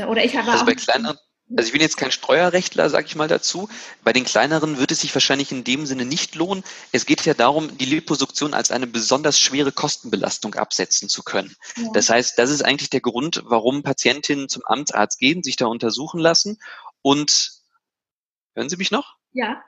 Oder 0.07 0.23
ich 0.23 0.37
habe 0.37 0.49
also 0.49 0.63
auch 0.63 0.67
bei 0.67 0.75
kleineren, 0.75 1.17
also 1.55 1.67
ich 1.67 1.71
bin 1.71 1.81
jetzt 1.81 1.97
kein 1.97 2.11
Steuerrechtler, 2.11 2.89
sage 2.89 3.07
ich 3.07 3.15
mal 3.15 3.27
dazu. 3.27 3.69
Bei 4.03 4.13
den 4.13 4.23
kleineren 4.23 4.77
wird 4.77 4.91
es 4.91 5.01
sich 5.01 5.15
wahrscheinlich 5.15 5.51
in 5.51 5.63
dem 5.63 5.85
Sinne 5.87 6.05
nicht 6.05 6.35
lohnen. 6.35 6.63
Es 6.91 7.07
geht 7.07 7.25
ja 7.25 7.33
darum, 7.33 7.75
die 7.77 7.85
Liposuktion 7.85 8.53
als 8.53 8.69
eine 8.69 8.85
besonders 8.85 9.39
schwere 9.39 9.71
Kostenbelastung 9.71 10.53
absetzen 10.55 11.09
zu 11.09 11.23
können. 11.23 11.55
Ja. 11.75 11.89
Das 11.93 12.09
heißt, 12.09 12.37
das 12.37 12.51
ist 12.51 12.63
eigentlich 12.63 12.91
der 12.91 13.01
Grund, 13.01 13.41
warum 13.45 13.81
Patientinnen 13.81 14.47
zum 14.47 14.63
Amtsarzt 14.65 15.17
gehen, 15.17 15.41
sich 15.41 15.55
da 15.55 15.65
untersuchen 15.65 16.19
lassen. 16.19 16.59
Und 17.01 17.53
hören 18.53 18.69
Sie 18.69 18.77
mich 18.77 18.91
noch? 18.91 19.15
Ja. 19.31 19.63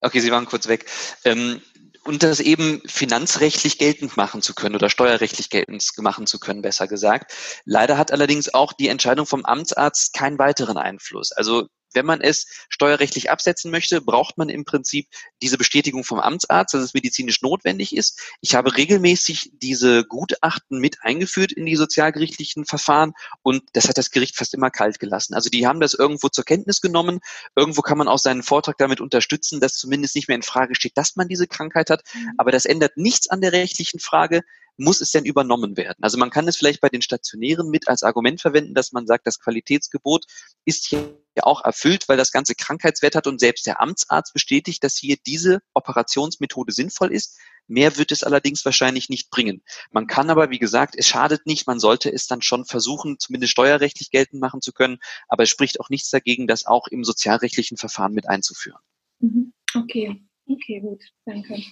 Okay, 0.00 0.20
Sie 0.20 0.32
waren 0.32 0.46
kurz 0.46 0.66
weg. 0.66 0.86
Ähm, 1.24 1.62
und 2.08 2.22
das 2.22 2.40
eben 2.40 2.80
finanzrechtlich 2.86 3.76
geltend 3.76 4.16
machen 4.16 4.40
zu 4.40 4.54
können 4.54 4.74
oder 4.74 4.88
steuerrechtlich 4.88 5.50
geltend 5.50 5.84
machen 5.98 6.26
zu 6.26 6.40
können, 6.40 6.62
besser 6.62 6.88
gesagt. 6.88 7.34
Leider 7.66 7.98
hat 7.98 8.12
allerdings 8.12 8.54
auch 8.54 8.72
die 8.72 8.88
Entscheidung 8.88 9.26
vom 9.26 9.44
Amtsarzt 9.44 10.14
keinen 10.14 10.38
weiteren 10.38 10.78
Einfluss. 10.78 11.32
Also 11.32 11.68
wenn 11.94 12.06
man 12.06 12.20
es 12.20 12.46
steuerrechtlich 12.68 13.30
absetzen 13.30 13.70
möchte, 13.70 14.00
braucht 14.00 14.38
man 14.38 14.48
im 14.48 14.64
Prinzip 14.64 15.08
diese 15.42 15.58
Bestätigung 15.58 16.04
vom 16.04 16.20
Amtsarzt, 16.20 16.74
dass 16.74 16.82
es 16.82 16.94
medizinisch 16.94 17.42
notwendig 17.42 17.94
ist. 17.96 18.20
Ich 18.40 18.54
habe 18.54 18.76
regelmäßig 18.76 19.52
diese 19.54 20.04
Gutachten 20.04 20.80
mit 20.80 20.98
eingeführt 21.02 21.52
in 21.52 21.66
die 21.66 21.76
sozialgerichtlichen 21.76 22.64
Verfahren 22.64 23.12
und 23.42 23.62
das 23.72 23.88
hat 23.88 23.98
das 23.98 24.10
Gericht 24.10 24.36
fast 24.36 24.54
immer 24.54 24.70
kalt 24.70 24.98
gelassen. 24.98 25.34
Also 25.34 25.50
die 25.50 25.66
haben 25.66 25.80
das 25.80 25.94
irgendwo 25.94 26.28
zur 26.28 26.44
Kenntnis 26.44 26.80
genommen. 26.80 27.20
Irgendwo 27.56 27.82
kann 27.82 27.98
man 27.98 28.08
auch 28.08 28.18
seinen 28.18 28.42
Vortrag 28.42 28.78
damit 28.78 29.00
unterstützen, 29.00 29.60
dass 29.60 29.74
zumindest 29.74 30.14
nicht 30.14 30.28
mehr 30.28 30.36
in 30.36 30.42
Frage 30.42 30.74
steht, 30.74 30.96
dass 30.96 31.16
man 31.16 31.28
diese 31.28 31.46
Krankheit 31.46 31.90
hat. 31.90 32.02
Mhm. 32.14 32.32
Aber 32.38 32.52
das 32.52 32.64
ändert 32.64 32.96
nichts 32.96 33.28
an 33.28 33.40
der 33.40 33.52
rechtlichen 33.52 34.00
Frage 34.00 34.42
muss 34.78 35.00
es 35.00 35.10
denn 35.10 35.24
übernommen 35.24 35.76
werden? 35.76 35.98
Also 36.02 36.18
man 36.18 36.30
kann 36.30 36.48
es 36.48 36.56
vielleicht 36.56 36.80
bei 36.80 36.88
den 36.88 37.02
Stationären 37.02 37.68
mit 37.68 37.88
als 37.88 38.02
Argument 38.02 38.40
verwenden, 38.40 38.74
dass 38.74 38.92
man 38.92 39.06
sagt, 39.06 39.26
das 39.26 39.40
Qualitätsgebot 39.40 40.24
ist 40.64 40.86
hier 40.86 41.18
auch 41.40 41.64
erfüllt, 41.64 42.08
weil 42.08 42.16
das 42.16 42.32
ganze 42.32 42.54
Krankheitswert 42.54 43.14
hat 43.14 43.26
und 43.26 43.40
selbst 43.40 43.66
der 43.66 43.80
Amtsarzt 43.80 44.32
bestätigt, 44.32 44.82
dass 44.82 44.96
hier 44.96 45.16
diese 45.26 45.60
Operationsmethode 45.74 46.72
sinnvoll 46.72 47.12
ist. 47.12 47.38
Mehr 47.66 47.96
wird 47.98 48.12
es 48.12 48.22
allerdings 48.22 48.64
wahrscheinlich 48.64 49.08
nicht 49.08 49.30
bringen. 49.30 49.62
Man 49.90 50.06
kann 50.06 50.30
aber, 50.30 50.50
wie 50.50 50.58
gesagt, 50.58 50.94
es 50.96 51.06
schadet 51.06 51.46
nicht, 51.46 51.66
man 51.66 51.78
sollte 51.78 52.10
es 52.10 52.26
dann 52.26 52.40
schon 52.40 52.64
versuchen, 52.64 53.18
zumindest 53.18 53.52
steuerrechtlich 53.52 54.10
geltend 54.10 54.40
machen 54.40 54.62
zu 54.62 54.72
können, 54.72 54.98
aber 55.28 55.42
es 55.42 55.50
spricht 55.50 55.80
auch 55.80 55.90
nichts 55.90 56.08
dagegen, 56.10 56.46
das 56.46 56.66
auch 56.66 56.86
im 56.86 57.04
sozialrechtlichen 57.04 57.76
Verfahren 57.76 58.14
mit 58.14 58.28
einzuführen. 58.28 58.80
Mhm. 59.20 59.52
Okay. 59.74 60.27
Okay, 60.48 60.80
gut, 60.80 61.04
danke. 61.26 61.62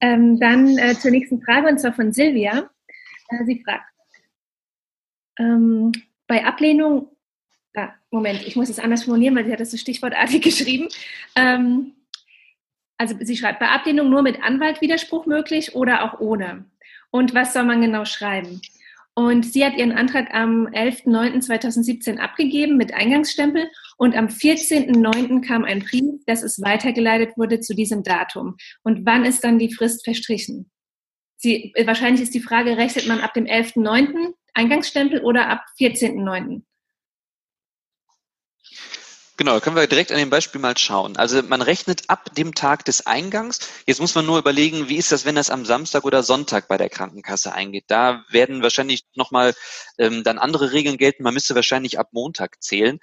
Ähm, 0.00 0.38
dann 0.38 0.76
äh, 0.76 0.94
zur 0.94 1.10
nächsten 1.10 1.40
Frage 1.40 1.68
und 1.68 1.78
zwar 1.78 1.94
von 1.94 2.12
Silvia. 2.12 2.70
Äh, 3.30 3.44
sie 3.46 3.62
fragt, 3.64 3.88
ähm, 5.38 5.92
bei 6.26 6.44
Ablehnung, 6.44 7.08
ah, 7.74 7.92
Moment, 8.10 8.46
ich 8.46 8.56
muss 8.56 8.68
es 8.68 8.78
anders 8.78 9.04
formulieren, 9.04 9.34
weil 9.34 9.46
sie 9.46 9.52
hat 9.52 9.60
das 9.60 9.70
so 9.70 9.76
stichwortartig 9.78 10.42
geschrieben. 10.42 10.88
Ähm, 11.34 11.94
also 12.98 13.16
sie 13.20 13.36
schreibt, 13.36 13.58
bei 13.58 13.68
Ablehnung 13.68 14.10
nur 14.10 14.22
mit 14.22 14.42
Anwaltwiderspruch 14.42 15.26
möglich 15.26 15.74
oder 15.74 16.04
auch 16.04 16.20
ohne? 16.20 16.66
Und 17.10 17.34
was 17.34 17.52
soll 17.54 17.64
man 17.64 17.80
genau 17.80 18.04
schreiben? 18.04 18.60
Und 19.14 19.46
sie 19.46 19.64
hat 19.64 19.76
ihren 19.76 19.92
Antrag 19.92 20.34
am 20.34 20.66
11.09.2017 20.66 22.18
abgegeben 22.18 22.76
mit 22.76 22.92
Eingangsstempel 22.92 23.70
und 23.96 24.16
am 24.16 24.26
14.09. 24.26 25.46
kam 25.46 25.64
ein 25.64 25.80
Brief, 25.80 26.24
dass 26.26 26.42
es 26.42 26.60
weitergeleitet 26.60 27.36
wurde 27.36 27.60
zu 27.60 27.74
diesem 27.74 28.02
Datum. 28.02 28.56
Und 28.82 29.06
wann 29.06 29.24
ist 29.24 29.44
dann 29.44 29.58
die 29.58 29.72
Frist 29.72 30.04
verstrichen? 30.04 30.70
Sie, 31.36 31.74
wahrscheinlich 31.84 32.22
ist 32.22 32.34
die 32.34 32.40
Frage, 32.40 32.76
rechnet 32.76 33.06
man 33.06 33.20
ab 33.20 33.34
dem 33.34 33.44
11.9. 33.44 34.32
Eingangsstempel 34.54 35.22
oder 35.22 35.48
ab 35.48 35.64
14.9.? 35.78 36.62
Genau, 39.36 39.58
können 39.58 39.74
wir 39.74 39.88
direkt 39.88 40.12
an 40.12 40.18
dem 40.18 40.30
Beispiel 40.30 40.60
mal 40.60 40.78
schauen. 40.78 41.16
Also 41.16 41.42
man 41.42 41.60
rechnet 41.60 42.08
ab 42.08 42.32
dem 42.36 42.54
Tag 42.54 42.84
des 42.84 43.04
Eingangs. 43.04 43.58
Jetzt 43.84 44.00
muss 44.00 44.14
man 44.14 44.24
nur 44.24 44.38
überlegen, 44.38 44.88
wie 44.88 44.96
ist 44.96 45.10
das, 45.10 45.24
wenn 45.24 45.34
das 45.34 45.50
am 45.50 45.64
Samstag 45.64 46.04
oder 46.04 46.22
Sonntag 46.22 46.68
bei 46.68 46.76
der 46.76 46.88
Krankenkasse 46.88 47.52
eingeht. 47.52 47.86
Da 47.88 48.24
werden 48.28 48.62
wahrscheinlich 48.62 49.02
nochmal 49.16 49.52
ähm, 49.98 50.22
dann 50.22 50.38
andere 50.38 50.70
Regeln 50.70 50.98
gelten. 50.98 51.24
Man 51.24 51.34
müsste 51.34 51.56
wahrscheinlich 51.56 51.98
ab 51.98 52.10
Montag 52.12 52.62
zählen. 52.62 53.00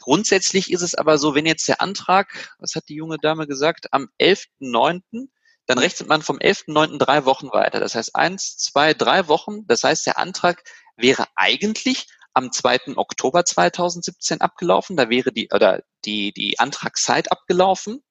Grundsätzlich 0.00 0.72
ist 0.72 0.82
es 0.82 0.94
aber 0.94 1.18
so, 1.18 1.34
wenn 1.34 1.46
jetzt 1.46 1.68
der 1.68 1.80
Antrag, 1.80 2.54
was 2.58 2.74
hat 2.74 2.88
die 2.88 2.94
junge 2.94 3.18
Dame 3.18 3.46
gesagt, 3.46 3.92
am 3.92 4.08
11.9., 4.20 5.28
dann 5.66 5.78
rechnet 5.78 6.08
man 6.08 6.22
vom 6.22 6.38
11.9. 6.38 6.98
drei 6.98 7.24
Wochen 7.26 7.52
weiter. 7.52 7.78
Das 7.78 7.94
heißt 7.94 8.16
eins, 8.16 8.56
zwei, 8.56 8.92
drei 8.92 9.28
Wochen. 9.28 9.66
Das 9.68 9.84
heißt, 9.84 10.04
der 10.06 10.18
Antrag 10.18 10.64
wäre 10.96 11.26
eigentlich 11.36 12.08
am 12.32 12.50
2. 12.50 12.96
Oktober 12.96 13.44
2017 13.44 14.40
abgelaufen. 14.40 14.96
Da 14.96 15.10
wäre 15.10 15.32
die, 15.32 15.48
oder 15.52 15.82
die, 16.04 16.32
die 16.32 16.58
Antragszeit 16.58 17.30
abgelaufen, 17.30 18.02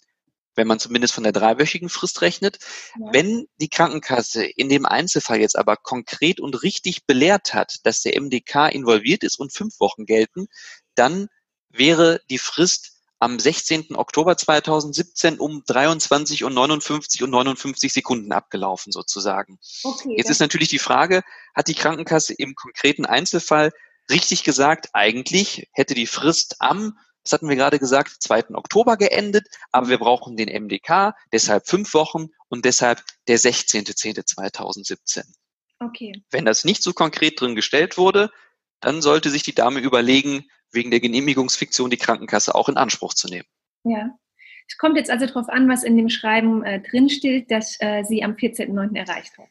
wenn 0.55 0.67
man 0.67 0.79
zumindest 0.79 1.13
von 1.13 1.23
der 1.23 1.33
dreiwöchigen 1.33 1.89
Frist 1.89 2.21
rechnet. 2.21 2.59
Ja. 2.97 3.13
Wenn 3.13 3.47
die 3.59 3.69
Krankenkasse 3.69 4.45
in 4.45 4.69
dem 4.69 4.85
Einzelfall 4.85 5.41
jetzt 5.41 5.57
aber 5.57 5.75
konkret 5.75 6.39
und 6.39 6.63
richtig 6.63 7.05
belehrt 7.07 7.53
hat, 7.53 7.77
dass 7.83 8.01
der 8.01 8.19
MDK 8.19 8.69
involviert 8.69 9.23
ist 9.23 9.39
und 9.39 9.53
fünf 9.53 9.79
Wochen 9.79 10.05
gelten, 10.05 10.47
dann 10.95 11.27
wäre 11.69 12.21
die 12.29 12.39
Frist 12.39 12.99
am 13.19 13.37
16. 13.37 13.95
Oktober 13.95 14.37
2017 14.37 15.39
um 15.39 15.63
23 15.65 16.45
und 16.45 16.53
59 16.53 17.21
und 17.23 17.31
59 17.31 17.91
Sekunden 17.91 18.31
abgelaufen 18.31 18.91
sozusagen. 18.91 19.59
Okay, 19.83 20.15
Jetzt 20.17 20.29
ist 20.29 20.39
natürlich 20.39 20.69
die 20.69 20.79
Frage, 20.79 21.21
hat 21.53 21.67
die 21.67 21.73
Krankenkasse 21.73 22.33
im 22.33 22.55
konkreten 22.55 23.05
Einzelfall 23.05 23.71
richtig 24.09 24.43
gesagt, 24.43 24.89
eigentlich 24.93 25.67
hätte 25.73 25.93
die 25.93 26.07
Frist 26.07 26.55
am, 26.59 26.97
das 27.23 27.33
hatten 27.33 27.49
wir 27.49 27.57
gerade 27.57 27.77
gesagt, 27.77 28.15
2. 28.19 28.55
Oktober 28.55 28.95
geendet, 28.95 29.47
aber 29.71 29.89
wir 29.89 29.99
brauchen 29.99 30.37
den 30.37 30.49
MDK, 30.49 31.13
deshalb 31.33 31.67
fünf 31.67 31.93
Wochen 31.93 32.29
und 32.47 32.63
deshalb 32.65 33.03
der 33.27 33.37
16.10.2017. 33.37 35.25
Okay. 35.79 36.23
Wenn 36.31 36.45
das 36.45 36.63
nicht 36.63 36.83
so 36.83 36.93
konkret 36.93 37.39
drin 37.39 37.55
gestellt 37.55 37.97
wurde, 37.97 38.31
dann 38.79 39.01
sollte 39.01 39.29
sich 39.29 39.43
die 39.43 39.53
Dame 39.53 39.81
überlegen, 39.81 40.49
wegen 40.71 40.91
der 40.91 40.99
Genehmigungsfiktion 40.99 41.89
die 41.89 41.97
Krankenkasse 41.97 42.55
auch 42.55 42.69
in 42.69 42.77
Anspruch 42.77 43.13
zu 43.13 43.27
nehmen. 43.27 43.47
Ja. 43.83 44.17
Es 44.67 44.77
kommt 44.77 44.97
jetzt 44.97 45.09
also 45.09 45.25
darauf 45.25 45.49
an, 45.49 45.67
was 45.67 45.83
in 45.83 45.97
dem 45.97 46.09
Schreiben 46.09 46.63
äh, 46.63 46.79
drinsteht, 46.79 47.49
dass 47.49 47.77
äh, 47.79 48.03
sie 48.03 48.23
am 48.23 48.33
14.09. 48.33 48.95
erreicht 48.95 49.37
hat. 49.37 49.49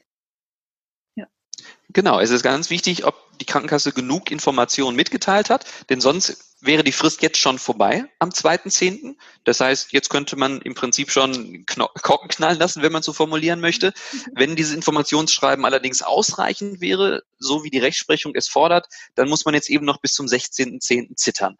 Genau, 1.91 2.21
es 2.21 2.31
ist 2.31 2.43
ganz 2.43 2.71
wichtig, 2.71 3.07
ob 3.07 3.16
die 3.39 3.47
Krankenkasse 3.47 3.93
genug 3.93 4.31
Informationen 4.31 4.97
mitgeteilt 4.97 5.49
hat, 5.49 5.66
denn 5.89 6.01
sonst 6.01 6.47
wäre 6.61 6.83
die 6.83 6.93
Frist 6.93 7.23
jetzt 7.23 7.39
schon 7.39 7.59
vorbei 7.59 8.05
am 8.19 8.31
2.10. 8.31 9.17
Das 9.45 9.61
heißt, 9.61 9.93
jetzt 9.93 10.11
könnte 10.11 10.37
man 10.37 10.61
im 10.63 10.75
Prinzip 10.75 11.11
schon 11.11 11.65
Korken 11.67 12.29
knallen 12.29 12.59
lassen, 12.59 12.83
wenn 12.83 12.93
man 12.93 13.03
so 13.03 13.13
formulieren 13.13 13.61
möchte. 13.61 13.93
Wenn 14.35 14.57
dieses 14.57 14.75
Informationsschreiben 14.75 15.65
allerdings 15.65 16.03
ausreichend 16.03 16.81
wäre, 16.81 17.23
so 17.39 17.65
wie 17.65 17.71
die 17.71 17.79
Rechtsprechung 17.79 18.35
es 18.35 18.49
fordert, 18.49 18.87
dann 19.15 19.29
muss 19.29 19.45
man 19.45 19.55
jetzt 19.55 19.71
eben 19.71 19.85
noch 19.85 20.01
bis 20.01 20.13
zum 20.13 20.27
16.10. 20.27 21.17
zittern. 21.17 21.57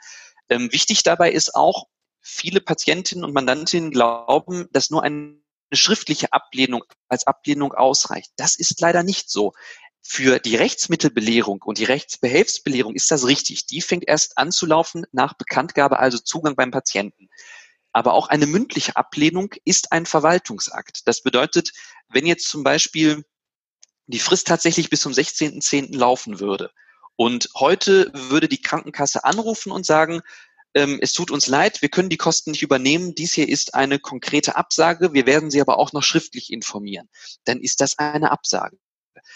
Ähm, 0.49 0.73
wichtig 0.73 1.03
dabei 1.03 1.31
ist 1.31 1.55
auch, 1.55 1.87
viele 2.21 2.61
Patientinnen 2.61 3.25
und 3.25 3.33
Mandantinnen 3.33 3.91
glauben, 3.91 4.69
dass 4.73 4.91
nur 4.91 5.03
eine 5.03 5.37
schriftliche 5.73 6.33
Ablehnung 6.33 6.85
als 7.09 7.27
Ablehnung 7.27 7.73
ausreicht. 7.73 8.33
Das 8.37 8.57
ist 8.57 8.81
leider 8.81 9.03
nicht 9.03 9.31
so. 9.31 9.53
Für 10.11 10.39
die 10.39 10.57
Rechtsmittelbelehrung 10.57 11.61
und 11.61 11.77
die 11.77 11.85
Rechtsbehelfsbelehrung 11.85 12.95
ist 12.95 13.11
das 13.11 13.27
richtig. 13.27 13.67
Die 13.67 13.83
fängt 13.83 14.09
erst 14.09 14.39
an 14.39 14.51
zu 14.51 14.65
laufen 14.65 15.05
nach 15.13 15.35
Bekanntgabe, 15.35 15.99
also 15.99 16.17
Zugang 16.17 16.57
beim 16.57 16.71
Patienten. 16.71 17.29
Aber 17.93 18.15
auch 18.15 18.29
eine 18.29 18.47
mündliche 18.47 18.97
Ablehnung 18.97 19.53
ist 19.67 19.93
ein 19.93 20.07
Verwaltungsakt. 20.07 21.07
Das 21.07 21.21
bedeutet, 21.21 21.73
wenn 22.09 22.25
jetzt 22.25 22.49
zum 22.49 22.65
Beispiel 22.65 23.23
die 24.07 24.19
Frist 24.19 24.47
tatsächlich 24.47 24.89
bis 24.89 25.03
zum 25.03 25.13
16.10. 25.13 25.95
laufen 25.95 26.41
würde 26.41 26.71
und 27.17 27.51
heute 27.55 28.11
würde 28.15 28.49
die 28.49 28.63
Krankenkasse 28.63 29.25
anrufen 29.25 29.71
und 29.71 29.85
sagen, 29.85 30.23
ähm, 30.73 30.99
es 31.03 31.13
tut 31.13 31.31
uns 31.31 31.49
leid, 31.49 31.83
wir 31.83 31.91
können 31.91 32.09
die 32.09 32.17
Kosten 32.17 32.53
nicht 32.53 32.63
übernehmen. 32.63 33.15
Dies 33.15 33.35
hier 33.35 33.47
ist 33.47 33.75
eine 33.75 33.99
konkrete 33.99 34.57
Absage. 34.57 35.13
Wir 35.13 35.27
werden 35.27 35.51
Sie 35.51 35.61
aber 35.61 35.79
auch 35.79 35.93
noch 35.93 36.03
schriftlich 36.03 36.51
informieren. 36.51 37.11
Dann 37.45 37.61
ist 37.61 37.83
das 37.83 37.99
eine 37.99 38.31
Absage. 38.31 38.79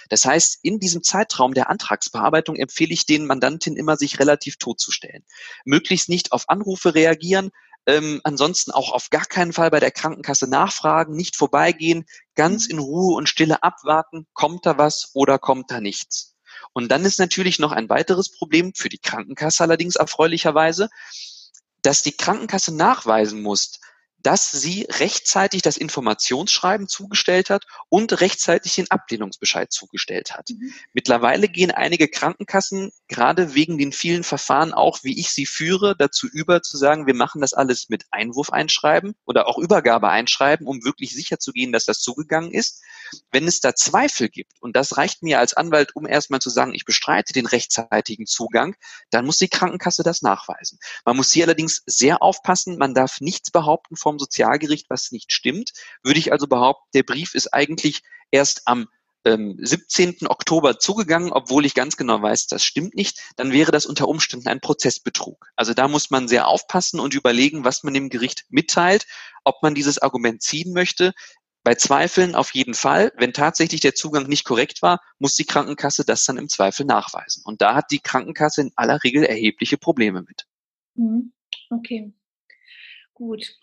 Das 0.09 0.25
heißt, 0.25 0.59
in 0.63 0.79
diesem 0.79 1.03
Zeitraum 1.03 1.55
der 1.55 1.71
Antragsbearbeitung 1.71 2.57
empfehle 2.57 2.93
ich 2.93 3.07
den 3.07 3.27
Mandantinnen 3.27 3.79
immer, 3.79 3.97
sich 3.97 4.19
relativ 4.19 4.57
totzustellen. 4.57 5.25
Möglichst 5.65 6.09
nicht 6.09 6.33
auf 6.33 6.49
Anrufe 6.49 6.95
reagieren, 6.95 7.51
ähm, 7.87 8.21
ansonsten 8.25 8.71
auch 8.71 8.93
auf 8.93 9.11
gar 9.11 9.25
keinen 9.25 9.53
Fall 9.53 9.71
bei 9.71 9.81
der 9.81 9.91
Krankenkasse 9.91 10.49
nachfragen, 10.49 11.17
nicht 11.17 11.37
vorbeigehen, 11.37 12.05
ganz 12.35 12.67
in 12.67 12.79
Ruhe 12.79 13.17
und 13.17 13.29
Stille 13.29 13.63
abwarten, 13.63 14.27
kommt 14.33 14.67
da 14.67 14.79
was 14.79 15.11
oder 15.15 15.39
kommt 15.39 15.71
da 15.71 15.81
nichts. 15.81 16.37
Und 16.73 16.91
dann 16.91 17.05
ist 17.05 17.19
natürlich 17.19 17.59
noch 17.59 17.73
ein 17.73 17.89
weiteres 17.89 18.31
Problem 18.31 18.73
für 18.75 18.89
die 18.89 18.99
Krankenkasse 18.99 19.63
allerdings 19.63 19.97
erfreulicherweise, 19.97 20.89
dass 21.83 22.03
die 22.03 22.17
Krankenkasse 22.17 22.75
nachweisen 22.75 23.43
muss, 23.43 23.81
dass 24.23 24.51
sie 24.51 24.87
rechtzeitig 24.89 25.63
das 25.63 25.77
Informationsschreiben 25.77 26.89
zugestellt 26.89 27.51
hat 27.51 27.67
und 27.89 28.21
rechtzeitig 28.21 28.75
den 28.75 28.91
Ablehnungsbescheid 28.91 29.73
zugestellt 29.73 30.35
hat. 30.35 30.51
Mhm. 30.51 30.73
Mittlerweile 30.93 31.49
gehen 31.49 31.71
einige 31.71 32.09
Krankenkassen 32.09 32.93
gerade 33.09 33.55
wegen 33.55 33.79
den 33.79 33.93
vielen 33.93 34.25
Verfahren 34.25 34.73
auch, 34.73 35.01
wie 35.03 35.19
ich 35.19 35.31
sie 35.31 35.47
führe, 35.47 35.95
dazu 35.97 36.27
über 36.27 36.63
zu 36.63 36.77
sagen, 36.77 37.07
wir 37.07 37.15
machen 37.15 37.41
das 37.41 37.53
alles 37.53 37.89
mit 37.89 38.05
Einwurf 38.11 38.51
einschreiben 38.51 39.15
oder 39.25 39.47
auch 39.49 39.59
Übergabe 39.59 40.09
einschreiben, 40.09 40.67
um 40.67 40.85
wirklich 40.85 41.13
sicher 41.15 41.39
zu 41.39 41.53
gehen, 41.53 41.73
dass 41.73 41.85
das 41.85 41.99
zugegangen 42.01 42.53
ist. 42.53 42.83
Wenn 43.31 43.47
es 43.47 43.61
da 43.61 43.75
Zweifel 43.75 44.29
gibt, 44.29 44.53
und 44.61 44.77
das 44.77 44.97
reicht 44.97 45.23
mir 45.23 45.39
als 45.39 45.55
Anwalt, 45.55 45.95
um 45.95 46.07
erstmal 46.07 46.41
zu 46.41 46.51
sagen, 46.51 46.75
ich 46.75 46.85
bestreite 46.85 47.33
den 47.33 47.47
rechtzeitigen 47.47 48.27
Zugang, 48.27 48.75
dann 49.11 49.27
muss 49.27 49.39
die 49.39 49.49
Krankenkasse 49.49 50.03
das 50.03 50.23
nachweisen. 50.23 50.79
Man 51.05 51.17
muss 51.17 51.33
hier 51.33 51.45
allerdings 51.45 51.83
sehr 51.87 52.23
aufpassen, 52.23 52.79
man 52.79 52.95
darf 52.95 53.21
nichts 53.21 53.51
behaupten 53.51 53.97
vom 53.97 54.12
Sozialgericht, 54.19 54.91
was 54.91 55.13
nicht 55.13 55.33
stimmt. 55.33 55.73
Würde 56.03 56.19
ich 56.19 56.33
also 56.33 56.47
behaupten, 56.47 56.89
der 56.95 57.03
Brief 57.03 57.35
ist 57.35 57.53
eigentlich 57.53 58.03
erst 58.31 58.63
am 58.67 58.89
ähm, 59.25 59.57
17. 59.61 60.27
Oktober 60.27 60.79
zugegangen, 60.79 61.33
obwohl 61.33 61.65
ich 61.65 61.75
ganz 61.75 61.97
genau 61.97 62.21
weiß, 62.21 62.47
das 62.47 62.65
stimmt 62.65 62.95
nicht, 62.95 63.21
dann 63.37 63.53
wäre 63.53 63.73
das 63.73 63.87
unter 63.87 64.09
Umständen 64.09 64.49
ein 64.49 64.61
Prozessbetrug. 64.61 65.47
Also 65.57 65.75
da 65.75 65.89
muss 65.89 66.11
man 66.11 66.29
sehr 66.29 66.49
aufpassen 66.49 67.01
und 67.01 67.15
überlegen, 67.15 67.65
was 67.65 67.83
man 67.83 67.95
dem 67.95 68.09
Gericht 68.09 68.45
mitteilt, 68.49 69.07
ob 69.45 69.63
man 69.63 69.75
dieses 69.75 69.99
Argument 69.99 70.43
ziehen 70.43 70.73
möchte. 70.73 71.13
Bei 71.65 71.77
Zweifeln 71.77 72.35
auf 72.35 72.55
jeden 72.55 72.75
Fall. 72.75 73.13
Wenn 73.17 73.33
tatsächlich 73.33 73.81
der 73.81 73.95
Zugang 73.95 74.27
nicht 74.27 74.45
korrekt 74.45 74.83
war, 74.83 75.01
muss 75.21 75.37
die 75.37 75.45
Krankenkasse 75.45 76.05
das 76.05 76.25
dann 76.25 76.37
im 76.37 76.49
Zweifel 76.49 76.85
nachweisen. 76.85 77.43
Und 77.47 77.63
da 77.63 77.77
hat 77.77 77.93
die 77.93 78.01
Krankenkasse 78.01 78.63
in 78.63 78.73
aller 78.75 79.05
Regel 79.05 79.23
erhebliche 79.23 79.79
Probleme 79.79 80.23
mit. 80.23 80.47
Mhm. 80.97 81.33
Okay. 81.71 82.13
Gut. 83.23 83.55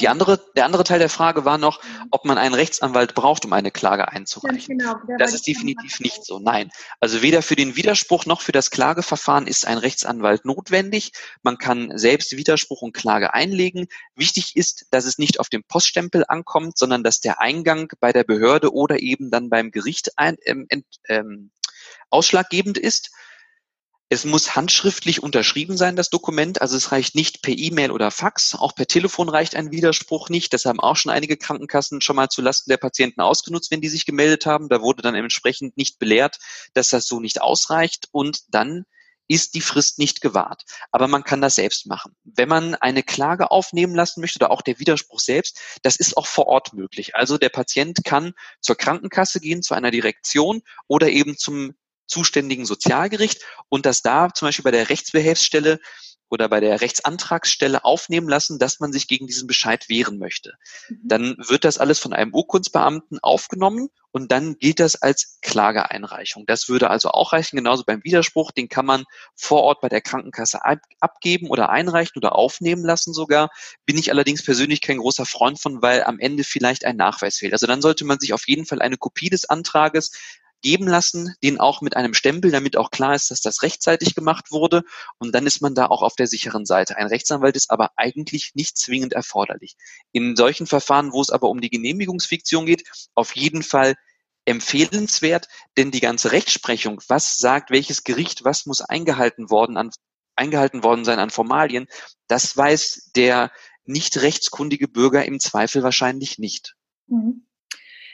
Die 0.00 0.08
andere, 0.08 0.38
der 0.54 0.66
andere 0.66 0.84
Teil 0.84 0.98
der 0.98 1.08
Frage 1.08 1.46
war 1.46 1.56
noch, 1.56 1.80
ob 2.10 2.26
man 2.26 2.36
einen 2.36 2.54
Rechtsanwalt 2.54 3.14
braucht, 3.14 3.46
um 3.46 3.52
eine 3.54 3.70
Klage 3.70 4.08
einzureichen. 4.08 4.78
Genau, 4.78 4.96
das 5.18 5.32
ist 5.32 5.46
definitiv 5.46 6.00
nicht 6.00 6.24
so. 6.24 6.38
Nein. 6.38 6.70
Also 7.00 7.22
weder 7.22 7.40
für 7.40 7.56
den 7.56 7.74
Widerspruch 7.74 8.26
noch 8.26 8.42
für 8.42 8.52
das 8.52 8.70
Klageverfahren 8.70 9.46
ist 9.46 9.66
ein 9.66 9.78
Rechtsanwalt 9.78 10.44
notwendig. 10.44 11.12
Man 11.42 11.56
kann 11.56 11.96
selbst 11.96 12.36
Widerspruch 12.36 12.82
und 12.82 12.92
Klage 12.92 13.32
einlegen. 13.32 13.88
Wichtig 14.14 14.56
ist, 14.56 14.86
dass 14.90 15.06
es 15.06 15.18
nicht 15.18 15.40
auf 15.40 15.48
dem 15.48 15.64
Poststempel 15.64 16.24
ankommt, 16.28 16.76
sondern 16.76 17.02
dass 17.02 17.20
der 17.20 17.40
Eingang 17.40 17.92
bei 17.98 18.12
der 18.12 18.24
Behörde 18.24 18.74
oder 18.74 19.00
eben 19.00 19.30
dann 19.30 19.48
beim 19.48 19.70
Gericht 19.70 20.18
ein, 20.18 20.36
ähm, 20.44 20.66
ähm, 21.08 21.50
ausschlaggebend 22.10 22.76
ist. 22.76 23.10
Es 24.12 24.26
muss 24.26 24.54
handschriftlich 24.54 25.22
unterschrieben 25.22 25.78
sein, 25.78 25.96
das 25.96 26.10
Dokument. 26.10 26.60
Also 26.60 26.76
es 26.76 26.92
reicht 26.92 27.14
nicht 27.14 27.40
per 27.40 27.56
E-Mail 27.56 27.90
oder 27.90 28.10
Fax. 28.10 28.54
Auch 28.54 28.74
per 28.74 28.86
Telefon 28.86 29.30
reicht 29.30 29.56
ein 29.56 29.70
Widerspruch 29.70 30.28
nicht. 30.28 30.52
Das 30.52 30.66
haben 30.66 30.80
auch 30.80 30.96
schon 30.96 31.10
einige 31.10 31.38
Krankenkassen 31.38 32.02
schon 32.02 32.16
mal 32.16 32.28
zulasten 32.28 32.70
der 32.70 32.76
Patienten 32.76 33.22
ausgenutzt, 33.22 33.70
wenn 33.70 33.80
die 33.80 33.88
sich 33.88 34.04
gemeldet 34.04 34.44
haben. 34.44 34.68
Da 34.68 34.82
wurde 34.82 35.00
dann 35.00 35.14
entsprechend 35.14 35.78
nicht 35.78 35.98
belehrt, 35.98 36.36
dass 36.74 36.90
das 36.90 37.06
so 37.06 37.20
nicht 37.20 37.40
ausreicht. 37.40 38.10
Und 38.12 38.40
dann 38.50 38.84
ist 39.28 39.54
die 39.54 39.62
Frist 39.62 39.98
nicht 39.98 40.20
gewahrt. 40.20 40.64
Aber 40.90 41.08
man 41.08 41.24
kann 41.24 41.40
das 41.40 41.54
selbst 41.54 41.86
machen. 41.86 42.14
Wenn 42.22 42.50
man 42.50 42.74
eine 42.74 43.02
Klage 43.02 43.50
aufnehmen 43.50 43.94
lassen 43.94 44.20
möchte 44.20 44.40
oder 44.40 44.50
auch 44.50 44.60
der 44.60 44.78
Widerspruch 44.78 45.20
selbst, 45.20 45.58
das 45.80 45.96
ist 45.96 46.18
auch 46.18 46.26
vor 46.26 46.48
Ort 46.48 46.74
möglich. 46.74 47.16
Also 47.16 47.38
der 47.38 47.48
Patient 47.48 48.04
kann 48.04 48.34
zur 48.60 48.76
Krankenkasse 48.76 49.40
gehen, 49.40 49.62
zu 49.62 49.72
einer 49.72 49.90
Direktion 49.90 50.60
oder 50.86 51.08
eben 51.08 51.38
zum 51.38 51.72
zuständigen 52.12 52.66
Sozialgericht 52.66 53.42
und 53.68 53.86
dass 53.86 54.02
da 54.02 54.32
zum 54.32 54.48
Beispiel 54.48 54.64
bei 54.64 54.70
der 54.70 54.90
Rechtsbehelfsstelle 54.90 55.80
oder 56.32 56.48
bei 56.48 56.60
der 56.60 56.80
Rechtsantragsstelle 56.80 57.84
aufnehmen 57.84 58.26
lassen, 58.26 58.58
dass 58.58 58.80
man 58.80 58.90
sich 58.90 59.06
gegen 59.06 59.26
diesen 59.26 59.46
Bescheid 59.46 59.90
wehren 59.90 60.18
möchte. 60.18 60.54
Mhm. 60.88 61.00
Dann 61.04 61.36
wird 61.46 61.64
das 61.64 61.76
alles 61.76 61.98
von 61.98 62.14
einem 62.14 62.34
Urkundsbeamten 62.34 63.18
aufgenommen 63.20 63.90
und 64.12 64.32
dann 64.32 64.58
gilt 64.58 64.80
das 64.80 64.96
als 64.96 65.38
Klageeinreichung. 65.42 66.46
Das 66.46 66.70
würde 66.70 66.88
also 66.88 67.10
auch 67.10 67.34
reichen, 67.34 67.56
genauso 67.56 67.84
beim 67.84 68.02
Widerspruch, 68.02 68.50
den 68.50 68.70
kann 68.70 68.86
man 68.86 69.04
vor 69.34 69.62
Ort 69.62 69.82
bei 69.82 69.90
der 69.90 70.00
Krankenkasse 70.00 70.64
ab 70.64 70.78
abgeben 71.00 71.50
oder 71.50 71.68
einreichen 71.68 72.16
oder 72.16 72.34
aufnehmen 72.34 72.82
lassen 72.82 73.12
sogar. 73.12 73.50
Bin 73.84 73.98
ich 73.98 74.10
allerdings 74.10 74.42
persönlich 74.42 74.80
kein 74.80 74.98
großer 74.98 75.26
Freund 75.26 75.60
von, 75.60 75.82
weil 75.82 76.02
am 76.04 76.18
Ende 76.18 76.44
vielleicht 76.44 76.86
ein 76.86 76.96
Nachweis 76.96 77.36
fehlt. 77.36 77.52
Also 77.52 77.66
dann 77.66 77.82
sollte 77.82 78.06
man 78.06 78.18
sich 78.18 78.32
auf 78.32 78.48
jeden 78.48 78.64
Fall 78.64 78.80
eine 78.80 78.96
Kopie 78.96 79.28
des 79.28 79.44
Antrages 79.44 80.12
geben 80.62 80.86
lassen, 80.86 81.34
den 81.42 81.60
auch 81.60 81.80
mit 81.80 81.96
einem 81.96 82.14
Stempel, 82.14 82.50
damit 82.50 82.76
auch 82.76 82.90
klar 82.90 83.14
ist, 83.14 83.30
dass 83.30 83.40
das 83.40 83.62
rechtzeitig 83.62 84.14
gemacht 84.14 84.50
wurde. 84.50 84.82
Und 85.18 85.34
dann 85.34 85.46
ist 85.46 85.60
man 85.60 85.74
da 85.74 85.86
auch 85.86 86.02
auf 86.02 86.14
der 86.14 86.26
sicheren 86.26 86.64
Seite. 86.64 86.96
Ein 86.96 87.08
Rechtsanwalt 87.08 87.56
ist 87.56 87.70
aber 87.70 87.90
eigentlich 87.96 88.52
nicht 88.54 88.78
zwingend 88.78 89.12
erforderlich. 89.12 89.76
In 90.12 90.36
solchen 90.36 90.66
Verfahren, 90.66 91.12
wo 91.12 91.20
es 91.20 91.30
aber 91.30 91.48
um 91.48 91.60
die 91.60 91.70
Genehmigungsfiktion 91.70 92.66
geht, 92.66 92.84
auf 93.14 93.36
jeden 93.36 93.62
Fall 93.62 93.94
empfehlenswert, 94.44 95.48
denn 95.76 95.90
die 95.90 96.00
ganze 96.00 96.32
Rechtsprechung, 96.32 97.00
was 97.08 97.38
sagt 97.38 97.70
welches 97.70 98.02
Gericht, 98.04 98.44
was 98.44 98.66
muss 98.66 98.80
eingehalten 98.80 99.50
worden 99.50 99.76
an 99.76 99.90
eingehalten 100.34 100.82
worden 100.82 101.04
sein 101.04 101.18
an 101.18 101.30
Formalien, 101.30 101.86
das 102.26 102.56
weiß 102.56 103.10
der 103.14 103.52
nicht 103.84 104.22
rechtskundige 104.22 104.88
Bürger 104.88 105.24
im 105.24 105.40
Zweifel 105.40 105.82
wahrscheinlich 105.82 106.38
nicht. 106.38 106.74
Mhm. 107.06 107.46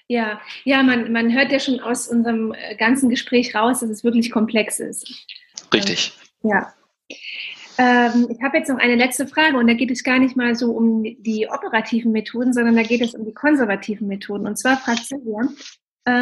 Ja, 0.09 0.41
ja, 0.65 0.83
man, 0.83 1.13
man 1.13 1.33
hört 1.33 1.53
ja 1.53 1.61
schon 1.61 1.81
aus 1.81 2.09
unserem 2.09 2.53
äh, 2.53 2.75
ganzen 2.77 3.11
Gespräch 3.11 3.55
raus, 3.55 3.81
dass 3.81 3.91
es 3.91 4.05
wirklich 4.05 4.31
komplex 4.31 4.81
ist. 4.81 5.27
Richtig. 5.73 6.13
Ja. 6.43 6.73
Ähm, 7.77 8.27
ich 8.31 8.43
habe 8.43 8.57
jetzt 8.57 8.69
noch 8.71 8.79
eine 8.79 8.97
letzte 8.97 9.27
Frage 9.27 9.59
und 9.59 9.67
da 9.69 9.75
geht 9.75 9.91
es 9.91 10.03
gar 10.03 10.19
nicht 10.19 10.35
mal 10.35 10.57
so 10.57 10.73
um 10.73 11.03
die 11.05 11.47
operativen 11.49 12.11
Methoden, 12.11 12.53
sondern 12.53 12.75
da 12.75 12.83
geht 12.83 13.03
es 13.03 13.15
um 13.15 13.25
die 13.25 13.35
konservativen 13.35 14.09
Methoden. 14.09 14.47
Und 14.47 14.59
zwar 14.59 14.79
fragt 14.79 15.05
Silvia, 15.05 15.43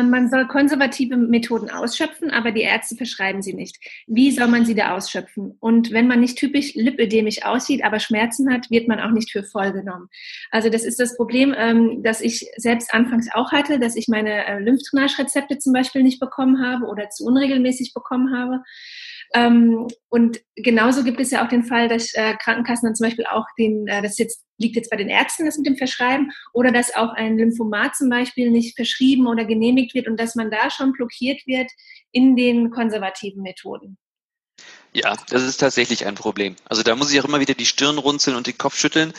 man 0.02 0.28
soll 0.30 0.46
konservative 0.46 1.16
Methoden 1.16 1.70
ausschöpfen, 1.70 2.30
aber 2.30 2.50
die 2.50 2.62
Ärzte 2.62 2.96
verschreiben 2.96 3.42
sie 3.42 3.54
nicht. 3.54 3.76
Wie 4.06 4.30
soll 4.30 4.48
man 4.48 4.64
sie 4.64 4.74
da 4.74 4.96
ausschöpfen? 4.96 5.56
Und 5.60 5.92
wenn 5.92 6.08
man 6.08 6.20
nicht 6.20 6.38
typisch 6.38 6.74
lipödemisch 6.74 7.44
aussieht, 7.44 7.84
aber 7.84 8.00
Schmerzen 8.00 8.52
hat, 8.52 8.70
wird 8.70 8.88
man 8.88 9.00
auch 9.00 9.10
nicht 9.10 9.30
für 9.30 9.42
voll 9.42 9.72
genommen. 9.72 10.08
Also 10.50 10.70
das 10.70 10.84
ist 10.84 10.98
das 10.98 11.16
Problem, 11.16 11.54
ähm, 11.56 12.02
das 12.02 12.20
ich 12.20 12.46
selbst 12.56 12.92
anfangs 12.92 13.28
auch 13.32 13.52
hatte, 13.52 13.78
dass 13.78 13.96
ich 13.96 14.08
meine 14.08 14.46
äh, 14.46 14.58
Lymphdrainage-Rezepte 14.60 15.58
zum 15.58 15.72
Beispiel 15.72 16.02
nicht 16.02 16.20
bekommen 16.20 16.64
habe 16.64 16.86
oder 16.86 17.10
zu 17.10 17.24
unregelmäßig 17.24 17.94
bekommen 17.94 18.36
habe. 18.36 18.62
Ähm, 19.34 19.86
und 20.08 20.40
genauso 20.54 21.04
gibt 21.04 21.20
es 21.20 21.30
ja 21.30 21.44
auch 21.44 21.48
den 21.48 21.64
Fall, 21.64 21.88
dass 21.88 22.14
äh, 22.14 22.34
Krankenkassen 22.42 22.86
dann 22.86 22.94
zum 22.94 23.06
Beispiel 23.06 23.26
auch 23.26 23.44
den, 23.58 23.86
äh, 23.86 24.02
das 24.02 24.18
jetzt 24.18 24.44
liegt 24.58 24.76
jetzt 24.76 24.90
bei 24.90 24.96
den 24.96 25.08
Ärzten, 25.08 25.44
das 25.44 25.58
mit 25.58 25.66
dem 25.66 25.76
Verschreiben, 25.76 26.32
oder 26.52 26.72
dass 26.72 26.94
auch 26.94 27.12
ein 27.12 27.36
Lymphomat 27.36 27.94
zum 27.94 28.08
Beispiel 28.08 28.50
nicht 28.50 28.76
verschrieben 28.76 29.26
oder 29.26 29.44
genehmigt 29.44 29.94
wird 29.94 30.08
und 30.08 30.18
dass 30.18 30.34
man 30.34 30.50
da 30.50 30.70
schon 30.70 30.92
blockiert 30.92 31.46
wird 31.46 31.70
in 32.12 32.36
den 32.36 32.70
konservativen 32.70 33.42
Methoden. 33.42 33.98
Ja, 34.92 35.14
das 35.28 35.42
ist 35.42 35.58
tatsächlich 35.58 36.06
ein 36.06 36.14
Problem. 36.14 36.56
Also 36.64 36.82
da 36.82 36.96
muss 36.96 37.12
ich 37.12 37.20
auch 37.20 37.26
immer 37.26 37.40
wieder 37.40 37.54
die 37.54 37.66
Stirn 37.66 37.98
runzeln 37.98 38.34
und 38.34 38.46
den 38.46 38.56
Kopf 38.56 38.78
schütteln. 38.78 39.12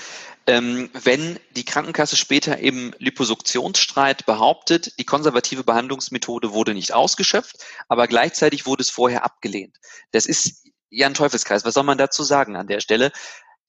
Ähm, 0.48 0.90
wenn 0.94 1.40
die 1.56 1.66
Krankenkasse 1.66 2.16
später 2.16 2.58
im 2.58 2.96
Liposuktionsstreit 3.00 4.26
behauptet, 4.26 4.98
die 4.98 5.04
konservative 5.04 5.64
Behandlungsmethode 5.64 6.54
wurde 6.54 6.74
nicht 6.74 6.94
ausgeschöpft, 6.94 7.58
aber 7.90 8.08
gleichzeitig 8.08 8.66
wurde 8.66 8.82
es 8.82 8.90
vorher 8.90 9.24
abgelehnt. 9.24 9.78
Das 10.12 10.26
ist 10.26 10.68
ja 10.90 11.06
ein 11.06 11.14
Teufelskreis. 11.14 11.66
Was 11.66 11.74
soll 11.74 11.84
man 11.84 11.98
dazu 11.98 12.24
sagen 12.24 12.56
an 12.56 12.68
der 12.68 12.80
Stelle? 12.80 13.12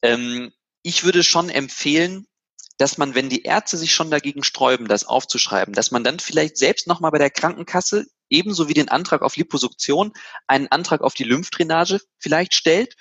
Ähm, 0.03 0.53
ich 0.83 1.05
würde 1.05 1.25
schon 1.25 1.51
empfehlen, 1.51 2.27
dass 2.79 2.97
man, 2.97 3.15
wenn 3.15 3.29
die 3.29 3.43
Ärzte 3.43 3.77
sich 3.77 3.93
schon 3.93 4.11
dagegen 4.11 4.45
sträuben, 4.45 4.89
das 4.89 5.05
aufzuschreiben, 5.05 5.75
dass 5.75 5.91
man 5.91 6.05
dann 6.05 6.21
vielleicht 6.21 6.57
selbst 6.57 6.87
nochmal 6.87 7.11
bei 7.11 7.19
der 7.19 7.31
Krankenkasse 7.31 8.07
ebenso 8.31 8.69
wie 8.69 8.75
den 8.75 8.89
Antrag 8.89 9.23
auf 9.23 9.37
Liposuktion 9.37 10.13
einen 10.47 10.69
Antrag 10.69 11.03
auf 11.03 11.15
die 11.15 11.25
Lymphdrainage 11.25 12.01
vielleicht 12.19 12.55
stellt. 12.55 12.97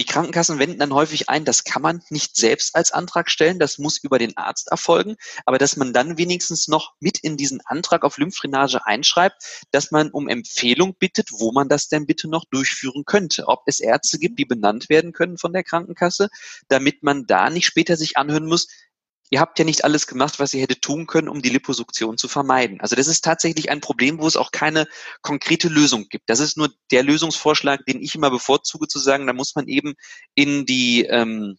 Die 0.00 0.06
Krankenkassen 0.06 0.58
wenden 0.58 0.80
dann 0.80 0.92
häufig 0.92 1.28
ein, 1.28 1.44
das 1.44 1.62
kann 1.62 1.80
man 1.80 2.02
nicht 2.10 2.34
selbst 2.34 2.74
als 2.74 2.90
Antrag 2.90 3.30
stellen, 3.30 3.60
das 3.60 3.78
muss 3.78 3.98
über 3.98 4.18
den 4.18 4.36
Arzt 4.36 4.66
erfolgen, 4.72 5.14
aber 5.46 5.56
dass 5.56 5.76
man 5.76 5.92
dann 5.92 6.18
wenigstens 6.18 6.66
noch 6.66 6.94
mit 6.98 7.18
in 7.18 7.36
diesen 7.36 7.60
Antrag 7.64 8.02
auf 8.02 8.18
Lymphdrainage 8.18 8.84
einschreibt, 8.84 9.36
dass 9.70 9.92
man 9.92 10.10
um 10.10 10.26
Empfehlung 10.26 10.96
bittet, 10.98 11.28
wo 11.30 11.52
man 11.52 11.68
das 11.68 11.86
denn 11.86 12.06
bitte 12.06 12.26
noch 12.26 12.44
durchführen 12.50 13.04
könnte, 13.04 13.46
ob 13.46 13.62
es 13.66 13.78
Ärzte 13.78 14.18
gibt, 14.18 14.40
die 14.40 14.46
benannt 14.46 14.88
werden 14.88 15.12
können 15.12 15.38
von 15.38 15.52
der 15.52 15.62
Krankenkasse, 15.62 16.28
damit 16.66 17.04
man 17.04 17.26
da 17.26 17.48
nicht 17.48 17.66
später 17.66 17.96
sich 17.96 18.16
anhören 18.16 18.46
muss, 18.46 18.66
ihr 19.34 19.40
habt 19.40 19.58
ja 19.58 19.64
nicht 19.64 19.82
alles 19.82 20.06
gemacht, 20.06 20.38
was 20.38 20.54
ihr 20.54 20.62
hättet 20.62 20.82
tun 20.82 21.08
können, 21.08 21.28
um 21.28 21.42
die 21.42 21.48
Liposuktion 21.48 22.16
zu 22.16 22.28
vermeiden. 22.28 22.80
Also 22.80 22.94
das 22.94 23.08
ist 23.08 23.24
tatsächlich 23.24 23.68
ein 23.68 23.80
Problem, 23.80 24.20
wo 24.20 24.28
es 24.28 24.36
auch 24.36 24.52
keine 24.52 24.86
konkrete 25.22 25.66
Lösung 25.66 26.06
gibt. 26.08 26.30
Das 26.30 26.38
ist 26.38 26.56
nur 26.56 26.70
der 26.92 27.02
Lösungsvorschlag, 27.02 27.84
den 27.84 28.00
ich 28.00 28.14
immer 28.14 28.30
bevorzuge 28.30 28.86
zu 28.86 29.00
sagen, 29.00 29.26
da 29.26 29.32
muss 29.32 29.56
man 29.56 29.66
eben 29.66 29.94
in 30.36 30.66
die 30.66 31.02
ähm, 31.06 31.58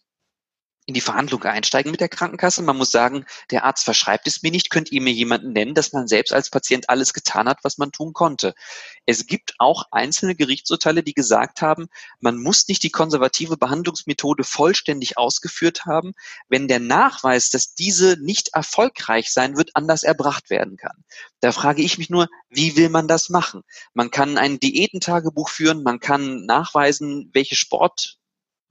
in 0.86 0.94
die 0.94 1.00
Verhandlung 1.00 1.42
einsteigen 1.42 1.90
mit 1.90 2.00
der 2.00 2.08
Krankenkasse. 2.08 2.62
Man 2.62 2.76
muss 2.76 2.92
sagen, 2.92 3.26
der 3.50 3.64
Arzt 3.64 3.84
verschreibt 3.84 4.28
es 4.28 4.42
mir 4.42 4.52
nicht. 4.52 4.70
Könnt 4.70 4.92
ihr 4.92 5.02
mir 5.02 5.12
jemanden 5.12 5.52
nennen, 5.52 5.74
dass 5.74 5.92
man 5.92 6.06
selbst 6.06 6.32
als 6.32 6.48
Patient 6.48 6.88
alles 6.88 7.12
getan 7.12 7.48
hat, 7.48 7.58
was 7.62 7.76
man 7.76 7.90
tun 7.90 8.12
konnte? 8.12 8.54
Es 9.04 9.26
gibt 9.26 9.54
auch 9.58 9.86
einzelne 9.90 10.36
Gerichtsurteile, 10.36 11.02
die 11.02 11.12
gesagt 11.12 11.60
haben, 11.60 11.88
man 12.20 12.36
muss 12.36 12.68
nicht 12.68 12.84
die 12.84 12.90
konservative 12.90 13.56
Behandlungsmethode 13.56 14.44
vollständig 14.44 15.18
ausgeführt 15.18 15.86
haben, 15.86 16.12
wenn 16.48 16.68
der 16.68 16.80
Nachweis, 16.80 17.50
dass 17.50 17.74
diese 17.74 18.16
nicht 18.20 18.50
erfolgreich 18.54 19.32
sein 19.32 19.56
wird, 19.56 19.70
anders 19.74 20.04
erbracht 20.04 20.50
werden 20.50 20.76
kann. 20.76 21.04
Da 21.40 21.50
frage 21.50 21.82
ich 21.82 21.98
mich 21.98 22.10
nur, 22.10 22.28
wie 22.48 22.76
will 22.76 22.90
man 22.90 23.08
das 23.08 23.28
machen? 23.28 23.62
Man 23.92 24.12
kann 24.12 24.38
ein 24.38 24.60
Diätentagebuch 24.60 25.48
führen, 25.48 25.82
man 25.82 25.98
kann 25.98 26.46
nachweisen, 26.46 27.30
welche 27.32 27.56
Sport 27.56 28.18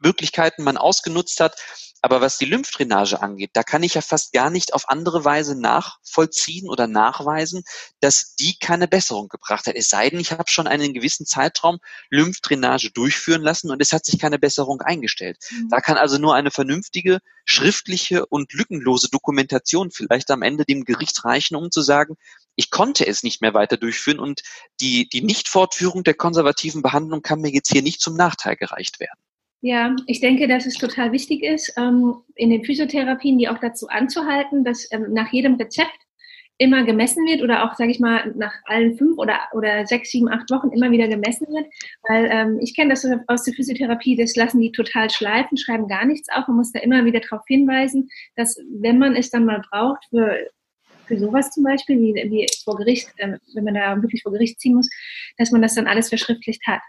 Möglichkeiten 0.06 0.64
man 0.64 0.78
ausgenutzt 0.78 1.40
hat. 1.40 1.58
Aber 2.06 2.22
was 2.22 2.38
die 2.38 2.46
Lymphdrainage 2.46 3.20
angeht, 3.20 3.50
da 3.54 3.64
kann 3.64 3.82
ich 3.82 3.96
ja 3.96 4.02
fast 4.02 4.32
gar 4.32 4.52
nicht 4.52 4.76
auf 4.76 4.90
andere 4.90 5.26
Weise 5.26 5.60
nachvollziehen 5.60 6.70
oder 6.70 6.86
nachweisen, 6.86 7.64
dass 8.00 8.36
die 8.36 8.60
keine 8.60 8.88
Besserung 8.88 9.28
gebracht 9.28 9.66
hat. 9.66 9.74
Es 9.74 9.90
sei 9.90 10.12
denn, 10.12 10.20
ich 10.20 10.32
habe 10.32 10.44
schon 10.46 10.68
einen 10.68 10.94
gewissen 10.94 11.26
Zeitraum 11.26 11.80
Lymphdrainage 12.12 12.92
durchführen 12.92 13.42
lassen 13.42 13.72
und 13.72 13.82
es 13.82 13.92
hat 13.92 14.06
sich 14.06 14.20
keine 14.20 14.38
Besserung 14.38 14.82
eingestellt. 14.82 15.38
Mhm. 15.50 15.70
Da 15.70 15.82
kann 15.82 15.98
also 15.98 16.20
nur 16.20 16.36
eine 16.36 16.52
vernünftige, 16.52 17.22
schriftliche 17.44 18.28
und 18.28 18.54
lückenlose 18.54 19.10
Dokumentation 19.10 19.90
vielleicht 19.90 20.30
am 20.30 20.44
Ende 20.44 20.64
dem 20.64 20.84
Gericht 20.84 21.26
reichen, 21.26 21.56
um 21.56 21.72
zu 21.72 21.82
sagen, 21.82 22.18
ich 22.56 22.70
konnte 22.70 23.08
es 23.08 23.24
nicht 23.24 23.42
mehr 23.42 23.56
weiter 23.56 23.78
durchführen 23.78 24.20
und 24.20 24.42
die, 24.80 25.10
die 25.10 25.24
Nichtfortführung 25.24 26.04
der 26.04 26.14
konservativen 26.14 26.84
Behandlung 26.84 27.24
kann 27.24 27.42
mir 27.42 27.52
jetzt 27.52 27.72
hier 27.72 27.82
nicht 27.82 28.00
zum 28.00 28.16
Nachteil 28.16 28.56
gereicht 28.56 29.00
werden. 29.00 29.25
Ja, 29.66 29.96
ich 30.06 30.20
denke, 30.20 30.48
dass 30.48 30.68
es 30.68 30.76
total 30.76 31.12
wichtig 31.12 31.42
ist, 31.42 31.74
ähm, 31.76 32.18
in 32.36 32.52
den 32.52 32.64
Physiotherapien 32.64 33.40
die 33.40 33.50
auch 33.50 33.58
dazu 33.58 33.88
anzuhalten, 33.88 34.64
dass 34.64 34.88
ähm, 34.92 35.12
nach 35.12 35.34
jedem 35.34 35.56
Rezept 35.56 35.98
immer 36.60 36.84
gemessen 36.84 37.26
wird 37.26 37.42
oder 37.42 37.64
auch, 37.64 37.74
sage 37.74 37.90
ich 37.90 38.00
mal, 38.00 38.32
nach 38.38 38.54
allen 38.66 38.96
fünf 38.96 39.18
oder, 39.18 39.40
oder 39.54 39.88
sechs, 39.88 40.12
sieben, 40.12 40.30
acht 40.30 40.52
Wochen 40.52 40.70
immer 40.70 40.92
wieder 40.92 41.08
gemessen 41.08 41.48
wird. 41.48 41.66
Weil 42.08 42.30
ähm, 42.32 42.60
ich 42.62 42.76
kenne 42.76 42.92
das 42.92 43.08
aus 43.26 43.42
der 43.42 43.56
Physiotherapie, 43.56 44.16
das 44.16 44.36
lassen 44.36 44.62
die 44.62 44.72
total 44.72 45.10
schleifen, 45.10 45.58
schreiben 45.58 45.88
gar 45.88 46.06
nichts 46.06 46.30
auf. 46.30 46.48
Man 46.48 46.58
muss 46.58 46.72
da 46.72 46.82
immer 46.82 47.04
wieder 47.04 47.22
darauf 47.22 47.42
hinweisen, 47.48 48.08
dass 48.36 48.60
wenn 48.70 49.00
man 49.00 49.16
es 49.16 49.32
dann 49.32 49.46
mal 49.46 49.64
braucht 49.72 50.06
für 50.12 50.38
für 51.08 51.18
sowas 51.18 51.50
zum 51.52 51.64
Beispiel, 51.64 52.00
wie, 52.00 52.14
wie 52.14 52.48
vor 52.64 52.78
Gericht, 52.78 53.10
äh, 53.18 53.38
wenn 53.56 53.64
man 53.64 53.74
da 53.74 54.00
wirklich 54.00 54.22
vor 54.22 54.32
Gericht 54.32 54.60
ziehen 54.60 54.76
muss, 54.76 54.90
dass 55.38 55.50
man 55.50 55.64
das 55.64 55.74
dann 55.74 55.88
alles 55.88 56.10
verschriftlicht 56.10 56.62
hat 56.68 56.82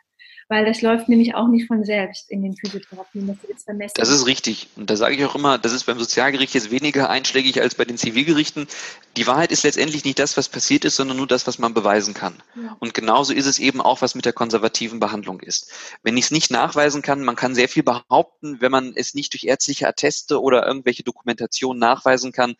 weil 0.49 0.65
das 0.65 0.81
läuft 0.81 1.09
nämlich 1.09 1.35
auch 1.35 1.49
nicht 1.49 1.67
von 1.67 1.85
selbst 1.85 2.31
in 2.31 2.43
den 2.43 2.57
Physiotherapien, 2.57 3.27
dass 3.27 3.37
jetzt 3.49 3.65
vermessen. 3.65 3.95
Das 3.97 4.11
ist 4.11 4.27
richtig. 4.27 4.69
Und 4.77 4.91
da 4.91 4.97
sage 4.97 5.17
ich 5.17 5.25
auch 5.25 5.35
immer, 5.35 5.59
das 5.59 5.73
ist 5.73 5.85
beim 5.85 5.99
Sozialgericht 5.99 6.55
jetzt 6.55 6.71
weniger 6.71 7.11
einschlägig 7.11 7.61
als 7.61 7.75
bei 7.75 7.85
den 7.85 7.97
Zivilgerichten. 7.97 8.69
Die 9.17 9.27
Wahrheit 9.27 9.51
ist 9.51 9.65
letztendlich 9.65 10.05
nicht 10.05 10.19
das, 10.19 10.37
was 10.37 10.49
passiert 10.49 10.85
ist, 10.85 10.97
sondern 10.97 11.17
nur 11.17 11.27
das, 11.27 11.47
was 11.47 11.59
man 11.59 11.75
beweisen 11.75 12.15
kann. 12.15 12.35
Ja. 12.55 12.77
Und 12.79 12.95
genauso 12.95 13.33
ist 13.33 13.47
es 13.47 13.59
eben 13.59 13.81
auch, 13.81 14.03
was 14.03 14.15
mit 14.15 14.25
der 14.25 14.33
konservativen 14.33 15.01
Behandlung 15.01 15.41
ist. 15.41 15.73
Wenn 16.03 16.17
ich 16.17 16.27
es 16.27 16.31
nicht 16.31 16.51
nachweisen 16.51 17.03
kann, 17.03 17.25
man 17.25 17.37
kann 17.37 17.55
sehr 17.55 17.69
viel 17.69 17.83
behaupten, 17.83 18.61
wenn 18.61 18.71
man 18.71 18.93
es 18.95 19.15
nicht 19.15 19.33
durch 19.33 19.45
ärztliche 19.45 19.89
Atteste 19.89 20.41
oder 20.41 20.67
irgendwelche 20.67 21.03
Dokumentationen 21.03 21.81
nachweisen 21.81 22.31
kann, 22.31 22.55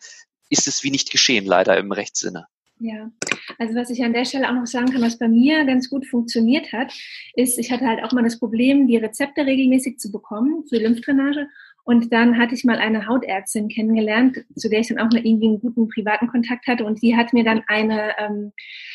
ist 0.49 0.67
es 0.67 0.83
wie 0.83 0.91
nicht 0.91 1.09
geschehen, 1.09 1.45
leider 1.45 1.77
im 1.77 1.91
Rechtssinne. 1.91 2.47
Ja, 2.79 3.11
also 3.57 3.75
was 3.75 3.89
ich 3.89 4.03
an 4.03 4.13
der 4.13 4.25
Stelle 4.25 4.49
auch 4.49 4.53
noch 4.53 4.67
sagen 4.67 4.91
kann, 4.91 5.01
was 5.01 5.17
bei 5.17 5.27
mir 5.27 5.65
ganz 5.65 5.89
gut 5.89 6.05
funktioniert 6.05 6.71
hat, 6.73 6.93
ist, 7.35 7.57
ich 7.57 7.71
hatte 7.71 7.87
halt 7.87 8.03
auch 8.03 8.11
mal 8.11 8.23
das 8.23 8.39
Problem, 8.39 8.87
die 8.87 8.97
Rezepte 8.97 9.45
regelmäßig 9.45 9.97
zu 9.97 10.11
bekommen 10.11 10.63
für 10.69 10.77
Lymphdrainage. 10.77 11.47
Und 11.83 12.11
dann 12.11 12.37
hatte 12.37 12.53
ich 12.53 12.65
mal 12.65 12.79
eine 12.79 13.07
Hautärztin 13.07 13.69
kennengelernt, 13.69 14.43
zu 14.57 14.69
der 14.69 14.81
ich 14.81 14.89
dann 14.89 14.99
auch 14.99 15.09
noch 15.09 15.23
irgendwie 15.23 15.47
einen 15.47 15.61
guten 15.61 15.87
privaten 15.87 16.27
Kontakt 16.27 16.67
hatte. 16.67 16.83
Und 16.83 17.01
die 17.01 17.15
hat 17.15 17.31
mir 17.31 17.45
dann 17.45 17.63
eine, 17.67 18.11
ähm, 18.19 18.51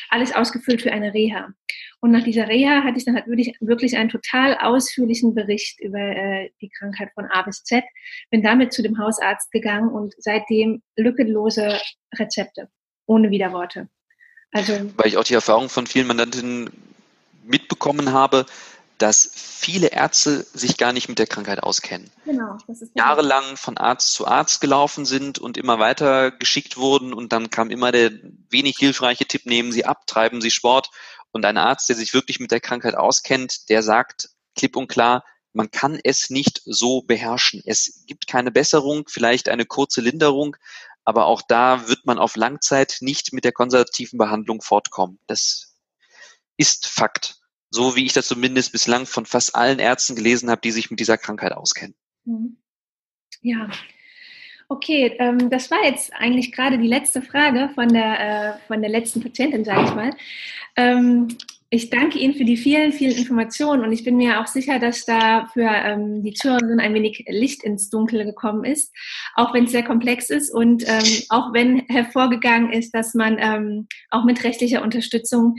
alles 0.09 0.33
ausgefüllt 0.35 0.83
für 0.83 0.91
eine 0.91 1.11
Reha. 1.11 1.49
Und 2.01 2.11
nach 2.11 2.23
dieser 2.23 2.47
Reha 2.47 2.83
hatte 2.83 2.99
ich 2.99 3.05
dann 3.05 3.15
halt 3.15 3.27
wirklich, 3.27 3.57
wirklich 3.61 3.97
einen 3.97 4.09
total 4.09 4.57
ausführlichen 4.57 5.33
Bericht 5.33 5.81
über 5.81 5.97
äh, 5.97 6.51
die 6.61 6.69
Krankheit 6.69 7.09
von 7.15 7.25
A 7.25 7.41
bis 7.41 7.63
Z. 7.63 7.83
Bin 8.29 8.43
damit 8.43 8.73
zu 8.73 8.83
dem 8.83 8.99
Hausarzt 8.99 9.51
gegangen 9.51 9.89
und 9.89 10.13
seitdem 10.19 10.83
lückenlose 10.95 11.79
Rezepte, 12.13 12.69
ohne 13.05 13.29
Widerworte. 13.29 13.87
Also, 14.51 14.73
Weil 14.97 15.07
ich 15.07 15.17
auch 15.17 15.23
die 15.23 15.33
Erfahrung 15.33 15.69
von 15.69 15.87
vielen 15.87 16.07
Mandantinnen 16.07 16.69
mitbekommen 17.43 18.13
habe, 18.13 18.45
dass 18.97 19.31
viele 19.33 19.87
Ärzte 19.87 20.45
sich 20.53 20.77
gar 20.77 20.93
nicht 20.93 21.09
mit 21.09 21.19
der 21.19 21.27
Krankheit 21.27 21.61
auskennen. 21.61 22.09
Genau, 22.25 22.57
das 22.67 22.81
ist 22.81 22.95
Jahrelang 22.95 23.57
von 23.57 23.77
Arzt 23.77 24.13
zu 24.13 24.27
Arzt 24.27 24.61
gelaufen 24.61 25.05
sind 25.05 25.39
und 25.39 25.57
immer 25.57 25.79
weiter 25.79 26.31
geschickt 26.31 26.77
wurden 26.77 27.13
und 27.13 27.33
dann 27.33 27.49
kam 27.49 27.71
immer 27.71 27.91
der 27.91 28.11
wenig 28.49 28.77
hilfreiche 28.77 29.25
Tipp, 29.25 29.45
nehmen 29.45 29.71
Sie 29.71 29.85
ab, 29.85 30.05
treiben 30.07 30.41
Sie 30.41 30.51
Sport. 30.51 30.89
Und 31.31 31.45
ein 31.45 31.57
Arzt, 31.57 31.89
der 31.89 31.95
sich 31.95 32.13
wirklich 32.13 32.39
mit 32.39 32.51
der 32.51 32.61
Krankheit 32.61 32.95
auskennt, 32.95 33.67
der 33.69 33.81
sagt 33.81 34.29
klipp 34.55 34.75
und 34.75 34.87
klar, 34.87 35.23
man 35.51 35.71
kann 35.71 35.99
es 36.03 36.29
nicht 36.29 36.61
so 36.65 37.01
beherrschen. 37.01 37.61
Es 37.65 38.05
gibt 38.07 38.27
keine 38.27 38.51
Besserung, 38.51 39.05
vielleicht 39.07 39.49
eine 39.49 39.65
kurze 39.65 40.01
Linderung, 40.01 40.55
aber 41.05 41.25
auch 41.25 41.41
da 41.41 41.87
wird 41.87 42.05
man 42.05 42.17
auf 42.17 42.35
Langzeit 42.35 42.97
nicht 43.01 43.33
mit 43.33 43.43
der 43.43 43.51
konservativen 43.51 44.17
Behandlung 44.17 44.61
fortkommen. 44.61 45.19
Das 45.27 45.75
ist 46.57 46.87
Fakt 46.87 47.43
so 47.73 47.95
wie 47.95 48.05
ich 48.05 48.13
das 48.13 48.27
zumindest 48.27 48.71
bislang 48.71 49.07
von 49.07 49.25
fast 49.25 49.55
allen 49.55 49.79
Ärzten 49.79 50.15
gelesen 50.15 50.51
habe, 50.51 50.61
die 50.61 50.71
sich 50.71 50.91
mit 50.91 50.99
dieser 50.99 51.17
Krankheit 51.17 51.53
auskennen. 51.53 51.95
Mhm. 52.23 52.57
Ja. 53.41 53.67
Okay, 54.69 55.15
ähm, 55.19 55.49
das 55.49 55.71
war 55.71 55.83
jetzt 55.83 56.13
eigentlich 56.13 56.51
gerade 56.51 56.77
die 56.77 56.87
letzte 56.87 57.21
Frage 57.23 57.71
von 57.73 57.89
der, 57.89 58.19
äh, 58.19 58.67
von 58.67 58.81
der 58.81 58.91
letzten 58.91 59.21
Patientin, 59.21 59.65
sage 59.65 59.85
ich 59.85 59.95
mal. 59.95 60.11
Ähm, 60.75 61.35
ich 61.73 61.89
danke 61.89 62.19
Ihnen 62.19 62.35
für 62.35 62.45
die 62.45 62.55
vielen, 62.55 62.93
vielen 62.93 63.17
Informationen 63.17 63.83
und 63.83 63.91
ich 63.91 64.03
bin 64.03 64.15
mir 64.15 64.39
auch 64.39 64.45
sicher, 64.45 64.77
dass 64.77 65.05
da 65.05 65.47
für 65.53 65.67
ähm, 65.67 66.21
die 66.21 66.33
Zuhörerin 66.33 66.79
ein 66.79 66.93
wenig 66.93 67.25
Licht 67.27 67.63
ins 67.63 67.89
Dunkel 67.89 68.25
gekommen 68.25 68.63
ist, 68.63 68.93
auch 69.33 69.55
wenn 69.55 69.63
es 69.63 69.71
sehr 69.71 69.83
komplex 69.83 70.29
ist 70.29 70.53
und 70.53 70.83
ähm, 70.87 71.23
auch 71.29 71.51
wenn 71.51 71.79
hervorgegangen 71.87 72.71
ist, 72.71 72.91
dass 72.91 73.15
man 73.15 73.37
ähm, 73.39 73.87
auch 74.11 74.23
mit 74.23 74.43
rechtlicher 74.43 74.83
Unterstützung 74.83 75.55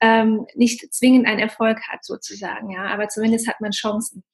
ähm, 0.00 0.46
nicht 0.54 0.94
zwingend 0.94 1.26
einen 1.26 1.40
Erfolg 1.40 1.78
hat 1.88 2.06
sozusagen, 2.06 2.70
ja, 2.70 2.86
aber 2.86 3.08
zumindest 3.08 3.46
hat 3.46 3.60
man 3.60 3.72
Chancen. 3.72 4.24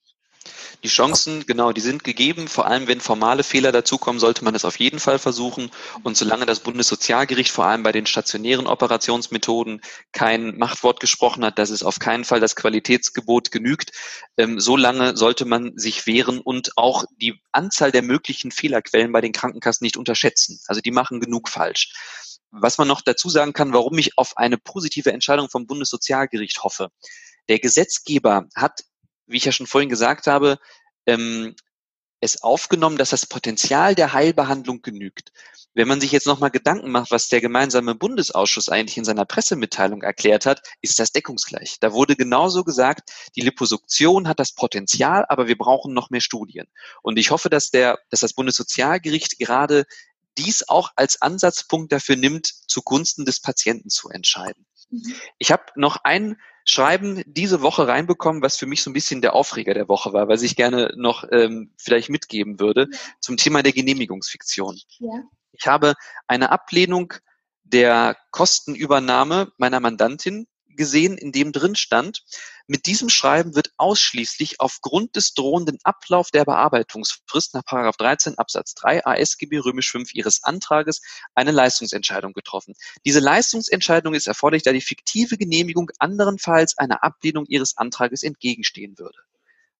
Die 0.82 0.88
Chancen, 0.88 1.44
genau, 1.44 1.72
die 1.72 1.82
sind 1.82 2.04
gegeben. 2.04 2.48
Vor 2.48 2.66
allem, 2.66 2.88
wenn 2.88 3.00
formale 3.00 3.42
Fehler 3.42 3.72
dazukommen, 3.72 4.18
sollte 4.18 4.44
man 4.44 4.54
es 4.54 4.64
auf 4.64 4.78
jeden 4.78 4.98
Fall 4.98 5.18
versuchen. 5.18 5.70
Und 6.02 6.16
solange 6.16 6.46
das 6.46 6.60
Bundessozialgericht 6.60 7.50
vor 7.50 7.66
allem 7.66 7.82
bei 7.82 7.92
den 7.92 8.06
stationären 8.06 8.66
Operationsmethoden 8.66 9.82
kein 10.12 10.56
Machtwort 10.56 10.98
gesprochen 11.00 11.44
hat, 11.44 11.58
dass 11.58 11.68
es 11.68 11.82
auf 11.82 11.98
keinen 11.98 12.24
Fall 12.24 12.40
das 12.40 12.56
Qualitätsgebot 12.56 13.50
genügt, 13.50 13.92
ähm, 14.38 14.58
so 14.58 14.76
lange 14.76 15.16
sollte 15.16 15.44
man 15.44 15.76
sich 15.76 16.06
wehren 16.06 16.40
und 16.40 16.72
auch 16.76 17.04
die 17.16 17.40
Anzahl 17.52 17.92
der 17.92 18.02
möglichen 18.02 18.50
Fehlerquellen 18.50 19.12
bei 19.12 19.20
den 19.20 19.32
Krankenkassen 19.32 19.84
nicht 19.84 19.98
unterschätzen. 19.98 20.60
Also 20.66 20.80
die 20.80 20.92
machen 20.92 21.20
genug 21.20 21.50
falsch. 21.50 21.92
Was 22.52 22.78
man 22.78 22.88
noch 22.88 23.02
dazu 23.02 23.28
sagen 23.28 23.52
kann, 23.52 23.74
warum 23.74 23.98
ich 23.98 24.16
auf 24.16 24.36
eine 24.38 24.56
positive 24.56 25.12
Entscheidung 25.12 25.50
vom 25.50 25.66
Bundessozialgericht 25.66 26.64
hoffe. 26.64 26.90
Der 27.48 27.58
Gesetzgeber 27.58 28.46
hat, 28.54 28.84
wie 29.30 29.36
ich 29.36 29.44
ja 29.44 29.52
schon 29.52 29.66
vorhin 29.66 29.88
gesagt 29.88 30.26
habe, 30.26 30.58
ähm, 31.06 31.54
es 32.20 32.42
aufgenommen, 32.42 32.98
dass 32.98 33.10
das 33.10 33.26
Potenzial 33.26 33.94
der 33.94 34.12
Heilbehandlung 34.12 34.82
genügt. 34.82 35.32
Wenn 35.72 35.88
man 35.88 36.00
sich 36.00 36.12
jetzt 36.12 36.26
nochmal 36.26 36.50
Gedanken 36.50 36.90
macht, 36.90 37.10
was 37.10 37.28
der 37.28 37.40
gemeinsame 37.40 37.94
Bundesausschuss 37.94 38.68
eigentlich 38.68 38.98
in 38.98 39.04
seiner 39.04 39.24
Pressemitteilung 39.24 40.02
erklärt 40.02 40.44
hat, 40.44 40.62
ist 40.82 40.98
das 40.98 41.12
deckungsgleich. 41.12 41.78
Da 41.80 41.92
wurde 41.92 42.16
genauso 42.16 42.64
gesagt, 42.64 43.10
die 43.36 43.40
Liposuktion 43.40 44.28
hat 44.28 44.38
das 44.38 44.52
Potenzial, 44.52 45.24
aber 45.28 45.48
wir 45.48 45.56
brauchen 45.56 45.94
noch 45.94 46.10
mehr 46.10 46.20
Studien. 46.20 46.66
Und 47.02 47.18
ich 47.18 47.30
hoffe, 47.30 47.48
dass 47.48 47.70
der, 47.70 47.98
dass 48.10 48.20
das 48.20 48.34
Bundessozialgericht 48.34 49.38
gerade 49.38 49.86
dies 50.36 50.68
auch 50.68 50.90
als 50.96 51.22
Ansatzpunkt 51.22 51.92
dafür 51.92 52.16
nimmt, 52.16 52.46
zugunsten 52.68 53.24
des 53.24 53.40
Patienten 53.40 53.88
zu 53.88 54.10
entscheiden. 54.10 54.66
Ich 55.38 55.52
habe 55.52 55.64
noch 55.76 55.98
ein 56.04 56.36
Schreiben 56.64 57.22
diese 57.26 57.62
Woche 57.62 57.88
reinbekommen, 57.88 58.42
was 58.42 58.56
für 58.56 58.66
mich 58.66 58.82
so 58.82 58.90
ein 58.90 58.94
bisschen 58.94 59.22
der 59.22 59.34
Aufreger 59.34 59.74
der 59.74 59.88
Woche 59.88 60.12
war, 60.12 60.28
was 60.28 60.42
ich 60.42 60.56
gerne 60.56 60.92
noch 60.96 61.24
ähm, 61.32 61.72
vielleicht 61.78 62.10
mitgeben 62.10 62.60
würde 62.60 62.88
ja. 62.90 62.98
zum 63.20 63.36
Thema 63.36 63.62
der 63.62 63.72
Genehmigungsfiktion. 63.72 64.78
Ja. 64.98 65.22
Ich 65.52 65.66
habe 65.66 65.94
eine 66.26 66.50
Ablehnung 66.50 67.14
der 67.62 68.16
Kostenübernahme 68.30 69.52
meiner 69.56 69.80
Mandantin 69.80 70.46
gesehen, 70.76 71.18
in 71.18 71.32
dem 71.32 71.52
drin 71.52 71.76
stand, 71.76 72.22
mit 72.66 72.86
diesem 72.86 73.08
Schreiben 73.08 73.54
wird 73.54 73.72
ausschließlich 73.78 74.60
aufgrund 74.60 75.16
des 75.16 75.34
drohenden 75.34 75.78
Ablauf 75.82 76.30
der 76.30 76.44
Bearbeitungsfrist 76.44 77.54
nach 77.54 77.64
13 77.64 78.38
Absatz 78.38 78.74
3 78.74 79.04
ASGB 79.04 79.58
römisch 79.58 79.90
5 79.90 80.14
Ihres 80.14 80.44
Antrages 80.44 81.02
eine 81.34 81.50
Leistungsentscheidung 81.50 82.32
getroffen. 82.32 82.74
Diese 83.04 83.20
Leistungsentscheidung 83.20 84.14
ist 84.14 84.28
erforderlich, 84.28 84.62
da 84.62 84.72
die 84.72 84.80
fiktive 84.80 85.36
Genehmigung 85.36 85.90
anderenfalls 85.98 86.78
einer 86.78 87.02
Ablehnung 87.02 87.46
Ihres 87.46 87.76
Antrages 87.76 88.22
entgegenstehen 88.22 88.98
würde. 88.98 89.18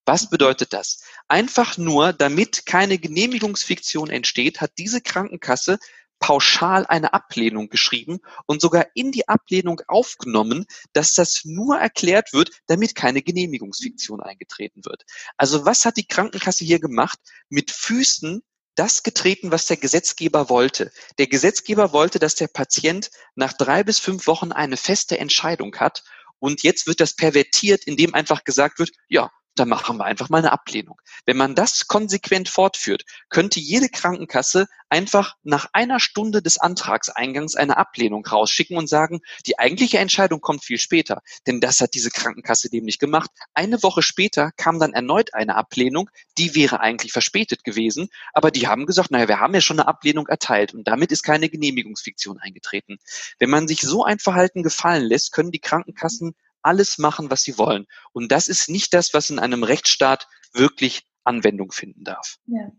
Was 0.07 0.29
bedeutet 0.29 0.73
das? 0.73 1.05
Einfach 1.29 1.79
nur, 1.79 2.13
damit 2.13 2.67
keine 2.67 2.99
Genehmigungsfiktion 2.99 4.11
entsteht, 4.11 4.61
hat 4.61 4.73
diese 4.79 5.01
Krankenkasse 5.01 5.79
pauschal 6.21 6.87
eine 6.87 7.13
Ablehnung 7.15 7.69
geschrieben 7.71 8.21
und 8.47 8.61
sogar 8.61 8.87
in 8.95 9.11
die 9.11 9.27
Ablehnung 9.27 9.81
aufgenommen, 9.89 10.67
dass 10.93 11.15
das 11.15 11.45
nur 11.45 11.79
erklärt 11.79 12.33
wird, 12.33 12.51
damit 12.67 12.95
keine 12.95 13.23
Genehmigungsfiktion 13.23 14.21
eingetreten 14.21 14.85
wird. 14.85 15.05
Also 15.37 15.65
was 15.65 15.85
hat 15.85 15.97
die 15.97 16.07
Krankenkasse 16.07 16.65
hier 16.65 16.79
gemacht? 16.79 17.19
Mit 17.49 17.71
Füßen 17.73 18.43
das 18.77 19.03
getreten, 19.03 19.51
was 19.51 19.67
der 19.67 19.79
Gesetzgeber 19.79 20.49
wollte. 20.49 20.93
Der 21.19 21.27
Gesetzgeber 21.27 21.93
wollte, 21.93 22.19
dass 22.19 22.35
der 22.35 22.49
Patient 22.49 23.11
nach 23.35 23.53
drei 23.53 23.83
bis 23.83 23.99
fünf 23.99 24.27
Wochen 24.27 24.53
eine 24.53 24.77
feste 24.77 25.19
Entscheidung 25.19 25.77
hat. 25.77 26.05
Und 26.39 26.63
jetzt 26.63 26.87
wird 26.87 27.01
das 27.01 27.15
pervertiert, 27.17 27.85
indem 27.85 28.15
einfach 28.15 28.45
gesagt 28.45 28.79
wird, 28.79 28.91
ja, 29.09 29.31
dann 29.61 29.69
machen 29.69 29.99
wir 29.99 30.07
einfach 30.07 30.31
mal 30.31 30.39
eine 30.39 30.53
Ablehnung. 30.53 31.01
Wenn 31.27 31.37
man 31.37 31.55
das 31.55 31.87
konsequent 31.87 32.49
fortführt, 32.49 33.05
könnte 33.29 33.61
jede 33.61 33.91
Krankenkasse 33.91 34.67
einfach 34.89 35.37
nach 35.43 35.69
einer 35.73 36.01
Stunde 36.01 36.43
des 36.43 36.59
Antragseingangs 36.59 37.55
eine 37.55 37.77
Ablehnung 37.77 38.25
rausschicken 38.25 38.77
und 38.77 38.89
sagen, 38.89 39.21
die 39.47 39.59
eigentliche 39.59 39.99
Entscheidung 39.99 40.41
kommt 40.41 40.65
viel 40.65 40.79
später. 40.79 41.21
Denn 41.47 41.61
das 41.61 41.81
hat 41.81 41.95
diese 41.95 42.11
Krankenkasse 42.11 42.71
dem 42.71 42.85
nicht 42.85 42.99
gemacht. 42.99 43.31
Eine 43.55 43.83
Woche 43.83 44.03
später 44.03 44.51
kam 44.57 44.81
dann 44.81 44.95
erneut 44.95 45.35
eine 45.35 45.57
Ablehnung, 45.57 46.11
die 46.39 46.55
wäre 46.55 46.81
eigentlich 46.81 47.13
verspätet 47.13 47.63
gewesen, 47.63 48.09
aber 48.33 48.51
die 48.51 48.67
haben 48.67 48.87
gesagt, 48.87 49.11
naja, 49.11 49.29
wir 49.29 49.41
haben 49.41 49.55
ja 49.55 49.61
schon 49.61 49.79
eine 49.79 49.89
Ablehnung 49.89 50.27
erteilt 50.27 50.75
und 50.75 50.89
damit 50.89 51.13
ist 51.13 51.23
keine 51.23 51.51
Genehmigungsfiktion 51.51 52.39
eingetreten. 52.39 52.99
Wenn 53.39 53.51
man 53.51 53.69
sich 53.69 53.83
so 53.83 54.05
ein 54.05 54.19
Verhalten 54.19 54.63
gefallen 54.63 55.05
lässt, 55.05 55.33
können 55.33 55.53
die 55.53 55.61
Krankenkassen 55.61 56.35
alles 56.63 56.99
machen, 56.99 57.31
was 57.31 57.43
sie 57.43 57.59
wollen. 57.59 57.87
Und 58.13 58.31
das 58.33 58.49
ist 58.49 58.69
nicht 58.69 58.95
das, 58.95 59.15
was 59.15 59.31
in 59.31 59.39
einem 59.39 59.63
Rechtsstaat 59.63 60.27
wirklich 60.53 61.03
Anwendung 61.25 61.73
finden 61.73 62.05
darf. 62.05 62.37
Ja, 62.47 62.71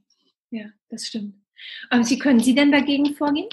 ja, 0.49 0.65
das 0.89 1.07
stimmt. 1.07 1.36
Aber 1.89 2.03
Sie 2.03 2.17
können 2.17 2.39
Sie 2.39 2.55
denn 2.55 2.71
dagegen 2.71 3.13
vorgehen? 3.15 3.49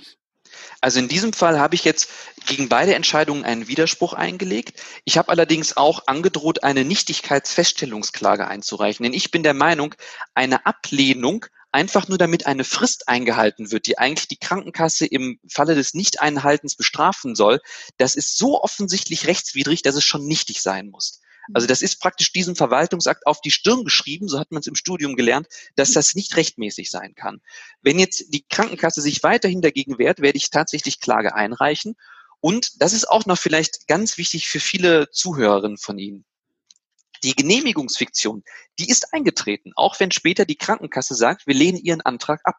Also 0.80 0.98
in 0.98 1.08
diesem 1.08 1.32
Fall 1.32 1.58
habe 1.58 1.74
ich 1.74 1.84
jetzt 1.84 2.10
gegen 2.46 2.68
beide 2.68 2.94
Entscheidungen 2.94 3.44
einen 3.44 3.68
Widerspruch 3.68 4.14
eingelegt. 4.14 4.82
Ich 5.04 5.18
habe 5.18 5.28
allerdings 5.28 5.76
auch 5.76 6.06
angedroht, 6.06 6.62
eine 6.62 6.84
Nichtigkeitsfeststellungsklage 6.84 8.46
einzureichen. 8.48 9.04
Denn 9.04 9.12
ich 9.12 9.30
bin 9.30 9.42
der 9.42 9.54
Meinung, 9.54 9.94
eine 10.34 10.64
Ablehnung 10.64 11.44
einfach 11.72 12.08
nur 12.08 12.18
damit 12.18 12.46
eine 12.46 12.64
Frist 12.64 13.08
eingehalten 13.08 13.70
wird, 13.70 13.86
die 13.86 13.98
eigentlich 13.98 14.28
die 14.28 14.38
Krankenkasse 14.38 15.06
im 15.06 15.38
Falle 15.48 15.74
des 15.74 15.94
Nicht-Einhaltens 15.94 16.76
bestrafen 16.76 17.34
soll, 17.34 17.60
das 17.96 18.14
ist 18.14 18.38
so 18.38 18.62
offensichtlich 18.62 19.26
rechtswidrig, 19.26 19.82
dass 19.82 19.94
es 19.94 20.04
schon 20.04 20.26
nichtig 20.26 20.62
sein 20.62 20.88
muss. 20.88 21.20
Also 21.54 21.66
das 21.66 21.80
ist 21.80 22.00
praktisch 22.00 22.32
diesem 22.32 22.56
Verwaltungsakt 22.56 23.26
auf 23.26 23.40
die 23.40 23.50
Stirn 23.50 23.84
geschrieben, 23.84 24.28
so 24.28 24.38
hat 24.38 24.52
man 24.52 24.60
es 24.60 24.66
im 24.66 24.74
Studium 24.74 25.16
gelernt, 25.16 25.48
dass 25.76 25.92
das 25.92 26.14
nicht 26.14 26.36
rechtmäßig 26.36 26.90
sein 26.90 27.14
kann. 27.14 27.40
Wenn 27.80 27.98
jetzt 27.98 28.34
die 28.34 28.44
Krankenkasse 28.48 29.00
sich 29.00 29.22
weiterhin 29.22 29.62
dagegen 29.62 29.98
wehrt, 29.98 30.20
werde 30.20 30.36
ich 30.36 30.50
tatsächlich 30.50 31.00
Klage 31.00 31.34
einreichen. 31.34 31.94
Und 32.40 32.82
das 32.82 32.92
ist 32.92 33.08
auch 33.08 33.26
noch 33.26 33.38
vielleicht 33.38 33.88
ganz 33.88 34.18
wichtig 34.18 34.48
für 34.48 34.60
viele 34.60 35.10
Zuhörerinnen 35.10 35.78
von 35.78 35.98
Ihnen. 35.98 36.24
Die 37.24 37.34
Genehmigungsfiktion, 37.34 38.42
die 38.78 38.88
ist 38.88 39.12
eingetreten, 39.12 39.72
auch 39.76 39.98
wenn 40.00 40.10
später 40.10 40.44
die 40.44 40.56
Krankenkasse 40.56 41.14
sagt, 41.14 41.46
wir 41.46 41.54
lehnen 41.54 41.78
Ihren 41.78 42.00
Antrag 42.00 42.40
ab. 42.44 42.56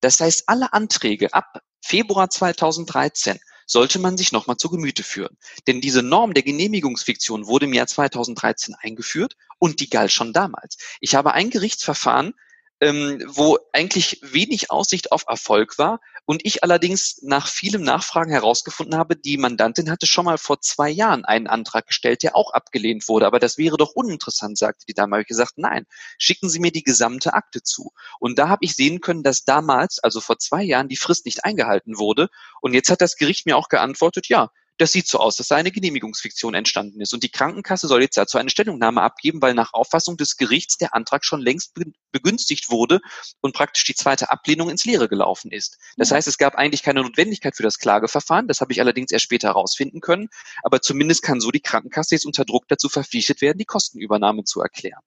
Das 0.00 0.20
heißt, 0.20 0.48
alle 0.48 0.72
Anträge 0.72 1.32
ab 1.32 1.60
Februar 1.80 2.30
2013 2.30 3.38
sollte 3.66 3.98
man 3.98 4.16
sich 4.16 4.32
nochmal 4.32 4.56
zu 4.56 4.70
Gemüte 4.70 5.02
führen. 5.02 5.36
Denn 5.66 5.80
diese 5.80 6.02
Norm 6.02 6.34
der 6.34 6.42
Genehmigungsfiktion 6.42 7.46
wurde 7.46 7.66
im 7.66 7.72
Jahr 7.72 7.86
2013 7.86 8.74
eingeführt 8.80 9.36
und 9.58 9.80
die 9.80 9.90
galt 9.90 10.12
schon 10.12 10.32
damals. 10.32 10.76
Ich 11.00 11.14
habe 11.14 11.32
ein 11.32 11.50
Gerichtsverfahren 11.50 12.34
ähm, 12.80 13.22
wo 13.26 13.58
eigentlich 13.72 14.20
wenig 14.22 14.70
Aussicht 14.70 15.12
auf 15.12 15.24
Erfolg 15.26 15.78
war. 15.78 16.00
Und 16.26 16.44
ich 16.44 16.64
allerdings 16.64 17.22
nach 17.22 17.46
vielem 17.46 17.82
Nachfragen 17.82 18.32
herausgefunden 18.32 18.98
habe, 18.98 19.14
die 19.14 19.36
Mandantin 19.38 19.90
hatte 19.90 20.06
schon 20.06 20.24
mal 20.24 20.38
vor 20.38 20.60
zwei 20.60 20.90
Jahren 20.90 21.24
einen 21.24 21.46
Antrag 21.46 21.86
gestellt, 21.86 22.24
der 22.24 22.34
auch 22.34 22.52
abgelehnt 22.52 23.08
wurde. 23.08 23.26
Aber 23.26 23.38
das 23.38 23.58
wäre 23.58 23.76
doch 23.76 23.92
uninteressant, 23.92 24.58
sagte 24.58 24.86
die 24.88 24.94
Dame. 24.94 25.14
Habe 25.14 25.22
ich 25.22 25.28
gesagt, 25.28 25.52
nein, 25.56 25.86
schicken 26.18 26.50
Sie 26.50 26.58
mir 26.58 26.72
die 26.72 26.82
gesamte 26.82 27.32
Akte 27.32 27.62
zu. 27.62 27.92
Und 28.18 28.38
da 28.38 28.48
habe 28.48 28.64
ich 28.64 28.74
sehen 28.74 29.00
können, 29.00 29.22
dass 29.22 29.44
damals, 29.44 30.00
also 30.00 30.20
vor 30.20 30.38
zwei 30.38 30.64
Jahren, 30.64 30.88
die 30.88 30.96
Frist 30.96 31.26
nicht 31.26 31.44
eingehalten 31.44 31.96
wurde. 31.96 32.28
Und 32.60 32.74
jetzt 32.74 32.90
hat 32.90 33.00
das 33.00 33.16
Gericht 33.16 33.46
mir 33.46 33.56
auch 33.56 33.68
geantwortet, 33.68 34.28
ja, 34.28 34.50
das 34.78 34.92
sieht 34.92 35.08
so 35.08 35.18
aus, 35.18 35.36
dass 35.36 35.48
da 35.48 35.56
eine 35.56 35.70
Genehmigungsfiktion 35.70 36.54
entstanden 36.54 37.00
ist. 37.00 37.14
Und 37.14 37.22
die 37.22 37.30
Krankenkasse 37.30 37.88
soll 37.88 38.02
jetzt 38.02 38.16
dazu 38.16 38.38
eine 38.38 38.50
Stellungnahme 38.50 39.02
abgeben, 39.02 39.40
weil 39.40 39.54
nach 39.54 39.72
Auffassung 39.72 40.16
des 40.16 40.36
Gerichts 40.36 40.76
der 40.76 40.94
Antrag 40.94 41.24
schon 41.24 41.40
längst 41.40 41.74
begünstigt 42.12 42.70
wurde 42.70 43.00
und 43.40 43.54
praktisch 43.54 43.84
die 43.84 43.94
zweite 43.94 44.30
Ablehnung 44.30 44.70
ins 44.70 44.84
Leere 44.84 45.08
gelaufen 45.08 45.50
ist. 45.50 45.78
Das 45.96 46.10
heißt, 46.10 46.28
es 46.28 46.38
gab 46.38 46.54
eigentlich 46.54 46.82
keine 46.82 47.02
Notwendigkeit 47.02 47.56
für 47.56 47.62
das 47.62 47.78
Klageverfahren. 47.78 48.48
Das 48.48 48.60
habe 48.60 48.72
ich 48.72 48.80
allerdings 48.80 49.10
erst 49.10 49.24
später 49.24 49.48
herausfinden 49.48 50.00
können. 50.00 50.28
Aber 50.62 50.82
zumindest 50.82 51.22
kann 51.22 51.40
so 51.40 51.50
die 51.50 51.60
Krankenkasse 51.60 52.14
jetzt 52.14 52.26
unter 52.26 52.44
Druck 52.44 52.68
dazu 52.68 52.88
verpflichtet 52.88 53.40
werden, 53.40 53.58
die 53.58 53.64
Kostenübernahme 53.64 54.44
zu 54.44 54.60
erklären. 54.60 55.00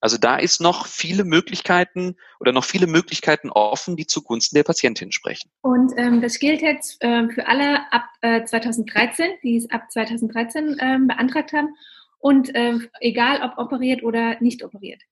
Also 0.00 0.16
da 0.16 0.36
ist 0.36 0.60
noch 0.60 0.86
viele 0.86 1.24
Möglichkeiten 1.24 2.16
oder 2.38 2.52
noch 2.52 2.64
viele 2.64 2.86
Möglichkeiten 2.86 3.50
offen, 3.50 3.96
die 3.96 4.06
zugunsten 4.06 4.56
der 4.56 4.64
Patientin 4.64 5.12
sprechen. 5.12 5.50
Und 5.62 5.92
ähm, 5.96 6.22
das 6.22 6.38
gilt 6.38 6.62
jetzt 6.62 7.02
äh, 7.02 7.28
für 7.28 7.46
alle 7.46 7.92
ab 7.92 8.04
äh, 8.22 8.44
2013, 8.44 9.26
die 9.42 9.56
es 9.56 9.70
ab 9.70 9.90
2013 9.90 10.76
ähm, 10.80 11.06
beantragt 11.06 11.52
haben 11.52 11.74
und 12.18 12.54
äh, 12.54 12.78
egal 13.00 13.42
ob 13.42 13.58
operiert 13.58 14.02
oder 14.02 14.40
nicht 14.40 14.64
operiert. 14.64 15.02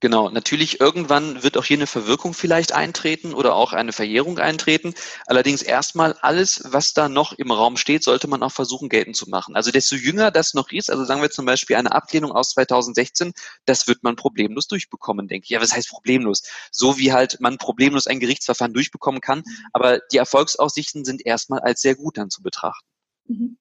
Genau, 0.00 0.30
natürlich 0.30 0.80
irgendwann 0.80 1.42
wird 1.42 1.56
auch 1.56 1.64
hier 1.64 1.78
eine 1.78 1.86
Verwirkung 1.86 2.34
vielleicht 2.34 2.72
eintreten 2.72 3.32
oder 3.32 3.54
auch 3.54 3.72
eine 3.72 3.92
Verjährung 3.92 4.38
eintreten. 4.38 4.94
Allerdings 5.26 5.62
erstmal 5.62 6.12
alles, 6.20 6.62
was 6.64 6.92
da 6.92 7.08
noch 7.08 7.32
im 7.32 7.50
Raum 7.50 7.76
steht, 7.76 8.02
sollte 8.02 8.28
man 8.28 8.42
auch 8.42 8.52
versuchen 8.52 8.88
geltend 8.88 9.16
zu 9.16 9.28
machen. 9.28 9.56
Also 9.56 9.70
desto 9.70 9.96
jünger 9.96 10.30
das 10.30 10.54
noch 10.54 10.70
ist, 10.70 10.90
also 10.90 11.04
sagen 11.04 11.22
wir 11.22 11.30
zum 11.30 11.46
Beispiel 11.46 11.76
eine 11.76 11.92
Ablehnung 11.92 12.32
aus 12.32 12.50
2016, 12.50 13.32
das 13.64 13.88
wird 13.88 14.02
man 14.02 14.16
problemlos 14.16 14.68
durchbekommen, 14.68 15.28
denke 15.28 15.44
ich. 15.44 15.50
Ja, 15.50 15.62
was 15.62 15.72
heißt 15.72 15.88
problemlos? 15.88 16.42
So 16.70 16.98
wie 16.98 17.12
halt 17.12 17.40
man 17.40 17.58
problemlos 17.58 18.06
ein 18.06 18.20
Gerichtsverfahren 18.20 18.74
durchbekommen 18.74 19.20
kann, 19.20 19.42
aber 19.72 20.00
die 20.12 20.18
Erfolgsaussichten 20.18 21.04
sind 21.04 21.24
erstmal 21.24 21.60
als 21.60 21.80
sehr 21.80 21.94
gut 21.94 22.18
dann 22.18 22.30
zu 22.30 22.42
betrachten. 22.42 22.86
Mhm. 23.28 23.56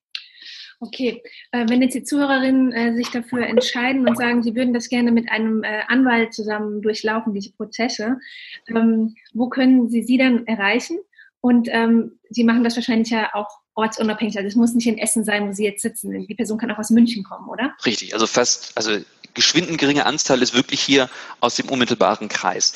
Okay, 0.79 1.23
äh, 1.51 1.65
wenn 1.69 1.81
jetzt 1.81 1.95
die 1.95 2.03
Zuhörerinnen 2.03 2.71
äh, 2.73 2.93
sich 2.95 3.09
dafür 3.09 3.45
entscheiden 3.47 4.07
und 4.07 4.17
sagen, 4.17 4.43
sie 4.43 4.55
würden 4.55 4.73
das 4.73 4.89
gerne 4.89 5.11
mit 5.11 5.31
einem 5.31 5.63
äh, 5.63 5.81
Anwalt 5.87 6.33
zusammen 6.33 6.81
durchlaufen, 6.81 7.33
diese 7.33 7.53
Prozesse, 7.53 8.17
ähm, 8.67 9.15
wo 9.33 9.49
können 9.49 9.89
sie 9.89 10.03
sie 10.03 10.17
dann 10.17 10.45
erreichen? 10.47 10.99
Und 11.41 11.67
ähm, 11.71 12.19
sie 12.29 12.43
machen 12.43 12.63
das 12.63 12.75
wahrscheinlich 12.75 13.09
ja 13.09 13.29
auch 13.33 13.59
ortsunabhängig. 13.75 14.37
Also 14.37 14.47
es 14.47 14.55
muss 14.55 14.73
nicht 14.73 14.87
in 14.87 14.97
Essen 14.97 15.23
sein, 15.23 15.47
wo 15.47 15.53
sie 15.53 15.65
jetzt 15.65 15.81
sitzen. 15.81 16.25
Die 16.25 16.35
Person 16.35 16.57
kann 16.57 16.71
auch 16.71 16.79
aus 16.79 16.89
München 16.89 17.23
kommen, 17.23 17.47
oder? 17.49 17.73
Richtig, 17.85 18.13
also 18.13 18.25
fast, 18.25 18.75
also 18.75 18.97
geschwinden 19.33 19.77
geringe 19.77 20.05
Anzahl 20.05 20.41
ist 20.41 20.53
wirklich 20.53 20.81
hier 20.81 21.09
aus 21.41 21.55
dem 21.55 21.69
unmittelbaren 21.69 22.29
Kreis 22.29 22.73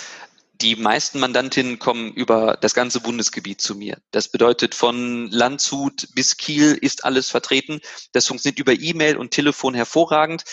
die 0.62 0.76
meisten 0.76 1.20
Mandantinnen 1.20 1.80
kommen 1.80 2.14
über 2.14 2.58
das 2.60 2.74
ganze 2.74 3.00
Bundesgebiet 3.00 3.62
zu 3.62 3.76
mir. 3.76 4.02
Das 4.12 4.30
bedeutet, 4.30 4.76
von 4.76 5.28
Landshut 5.28 6.10
bis 6.16 6.36
Kiel 6.38 6.78
ist 6.80 7.06
alles 7.06 7.30
vertreten. 7.30 7.80
Das 8.12 8.28
funktioniert 8.28 8.60
über 8.60 8.74
E-Mail 8.74 9.18
und 9.18 9.32
Telefon 9.32 9.74
hervorragend. 9.74 10.44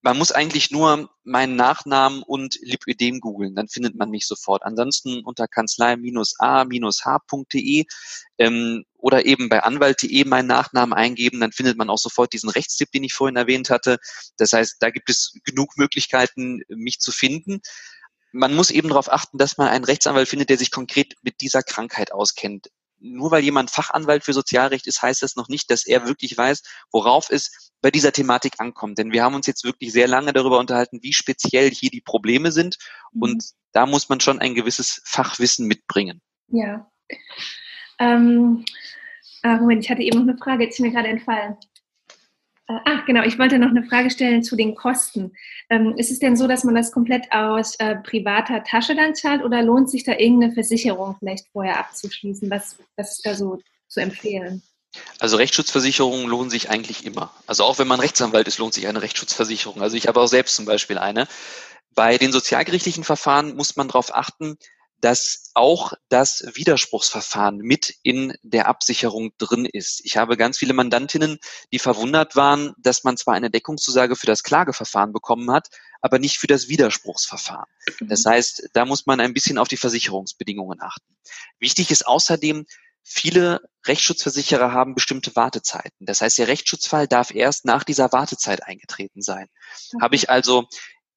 Man 0.00 0.16
muss 0.16 0.30
eigentlich 0.30 0.70
nur 0.70 1.10
meinen 1.24 1.56
Nachnamen 1.56 2.22
und 2.22 2.56
Lipödem 2.62 3.18
googeln, 3.18 3.56
dann 3.56 3.66
findet 3.66 3.96
man 3.96 4.10
mich 4.10 4.28
sofort. 4.28 4.62
Ansonsten 4.62 5.24
unter 5.24 5.48
kanzlei-a-h.de 5.48 7.84
ähm, 8.38 8.84
oder 8.96 9.26
eben 9.26 9.48
bei 9.48 9.64
anwalt.de 9.64 10.24
meinen 10.24 10.46
Nachnamen 10.46 10.92
eingeben, 10.92 11.40
dann 11.40 11.50
findet 11.50 11.76
man 11.76 11.90
auch 11.90 11.98
sofort 11.98 12.32
diesen 12.32 12.48
Rechtstipp, 12.48 12.92
den 12.92 13.02
ich 13.02 13.12
vorhin 13.12 13.34
erwähnt 13.34 13.70
hatte. 13.70 13.98
Das 14.36 14.52
heißt, 14.52 14.76
da 14.78 14.90
gibt 14.90 15.10
es 15.10 15.32
genug 15.44 15.76
Möglichkeiten, 15.76 16.62
mich 16.68 17.00
zu 17.00 17.10
finden 17.10 17.60
man 18.32 18.54
muss 18.54 18.70
eben 18.70 18.88
darauf 18.88 19.10
achten, 19.10 19.38
dass 19.38 19.58
man 19.58 19.68
einen 19.68 19.84
Rechtsanwalt 19.84 20.28
findet, 20.28 20.50
der 20.50 20.58
sich 20.58 20.70
konkret 20.70 21.14
mit 21.22 21.40
dieser 21.40 21.62
Krankheit 21.62 22.12
auskennt. 22.12 22.68
Nur 23.00 23.30
weil 23.30 23.44
jemand 23.44 23.70
Fachanwalt 23.70 24.24
für 24.24 24.32
Sozialrecht 24.32 24.86
ist, 24.86 25.02
heißt 25.02 25.22
das 25.22 25.36
noch 25.36 25.48
nicht, 25.48 25.70
dass 25.70 25.86
er 25.86 26.06
wirklich 26.06 26.36
weiß, 26.36 26.62
worauf 26.90 27.30
es 27.30 27.72
bei 27.80 27.90
dieser 27.90 28.12
Thematik 28.12 28.54
ankommt. 28.58 28.98
Denn 28.98 29.12
wir 29.12 29.22
haben 29.22 29.36
uns 29.36 29.46
jetzt 29.46 29.64
wirklich 29.64 29.92
sehr 29.92 30.08
lange 30.08 30.32
darüber 30.32 30.58
unterhalten, 30.58 30.98
wie 31.02 31.12
speziell 31.12 31.70
hier 31.70 31.90
die 31.90 32.00
Probleme 32.00 32.50
sind. 32.50 32.76
Mhm. 33.12 33.22
Und 33.22 33.44
da 33.72 33.86
muss 33.86 34.08
man 34.08 34.20
schon 34.20 34.40
ein 34.40 34.54
gewisses 34.54 35.00
Fachwissen 35.04 35.68
mitbringen. 35.68 36.20
Ja. 36.48 36.90
Ähm, 38.00 38.64
ah, 39.42 39.56
Moment, 39.58 39.84
ich 39.84 39.90
hatte 39.90 40.02
eben 40.02 40.18
noch 40.18 40.28
eine 40.28 40.38
Frage, 40.38 40.64
jetzt 40.64 40.74
ist 40.74 40.80
mir 40.80 40.90
gerade 40.90 41.08
entfallen. 41.08 41.56
Ach, 42.70 43.06
genau. 43.06 43.22
Ich 43.22 43.38
wollte 43.38 43.58
noch 43.58 43.70
eine 43.70 43.82
Frage 43.82 44.10
stellen 44.10 44.42
zu 44.42 44.54
den 44.54 44.74
Kosten. 44.74 45.32
Ähm, 45.70 45.94
ist 45.96 46.10
es 46.10 46.18
denn 46.18 46.36
so, 46.36 46.46
dass 46.46 46.64
man 46.64 46.74
das 46.74 46.92
komplett 46.92 47.32
aus 47.32 47.76
äh, 47.76 47.96
privater 47.96 48.62
Tasche 48.62 48.94
dann 48.94 49.14
zahlt 49.14 49.42
oder 49.42 49.62
lohnt 49.62 49.88
sich 49.90 50.04
da 50.04 50.12
irgendeine 50.12 50.52
Versicherung 50.52 51.16
vielleicht 51.18 51.46
vorher 51.50 51.78
abzuschließen? 51.78 52.50
Was, 52.50 52.76
was 52.96 53.16
ist 53.16 53.26
da 53.26 53.34
so 53.34 53.58
zu 53.88 54.00
empfehlen? 54.00 54.62
Also 55.18 55.38
Rechtsschutzversicherungen 55.38 56.26
lohnen 56.28 56.50
sich 56.50 56.68
eigentlich 56.68 57.06
immer. 57.06 57.32
Also 57.46 57.64
auch 57.64 57.78
wenn 57.78 57.88
man 57.88 58.00
Rechtsanwalt 58.00 58.48
ist, 58.48 58.58
lohnt 58.58 58.74
sich 58.74 58.86
eine 58.86 59.00
Rechtsschutzversicherung. 59.00 59.80
Also 59.80 59.96
ich 59.96 60.06
habe 60.06 60.20
auch 60.20 60.26
selbst 60.26 60.54
zum 60.54 60.66
Beispiel 60.66 60.98
eine. 60.98 61.26
Bei 61.94 62.18
den 62.18 62.32
sozialgerichtlichen 62.32 63.02
Verfahren 63.02 63.56
muss 63.56 63.76
man 63.76 63.88
darauf 63.88 64.14
achten, 64.14 64.58
dass 65.00 65.50
auch 65.54 65.92
das 66.08 66.44
Widerspruchsverfahren 66.54 67.58
mit 67.58 67.94
in 68.02 68.34
der 68.42 68.66
Absicherung 68.66 69.32
drin 69.38 69.64
ist. 69.64 70.00
Ich 70.04 70.16
habe 70.16 70.36
ganz 70.36 70.58
viele 70.58 70.74
Mandantinnen, 70.74 71.38
die 71.72 71.78
verwundert 71.78 72.36
waren, 72.36 72.74
dass 72.78 73.04
man 73.04 73.16
zwar 73.16 73.34
eine 73.34 73.50
Deckungszusage 73.50 74.16
für 74.16 74.26
das 74.26 74.42
Klageverfahren 74.42 75.12
bekommen 75.12 75.50
hat, 75.50 75.68
aber 76.00 76.18
nicht 76.18 76.38
für 76.38 76.46
das 76.46 76.68
Widerspruchsverfahren. 76.68 77.70
Das 78.00 78.24
mhm. 78.24 78.30
heißt, 78.30 78.70
da 78.72 78.84
muss 78.84 79.06
man 79.06 79.20
ein 79.20 79.34
bisschen 79.34 79.58
auf 79.58 79.68
die 79.68 79.76
Versicherungsbedingungen 79.76 80.80
achten. 80.80 81.16
Wichtig 81.58 81.90
ist 81.90 82.06
außerdem, 82.06 82.66
viele 83.02 83.60
Rechtsschutzversicherer 83.86 84.72
haben 84.72 84.94
bestimmte 84.94 85.34
Wartezeiten. 85.34 86.04
Das 86.04 86.20
heißt, 86.20 86.38
der 86.38 86.48
Rechtsschutzfall 86.48 87.08
darf 87.08 87.34
erst 87.34 87.64
nach 87.64 87.84
dieser 87.84 88.12
Wartezeit 88.12 88.64
eingetreten 88.64 89.22
sein. 89.22 89.48
Okay. 89.94 90.02
Habe 90.02 90.16
ich 90.16 90.30
also 90.30 90.68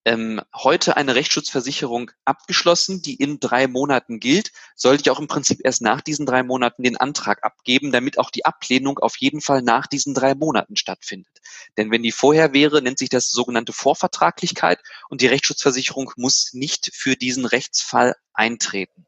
ähm, 0.04 0.40
heute 0.54 0.96
eine 0.96 1.14
Rechtsschutzversicherung 1.14 2.10
abgeschlossen, 2.24 3.02
die 3.02 3.14
in 3.14 3.38
drei 3.40 3.68
Monaten 3.68 4.18
gilt, 4.18 4.52
sollte 4.74 5.02
ich 5.02 5.10
auch 5.10 5.20
im 5.20 5.28
Prinzip 5.28 5.60
erst 5.62 5.82
nach 5.82 6.00
diesen 6.00 6.26
drei 6.26 6.42
Monaten 6.42 6.82
den 6.82 6.96
Antrag 6.96 7.44
abgeben, 7.44 7.92
damit 7.92 8.18
auch 8.18 8.30
die 8.30 8.44
Ablehnung 8.44 8.98
auf 8.98 9.16
jeden 9.18 9.40
Fall 9.40 9.62
nach 9.62 9.86
diesen 9.86 10.14
drei 10.14 10.34
Monaten 10.34 10.76
stattfindet. 10.76 11.40
Denn 11.76 11.90
wenn 11.90 12.02
die 12.02 12.12
vorher 12.12 12.52
wäre, 12.52 12.82
nennt 12.82 12.98
sich 12.98 13.08
das 13.08 13.30
sogenannte 13.30 13.72
Vorvertraglichkeit 13.72 14.80
und 15.08 15.20
die 15.20 15.28
Rechtsschutzversicherung 15.28 16.12
muss 16.16 16.52
nicht 16.52 16.90
für 16.92 17.16
diesen 17.16 17.44
Rechtsfall 17.44 18.16
eintreten. 18.32 19.06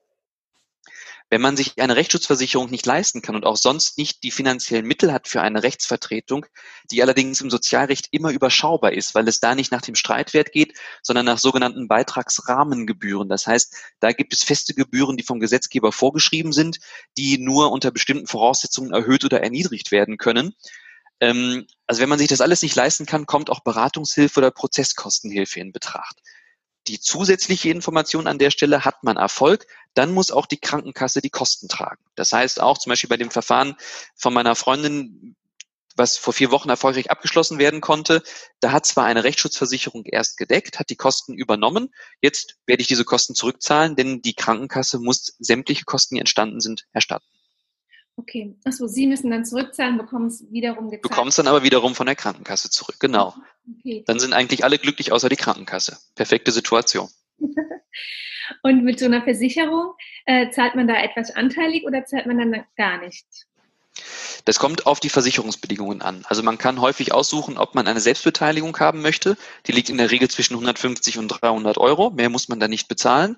Wenn 1.30 1.40
man 1.40 1.56
sich 1.56 1.80
eine 1.80 1.96
Rechtsschutzversicherung 1.96 2.70
nicht 2.70 2.86
leisten 2.86 3.22
kann 3.22 3.34
und 3.34 3.44
auch 3.44 3.56
sonst 3.56 3.98
nicht 3.98 4.22
die 4.22 4.30
finanziellen 4.30 4.86
Mittel 4.86 5.12
hat 5.12 5.26
für 5.26 5.40
eine 5.40 5.62
Rechtsvertretung, 5.62 6.46
die 6.90 7.02
allerdings 7.02 7.40
im 7.40 7.50
Sozialrecht 7.50 8.08
immer 8.10 8.30
überschaubar 8.30 8.92
ist, 8.92 9.14
weil 9.14 9.26
es 9.26 9.40
da 9.40 9.54
nicht 9.54 9.72
nach 9.72 9.80
dem 9.80 9.94
Streitwert 9.94 10.52
geht, 10.52 10.78
sondern 11.02 11.26
nach 11.26 11.38
sogenannten 11.38 11.88
Beitragsrahmengebühren. 11.88 13.28
Das 13.28 13.46
heißt, 13.46 13.74
da 14.00 14.12
gibt 14.12 14.32
es 14.32 14.44
feste 14.44 14.74
Gebühren, 14.74 15.16
die 15.16 15.24
vom 15.24 15.40
Gesetzgeber 15.40 15.92
vorgeschrieben 15.92 16.52
sind, 16.52 16.78
die 17.16 17.38
nur 17.38 17.72
unter 17.72 17.90
bestimmten 17.90 18.26
Voraussetzungen 18.26 18.92
erhöht 18.92 19.24
oder 19.24 19.42
erniedrigt 19.42 19.90
werden 19.90 20.18
können. 20.18 20.54
Ähm, 21.20 21.66
also 21.86 22.02
wenn 22.02 22.08
man 22.08 22.18
sich 22.18 22.28
das 22.28 22.42
alles 22.42 22.62
nicht 22.62 22.76
leisten 22.76 23.06
kann, 23.06 23.26
kommt 23.26 23.50
auch 23.50 23.60
Beratungshilfe 23.60 24.40
oder 24.40 24.50
Prozesskostenhilfe 24.50 25.58
in 25.58 25.72
Betracht 25.72 26.20
die 26.86 27.00
zusätzliche 27.00 27.70
Information 27.70 28.26
an 28.26 28.38
der 28.38 28.50
Stelle, 28.50 28.84
hat 28.84 29.02
man 29.04 29.16
Erfolg, 29.16 29.66
dann 29.94 30.12
muss 30.12 30.30
auch 30.30 30.46
die 30.46 30.58
Krankenkasse 30.58 31.20
die 31.20 31.30
Kosten 31.30 31.68
tragen. 31.68 32.02
Das 32.14 32.32
heißt 32.32 32.60
auch 32.60 32.78
zum 32.78 32.90
Beispiel 32.90 33.08
bei 33.08 33.16
dem 33.16 33.30
Verfahren 33.30 33.76
von 34.14 34.34
meiner 34.34 34.54
Freundin, 34.54 35.36
was 35.96 36.16
vor 36.16 36.32
vier 36.32 36.50
Wochen 36.50 36.68
erfolgreich 36.68 37.10
abgeschlossen 37.10 37.58
werden 37.58 37.80
konnte, 37.80 38.22
da 38.60 38.72
hat 38.72 38.86
zwar 38.86 39.04
eine 39.04 39.24
Rechtsschutzversicherung 39.24 40.04
erst 40.04 40.36
gedeckt, 40.36 40.78
hat 40.78 40.90
die 40.90 40.96
Kosten 40.96 41.34
übernommen. 41.34 41.94
Jetzt 42.20 42.56
werde 42.66 42.80
ich 42.80 42.88
diese 42.88 43.04
Kosten 43.04 43.34
zurückzahlen, 43.34 43.94
denn 43.96 44.20
die 44.20 44.34
Krankenkasse 44.34 44.98
muss 44.98 45.36
sämtliche 45.38 45.84
Kosten, 45.84 46.16
die 46.16 46.20
entstanden 46.20 46.60
sind, 46.60 46.86
erstatten. 46.92 47.26
Okay, 48.16 48.56
achso, 48.64 48.86
Sie 48.86 49.08
müssen 49.08 49.30
dann 49.30 49.44
zurückzahlen, 49.44 49.98
bekommen 49.98 50.28
es 50.28 50.44
wiederum 50.50 50.90
gezahlt. 50.90 51.02
Bekommen 51.02 51.28
es 51.28 51.36
dann 51.36 51.48
aber 51.48 51.64
wiederum 51.64 51.96
von 51.96 52.06
der 52.06 52.14
Krankenkasse 52.14 52.70
zurück, 52.70 52.96
genau. 53.00 53.34
Okay. 53.80 54.04
Dann 54.06 54.20
sind 54.20 54.32
eigentlich 54.32 54.62
alle 54.62 54.78
glücklich 54.78 55.10
außer 55.10 55.28
die 55.28 55.36
Krankenkasse. 55.36 55.98
Perfekte 56.14 56.52
Situation. 56.52 57.08
Und 58.62 58.84
mit 58.84 58.98
so 58.98 59.06
einer 59.06 59.22
Versicherung, 59.22 59.94
äh, 60.26 60.50
zahlt 60.50 60.74
man 60.74 60.88
da 60.88 60.94
etwas 60.94 61.30
anteilig 61.30 61.84
oder 61.84 62.04
zahlt 62.04 62.26
man 62.26 62.38
dann 62.38 62.64
gar 62.76 62.98
nichts? 62.98 63.46
Das 64.44 64.58
kommt 64.58 64.86
auf 64.86 65.00
die 65.00 65.08
Versicherungsbedingungen 65.08 66.02
an. 66.02 66.24
Also 66.28 66.42
man 66.42 66.58
kann 66.58 66.80
häufig 66.80 67.12
aussuchen, 67.12 67.56
ob 67.56 67.74
man 67.74 67.86
eine 67.86 68.00
Selbstbeteiligung 68.00 68.76
haben 68.78 69.00
möchte. 69.02 69.36
Die 69.66 69.72
liegt 69.72 69.88
in 69.88 69.98
der 69.98 70.10
Regel 70.10 70.28
zwischen 70.28 70.54
150 70.54 71.16
und 71.18 71.28
300 71.28 71.78
Euro. 71.78 72.10
Mehr 72.10 72.28
muss 72.28 72.48
man 72.48 72.60
da 72.60 72.66
nicht 72.66 72.88
bezahlen. 72.88 73.36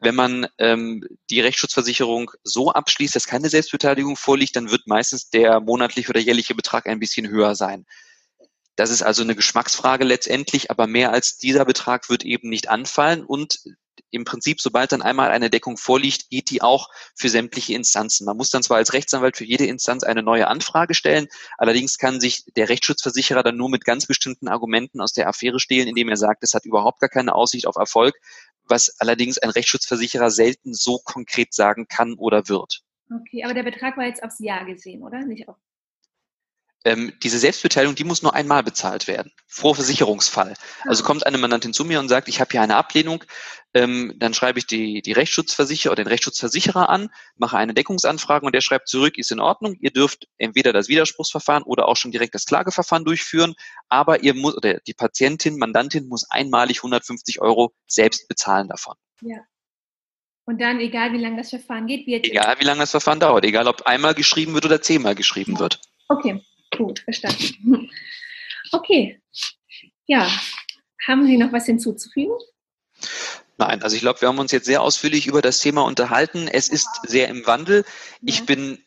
Wenn 0.00 0.14
man 0.14 0.46
ähm, 0.58 1.04
die 1.30 1.40
Rechtsschutzversicherung 1.40 2.30
so 2.42 2.72
abschließt, 2.72 3.14
dass 3.14 3.26
keine 3.26 3.50
Selbstbeteiligung 3.50 4.16
vorliegt, 4.16 4.56
dann 4.56 4.70
wird 4.70 4.86
meistens 4.86 5.30
der 5.30 5.60
monatliche 5.60 6.10
oder 6.10 6.20
jährliche 6.20 6.54
Betrag 6.54 6.86
ein 6.86 7.00
bisschen 7.00 7.28
höher 7.28 7.54
sein. 7.54 7.84
Das 8.76 8.90
ist 8.90 9.02
also 9.02 9.22
eine 9.22 9.34
Geschmacksfrage 9.34 10.04
letztendlich, 10.04 10.70
aber 10.70 10.86
mehr 10.86 11.12
als 11.12 11.36
dieser 11.36 11.64
Betrag 11.64 12.08
wird 12.08 12.24
eben 12.24 12.48
nicht 12.48 12.68
anfallen 12.68 13.24
und 13.24 13.60
im 14.10 14.24
Prinzip, 14.24 14.60
sobald 14.60 14.92
dann 14.92 15.02
einmal 15.02 15.30
eine 15.30 15.50
Deckung 15.50 15.76
vorliegt, 15.76 16.30
geht 16.30 16.50
die 16.50 16.62
auch 16.62 16.88
für 17.14 17.28
sämtliche 17.28 17.74
Instanzen. 17.74 18.24
Man 18.24 18.36
muss 18.36 18.50
dann 18.50 18.62
zwar 18.62 18.78
als 18.78 18.92
Rechtsanwalt 18.92 19.36
für 19.36 19.44
jede 19.44 19.66
Instanz 19.66 20.02
eine 20.02 20.22
neue 20.22 20.48
Anfrage 20.48 20.94
stellen, 20.94 21.28
allerdings 21.56 21.98
kann 21.98 22.20
sich 22.20 22.44
der 22.56 22.68
Rechtsschutzversicherer 22.68 23.42
dann 23.42 23.56
nur 23.56 23.70
mit 23.70 23.84
ganz 23.84 24.06
bestimmten 24.06 24.48
Argumenten 24.48 25.00
aus 25.00 25.12
der 25.12 25.28
Affäre 25.28 25.60
stehlen, 25.60 25.88
indem 25.88 26.08
er 26.08 26.16
sagt, 26.16 26.42
es 26.42 26.54
hat 26.54 26.64
überhaupt 26.64 27.00
gar 27.00 27.10
keine 27.10 27.34
Aussicht 27.34 27.66
auf 27.66 27.76
Erfolg, 27.76 28.14
was 28.64 29.00
allerdings 29.00 29.38
ein 29.38 29.50
Rechtsschutzversicherer 29.50 30.30
selten 30.30 30.74
so 30.74 30.98
konkret 30.98 31.54
sagen 31.54 31.86
kann 31.88 32.14
oder 32.14 32.48
wird. 32.48 32.82
Okay, 33.10 33.42
aber 33.44 33.54
der 33.54 33.62
Betrag 33.62 33.96
war 33.96 34.04
jetzt 34.04 34.22
aufs 34.22 34.38
Jahr 34.38 34.66
gesehen, 34.66 35.02
oder? 35.02 35.24
Nicht 35.24 35.48
auf 35.48 35.56
ähm, 36.84 37.12
diese 37.22 37.38
Selbstbeteiligung, 37.38 37.96
die 37.96 38.04
muss 38.04 38.22
nur 38.22 38.34
einmal 38.34 38.62
bezahlt 38.62 39.08
werden, 39.08 39.32
vor 39.46 39.74
Versicherungsfall. 39.74 40.54
Also 40.84 41.02
kommt 41.02 41.26
eine 41.26 41.38
Mandantin 41.38 41.72
zu 41.72 41.84
mir 41.84 42.00
und 42.00 42.08
sagt, 42.08 42.28
ich 42.28 42.40
habe 42.40 42.50
hier 42.52 42.62
eine 42.62 42.76
Ablehnung, 42.76 43.24
ähm, 43.74 44.14
dann 44.16 44.32
schreibe 44.32 44.58
ich 44.58 44.66
die, 44.66 45.02
die 45.02 45.12
Rechtsschutzversicherer 45.12 45.92
oder 45.92 46.04
den 46.04 46.08
Rechtsschutzversicherer 46.08 46.88
an, 46.88 47.10
mache 47.36 47.58
eine 47.58 47.74
Deckungsanfrage 47.74 48.46
und 48.46 48.54
der 48.54 48.60
schreibt 48.60 48.88
zurück, 48.88 49.18
ist 49.18 49.32
in 49.32 49.40
Ordnung, 49.40 49.76
ihr 49.80 49.90
dürft 49.90 50.26
entweder 50.38 50.72
das 50.72 50.88
Widerspruchsverfahren 50.88 51.64
oder 51.64 51.88
auch 51.88 51.96
schon 51.96 52.12
direkt 52.12 52.34
das 52.34 52.46
Klageverfahren 52.46 53.04
durchführen, 53.04 53.54
aber 53.88 54.22
ihr 54.22 54.34
muss, 54.34 54.56
oder 54.56 54.80
die 54.80 54.94
Patientin, 54.94 55.58
Mandantin 55.58 56.08
muss 56.08 56.30
einmalig 56.30 56.78
150 56.78 57.40
Euro 57.40 57.72
selbst 57.86 58.28
bezahlen 58.28 58.68
davon. 58.68 58.94
Ja. 59.20 59.38
Und 60.46 60.62
dann, 60.62 60.80
egal 60.80 61.12
wie 61.12 61.18
lange 61.18 61.36
das 61.36 61.50
Verfahren 61.50 61.86
geht, 61.86 62.06
wird. 62.06 62.24
Egal 62.24 62.56
wie 62.58 62.64
lange 62.64 62.80
das 62.80 62.92
Verfahren 62.92 63.20
dauert, 63.20 63.44
egal 63.44 63.68
ob 63.68 63.82
einmal 63.82 64.14
geschrieben 64.14 64.54
wird 64.54 64.64
oder 64.64 64.80
zehnmal 64.80 65.14
geschrieben 65.14 65.58
wird. 65.58 65.78
Okay. 66.08 66.42
Gut, 66.78 67.00
verstanden. 67.00 67.90
Okay. 68.70 69.20
Ja, 70.06 70.30
haben 71.06 71.26
Sie 71.26 71.36
noch 71.36 71.52
was 71.52 71.66
hinzuzufügen? 71.66 72.32
Nein, 73.56 73.82
also 73.82 73.96
ich 73.96 74.02
glaube, 74.02 74.20
wir 74.20 74.28
haben 74.28 74.38
uns 74.38 74.52
jetzt 74.52 74.66
sehr 74.66 74.80
ausführlich 74.80 75.26
über 75.26 75.42
das 75.42 75.58
Thema 75.58 75.82
unterhalten. 75.82 76.46
Es 76.46 76.68
ist 76.68 76.88
sehr 77.02 77.28
im 77.28 77.46
Wandel. 77.46 77.84
Ich 78.22 78.46
bin 78.46 78.78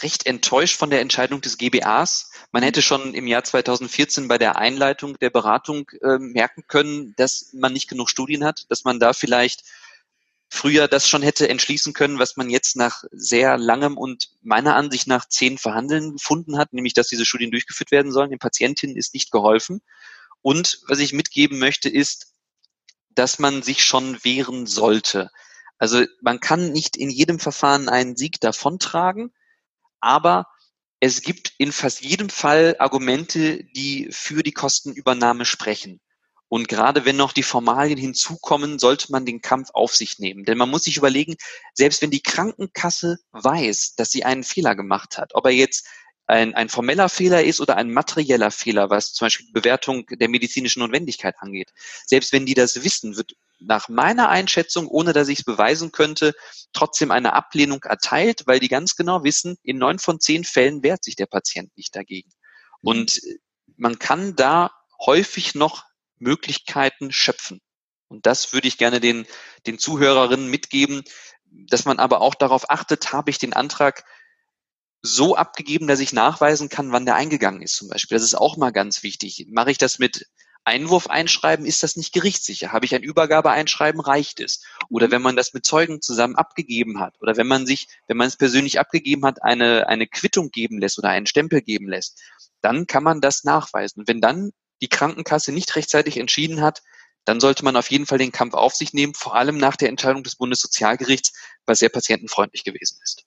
recht 0.00 0.26
enttäuscht 0.26 0.76
von 0.76 0.90
der 0.90 1.00
Entscheidung 1.00 1.40
des 1.40 1.58
GBAs. 1.58 2.30
Man 2.52 2.62
hätte 2.62 2.82
schon 2.82 3.14
im 3.14 3.26
Jahr 3.26 3.42
2014 3.42 4.28
bei 4.28 4.38
der 4.38 4.56
Einleitung 4.56 5.18
der 5.18 5.30
Beratung 5.30 5.90
äh, 6.02 6.18
merken 6.18 6.64
können, 6.68 7.14
dass 7.16 7.50
man 7.52 7.72
nicht 7.72 7.88
genug 7.88 8.10
Studien 8.10 8.44
hat, 8.44 8.70
dass 8.70 8.84
man 8.84 9.00
da 9.00 9.12
vielleicht 9.12 9.64
früher 10.48 10.88
das 10.88 11.08
schon 11.08 11.22
hätte 11.22 11.48
entschließen 11.48 11.92
können, 11.92 12.18
was 12.18 12.36
man 12.36 12.50
jetzt 12.50 12.76
nach 12.76 13.04
sehr 13.10 13.58
langem 13.58 13.96
und 13.96 14.30
meiner 14.42 14.76
Ansicht 14.76 15.06
nach 15.06 15.28
zehn 15.28 15.58
Verhandeln 15.58 16.12
gefunden 16.12 16.58
hat, 16.58 16.72
nämlich 16.72 16.94
dass 16.94 17.08
diese 17.08 17.26
Studien 17.26 17.50
durchgeführt 17.50 17.90
werden 17.90 18.12
sollen. 18.12 18.30
Den 18.30 18.38
Patientinnen 18.38 18.96
ist 18.96 19.14
nicht 19.14 19.30
geholfen. 19.30 19.82
Und 20.42 20.80
was 20.86 20.98
ich 20.98 21.12
mitgeben 21.12 21.58
möchte, 21.58 21.88
ist, 21.88 22.34
dass 23.10 23.38
man 23.38 23.62
sich 23.62 23.84
schon 23.84 24.22
wehren 24.24 24.66
sollte. 24.66 25.30
Also 25.78 26.04
man 26.20 26.40
kann 26.40 26.72
nicht 26.72 26.96
in 26.96 27.10
jedem 27.10 27.38
Verfahren 27.38 27.88
einen 27.88 28.16
Sieg 28.16 28.40
davontragen, 28.40 29.32
aber 30.00 30.46
es 31.00 31.22
gibt 31.22 31.52
in 31.58 31.72
fast 31.72 32.02
jedem 32.02 32.28
Fall 32.28 32.76
Argumente, 32.78 33.64
die 33.76 34.08
für 34.10 34.42
die 34.42 34.52
Kostenübernahme 34.52 35.44
sprechen. 35.44 36.00
Und 36.54 36.68
gerade 36.68 37.04
wenn 37.04 37.16
noch 37.16 37.32
die 37.32 37.42
Formalien 37.42 37.98
hinzukommen, 37.98 38.78
sollte 38.78 39.10
man 39.10 39.26
den 39.26 39.40
Kampf 39.42 39.70
auf 39.72 39.96
sich 39.96 40.20
nehmen. 40.20 40.44
Denn 40.44 40.56
man 40.56 40.70
muss 40.70 40.84
sich 40.84 40.96
überlegen, 40.96 41.34
selbst 41.72 42.00
wenn 42.00 42.12
die 42.12 42.22
Krankenkasse 42.22 43.18
weiß, 43.32 43.96
dass 43.96 44.12
sie 44.12 44.24
einen 44.24 44.44
Fehler 44.44 44.76
gemacht 44.76 45.18
hat, 45.18 45.32
ob 45.34 45.46
er 45.46 45.50
jetzt 45.50 45.84
ein, 46.28 46.54
ein 46.54 46.68
formeller 46.68 47.08
Fehler 47.08 47.42
ist 47.42 47.60
oder 47.60 47.76
ein 47.76 47.92
materieller 47.92 48.52
Fehler, 48.52 48.88
was 48.88 49.14
zum 49.14 49.26
Beispiel 49.26 49.48
Bewertung 49.52 50.06
der 50.06 50.28
medizinischen 50.28 50.78
Notwendigkeit 50.78 51.34
angeht. 51.40 51.72
Selbst 52.06 52.32
wenn 52.32 52.46
die 52.46 52.54
das 52.54 52.84
wissen, 52.84 53.16
wird 53.16 53.32
nach 53.58 53.88
meiner 53.88 54.28
Einschätzung, 54.28 54.86
ohne 54.86 55.12
dass 55.12 55.26
ich 55.26 55.40
es 55.40 55.44
beweisen 55.44 55.90
könnte, 55.90 56.34
trotzdem 56.72 57.10
eine 57.10 57.32
Ablehnung 57.32 57.82
erteilt, 57.82 58.44
weil 58.46 58.60
die 58.60 58.68
ganz 58.68 58.94
genau 58.94 59.24
wissen, 59.24 59.56
in 59.64 59.78
neun 59.78 59.98
von 59.98 60.20
zehn 60.20 60.44
Fällen 60.44 60.84
wehrt 60.84 61.02
sich 61.02 61.16
der 61.16 61.26
Patient 61.26 61.76
nicht 61.76 61.96
dagegen. 61.96 62.30
Und 62.80 63.20
man 63.76 63.98
kann 63.98 64.36
da 64.36 64.70
häufig 65.04 65.56
noch 65.56 65.82
Möglichkeiten 66.24 67.12
schöpfen. 67.12 67.60
Und 68.08 68.26
das 68.26 68.52
würde 68.52 68.68
ich 68.68 68.78
gerne 68.78 69.00
den, 69.00 69.26
den 69.66 69.78
Zuhörerinnen 69.78 70.50
mitgeben, 70.50 71.02
dass 71.44 71.84
man 71.84 71.98
aber 71.98 72.20
auch 72.20 72.34
darauf 72.34 72.70
achtet, 72.70 73.12
habe 73.12 73.30
ich 73.30 73.38
den 73.38 73.52
Antrag 73.52 74.04
so 75.02 75.36
abgegeben, 75.36 75.86
dass 75.86 76.00
ich 76.00 76.12
nachweisen 76.12 76.68
kann, 76.68 76.90
wann 76.90 77.04
der 77.04 77.14
eingegangen 77.14 77.62
ist 77.62 77.76
zum 77.76 77.88
Beispiel. 77.88 78.16
Das 78.16 78.24
ist 78.24 78.34
auch 78.34 78.56
mal 78.56 78.72
ganz 78.72 79.02
wichtig. 79.02 79.46
Mache 79.50 79.70
ich 79.70 79.78
das 79.78 79.98
mit 79.98 80.26
Einwurf 80.64 81.08
einschreiben, 81.08 81.66
ist 81.66 81.82
das 81.82 81.96
nicht 81.96 82.14
gerichtssicher. 82.14 82.72
Habe 82.72 82.86
ich 82.86 82.94
ein 82.94 83.02
Übergabe 83.02 83.50
einschreiben, 83.50 84.00
reicht 84.00 84.40
es. 84.40 84.64
Oder 84.88 85.10
wenn 85.10 85.20
man 85.20 85.36
das 85.36 85.52
mit 85.52 85.66
Zeugen 85.66 86.00
zusammen 86.00 86.36
abgegeben 86.36 87.00
hat 87.00 87.20
oder 87.20 87.36
wenn 87.36 87.46
man 87.46 87.66
sich, 87.66 87.86
wenn 88.08 88.16
man 88.16 88.28
es 88.28 88.36
persönlich 88.36 88.80
abgegeben 88.80 89.26
hat, 89.26 89.42
eine, 89.42 89.88
eine 89.88 90.06
Quittung 90.06 90.50
geben 90.50 90.78
lässt 90.78 90.98
oder 90.98 91.10
einen 91.10 91.26
Stempel 91.26 91.60
geben 91.60 91.88
lässt, 91.88 92.18
dann 92.62 92.86
kann 92.86 93.04
man 93.04 93.20
das 93.20 93.44
nachweisen. 93.44 94.00
Und 94.00 94.08
wenn 94.08 94.22
dann 94.22 94.52
die 94.82 94.88
Krankenkasse 94.88 95.52
nicht 95.52 95.74
rechtzeitig 95.76 96.16
entschieden 96.18 96.60
hat, 96.60 96.82
dann 97.24 97.40
sollte 97.40 97.64
man 97.64 97.76
auf 97.76 97.90
jeden 97.90 98.06
Fall 98.06 98.18
den 98.18 98.32
Kampf 98.32 98.54
auf 98.54 98.74
sich 98.74 98.92
nehmen, 98.92 99.14
vor 99.14 99.34
allem 99.34 99.56
nach 99.56 99.76
der 99.76 99.88
Entscheidung 99.88 100.22
des 100.22 100.36
Bundessozialgerichts, 100.36 101.32
was 101.66 101.78
sehr 101.78 101.88
patientenfreundlich 101.88 102.64
gewesen 102.64 102.98
ist. 103.02 103.24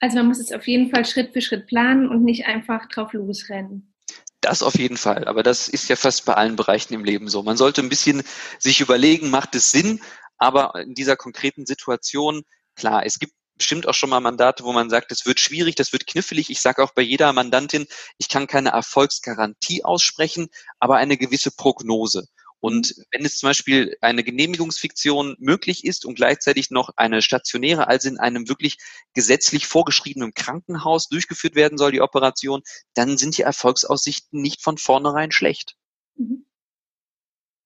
Also 0.00 0.16
man 0.16 0.28
muss 0.28 0.38
es 0.38 0.52
auf 0.52 0.66
jeden 0.66 0.90
Fall 0.90 1.04
Schritt 1.04 1.32
für 1.32 1.40
Schritt 1.40 1.66
planen 1.66 2.08
und 2.08 2.24
nicht 2.24 2.46
einfach 2.46 2.88
drauf 2.88 3.12
losrennen. 3.12 3.92
Das 4.40 4.62
auf 4.62 4.78
jeden 4.78 4.96
Fall. 4.96 5.26
Aber 5.26 5.42
das 5.42 5.68
ist 5.68 5.88
ja 5.88 5.96
fast 5.96 6.24
bei 6.24 6.34
allen 6.34 6.56
Bereichen 6.56 6.94
im 6.94 7.04
Leben 7.04 7.28
so. 7.28 7.42
Man 7.42 7.56
sollte 7.56 7.82
ein 7.82 7.88
bisschen 7.88 8.22
sich 8.58 8.80
überlegen, 8.80 9.30
macht 9.30 9.54
es 9.56 9.70
Sinn? 9.70 10.00
Aber 10.38 10.76
in 10.76 10.94
dieser 10.94 11.16
konkreten 11.16 11.66
Situation, 11.66 12.42
klar, 12.76 13.04
es 13.04 13.18
gibt 13.18 13.32
bestimmt 13.58 13.86
auch 13.86 13.94
schon 13.94 14.10
mal 14.10 14.20
Mandate, 14.20 14.64
wo 14.64 14.72
man 14.72 14.88
sagt, 14.88 15.12
es 15.12 15.26
wird 15.26 15.40
schwierig, 15.40 15.74
das 15.74 15.92
wird 15.92 16.06
knifflig. 16.06 16.50
Ich 16.50 16.60
sage 16.60 16.82
auch 16.82 16.92
bei 16.92 17.02
jeder 17.02 17.32
Mandantin, 17.32 17.86
ich 18.16 18.28
kann 18.28 18.46
keine 18.46 18.70
Erfolgsgarantie 18.70 19.84
aussprechen, 19.84 20.48
aber 20.78 20.96
eine 20.96 21.18
gewisse 21.18 21.50
Prognose. 21.50 22.28
Und 22.60 22.94
wenn 23.12 23.24
es 23.24 23.38
zum 23.38 23.48
Beispiel 23.48 23.96
eine 24.00 24.24
Genehmigungsfiktion 24.24 25.36
möglich 25.38 25.84
ist 25.84 26.04
und 26.04 26.16
gleichzeitig 26.16 26.70
noch 26.70 26.90
eine 26.96 27.22
stationäre, 27.22 27.86
also 27.86 28.08
in 28.08 28.18
einem 28.18 28.48
wirklich 28.48 28.78
gesetzlich 29.14 29.66
vorgeschriebenen 29.66 30.34
Krankenhaus 30.34 31.08
durchgeführt 31.08 31.54
werden 31.54 31.78
soll, 31.78 31.92
die 31.92 32.00
Operation, 32.00 32.62
dann 32.94 33.16
sind 33.16 33.38
die 33.38 33.42
Erfolgsaussichten 33.42 34.40
nicht 34.40 34.62
von 34.62 34.76
vornherein 34.76 35.30
schlecht. 35.30 35.76
Mhm. 36.16 36.46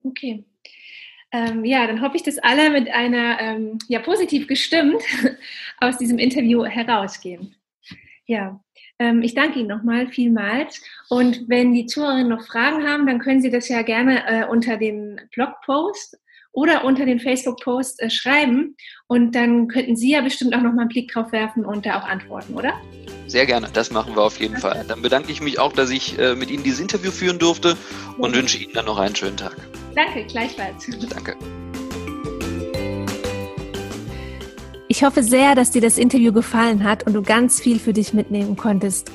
Okay. 0.04 0.44
Ähm, 1.32 1.64
ja, 1.64 1.86
dann 1.86 2.02
hoffe 2.02 2.16
ich, 2.16 2.22
dass 2.22 2.38
alle 2.38 2.70
mit 2.70 2.90
einer, 2.90 3.40
ähm, 3.40 3.78
ja, 3.88 4.00
positiv 4.00 4.46
gestimmt 4.46 5.02
aus 5.80 5.96
diesem 5.96 6.18
Interview 6.18 6.64
herausgehen. 6.64 7.56
Ja, 8.26 8.62
ähm, 8.98 9.22
ich 9.22 9.34
danke 9.34 9.58
Ihnen 9.58 9.68
nochmal 9.68 10.08
vielmals. 10.08 10.82
Und 11.08 11.48
wenn 11.48 11.72
die 11.72 11.86
Zuhörerinnen 11.86 12.28
noch 12.28 12.46
Fragen 12.46 12.86
haben, 12.86 13.06
dann 13.06 13.18
können 13.18 13.40
Sie 13.40 13.50
das 13.50 13.68
ja 13.68 13.82
gerne 13.82 14.26
äh, 14.26 14.46
unter 14.46 14.76
den 14.76 15.20
Blogpost 15.34 16.18
oder 16.52 16.84
unter 16.84 17.06
den 17.06 17.18
Facebook-Post 17.18 18.00
äh, 18.02 18.10
schreiben. 18.10 18.76
Und 19.06 19.34
dann 19.34 19.68
könnten 19.68 19.96
Sie 19.96 20.10
ja 20.10 20.20
bestimmt 20.20 20.54
auch 20.54 20.60
nochmal 20.60 20.80
einen 20.80 20.88
Blick 20.88 21.12
drauf 21.12 21.32
werfen 21.32 21.64
und 21.64 21.84
da 21.84 22.00
auch 22.00 22.04
antworten, 22.04 22.54
oder? 22.54 22.74
Sehr 23.26 23.46
gerne, 23.46 23.68
das 23.72 23.90
machen 23.90 24.14
wir 24.14 24.22
auf 24.22 24.38
jeden 24.38 24.56
Fall. 24.56 24.84
Dann 24.86 25.02
bedanke 25.02 25.32
ich 25.32 25.40
mich 25.40 25.58
auch, 25.58 25.72
dass 25.72 25.90
ich 25.90 26.18
äh, 26.18 26.34
mit 26.34 26.50
Ihnen 26.50 26.62
dieses 26.62 26.80
Interview 26.80 27.10
führen 27.10 27.38
durfte 27.38 27.76
und 28.18 28.34
wünsche 28.34 28.58
Ihnen 28.58 28.74
dann 28.74 28.86
noch 28.86 28.98
einen 28.98 29.16
schönen 29.16 29.36
Tag. 29.36 29.56
Danke, 29.94 30.24
gleichfalls. 30.24 30.86
Danke. 31.08 31.36
Ich 34.88 35.02
hoffe 35.04 35.22
sehr, 35.22 35.54
dass 35.54 35.70
dir 35.70 35.80
das 35.80 35.96
Interview 35.96 36.32
gefallen 36.32 36.84
hat 36.84 37.06
und 37.06 37.14
du 37.14 37.22
ganz 37.22 37.60
viel 37.60 37.78
für 37.78 37.94
dich 37.94 38.12
mitnehmen 38.12 38.58
konntest. 38.58 39.10